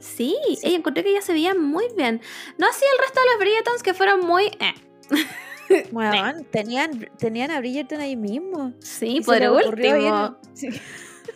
Sí, 0.00 0.36
Sí. 0.56 0.66
ella 0.66 0.76
encontré 0.78 1.04
que 1.04 1.10
ella 1.10 1.22
se 1.22 1.32
veía 1.32 1.54
muy 1.54 1.84
bien. 1.96 2.20
No 2.58 2.66
así 2.66 2.84
el 2.90 2.98
resto 3.04 3.20
de 3.20 3.26
los 3.30 3.38
Bridgertons 3.38 3.82
que 3.82 3.94
fueron 3.94 4.20
muy. 4.20 4.46
eh. 4.46 4.74
Weón, 5.92 6.44
tenían, 6.50 7.08
tenían 7.18 7.50
a 7.50 7.60
Bridgerton 7.60 8.00
ahí 8.00 8.16
mismo. 8.16 8.72
Sí, 8.80 9.18
Y 9.18 9.20
por 9.20 9.40
último. 9.42 10.36
sí. 10.54 10.68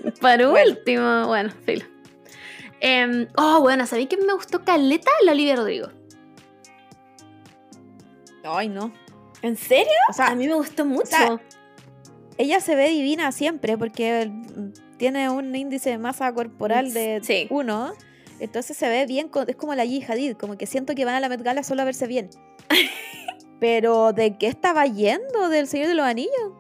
Por 0.03 0.21
Bueno. 0.21 0.53
último, 0.53 1.27
bueno, 1.27 1.51
filo. 1.65 1.85
Em, 2.81 3.27
oh, 3.37 3.61
bueno, 3.61 3.87
¿sabéis 3.87 4.09
que 4.09 4.17
me 4.19 4.33
gustó 4.35 4.65
Caleta? 4.65 5.11
La 5.25 5.33
Olivia 5.33 5.57
Rodrigo. 5.57 5.89
Ay, 8.45 8.69
no. 8.69 8.93
¿En 9.43 9.57
serio? 9.57 9.93
O 10.11 10.13
sea, 10.13 10.29
A 10.29 10.35
mí 10.35 10.47
me 10.47 10.55
gustó 10.55 10.85
mucho. 10.85 11.41
ella 12.39 12.61
se 12.61 12.75
ve 12.77 12.89
divina 12.91 13.33
siempre 13.33 13.77
porque 13.79 14.31
tiene 14.99 15.31
un 15.31 15.55
índice 15.55 15.91
de 15.91 15.99
masa 15.99 16.33
corporal 16.33 16.93
de 16.93 17.21
Sí. 17.23 17.47
uno. 17.51 17.93
Entonces 18.39 18.77
se 18.77 18.89
ve 18.89 19.07
bien, 19.07 19.31
es 19.47 19.57
como 19.57 19.75
la 19.75 19.85
G 19.87 20.05
Hadid, 20.09 20.37
como 20.37 20.59
que 20.59 20.67
siento 20.67 20.95
que 20.95 21.05
van 21.07 21.15
a 21.15 21.21
la 21.21 21.29
Met 21.29 21.43
Gala 21.43 21.63
solo 21.63 21.83
a 21.83 21.85
verse 21.87 22.07
bien. 22.07 22.29
Pero 23.61 24.13
¿de 24.13 24.37
qué 24.37 24.47
estaba 24.49 24.85
yendo? 24.87 25.49
¿Del 25.49 25.67
Señor 25.67 25.89
de 25.89 25.95
los 25.95 26.05
Anillos? 26.07 26.53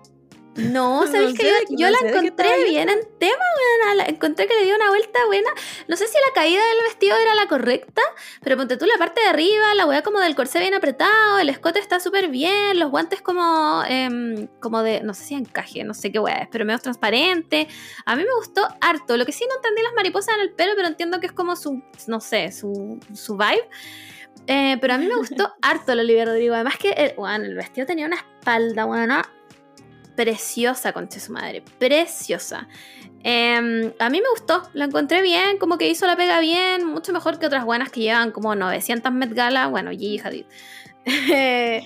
No, 0.56 1.04
no 1.04 1.06
¿sabéis 1.06 1.38
que 1.38 1.44
sé, 1.44 1.64
yo, 1.70 1.88
la 1.90 1.98
encontré 2.02 2.64
bien 2.64 2.88
en 2.88 3.00
tema, 3.18 3.44
buena? 3.56 3.94
La 3.94 4.04
encontré 4.04 4.46
que 4.46 4.54
le 4.54 4.64
dio 4.64 4.74
una 4.74 4.88
vuelta 4.88 5.24
buena. 5.26 5.50
No 5.88 5.96
sé 5.96 6.06
si 6.06 6.14
la 6.14 6.34
caída 6.34 6.60
del 6.60 6.84
vestido 6.84 7.16
era 7.16 7.34
la 7.34 7.46
correcta, 7.46 8.02
pero 8.42 8.56
ponte 8.56 8.76
tú 8.76 8.86
la 8.86 8.98
parte 8.98 9.20
de 9.20 9.28
arriba, 9.28 9.74
la 9.74 9.86
weá 9.86 10.02
como 10.02 10.20
del 10.20 10.34
corsé 10.34 10.58
bien 10.60 10.74
apretado, 10.74 11.38
el 11.38 11.48
escote 11.48 11.78
está 11.78 12.00
súper 12.00 12.28
bien, 12.28 12.78
los 12.78 12.90
guantes 12.90 13.22
como, 13.22 13.82
em, 13.88 14.48
como 14.60 14.82
de, 14.82 15.00
no 15.02 15.14
sé 15.14 15.24
si 15.24 15.34
encaje, 15.34 15.84
no 15.84 15.94
sé 15.94 16.10
qué 16.12 16.18
weá 16.18 16.38
es, 16.38 16.48
pero 16.50 16.64
medio 16.64 16.78
transparente. 16.78 17.68
A 18.04 18.16
mí 18.16 18.22
me 18.22 18.34
gustó 18.36 18.66
harto. 18.80 19.16
Lo 19.16 19.26
que 19.26 19.32
sí 19.32 19.44
no 19.48 19.56
entendí 19.56 19.82
las 19.82 19.94
mariposas 19.94 20.34
en 20.36 20.42
el 20.42 20.52
pelo, 20.52 20.72
pero 20.76 20.88
entiendo 20.88 21.20
que 21.20 21.26
es 21.26 21.32
como 21.32 21.56
su, 21.56 21.82
no 22.06 22.20
sé, 22.20 22.52
su, 22.52 22.98
su 23.14 23.36
vibe. 23.36 23.68
Eh, 24.46 24.76
pero 24.80 24.94
a 24.94 24.98
mí 24.98 25.06
me 25.06 25.16
gustó 25.16 25.52
harto 25.62 25.94
la 25.94 26.02
Olivia 26.02 26.24
Rodrigo. 26.24 26.54
Además 26.54 26.76
que 26.78 26.90
el, 26.90 27.14
bueno, 27.16 27.44
el 27.44 27.54
vestido 27.54 27.86
tenía 27.86 28.06
una 28.06 28.16
espalda, 28.16 28.84
bueno, 28.84 29.22
preciosa, 30.16 30.92
conche 30.92 31.20
su 31.20 31.32
madre. 31.32 31.62
Preciosa. 31.78 32.66
Eh, 33.22 33.94
a 33.98 34.10
mí 34.10 34.20
me 34.20 34.28
gustó, 34.30 34.68
la 34.72 34.86
encontré 34.86 35.22
bien, 35.22 35.58
como 35.58 35.78
que 35.78 35.88
hizo 35.88 36.06
la 36.06 36.16
pega 36.16 36.40
bien, 36.40 36.84
mucho 36.86 37.12
mejor 37.12 37.38
que 37.38 37.46
otras 37.46 37.64
buenas 37.64 37.90
que 37.90 38.00
llevan 38.00 38.30
como 38.32 38.54
900 38.54 39.12
Met 39.12 39.32
Gala. 39.32 39.68
Bueno, 39.68 39.90
Gigi 39.90 40.18
Hadid. 40.18 40.46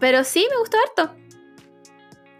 Pero 0.00 0.24
sí, 0.24 0.46
me 0.50 0.58
gustó 0.58 0.78
harto. 0.78 1.14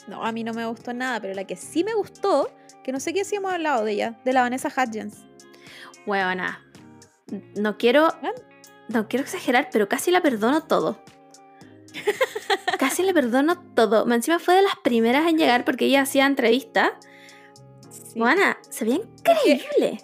No, 0.08 0.24
a 0.24 0.32
mí 0.32 0.42
no 0.44 0.52
me 0.52 0.66
gustó 0.66 0.92
nada, 0.92 1.20
pero 1.20 1.34
la 1.34 1.44
que 1.44 1.54
sí 1.54 1.84
me 1.84 1.94
gustó, 1.94 2.50
que 2.82 2.90
no 2.90 2.98
sé 2.98 3.12
qué 3.12 3.20
hacíamos 3.20 3.52
al 3.52 3.62
lado 3.62 3.84
de 3.84 3.92
ella, 3.92 4.18
de 4.24 4.32
la 4.32 4.40
Vanessa 4.40 4.68
Hudgens. 4.68 5.24
Huevona. 6.04 6.64
No 7.54 7.78
quiero. 7.78 8.08
No 8.88 9.06
quiero 9.06 9.24
exagerar, 9.24 9.68
pero 9.70 9.88
casi 9.88 10.10
la 10.10 10.20
perdono 10.20 10.64
todo. 10.64 11.00
Casi 12.78 13.03
le 13.03 13.14
perdono 13.14 13.61
todo. 13.74 14.11
Encima 14.12 14.38
fue 14.38 14.55
de 14.55 14.62
las 14.62 14.76
primeras 14.82 15.26
en 15.28 15.38
llegar 15.38 15.64
porque 15.64 15.86
ella 15.86 16.03
hacía 16.03 16.26
entrevistas. 16.26 16.91
Sí. 17.91 18.18
Juana, 18.18 18.59
se 18.68 18.84
veía 18.84 18.97
increíble. 18.97 19.99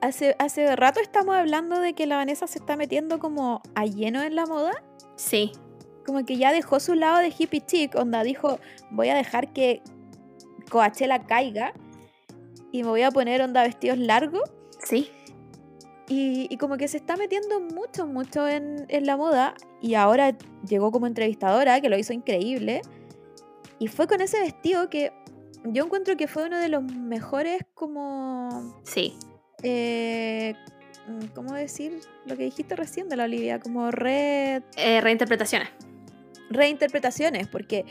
Hace, 0.00 0.36
hace 0.38 0.76
rato 0.76 1.00
estamos 1.00 1.34
hablando 1.34 1.80
de 1.80 1.94
que 1.94 2.06
la 2.06 2.16
Vanessa 2.16 2.46
se 2.46 2.58
está 2.58 2.76
metiendo 2.76 3.18
como 3.18 3.62
a 3.74 3.86
lleno 3.86 4.22
en 4.22 4.36
la 4.36 4.46
moda. 4.46 4.82
Sí, 5.16 5.52
Como 6.04 6.24
que 6.24 6.36
ya 6.36 6.52
dejó 6.52 6.78
su 6.78 6.94
lado 6.94 7.18
de 7.18 7.32
hippie 7.36 7.64
chic, 7.64 7.94
onda 7.94 8.22
dijo, 8.22 8.60
voy 8.90 9.08
a 9.08 9.14
dejar 9.14 9.52
que 9.52 9.82
Coachella 10.70 11.24
caiga 11.26 11.72
y 12.70 12.82
me 12.82 12.90
voy 12.90 13.02
a 13.02 13.10
poner 13.10 13.40
onda 13.40 13.62
vestidos 13.62 13.98
largos. 13.98 14.42
sí. 14.84 15.10
Y, 16.08 16.46
y 16.50 16.56
como 16.56 16.76
que 16.76 16.86
se 16.88 16.96
está 16.98 17.16
metiendo 17.16 17.60
mucho, 17.60 18.06
mucho 18.06 18.46
en, 18.48 18.86
en 18.88 19.06
la 19.06 19.16
moda. 19.16 19.54
Y 19.82 19.94
ahora 19.94 20.36
llegó 20.68 20.92
como 20.92 21.06
entrevistadora, 21.06 21.80
que 21.80 21.88
lo 21.88 21.98
hizo 21.98 22.12
increíble. 22.12 22.82
Y 23.78 23.88
fue 23.88 24.06
con 24.06 24.20
ese 24.20 24.38
vestido 24.40 24.88
que 24.88 25.12
yo 25.64 25.84
encuentro 25.84 26.16
que 26.16 26.28
fue 26.28 26.44
uno 26.46 26.58
de 26.58 26.68
los 26.68 26.82
mejores 26.84 27.58
como... 27.74 28.80
Sí. 28.84 29.18
eh, 29.64 30.54
mm, 31.08 31.26
¿Cómo 31.34 31.54
decir 31.54 31.98
lo 32.24 32.36
que 32.36 32.44
dijiste 32.44 32.76
recién 32.76 33.08
de 33.08 33.16
la 33.16 33.24
Olivia? 33.24 33.58
Como 33.58 33.90
re, 33.90 34.62
Eh, 34.76 35.00
reinterpretaciones. 35.00 35.68
reinterpretaciones, 36.50 37.48
porque 37.48 37.84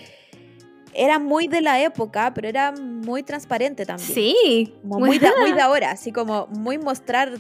era 0.93 1.19
muy 1.19 1.47
de 1.47 1.59
la 1.61 1.81
época, 1.81 2.33
pero 2.33 2.47
era 2.47 2.71
muy 2.71 3.23
transparente 3.23 3.85
también. 3.85 4.09
Sí. 4.09 4.73
Como 4.81 4.99
muy, 5.05 5.19
de, 5.19 5.29
muy 5.41 5.51
de 5.51 5.61
ahora, 5.61 5.91
así 5.91 6.11
como 6.13 6.47
muy 6.47 6.77
mostrar 6.77 7.33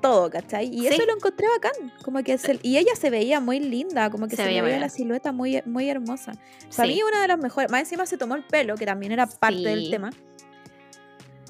todo, 0.00 0.30
¿cachai? 0.30 0.68
Y 0.72 0.86
eso 0.86 1.04
lo 1.06 1.14
encontré 1.14 1.46
bacán. 1.48 1.92
Como 2.02 2.22
que 2.22 2.38
se- 2.38 2.58
y 2.62 2.78
ella 2.78 2.94
se 2.96 3.10
veía 3.10 3.40
muy 3.40 3.60
linda, 3.60 4.10
como 4.10 4.26
que 4.28 4.36
Se 4.36 4.44
se, 4.44 4.60
veía 4.62 4.78
la 4.78 4.88
silueta 4.88 5.32
muy, 5.32 5.62
muy 5.66 5.88
hermosa. 5.88 6.32
Para 6.76 6.88
Sí. 6.88 6.94
mí 6.94 7.02
una 7.02 7.22
de 7.22 7.28
las 7.28 7.38
mejores. 7.38 7.70
Más 7.70 7.80
encima 7.80 8.06
se 8.06 8.16
tomó 8.18 8.34
el 8.36 8.44
pelo, 8.44 8.74
que 8.76 8.86
también 8.86 9.12
era 9.12 9.26
parte 9.26 9.56
del 9.60 9.90
tema. 9.90 10.10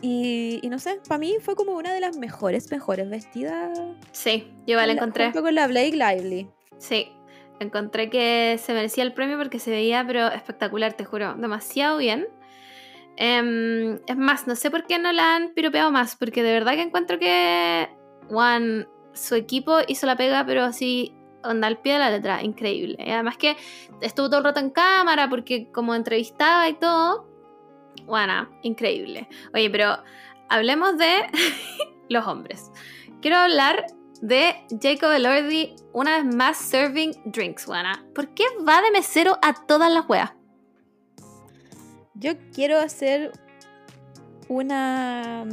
Y, 0.02 0.60
y 0.62 0.68
no 0.70 0.78
sé, 0.78 0.98
para 1.06 1.18
mí 1.18 1.36
fue 1.43 1.55
como 1.55 1.72
una 1.72 1.93
de 1.93 2.01
las 2.01 2.16
mejores, 2.16 2.70
mejores 2.70 3.10
vestidas. 3.10 3.78
Sí, 4.12 4.51
yo 4.66 4.77
la- 4.77 4.93
encontré. 4.93 5.24
Junto 5.27 5.43
con 5.43 5.55
la 5.55 5.66
Blake 5.66 5.93
Lively. 5.93 6.48
Sí. 6.78 7.12
Encontré 7.59 8.09
que 8.09 8.59
se 8.64 8.72
merecía 8.72 9.05
el 9.05 9.12
premio 9.12 9.36
porque 9.36 9.59
se 9.59 9.70
veía, 9.70 10.02
pero 10.06 10.28
espectacular, 10.28 10.94
te 10.94 11.05
juro. 11.05 11.35
Demasiado 11.35 11.98
bien. 11.98 12.27
Em, 13.18 13.97
es 14.06 14.16
más, 14.16 14.47
no 14.47 14.56
sé 14.56 14.70
por 14.70 14.86
qué 14.86 14.98
no 14.98 15.12
la 15.12 15.36
han 15.36 15.51
piropeado 15.52 15.90
más, 15.90 16.16
porque 16.16 16.43
de 16.43 16.52
verdad 16.52 16.72
que 16.72 16.81
encuentro 16.82 17.18
que 17.18 17.86
Juan, 18.31 18.89
su 19.12 19.35
equipo 19.35 19.78
hizo 19.89 20.07
la 20.07 20.16
pega, 20.16 20.47
pero 20.47 20.62
así, 20.62 21.12
onda 21.43 21.66
al 21.66 21.78
pie 21.78 21.94
de 21.94 21.98
la 21.98 22.11
letra, 22.11 22.43
increíble. 22.43 22.97
Y 22.98 23.11
además 23.11 23.36
que 23.36 23.57
estuvo 24.01 24.28
todo 24.28 24.39
el 24.39 24.44
rato 24.44 24.61
en 24.61 24.70
cámara, 24.70 25.28
porque 25.28 25.70
como 25.73 25.94
entrevistaba 25.94 26.69
y 26.69 26.74
todo, 26.74 27.27
bueno, 28.07 28.48
increíble. 28.62 29.28
Oye, 29.52 29.69
pero 29.69 29.98
hablemos 30.48 30.97
de 30.97 31.27
los 32.09 32.27
hombres. 32.27 32.70
Quiero 33.20 33.36
hablar 33.36 33.86
de 34.20 34.55
Jacob 34.81 35.11
Elordi 35.12 35.74
una 35.93 36.23
vez 36.23 36.35
más 36.35 36.57
serving 36.57 37.12
drinks, 37.24 37.66
buena. 37.66 38.05
¿Por 38.15 38.32
qué 38.35 38.44
va 38.66 38.81
de 38.81 38.93
mesero 38.93 39.39
a 39.43 39.55
todas 39.66 39.93
las 39.93 40.09
weas? 40.09 40.32
Yo 42.15 42.35
quiero 42.55 42.78
hacer 42.78 43.32
una 44.48 45.44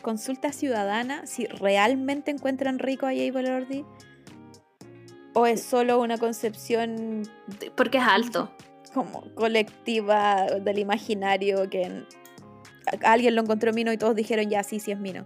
consulta 0.00 0.52
ciudadana 0.52 1.26
si 1.26 1.46
realmente 1.46 2.30
encuentran 2.30 2.78
rico 2.78 3.06
a 3.06 3.10
Jacob 3.14 3.38
Elordi 3.38 3.84
o 5.34 5.46
es 5.46 5.62
solo 5.62 6.00
una 6.00 6.18
concepción 6.18 7.22
Porque 7.76 7.98
es 7.98 8.04
alto. 8.04 8.50
como 8.94 9.22
colectiva 9.34 10.46
del 10.60 10.78
imaginario 10.78 11.68
que 11.70 12.04
alguien 13.04 13.34
lo 13.36 13.42
encontró 13.42 13.72
mino 13.72 13.92
y 13.92 13.96
todos 13.96 14.16
dijeron 14.16 14.48
ya 14.50 14.62
sí, 14.64 14.80
sí 14.80 14.90
es 14.90 14.98
mino. 14.98 15.24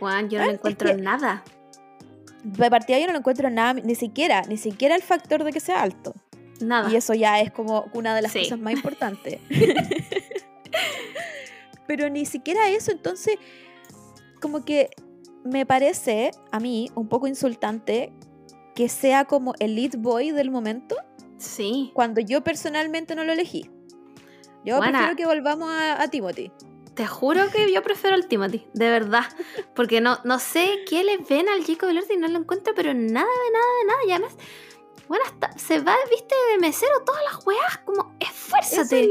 Juan, 0.00 0.30
yo 0.30 0.38
no 0.38 0.44
Ah, 0.44 0.48
es 0.48 0.54
encuentro 0.54 0.88
que- 0.88 1.02
nada. 1.02 1.44
De 2.44 2.70
partida 2.70 2.98
yo 2.98 3.06
no 3.06 3.12
lo 3.12 3.18
encuentro 3.20 3.50
nada, 3.50 3.74
ni 3.74 3.94
siquiera, 3.94 4.42
ni 4.48 4.56
siquiera 4.56 4.96
el 4.96 5.02
factor 5.02 5.44
de 5.44 5.52
que 5.52 5.60
sea 5.60 5.82
alto. 5.82 6.14
Nada. 6.60 6.90
Y 6.90 6.96
eso 6.96 7.12
ya 7.14 7.40
es 7.40 7.50
como 7.52 7.90
una 7.92 8.14
de 8.16 8.22
las 8.22 8.32
Sí. 8.32 8.40
cosas 8.40 8.58
más 8.58 8.72
importantes. 8.78 9.38
Pero 11.86 12.08
ni 12.08 12.24
siquiera 12.26 12.68
eso, 12.70 12.90
entonces, 12.92 13.36
como 14.42 14.64
que 14.64 14.90
me 15.44 15.64
parece 15.64 16.32
a 16.50 16.60
mí 16.60 16.90
un 16.94 17.08
poco 17.08 17.26
insultante 17.26 18.12
que 18.74 18.88
sea 18.90 19.24
como 19.24 19.54
el 19.58 19.74
lead 19.76 19.92
boy 19.98 20.30
del 20.32 20.50
momento 20.50 20.96
Sí. 21.38 21.90
cuando 21.94 22.20
yo 22.20 22.44
personalmente 22.44 23.14
no 23.14 23.24
lo 23.24 23.32
elegí. 23.32 23.70
Yo 24.64 24.76
Buena. 24.76 24.92
prefiero 24.98 25.16
que 25.16 25.26
volvamos 25.26 25.70
a, 25.70 26.00
a 26.02 26.08
Timothy. 26.08 26.52
Te 26.94 27.06
juro 27.06 27.40
que 27.50 27.72
yo 27.72 27.82
prefiero 27.82 28.14
al 28.14 28.28
Timothy, 28.28 28.66
de 28.74 28.90
verdad. 28.90 29.24
Porque 29.74 30.00
no, 30.00 30.18
no 30.24 30.38
sé 30.38 30.80
qué 30.88 31.02
le 31.02 31.16
ven 31.18 31.48
al 31.48 31.64
Jacob 31.64 31.88
Elordi 31.88 32.14
y 32.14 32.16
no 32.18 32.28
lo 32.28 32.38
encuentro, 32.38 32.74
pero 32.76 32.92
nada 32.94 33.00
de 33.26 33.50
nada 33.52 33.66
de 33.80 33.86
nada. 33.86 33.98
Y 34.06 34.10
además, 34.12 34.36
bueno, 35.08 35.24
hasta 35.26 35.56
se 35.58 35.80
va, 35.80 35.96
viste, 36.10 36.34
de 36.52 36.58
mesero 36.58 36.92
todas 37.04 37.22
las 37.32 37.46
weas, 37.46 37.78
como 37.84 38.14
Eso 38.20 38.30
esfuérzate. 38.30 39.04
es, 39.04 39.10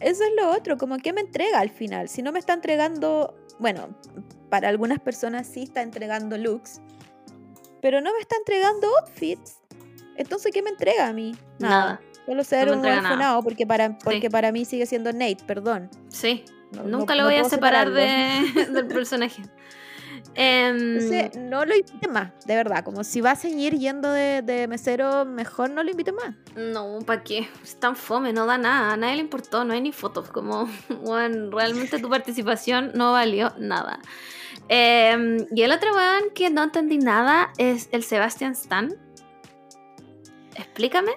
eso 0.00 0.24
es 0.24 0.30
lo 0.36 0.50
otro, 0.50 0.76
como 0.76 0.98
que 0.98 1.12
me 1.12 1.20
entrega 1.22 1.60
al 1.60 1.70
final. 1.70 2.08
Si 2.08 2.22
no 2.22 2.32
me 2.32 2.38
está 2.40 2.52
entregando, 2.52 3.34
bueno, 3.58 3.88
para 4.48 4.68
algunas 4.68 5.00
personas 5.00 5.46
sí 5.46 5.62
está 5.64 5.82
entregando 5.82 6.36
looks, 6.38 6.80
pero 7.82 8.00
no 8.00 8.12
me 8.12 8.18
está 8.20 8.36
entregando 8.36 8.88
outfits. 9.00 9.58
Entonces, 10.16 10.50
¿qué 10.52 10.62
me 10.62 10.70
entrega 10.70 11.08
a 11.08 11.12
mí? 11.12 11.34
Nada. 11.58 12.00
Solo 12.24 12.42
ser 12.42 12.68
No 12.68 12.74
un 12.74 12.82
nada. 12.82 13.00
orfenado 13.02 13.42
porque 13.42 13.66
para, 13.66 13.98
porque 13.98 14.30
para 14.30 14.50
mí 14.50 14.64
sigue 14.64 14.86
siendo 14.86 15.12
Nate, 15.12 15.38
perdón. 15.46 15.88
Sí, 16.08 16.44
No- 16.72 16.82
nunca 16.84 17.14
no- 17.14 17.22
lo 17.22 17.28
voy 17.28 17.36
a 17.36 17.44
separar 17.44 17.90
de, 17.92 18.66
del 18.72 18.86
personaje. 18.88 19.42
Em, 20.34 20.96
Entonces, 20.98 21.36
no 21.36 21.64
lo 21.64 21.74
invite 21.76 22.08
más, 22.08 22.30
de 22.46 22.56
verdad. 22.56 22.84
Como 22.84 23.04
si 23.04 23.20
va 23.20 23.30
a 23.32 23.36
seguir 23.36 23.78
yendo 23.78 24.10
de, 24.10 24.42
de 24.42 24.66
mesero, 24.68 25.24
mejor 25.24 25.70
no 25.70 25.82
lo 25.82 25.90
invite 25.90 26.12
más. 26.12 26.34
no, 26.56 26.98
¿para 27.06 27.22
qué? 27.22 27.48
Es 27.62 27.76
tan 27.78 27.96
fome, 27.96 28.32
no 28.32 28.44
da 28.44 28.58
nada. 28.58 28.92
A 28.92 28.96
nadie 28.96 29.14
le 29.16 29.20
importó, 29.22 29.64
no 29.64 29.72
hay 29.72 29.80
ni 29.80 29.92
fotos. 29.92 30.30
Como, 30.30 30.68
bueno, 31.04 31.50
realmente 31.50 31.98
tu 31.98 32.08
participación 32.10 32.92
no 32.94 33.12
valió 33.12 33.52
nada. 33.58 33.98
Em, 34.68 35.46
y 35.54 35.62
el 35.62 35.72
otro 35.72 35.94
weón 35.94 36.30
que 36.34 36.50
no 36.50 36.64
entendí 36.64 36.98
nada 36.98 37.52
es 37.56 37.88
el 37.92 38.02
Sebastian 38.02 38.52
Stan. 38.52 38.94
Explícame. 40.56 41.12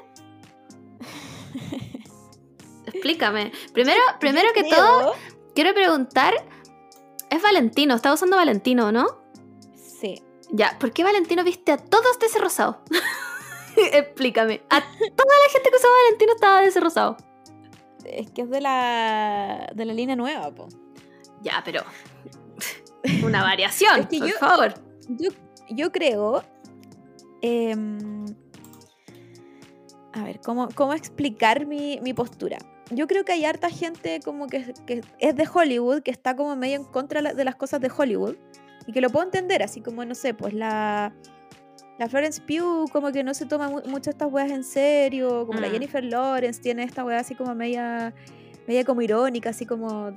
Explícame. 2.85 3.51
Primero, 3.73 4.01
primero 4.19 4.49
que 4.53 4.63
todo, 4.63 5.13
quiero 5.55 5.73
preguntar. 5.73 6.33
Es 7.29 7.41
Valentino, 7.41 7.95
está 7.95 8.13
usando 8.13 8.35
Valentino, 8.35 8.91
¿no? 8.91 9.05
Sí. 9.75 10.21
Ya, 10.51 10.77
¿por 10.79 10.91
qué 10.91 11.03
Valentino 11.03 11.43
viste 11.43 11.71
a 11.71 11.77
todos 11.77 12.17
de 12.19 12.25
ese 12.25 12.39
rosado? 12.39 12.81
Explícame. 13.75 14.61
A 14.69 14.81
toda 14.81 15.35
la 15.45 15.51
gente 15.51 15.69
que 15.69 15.75
usaba 15.75 15.93
Valentino 16.05 16.33
estaba 16.33 16.61
de 16.61 16.67
ese 16.67 16.79
rosado. 16.79 17.17
Es 18.03 18.31
que 18.31 18.41
es 18.41 18.49
de 18.49 18.61
la, 18.61 19.69
de 19.75 19.85
la 19.85 19.93
línea 19.93 20.15
nueva, 20.15 20.51
po. 20.51 20.67
Ya, 21.41 21.61
pero. 21.63 21.83
Una 23.23 23.41
variación, 23.43 23.99
Es 24.01 24.07
que 24.07 24.19
por 24.19 24.27
yo- 24.29 24.35
favor. 24.37 24.73
Yo, 25.09 25.29
yo 25.69 25.91
creo. 25.91 26.43
em, 27.41 28.25
a 30.13 30.23
ver, 30.23 30.39
¿cómo, 30.41 30.67
cómo 30.75 30.93
explicar 30.93 31.65
mi, 31.65 31.99
mi 32.01 32.13
postura? 32.13 32.57
Yo 32.91 33.07
creo 33.07 33.23
que 33.23 33.33
hay 33.33 33.45
harta 33.45 33.69
gente 33.69 34.19
como 34.25 34.47
que, 34.47 34.73
que 34.87 35.01
es 35.19 35.35
de 35.35 35.47
Hollywood, 35.51 36.01
que 36.01 36.11
está 36.11 36.35
como 36.35 36.55
medio 36.55 36.75
en 36.77 36.83
contra 36.83 37.21
de 37.21 37.43
las 37.43 37.55
cosas 37.55 37.79
de 37.81 37.91
Hollywood. 37.95 38.35
Y 38.87 38.91
que 38.91 39.01
lo 39.01 39.09
puedo 39.11 39.23
entender, 39.25 39.61
así 39.61 39.81
como, 39.81 40.03
no 40.05 40.15
sé, 40.15 40.33
pues 40.33 40.53
la. 40.53 41.13
La 41.99 42.07
Florence 42.07 42.41
Pugh 42.41 42.89
como 42.93 43.11
que 43.11 43.23
no 43.25 43.33
se 43.33 43.45
toma 43.45 43.67
mu- 43.69 43.81
mucho 43.85 44.09
estas 44.09 44.31
weas 44.31 44.49
en 44.51 44.63
serio, 44.63 45.45
como 45.45 45.59
la 45.59 45.67
Mm. 45.67 45.71
Jennifer 45.71 46.03
Lawrence 46.03 46.61
tiene 46.61 46.83
esta 46.83 47.03
wea 47.03 47.19
así 47.19 47.35
como 47.35 47.53
media, 47.53 48.13
media 48.67 48.85
como 48.85 49.01
irónica, 49.01 49.49
así 49.49 49.65
como, 49.65 50.11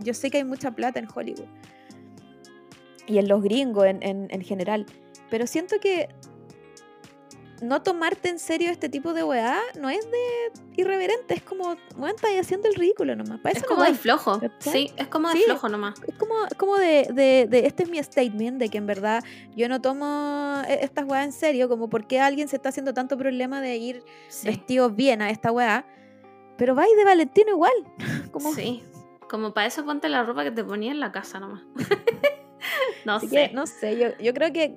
yo 0.00 0.12
sé 0.12 0.28
que 0.28 0.38
hay 0.38 0.44
mucha 0.44 0.72
plata 0.72 0.98
en 0.98 1.06
Hollywood 1.14 1.46
y 3.10 3.18
en 3.18 3.28
los 3.28 3.42
gringos 3.42 3.84
en, 3.86 4.02
en- 4.02 4.28
en 4.30 4.42
general, 4.42 4.86
pero 5.30 5.46
siento 5.46 5.76
que 5.80 6.08
no 7.62 7.82
tomarte 7.82 8.30
en 8.30 8.38
serio 8.38 8.70
este 8.70 8.88
tipo 8.88 9.12
de 9.12 9.22
weá 9.22 9.60
no 9.78 9.90
es 9.90 10.00
de 10.10 10.52
irreverente, 10.78 11.34
es 11.34 11.42
como, 11.42 11.76
weón, 11.98 12.14
estás 12.16 12.30
haciendo 12.40 12.68
el 12.68 12.74
ridículo 12.74 13.14
nomás, 13.14 13.38
para 13.40 13.58
Es 13.58 13.62
como 13.64 13.80
no 13.82 13.86
de 13.90 13.94
flojo. 13.94 14.40
Sí, 14.60 14.90
es 14.96 15.08
como 15.08 15.28
de 15.28 15.34
Sí. 15.34 15.42
flojo 15.44 15.68
nomás. 15.68 15.94
Es 16.08 16.14
como, 16.14 16.46
es 16.46 16.54
como 16.54 16.76
de, 16.78 17.06
de- 17.12 17.46
de, 17.50 17.66
este 17.66 17.82
es 17.82 17.90
mi 17.90 18.02
statement, 18.02 18.58
de 18.58 18.70
que 18.70 18.78
en 18.78 18.86
verdad 18.86 19.22
yo 19.54 19.68
no 19.68 19.78
tomo 19.82 20.62
e- 20.66 20.82
estas 20.84 21.04
weas 21.06 21.26
en 21.26 21.32
serio, 21.32 21.68
como 21.68 21.90
por 21.90 22.06
qué 22.06 22.18
alguien 22.18 22.48
se 22.48 22.56
está 22.56 22.70
haciendo 22.70 22.94
tanto 22.94 23.18
problema 23.18 23.60
de 23.60 23.76
ir 23.76 24.02
Sí. 24.28 24.46
vestidos 24.46 24.96
bien 24.96 25.20
a 25.20 25.28
esta 25.28 25.52
weá, 25.52 25.84
pero 26.56 26.74
vais 26.74 26.96
de 26.96 27.04
Valentino 27.04 27.50
igual. 27.50 27.72
como, 28.32 28.54
Sí. 28.54 28.82
Como 29.28 29.52
para 29.52 29.66
eso 29.66 29.84
ponte 29.84 30.08
la 30.08 30.22
ropa 30.24 30.44
que 30.44 30.50
te 30.50 30.64
ponía 30.64 30.92
en 30.92 30.98
la 30.98 31.12
casa 31.12 31.38
nomás. 31.40 31.60
no 33.04 33.14
así 33.14 33.28
sé. 33.28 33.48
que, 33.48 33.54
no 33.54 33.66
sé, 33.66 33.98
yo, 33.98 34.08
yo 34.18 34.32
creo 34.34 34.52
que 34.52 34.76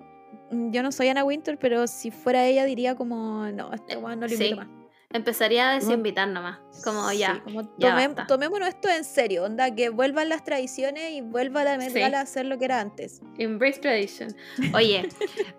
mm, 0.52 0.72
yo 0.72 0.84
no 0.84 0.92
soy 0.92 1.10
Anna 1.10 1.24
Winter, 1.24 1.58
pero 1.60 1.88
si 1.88 2.12
fuera 2.12 2.46
ella 2.46 2.66
diría 2.66 2.96
como, 2.96 3.46
no, 3.52 3.74
este 3.74 3.98
weá 3.98 4.16
no 4.16 4.28
lo 4.28 4.34
invito 4.34 4.50
Sí. 4.50 4.56
más. 4.56 4.68
Empezaría 5.16 5.70
a 5.70 5.74
desinvitar 5.76 6.28
nomás. 6.28 6.58
Como 6.84 7.08
Sí, 7.10 7.20
ya. 7.20 7.40
como 7.44 7.62
ya 7.78 7.96
tomé- 7.96 8.26
tomémonos 8.28 8.68
esto 8.68 8.90
en 8.90 9.04
serio, 9.04 9.44
onda, 9.44 9.70
que 9.76 9.90
vuelvan 9.90 10.28
las 10.28 10.44
tradiciones 10.44 11.12
y 11.12 11.22
vuelva 11.22 11.64
la 11.64 11.80
Sí. 11.80 12.02
A 12.02 12.20
hacer 12.22 12.48
lo 12.48 12.58
que 12.58 12.66
era 12.66 12.80
antes. 12.80 13.22
Embrace 13.38 13.80
tradition. 13.80 14.36
Oye, 14.74 15.08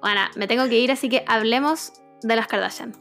bueno, 0.02 0.22
me 0.34 0.48
tengo 0.48 0.68
que 0.68 0.80
ir, 0.80 0.90
así 0.90 1.08
que 1.08 1.22
hablemos 1.28 1.92
de 2.22 2.34
las 2.34 2.48
Kardashian. 2.48 2.94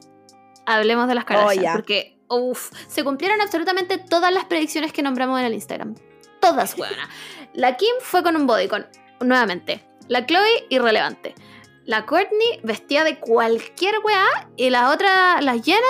Hablemos 0.67 1.07
de 1.07 1.15
las 1.15 1.25
Kardashian. 1.25 1.63
ya. 1.63 1.73
Porque, 1.73 2.19
uff, 2.29 2.71
se 2.87 3.03
cumplieron 3.03 3.41
absolutamente 3.41 3.97
todas 3.97 4.31
las 4.31 4.45
predicciones 4.45 4.93
que 4.93 5.01
nombramos 5.01 5.39
en 5.39 5.47
el 5.47 5.53
Instagram. 5.55 5.95
Todas, 6.39 6.75
buenas. 6.77 7.09
La 7.53 7.77
Kim 7.77 7.95
fue 8.01 8.21
con 8.21 8.35
un 8.35 8.45
bodycon, 8.45 8.85
nuevamente. 9.25 9.83
La 10.07 10.25
Chloe, 10.25 10.65
irrelevante. 10.69 11.33
La 11.85 12.05
Courtney, 12.05 12.59
vestida 12.63 13.03
de 13.03 13.19
cualquier 13.19 13.95
weá. 14.05 14.25
Y 14.55 14.69
la 14.69 14.91
otra, 14.91 15.41
la 15.41 15.53
Jenner, 15.59 15.81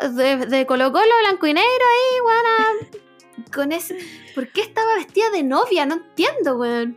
weá, 0.00 0.08
de, 0.10 0.46
de 0.46 0.66
Colo 0.66 0.90
Colo, 0.92 1.12
blanco 1.26 1.46
y 1.46 1.54
negro 1.54 1.68
ahí, 1.68 2.20
weá. 2.26 3.44
Con 3.54 3.72
ese... 3.72 3.96
¿Por 4.34 4.50
qué 4.52 4.60
estaba 4.62 4.94
vestida 4.96 5.30
de 5.30 5.42
novia? 5.42 5.84
No 5.86 5.94
entiendo, 5.96 6.56
weón. 6.56 6.96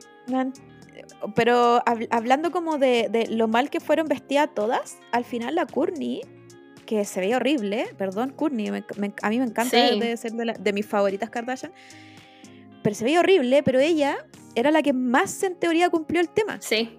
Pero 1.36 1.82
hab- 1.86 2.08
hablando 2.12 2.52
como 2.52 2.78
de, 2.78 3.08
de 3.10 3.28
lo 3.28 3.48
mal 3.48 3.70
que 3.70 3.80
fueron 3.80 4.08
vestidas 4.08 4.50
todas, 4.54 4.98
al 5.12 5.24
final 5.26 5.56
la 5.56 5.66
Courtney, 5.66 6.22
que 6.86 7.06
se 7.06 7.20
veía 7.20 7.38
horrible, 7.38 7.94
perdón, 7.98 8.32
Courtney, 8.32 8.72
me- 8.72 8.84
me- 8.98 9.14
a 9.22 9.30
mí 9.30 9.38
me 9.40 9.46
encanta, 9.46 9.90
Sí. 9.90 10.00
de 10.00 10.18
ser 10.18 10.32
de, 10.34 10.46
la- 10.46 10.54
de 10.54 10.74
mis 10.74 10.86
favoritas 10.86 11.30
Kardashian, 11.30 11.72
pero 12.82 12.96
se 12.96 13.04
veía 13.04 13.20
horrible, 13.20 13.62
pero 13.64 13.80
ella 13.80 14.18
era 14.56 14.72
la 14.72 14.82
que 14.82 14.94
más 14.94 15.42
en 15.44 15.56
teoría 15.60 15.90
cumplió 15.90 16.22
el 16.22 16.30
tema. 16.30 16.58
Sí. 16.62 16.98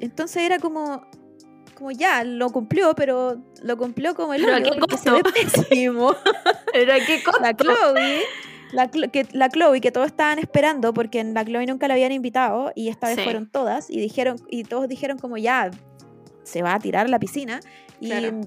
Entonces 0.00 0.42
era 0.42 0.58
como, 0.58 1.06
como 1.74 1.90
ya, 1.90 2.24
lo 2.24 2.50
cumplió, 2.50 2.94
pero 2.94 3.36
lo 3.62 3.76
cumplió 3.76 4.14
como 4.14 4.34
el 4.34 4.42
Pero 4.42 4.54
¿a 4.54 4.58
hoyo, 4.58 4.72
qué 4.72 4.78
porque 4.80 4.96
se 4.98 5.10
costo? 5.10 5.30
ve 5.32 5.32
pésimo. 5.32 6.14
Pero 6.72 6.92
qué 7.06 7.22
cosa. 7.22 7.40
la 7.40 7.54
Chloe, 7.56 8.22
la, 8.72 8.88
que, 8.90 9.26
la 9.32 9.48
Chloe 9.48 9.80
que 9.80 9.92
todos 9.92 10.06
estaban 10.08 10.38
esperando 10.40 10.92
porque 10.92 11.20
en 11.20 11.32
la 11.34 11.44
Chloe 11.44 11.64
nunca 11.66 11.86
la 11.88 11.94
habían 11.94 12.12
invitado 12.12 12.72
y 12.74 12.88
esta 12.88 13.06
vez 13.06 13.16
Sí. 13.16 13.22
fueron 13.24 13.48
todas 13.48 13.88
y 13.90 14.00
dijeron 14.00 14.36
y 14.50 14.64
todos 14.64 14.88
dijeron 14.88 15.18
como 15.18 15.36
ya 15.38 15.70
se 16.42 16.62
va 16.62 16.74
a 16.74 16.78
tirar 16.80 17.06
a 17.06 17.08
la 17.08 17.18
piscina 17.20 17.60
y 18.00 18.08
Claro. 18.08 18.40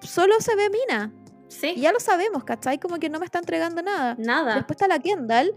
solo 0.00 0.34
se 0.40 0.54
ve 0.54 0.70
Mina. 0.70 1.12
Sí. 1.48 1.74
Y 1.76 1.80
ya 1.82 1.92
lo 1.92 2.00
sabemos, 2.00 2.44
¿cachai? 2.44 2.78
Como 2.78 2.98
que 2.98 3.10
no 3.10 3.18
me 3.18 3.26
está 3.26 3.38
entregando 3.40 3.82
nada. 3.82 4.14
Nada. 4.18 4.54
Después 4.54 4.76
está 4.76 4.86
la 4.88 5.00
Kendall, 5.00 5.52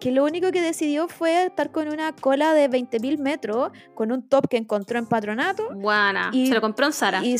que 0.00 0.10
lo 0.10 0.24
único 0.24 0.50
que 0.50 0.60
decidió 0.62 1.06
fue 1.08 1.44
estar 1.46 1.70
con 1.70 1.88
una 1.88 2.12
cola 2.14 2.54
de 2.54 2.68
20.000 2.70 3.18
metros, 3.18 3.70
con 3.94 4.10
un 4.10 4.22
top 4.28 4.48
que 4.48 4.56
encontró 4.56 4.98
en 4.98 5.06
patronato. 5.06 5.68
Buena. 5.74 6.30
Y- 6.32 6.48
Se 6.48 6.54
lo 6.54 6.60
compró 6.60 6.86
en 6.86 6.92
Sara. 6.92 7.22
Y, 7.24 7.38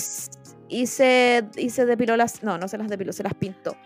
se, 0.87 1.45
y 1.57 1.71
se 1.71 1.85
depiló 1.87 2.17
las. 2.17 2.43
No, 2.45 2.57
no 2.59 2.69
se 2.69 2.79
las 2.79 2.89
depiló, 2.89 3.13
se 3.13 3.23
las 3.25 3.35
pintó. 3.35 3.77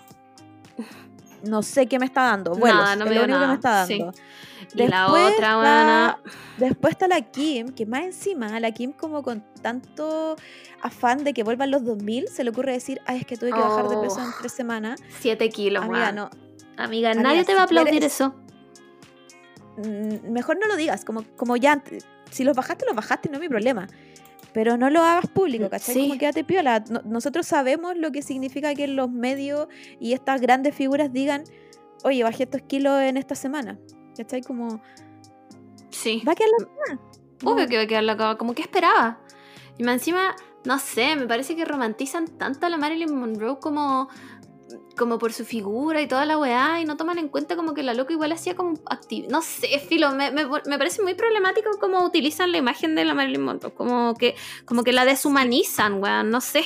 No 1.44 1.62
sé 1.62 1.86
qué 1.86 1.98
me 1.98 2.06
está 2.06 2.22
dando. 2.22 2.52
Vuelos, 2.54 2.80
Nada, 2.80 2.96
no 2.96 3.04
es 3.04 3.10
me 3.10 3.16
lo 3.16 3.24
único 3.24 3.38
que 3.38 3.46
me 3.48 3.54
está 3.54 3.86
sí. 3.86 3.98
dando. 3.98 4.14
Y 4.74 4.88
la 4.88 5.08
otra, 5.12 5.56
buena. 5.56 6.18
Después 6.56 6.92
está 6.92 7.06
la 7.06 7.20
Kim, 7.20 7.68
que 7.68 7.84
más 7.84 8.00
encima, 8.04 8.58
la 8.60 8.70
Kim 8.72 8.92
como 8.92 9.22
con 9.22 9.44
tanto 9.60 10.36
afán 10.80 11.22
de 11.22 11.34
que 11.34 11.42
vuelvan 11.42 11.70
los 11.70 11.84
2000, 11.84 12.28
se 12.28 12.44
le 12.44 12.50
ocurre 12.50 12.72
decir, 12.72 13.02
ay, 13.04 13.18
es 13.18 13.26
que 13.26 13.36
tuve 13.36 13.50
que 13.52 13.58
bajar 13.60 13.88
de 13.88 13.96
peso 13.98 14.20
en 14.20 14.28
Oh. 14.28 14.34
tres 14.40 14.52
semanas. 14.52 15.00
7 15.20 15.50
kilos, 15.50 15.84
Amiga, 15.84 16.12
no. 16.12 16.30
Amiga, 16.78 17.10
Amiga, 17.10 17.14
nadie 17.14 17.44
te 17.44 17.54
va 17.54 17.60
a 17.60 17.64
aplaudir 17.64 17.96
eres- 17.96 18.14
eso. 18.14 18.34
Mm, 19.76 20.30
Mejor 20.32 20.58
no 20.60 20.66
lo 20.68 20.76
digas, 20.76 21.04
como, 21.04 21.24
como 21.36 21.56
ya, 21.56 21.82
si 22.30 22.44
los 22.44 22.56
bajaste, 22.56 22.86
los 22.86 22.94
bajaste, 22.96 23.28
no 23.28 23.36
es 23.36 23.40
mi 23.40 23.48
problema. 23.48 23.86
Pero 24.52 24.76
no 24.76 24.88
lo 24.88 25.02
hagas 25.02 25.26
público, 25.26 25.68
¿cachai? 25.68 25.94
Sí. 25.94 26.00
Como 26.08 26.18
quédate 26.18 26.44
piola. 26.44 26.84
No- 26.88 27.02
nosotros 27.04 27.46
sabemos 27.46 27.96
lo 27.96 28.12
que 28.12 28.22
significa 28.22 28.74
que 28.74 28.86
los 28.86 29.10
medios 29.10 29.66
y 29.98 30.12
estas 30.12 30.40
grandes 30.40 30.74
figuras 30.76 31.12
digan, 31.12 31.42
oye, 32.04 32.22
bajé 32.22 32.44
estos 32.44 32.62
kilos 32.62 33.00
en 33.02 33.16
esta 33.16 33.34
semana. 33.34 33.78
¿Cachai? 34.16 34.42
Como, 34.42 34.80
Sí. 35.90 36.22
va 36.26 36.32
a 36.32 36.34
quedar 36.36 36.50
la 36.58 36.66
cagada. 36.66 37.00
Obvio 37.44 37.66
que 37.68 37.76
va 37.76 37.82
a 37.82 37.86
quedar 37.86 38.04
la 38.04 38.16
cagada. 38.16 38.38
Como 38.38 38.54
que 38.54 38.62
esperaba. 38.62 39.18
Y 39.76 39.82
más 39.82 39.94
encima, 39.94 40.36
no 40.64 40.78
sé, 40.78 41.16
me 41.16 41.26
parece 41.26 41.56
que 41.56 41.64
romantizan 41.64 42.26
tanto 42.38 42.66
a 42.66 42.68
la 42.68 42.76
Marilyn 42.76 43.14
Monroe 43.14 43.58
como, 43.58 44.08
como 44.96 45.18
por 45.18 45.32
su 45.32 45.44
figura 45.44 46.00
y 46.00 46.06
toda 46.06 46.24
la 46.26 46.38
weá. 46.38 46.80
Y 46.80 46.84
no 46.84 46.96
toman 46.96 47.18
en 47.18 47.28
cuenta 47.28 47.56
como 47.56 47.74
que 47.74 47.82
la 47.82 47.94
loca 47.94 48.12
igual 48.12 48.32
hacía 48.32 48.54
como 48.54 48.74
actividad. 48.86 49.28
No 49.30 49.42
sé, 49.42 49.78
filo. 49.80 50.10
Me, 50.14 50.30
me- 50.30 50.46
me 50.46 50.78
parece 50.78 51.02
muy 51.02 51.14
problemático 51.14 51.70
cómo 51.80 52.04
utilizan 52.04 52.52
la 52.52 52.58
imagen 52.58 52.94
de 52.94 53.04
la 53.04 53.14
Marilyn 53.14 53.42
Monroe. 53.42 53.72
Como 53.74 54.14
que, 54.14 54.34
como 54.64 54.84
que 54.84 54.92
la 54.92 55.04
deshumanizan, 55.04 56.02
weón. 56.02 56.30
No 56.30 56.40
sé. 56.40 56.62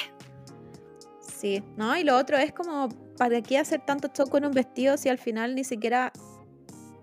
Sí, 1.21 1.63
¿no? 1.77 1.97
Y 1.97 2.05
lo 2.05 2.17
otro 2.17 2.37
es 2.37 2.53
como, 2.53 2.89
¿para 3.17 3.41
qué 3.43 3.59
hacer 3.59 3.81
tanto 3.85 4.09
show 4.09 4.29
con 4.29 4.45
un 4.45 4.53
vestido 4.53 4.97
si 4.97 5.09
al 5.09 5.19
final 5.19 5.55
ni 5.55 5.63
siquiera 5.65 6.13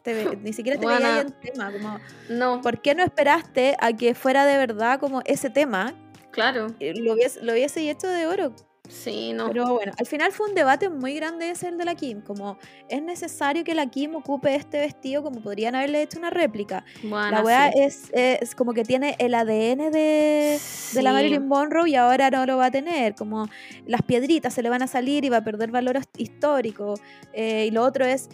te, 0.04 0.14
ve- 0.14 0.38
ni 0.44 0.52
siquiera 0.54 0.80
te 0.80 0.86
veía 0.86 1.16
ahí 1.16 1.22
en 1.22 1.32
tema? 1.40 1.72
Como, 1.72 2.00
No, 2.30 2.62
¿Por 2.62 2.82
qué 2.82 2.96
no 2.96 3.04
esperaste 3.04 3.76
a 3.80 3.94
que 3.94 4.14
fuera 4.14 4.46
de 4.46 4.58
verdad 4.58 5.00
como 5.00 5.22
ese 5.26 5.50
tema? 5.50 5.94
claro. 6.32 6.68
Eh, 6.82 6.94
Lo 6.98 7.14
hubiese, 7.14 7.42
lo 7.44 7.54
hubiese 7.54 7.90
hecho 7.90 8.08
de 8.10 8.28
oro. 8.28 8.54
Sí, 8.88 9.34
no. 9.34 9.48
Pero 9.48 9.74
bueno, 9.74 9.92
al 9.98 10.06
final 10.06 10.32
fue 10.32 10.50
un 10.50 10.56
debate 10.56 10.90
muy 10.90 11.16
grande 11.16 11.50
ese 11.50 11.68
el 11.68 11.78
de 11.78 11.86
la 11.86 11.96
Kim. 11.96 12.22
Como, 12.22 12.58
¿es 12.90 13.02
necesario 13.02 13.64
que 13.64 13.74
la 13.74 13.88
Kim 13.88 14.16
ocupe 14.16 14.56
este 14.56 14.80
vestido? 14.80 15.24
Como 15.24 15.42
podrían 15.42 15.76
haberle 15.76 16.02
hecho 16.04 16.20
una 16.20 16.30
réplica. 16.30 16.86
Bueno, 17.04 17.44
la 17.44 17.72
sí. 17.72 17.80
es, 17.80 18.10
es 18.14 18.56
como 18.56 18.74
que 18.74 18.84
tiene 18.84 19.16
el 19.20 19.34
ADN 19.34 19.92
de, 19.92 20.60
de 20.94 21.02
la 21.02 21.10
Sí. 21.10 21.14
Marilyn 21.16 21.48
Monroe 21.48 21.90
y 21.90 21.96
ahora 21.96 22.30
no 22.30 22.46
lo 22.46 22.58
va 22.58 22.66
a 22.68 22.72
tener. 22.72 23.16
Como 23.16 23.48
las 23.86 24.02
piedritas 24.04 24.54
se 24.54 24.62
le 24.62 24.70
van 24.70 24.82
a 24.84 24.88
salir 24.88 25.26
y 25.26 25.30
va 25.30 25.38
a 25.38 25.44
perder 25.44 25.72
valor 25.72 25.96
hist- 25.98 26.10
histórico. 26.20 26.96
Eh, 27.34 27.66
y 27.68 27.72
lo 27.72 27.84
otro 27.84 28.06
es, 28.06 28.30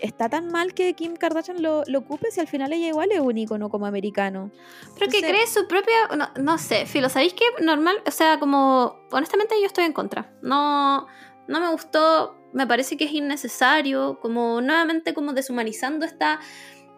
¿está 0.00 0.28
tan 0.28 0.48
mal 0.48 0.74
que 0.74 0.94
Kim 0.94 1.16
Kardashian 1.16 1.62
lo, 1.62 1.82
lo 1.86 1.98
ocupe 2.00 2.30
si 2.30 2.40
al 2.40 2.46
final 2.48 2.72
ella 2.72 2.88
igual 2.88 3.10
es 3.12 3.20
un 3.20 3.36
ícono 3.36 3.68
como 3.68 3.86
americano? 3.86 4.50
Pero 4.98 5.10
que 5.10 5.18
Entonces- 5.18 5.30
cree 5.30 5.46
su 5.46 5.66
propia. 5.68 5.94
No, 6.16 6.28
no 6.42 6.58
sé, 6.58 6.86
Filo, 6.86 7.08
¿sabéis 7.08 7.34
qué? 7.34 7.44
Normal, 7.64 7.96
o 8.06 8.10
sea, 8.10 8.38
como. 8.38 8.96
Honestamente, 9.12 9.54
yo 9.60 9.66
estoy 9.66 9.84
en 9.84 9.92
contra. 9.92 10.32
No, 10.42 11.06
no 11.48 11.60
me 11.60 11.70
gustó. 11.70 12.36
Me 12.52 12.66
parece 12.66 12.96
que 12.96 13.04
es 13.04 13.12
innecesario. 13.12 14.18
Como 14.20 14.60
nuevamente, 14.60 15.14
como 15.14 15.32
deshumanizando 15.32 16.04
esta. 16.06 16.40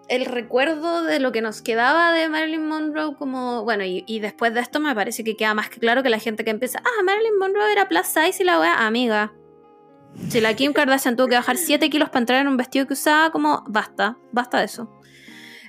El 0.09 0.25
recuerdo 0.25 1.03
de 1.03 1.21
lo 1.21 1.33
que 1.33 1.43
nos 1.43 1.61
quedaba 1.61 2.13
de 2.13 2.29
Marilyn 2.31 2.67
Monroe, 2.67 3.15
como. 3.17 3.65
Bueno, 3.65 3.85
y, 3.85 4.05
y 4.07 4.21
después 4.21 4.55
de 4.55 4.61
esto 4.61 4.81
me 4.81 4.95
parece 4.95 5.23
que 5.23 5.37
queda 5.37 5.53
más 5.53 5.69
que 5.69 5.81
claro 5.81 6.03
que 6.03 6.09
la 6.09 6.19
gente 6.19 6.45
que 6.45 6.51
empieza. 6.51 6.81
Ah, 6.83 7.03
Marilyn 7.05 7.37
Monroe 7.39 7.71
era 7.73 7.89
plus 7.89 8.07
size 8.07 8.43
y 8.43 8.47
la 8.47 8.59
wea. 8.59 8.87
Amiga. 8.87 9.33
Si 10.29 10.41
la 10.41 10.55
Kim 10.55 10.73
Kardashian 10.73 11.17
tuvo 11.17 11.29
que 11.29 11.37
bajar 11.37 11.57
7 11.57 11.89
kilos 11.91 12.09
para 12.09 12.21
entrar 12.21 12.41
en 12.41 12.49
un 12.49 12.57
vestido 12.57 12.87
que 12.87 12.95
usaba, 12.95 13.31
como. 13.31 13.65
Basta, 13.69 14.17
basta 14.33 14.59
de 14.59 14.65
eso. 14.65 14.93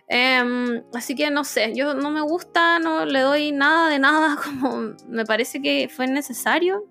Em, 0.07 0.81
así 0.93 1.13
que 1.15 1.29
no 1.29 1.43
sé, 1.43 1.71
yo 1.75 1.93
no 1.93 2.09
me 2.09 2.21
gusta, 2.21 2.79
no 2.79 3.05
le 3.05 3.19
doy 3.19 3.51
nada 3.51 3.89
de 3.89 3.99
nada, 3.99 4.37
como 4.43 4.93
me 5.07 5.25
parece 5.25 5.61
que 5.61 5.87
fue 5.93 6.07
necesario. 6.07 6.85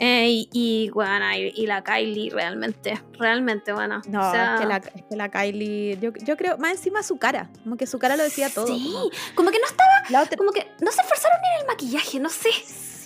Eh, 0.00 0.28
y, 0.28 0.48
y, 0.52 0.90
bueno, 0.90 1.24
y, 1.32 1.52
y 1.56 1.66
la 1.66 1.82
Kylie 1.82 2.30
realmente, 2.30 3.02
realmente 3.18 3.72
buena. 3.72 4.00
No, 4.08 4.28
o 4.28 4.30
sea, 4.30 4.54
es, 4.54 4.60
que 4.60 4.66
la, 4.68 4.76
es 4.76 5.02
que 5.10 5.16
la 5.16 5.28
Kylie, 5.28 5.98
yo, 6.00 6.12
yo 6.24 6.36
creo, 6.36 6.56
más 6.58 6.70
encima 6.70 7.02
su 7.02 7.16
cara, 7.18 7.50
como 7.64 7.76
que 7.76 7.88
su 7.88 7.98
cara 7.98 8.16
lo 8.16 8.22
decía 8.22 8.48
todo. 8.48 8.68
Sí, 8.68 8.84
como- 8.92 9.10
como 9.34 9.50
que 9.50 9.58
no 9.58 9.66
estaba, 9.66 9.90
la 10.10 10.22
otra, 10.22 10.36
como 10.36 10.52
que 10.52 10.70
no 10.80 10.92
se 10.92 11.00
esforzaron 11.00 11.38
ni 11.42 11.48
en 11.56 11.60
el 11.62 11.66
maquillaje, 11.66 12.20
no 12.20 12.28
sé. 12.28 12.50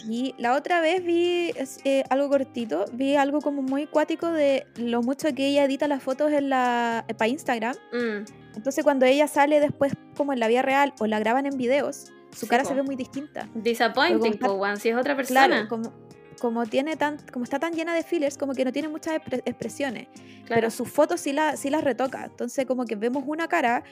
Sí, 0.06 0.34
la 0.38 0.54
otra 0.56 0.80
vez 0.80 1.04
vi 1.04 1.52
eh, 1.84 2.04
algo 2.10 2.28
cortito, 2.28 2.84
vi 2.92 3.16
algo 3.16 3.40
como 3.40 3.62
muy 3.62 3.86
cuático 3.86 4.28
de 4.30 4.66
lo 4.76 5.02
mucho 5.02 5.28
que 5.34 5.46
ella 5.46 5.64
edita 5.64 5.88
las 5.88 6.02
fotos 6.02 6.32
en 6.32 6.48
la 6.50 7.04
para 7.16 7.28
Instagram. 7.28 7.74
Mm, 7.92 8.24
Entonces 8.56 8.84
cuando 8.84 9.06
ella 9.06 9.26
sale 9.28 9.60
después 9.60 9.92
como 10.16 10.32
en 10.32 10.40
la 10.40 10.48
vida 10.48 10.62
real 10.62 10.92
o 11.00 11.06
la 11.06 11.18
graban 11.18 11.46
en 11.46 11.56
videos, 11.56 12.12
su 12.32 12.40
Sí, 12.40 12.46
cara 12.48 12.62
po. 12.62 12.70
se 12.70 12.74
ve 12.74 12.82
muy 12.82 12.96
distinta. 12.96 13.48
disappointing, 13.54 14.38
po, 14.38 14.52
weón, 14.54 14.76
si 14.78 14.88
es 14.88 14.96
otra 14.96 15.14
persona. 15.16 15.46
Claro, 15.46 15.68
como, 15.68 15.92
como 16.40 16.66
tiene 16.66 16.96
tan, 16.96 17.18
como 17.32 17.44
está 17.44 17.58
tan 17.58 17.72
llena 17.72 17.94
de 17.94 18.02
fillers, 18.02 18.36
como 18.38 18.54
que 18.54 18.64
no 18.64 18.72
tiene 18.72 18.88
muchas 18.88 19.14
expre- 19.20 19.42
expresiones. 19.44 20.08
Claro. 20.46 20.46
Pero 20.48 20.70
sus 20.70 20.88
fotos 20.90 21.20
sí, 21.20 21.32
la, 21.32 21.56
sí 21.56 21.70
las 21.70 21.84
retoca. 21.84 22.24
Entonces 22.24 22.66
como 22.66 22.84
que 22.86 22.96
vemos 22.96 23.22
una 23.26 23.48
cara 23.48 23.84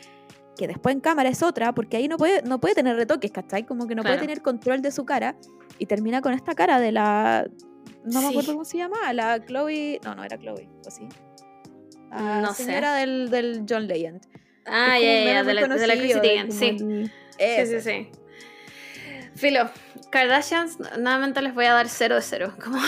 que 0.61 0.69
después 0.69 0.95
en 0.95 1.01
cámara 1.01 1.31
es 1.31 1.43
otra, 1.43 1.73
porque 1.75 1.97
ahí 1.97 2.07
no 2.07 2.19
puede, 2.19 2.43
no 2.43 2.61
puede 2.61 2.75
tener 2.75 2.95
retoques, 2.95 3.31
¿cachai? 3.33 3.65
Como 3.65 3.87
que 3.89 3.95
no 3.95 4.03
Claro. 4.03 4.17
puede 4.19 4.27
tener 4.29 4.43
control 4.43 4.83
de 4.83 4.91
su 4.93 5.07
cara 5.07 5.35
y 5.79 5.87
termina 5.87 6.21
con 6.21 6.35
esta 6.35 6.55
cara 6.55 6.79
de 6.79 6.93
la... 6.93 7.49
No 8.05 8.21
me 8.21 8.29
acuerdo 8.29 8.53
cómo 8.53 8.65
se 8.67 8.77
llama, 8.77 9.13
la 9.15 9.43
Chloe... 9.45 10.01
No, 10.05 10.15
no 10.15 10.23
era 10.23 10.39
Chloe, 10.39 10.69
¿o 10.87 10.91
sí? 10.91 11.09
La 12.11 12.41
No 12.43 12.53
sé. 12.55 12.65
señora 12.65 12.95
del, 12.95 13.31
del 13.31 13.65
John 13.69 13.87
Legend. 13.87 14.21
ah, 14.67 14.99
ya, 14.99 15.25
ya, 15.25 15.45
de 15.45 15.55
la, 15.55 15.67
de 15.67 15.87
la 15.87 15.95
Chrissy 15.97 16.21
Teigen, 16.21 16.53
sí. 16.53 16.77
el- 16.79 17.13
Sí, 17.67 17.67
sí, 17.67 17.81
sí. 17.81 18.09
Filo, 19.35 19.71
Kardashians, 20.11 20.79
nuevamente 20.99 21.41
les 21.41 21.55
voy 21.55 21.65
a 21.65 21.73
dar 21.73 21.89
cero 21.89 22.17
de 22.17 22.23
cero. 22.23 22.53
Como 22.63 22.79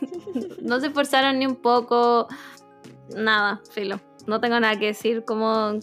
no 0.62 0.80
se 0.80 0.86
esforzaron 0.86 1.38
ni 1.38 1.46
un 1.46 1.56
poco. 1.56 2.28
Nada, 3.14 3.60
filo. 3.72 4.00
No 4.26 4.40
tengo 4.40 4.58
nada 4.60 4.78
que 4.78 4.86
decir, 4.86 5.24
como. 5.24 5.78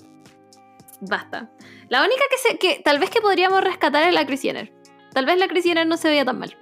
Basta. 1.02 1.49
La 1.90 2.02
única 2.02 2.24
que, 2.30 2.38
se, 2.38 2.57
que 2.57 2.82
tal 2.84 2.99
vez 2.99 3.10
que 3.10 3.22
podríamos 3.22 3.64
rescatar 3.64 4.07
es 4.07 4.14
la 4.14 4.26
Kris 4.26 4.41
Jenner. 4.41 4.72
Tal 5.14 5.26
vez 5.26 5.38
la 5.38 5.48
Kris 5.48 5.64
Jenner 5.64 5.88
no 5.88 5.98
se 5.98 6.10
veía 6.10 6.26
tan 6.26 6.40
mal. 6.40 6.56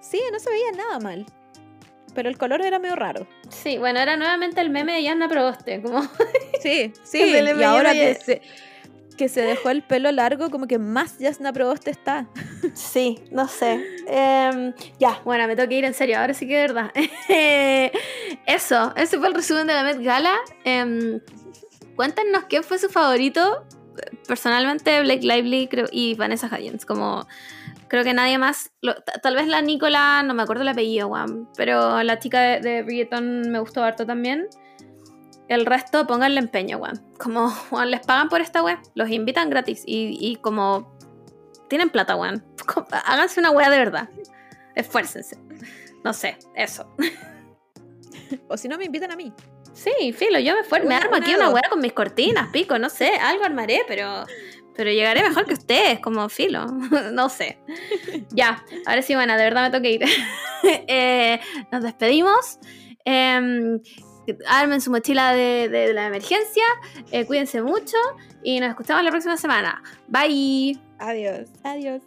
Sí, 0.00 0.20
no 0.32 0.38
se 0.38 0.50
veía 0.50 0.72
nada 0.72 0.98
mal. 0.98 1.26
Pero 2.14 2.28
el 2.28 2.36
color 2.36 2.62
era 2.62 2.78
medio 2.78 2.96
raro. 2.96 3.26
Sí, 3.48 3.78
bueno, 3.78 4.00
era 4.00 4.16
nuevamente 4.16 4.60
el 4.60 4.70
meme 4.70 4.94
de 4.94 5.02
Yanna 5.04 5.28
Proboste. 5.28 5.80
Como, 5.82 6.02
Sí, 6.62 6.92
sí. 7.04 7.22
Y 7.22 7.62
ahora 7.62 7.92
que 7.92 8.14
se, 8.16 8.42
que 9.16 9.28
se 9.28 9.42
dejó 9.42 9.70
el 9.70 9.82
pelo 9.82 10.10
largo, 10.10 10.50
como 10.50 10.66
que 10.66 10.78
más 10.78 11.16
Jasna 11.20 11.52
Proboste 11.52 11.90
está. 11.90 12.26
Sí, 12.74 13.18
no 13.30 13.48
sé. 13.48 13.84
Em, 14.06 14.72
ya, 14.98 15.20
bueno, 15.24 15.46
me 15.46 15.56
tengo 15.56 15.68
que 15.68 15.76
ir 15.76 15.84
en 15.84 15.94
serio, 15.94 16.18
ahora 16.18 16.34
sí 16.34 16.46
que 16.46 16.56
de 16.56 16.60
verdad. 16.60 16.92
Eso, 18.46 18.92
ese 18.96 19.18
fue 19.18 19.28
el 19.28 19.34
resumen 19.34 19.66
de 19.66 19.74
la 19.74 19.82
Met 19.82 20.00
Gala. 20.02 20.34
Em, 20.64 21.20
cuéntenos 22.00 22.44
qué 22.44 22.62
fue 22.62 22.78
su 22.78 22.88
favorito. 22.88 23.66
Personalmente, 24.26 25.02
Blake 25.02 25.20
Lively 25.22 25.68
creo, 25.68 25.84
y 25.92 26.14
Vanessa 26.14 26.46
Hudgens. 26.46 26.86
Como 26.86 27.26
creo 27.88 28.04
que 28.04 28.14
nadie 28.14 28.38
más. 28.38 28.72
tal 29.22 29.34
vez 29.36 29.46
la 29.48 29.60
Nicola, 29.60 30.22
no 30.22 30.32
me 30.32 30.42
acuerdo 30.42 30.62
el 30.62 30.68
apellido, 30.68 31.08
weón, 31.08 31.46
pero 31.58 32.02
la 32.02 32.18
chica 32.18 32.40
de, 32.40 32.82
de 32.84 33.20
me 33.20 33.58
gustó 33.58 33.84
harto 33.84 34.06
también. 34.06 34.48
El 35.48 35.66
resto, 35.66 36.06
pónganle 36.06 36.38
empeño, 36.40 36.78
weón. 36.78 37.02
Como, 37.18 37.52
les 37.86 38.00
pagan 38.00 38.30
por 38.30 38.40
esta 38.40 38.62
weá, 38.62 38.80
los 38.94 39.10
invitan 39.10 39.50
gratis 39.50 39.82
y, 39.84 40.36
como 40.36 40.96
tienen 41.68 41.90
plata. 41.90 42.16
Co- 42.66 42.86
Háganse 43.04 43.40
una 43.40 43.50
weá 43.50 43.68
de 43.68 43.78
verdad. 43.78 44.08
Esfuércense. 44.74 45.36
No 46.02 46.14
sé, 46.14 46.38
eso. 46.54 46.90
O 48.48 48.56
si 48.56 48.68
no, 48.68 48.78
me 48.78 48.84
invitan 48.84 49.10
a 49.10 49.16
mí. 49.16 49.32
Sí, 49.72 50.12
filo, 50.12 50.38
yo 50.38 50.54
me, 50.54 50.62
fuer- 50.62 50.84
me 50.84 50.94
armo 50.94 51.16
aquí 51.16 51.34
una 51.34 51.48
weá 51.50 51.62
con 51.70 51.80
mis 51.80 51.92
cortinas, 51.92 52.48
pico, 52.50 52.78
no 52.78 52.90
sé, 52.90 53.12
algo 53.16 53.44
armaré, 53.44 53.82
pero, 53.88 54.24
pero 54.76 54.90
llegaré 54.90 55.22
mejor 55.22 55.46
que 55.46 55.54
ustedes, 55.54 56.00
como 56.00 56.28
filo. 56.28 56.66
no 57.12 57.28
sé. 57.28 57.58
Ya, 58.30 58.64
ahora 58.86 59.02
sí, 59.02 59.14
bueno, 59.14 59.36
de 59.36 59.44
verdad 59.44 59.62
me 59.62 59.82
que 59.82 59.90
ir. 59.92 60.02
Eh, 60.62 61.40
nos 61.72 61.82
despedimos. 61.82 62.58
Em, 63.06 63.80
armen 64.46 64.80
su 64.82 64.90
mochila 64.90 65.32
de, 65.32 65.68
de 65.70 65.94
la 65.94 66.06
emergencia. 66.06 66.64
eh, 67.12 67.24
cuídense 67.24 67.62
mucho 67.62 67.96
y 68.42 68.60
nos 68.60 68.68
escuchamos 68.68 69.02
la 69.02 69.10
próxima 69.10 69.38
semana. 69.38 69.82
Bye. 70.08 70.78
Adiós. 70.98 71.48
Adiós. 71.64 72.02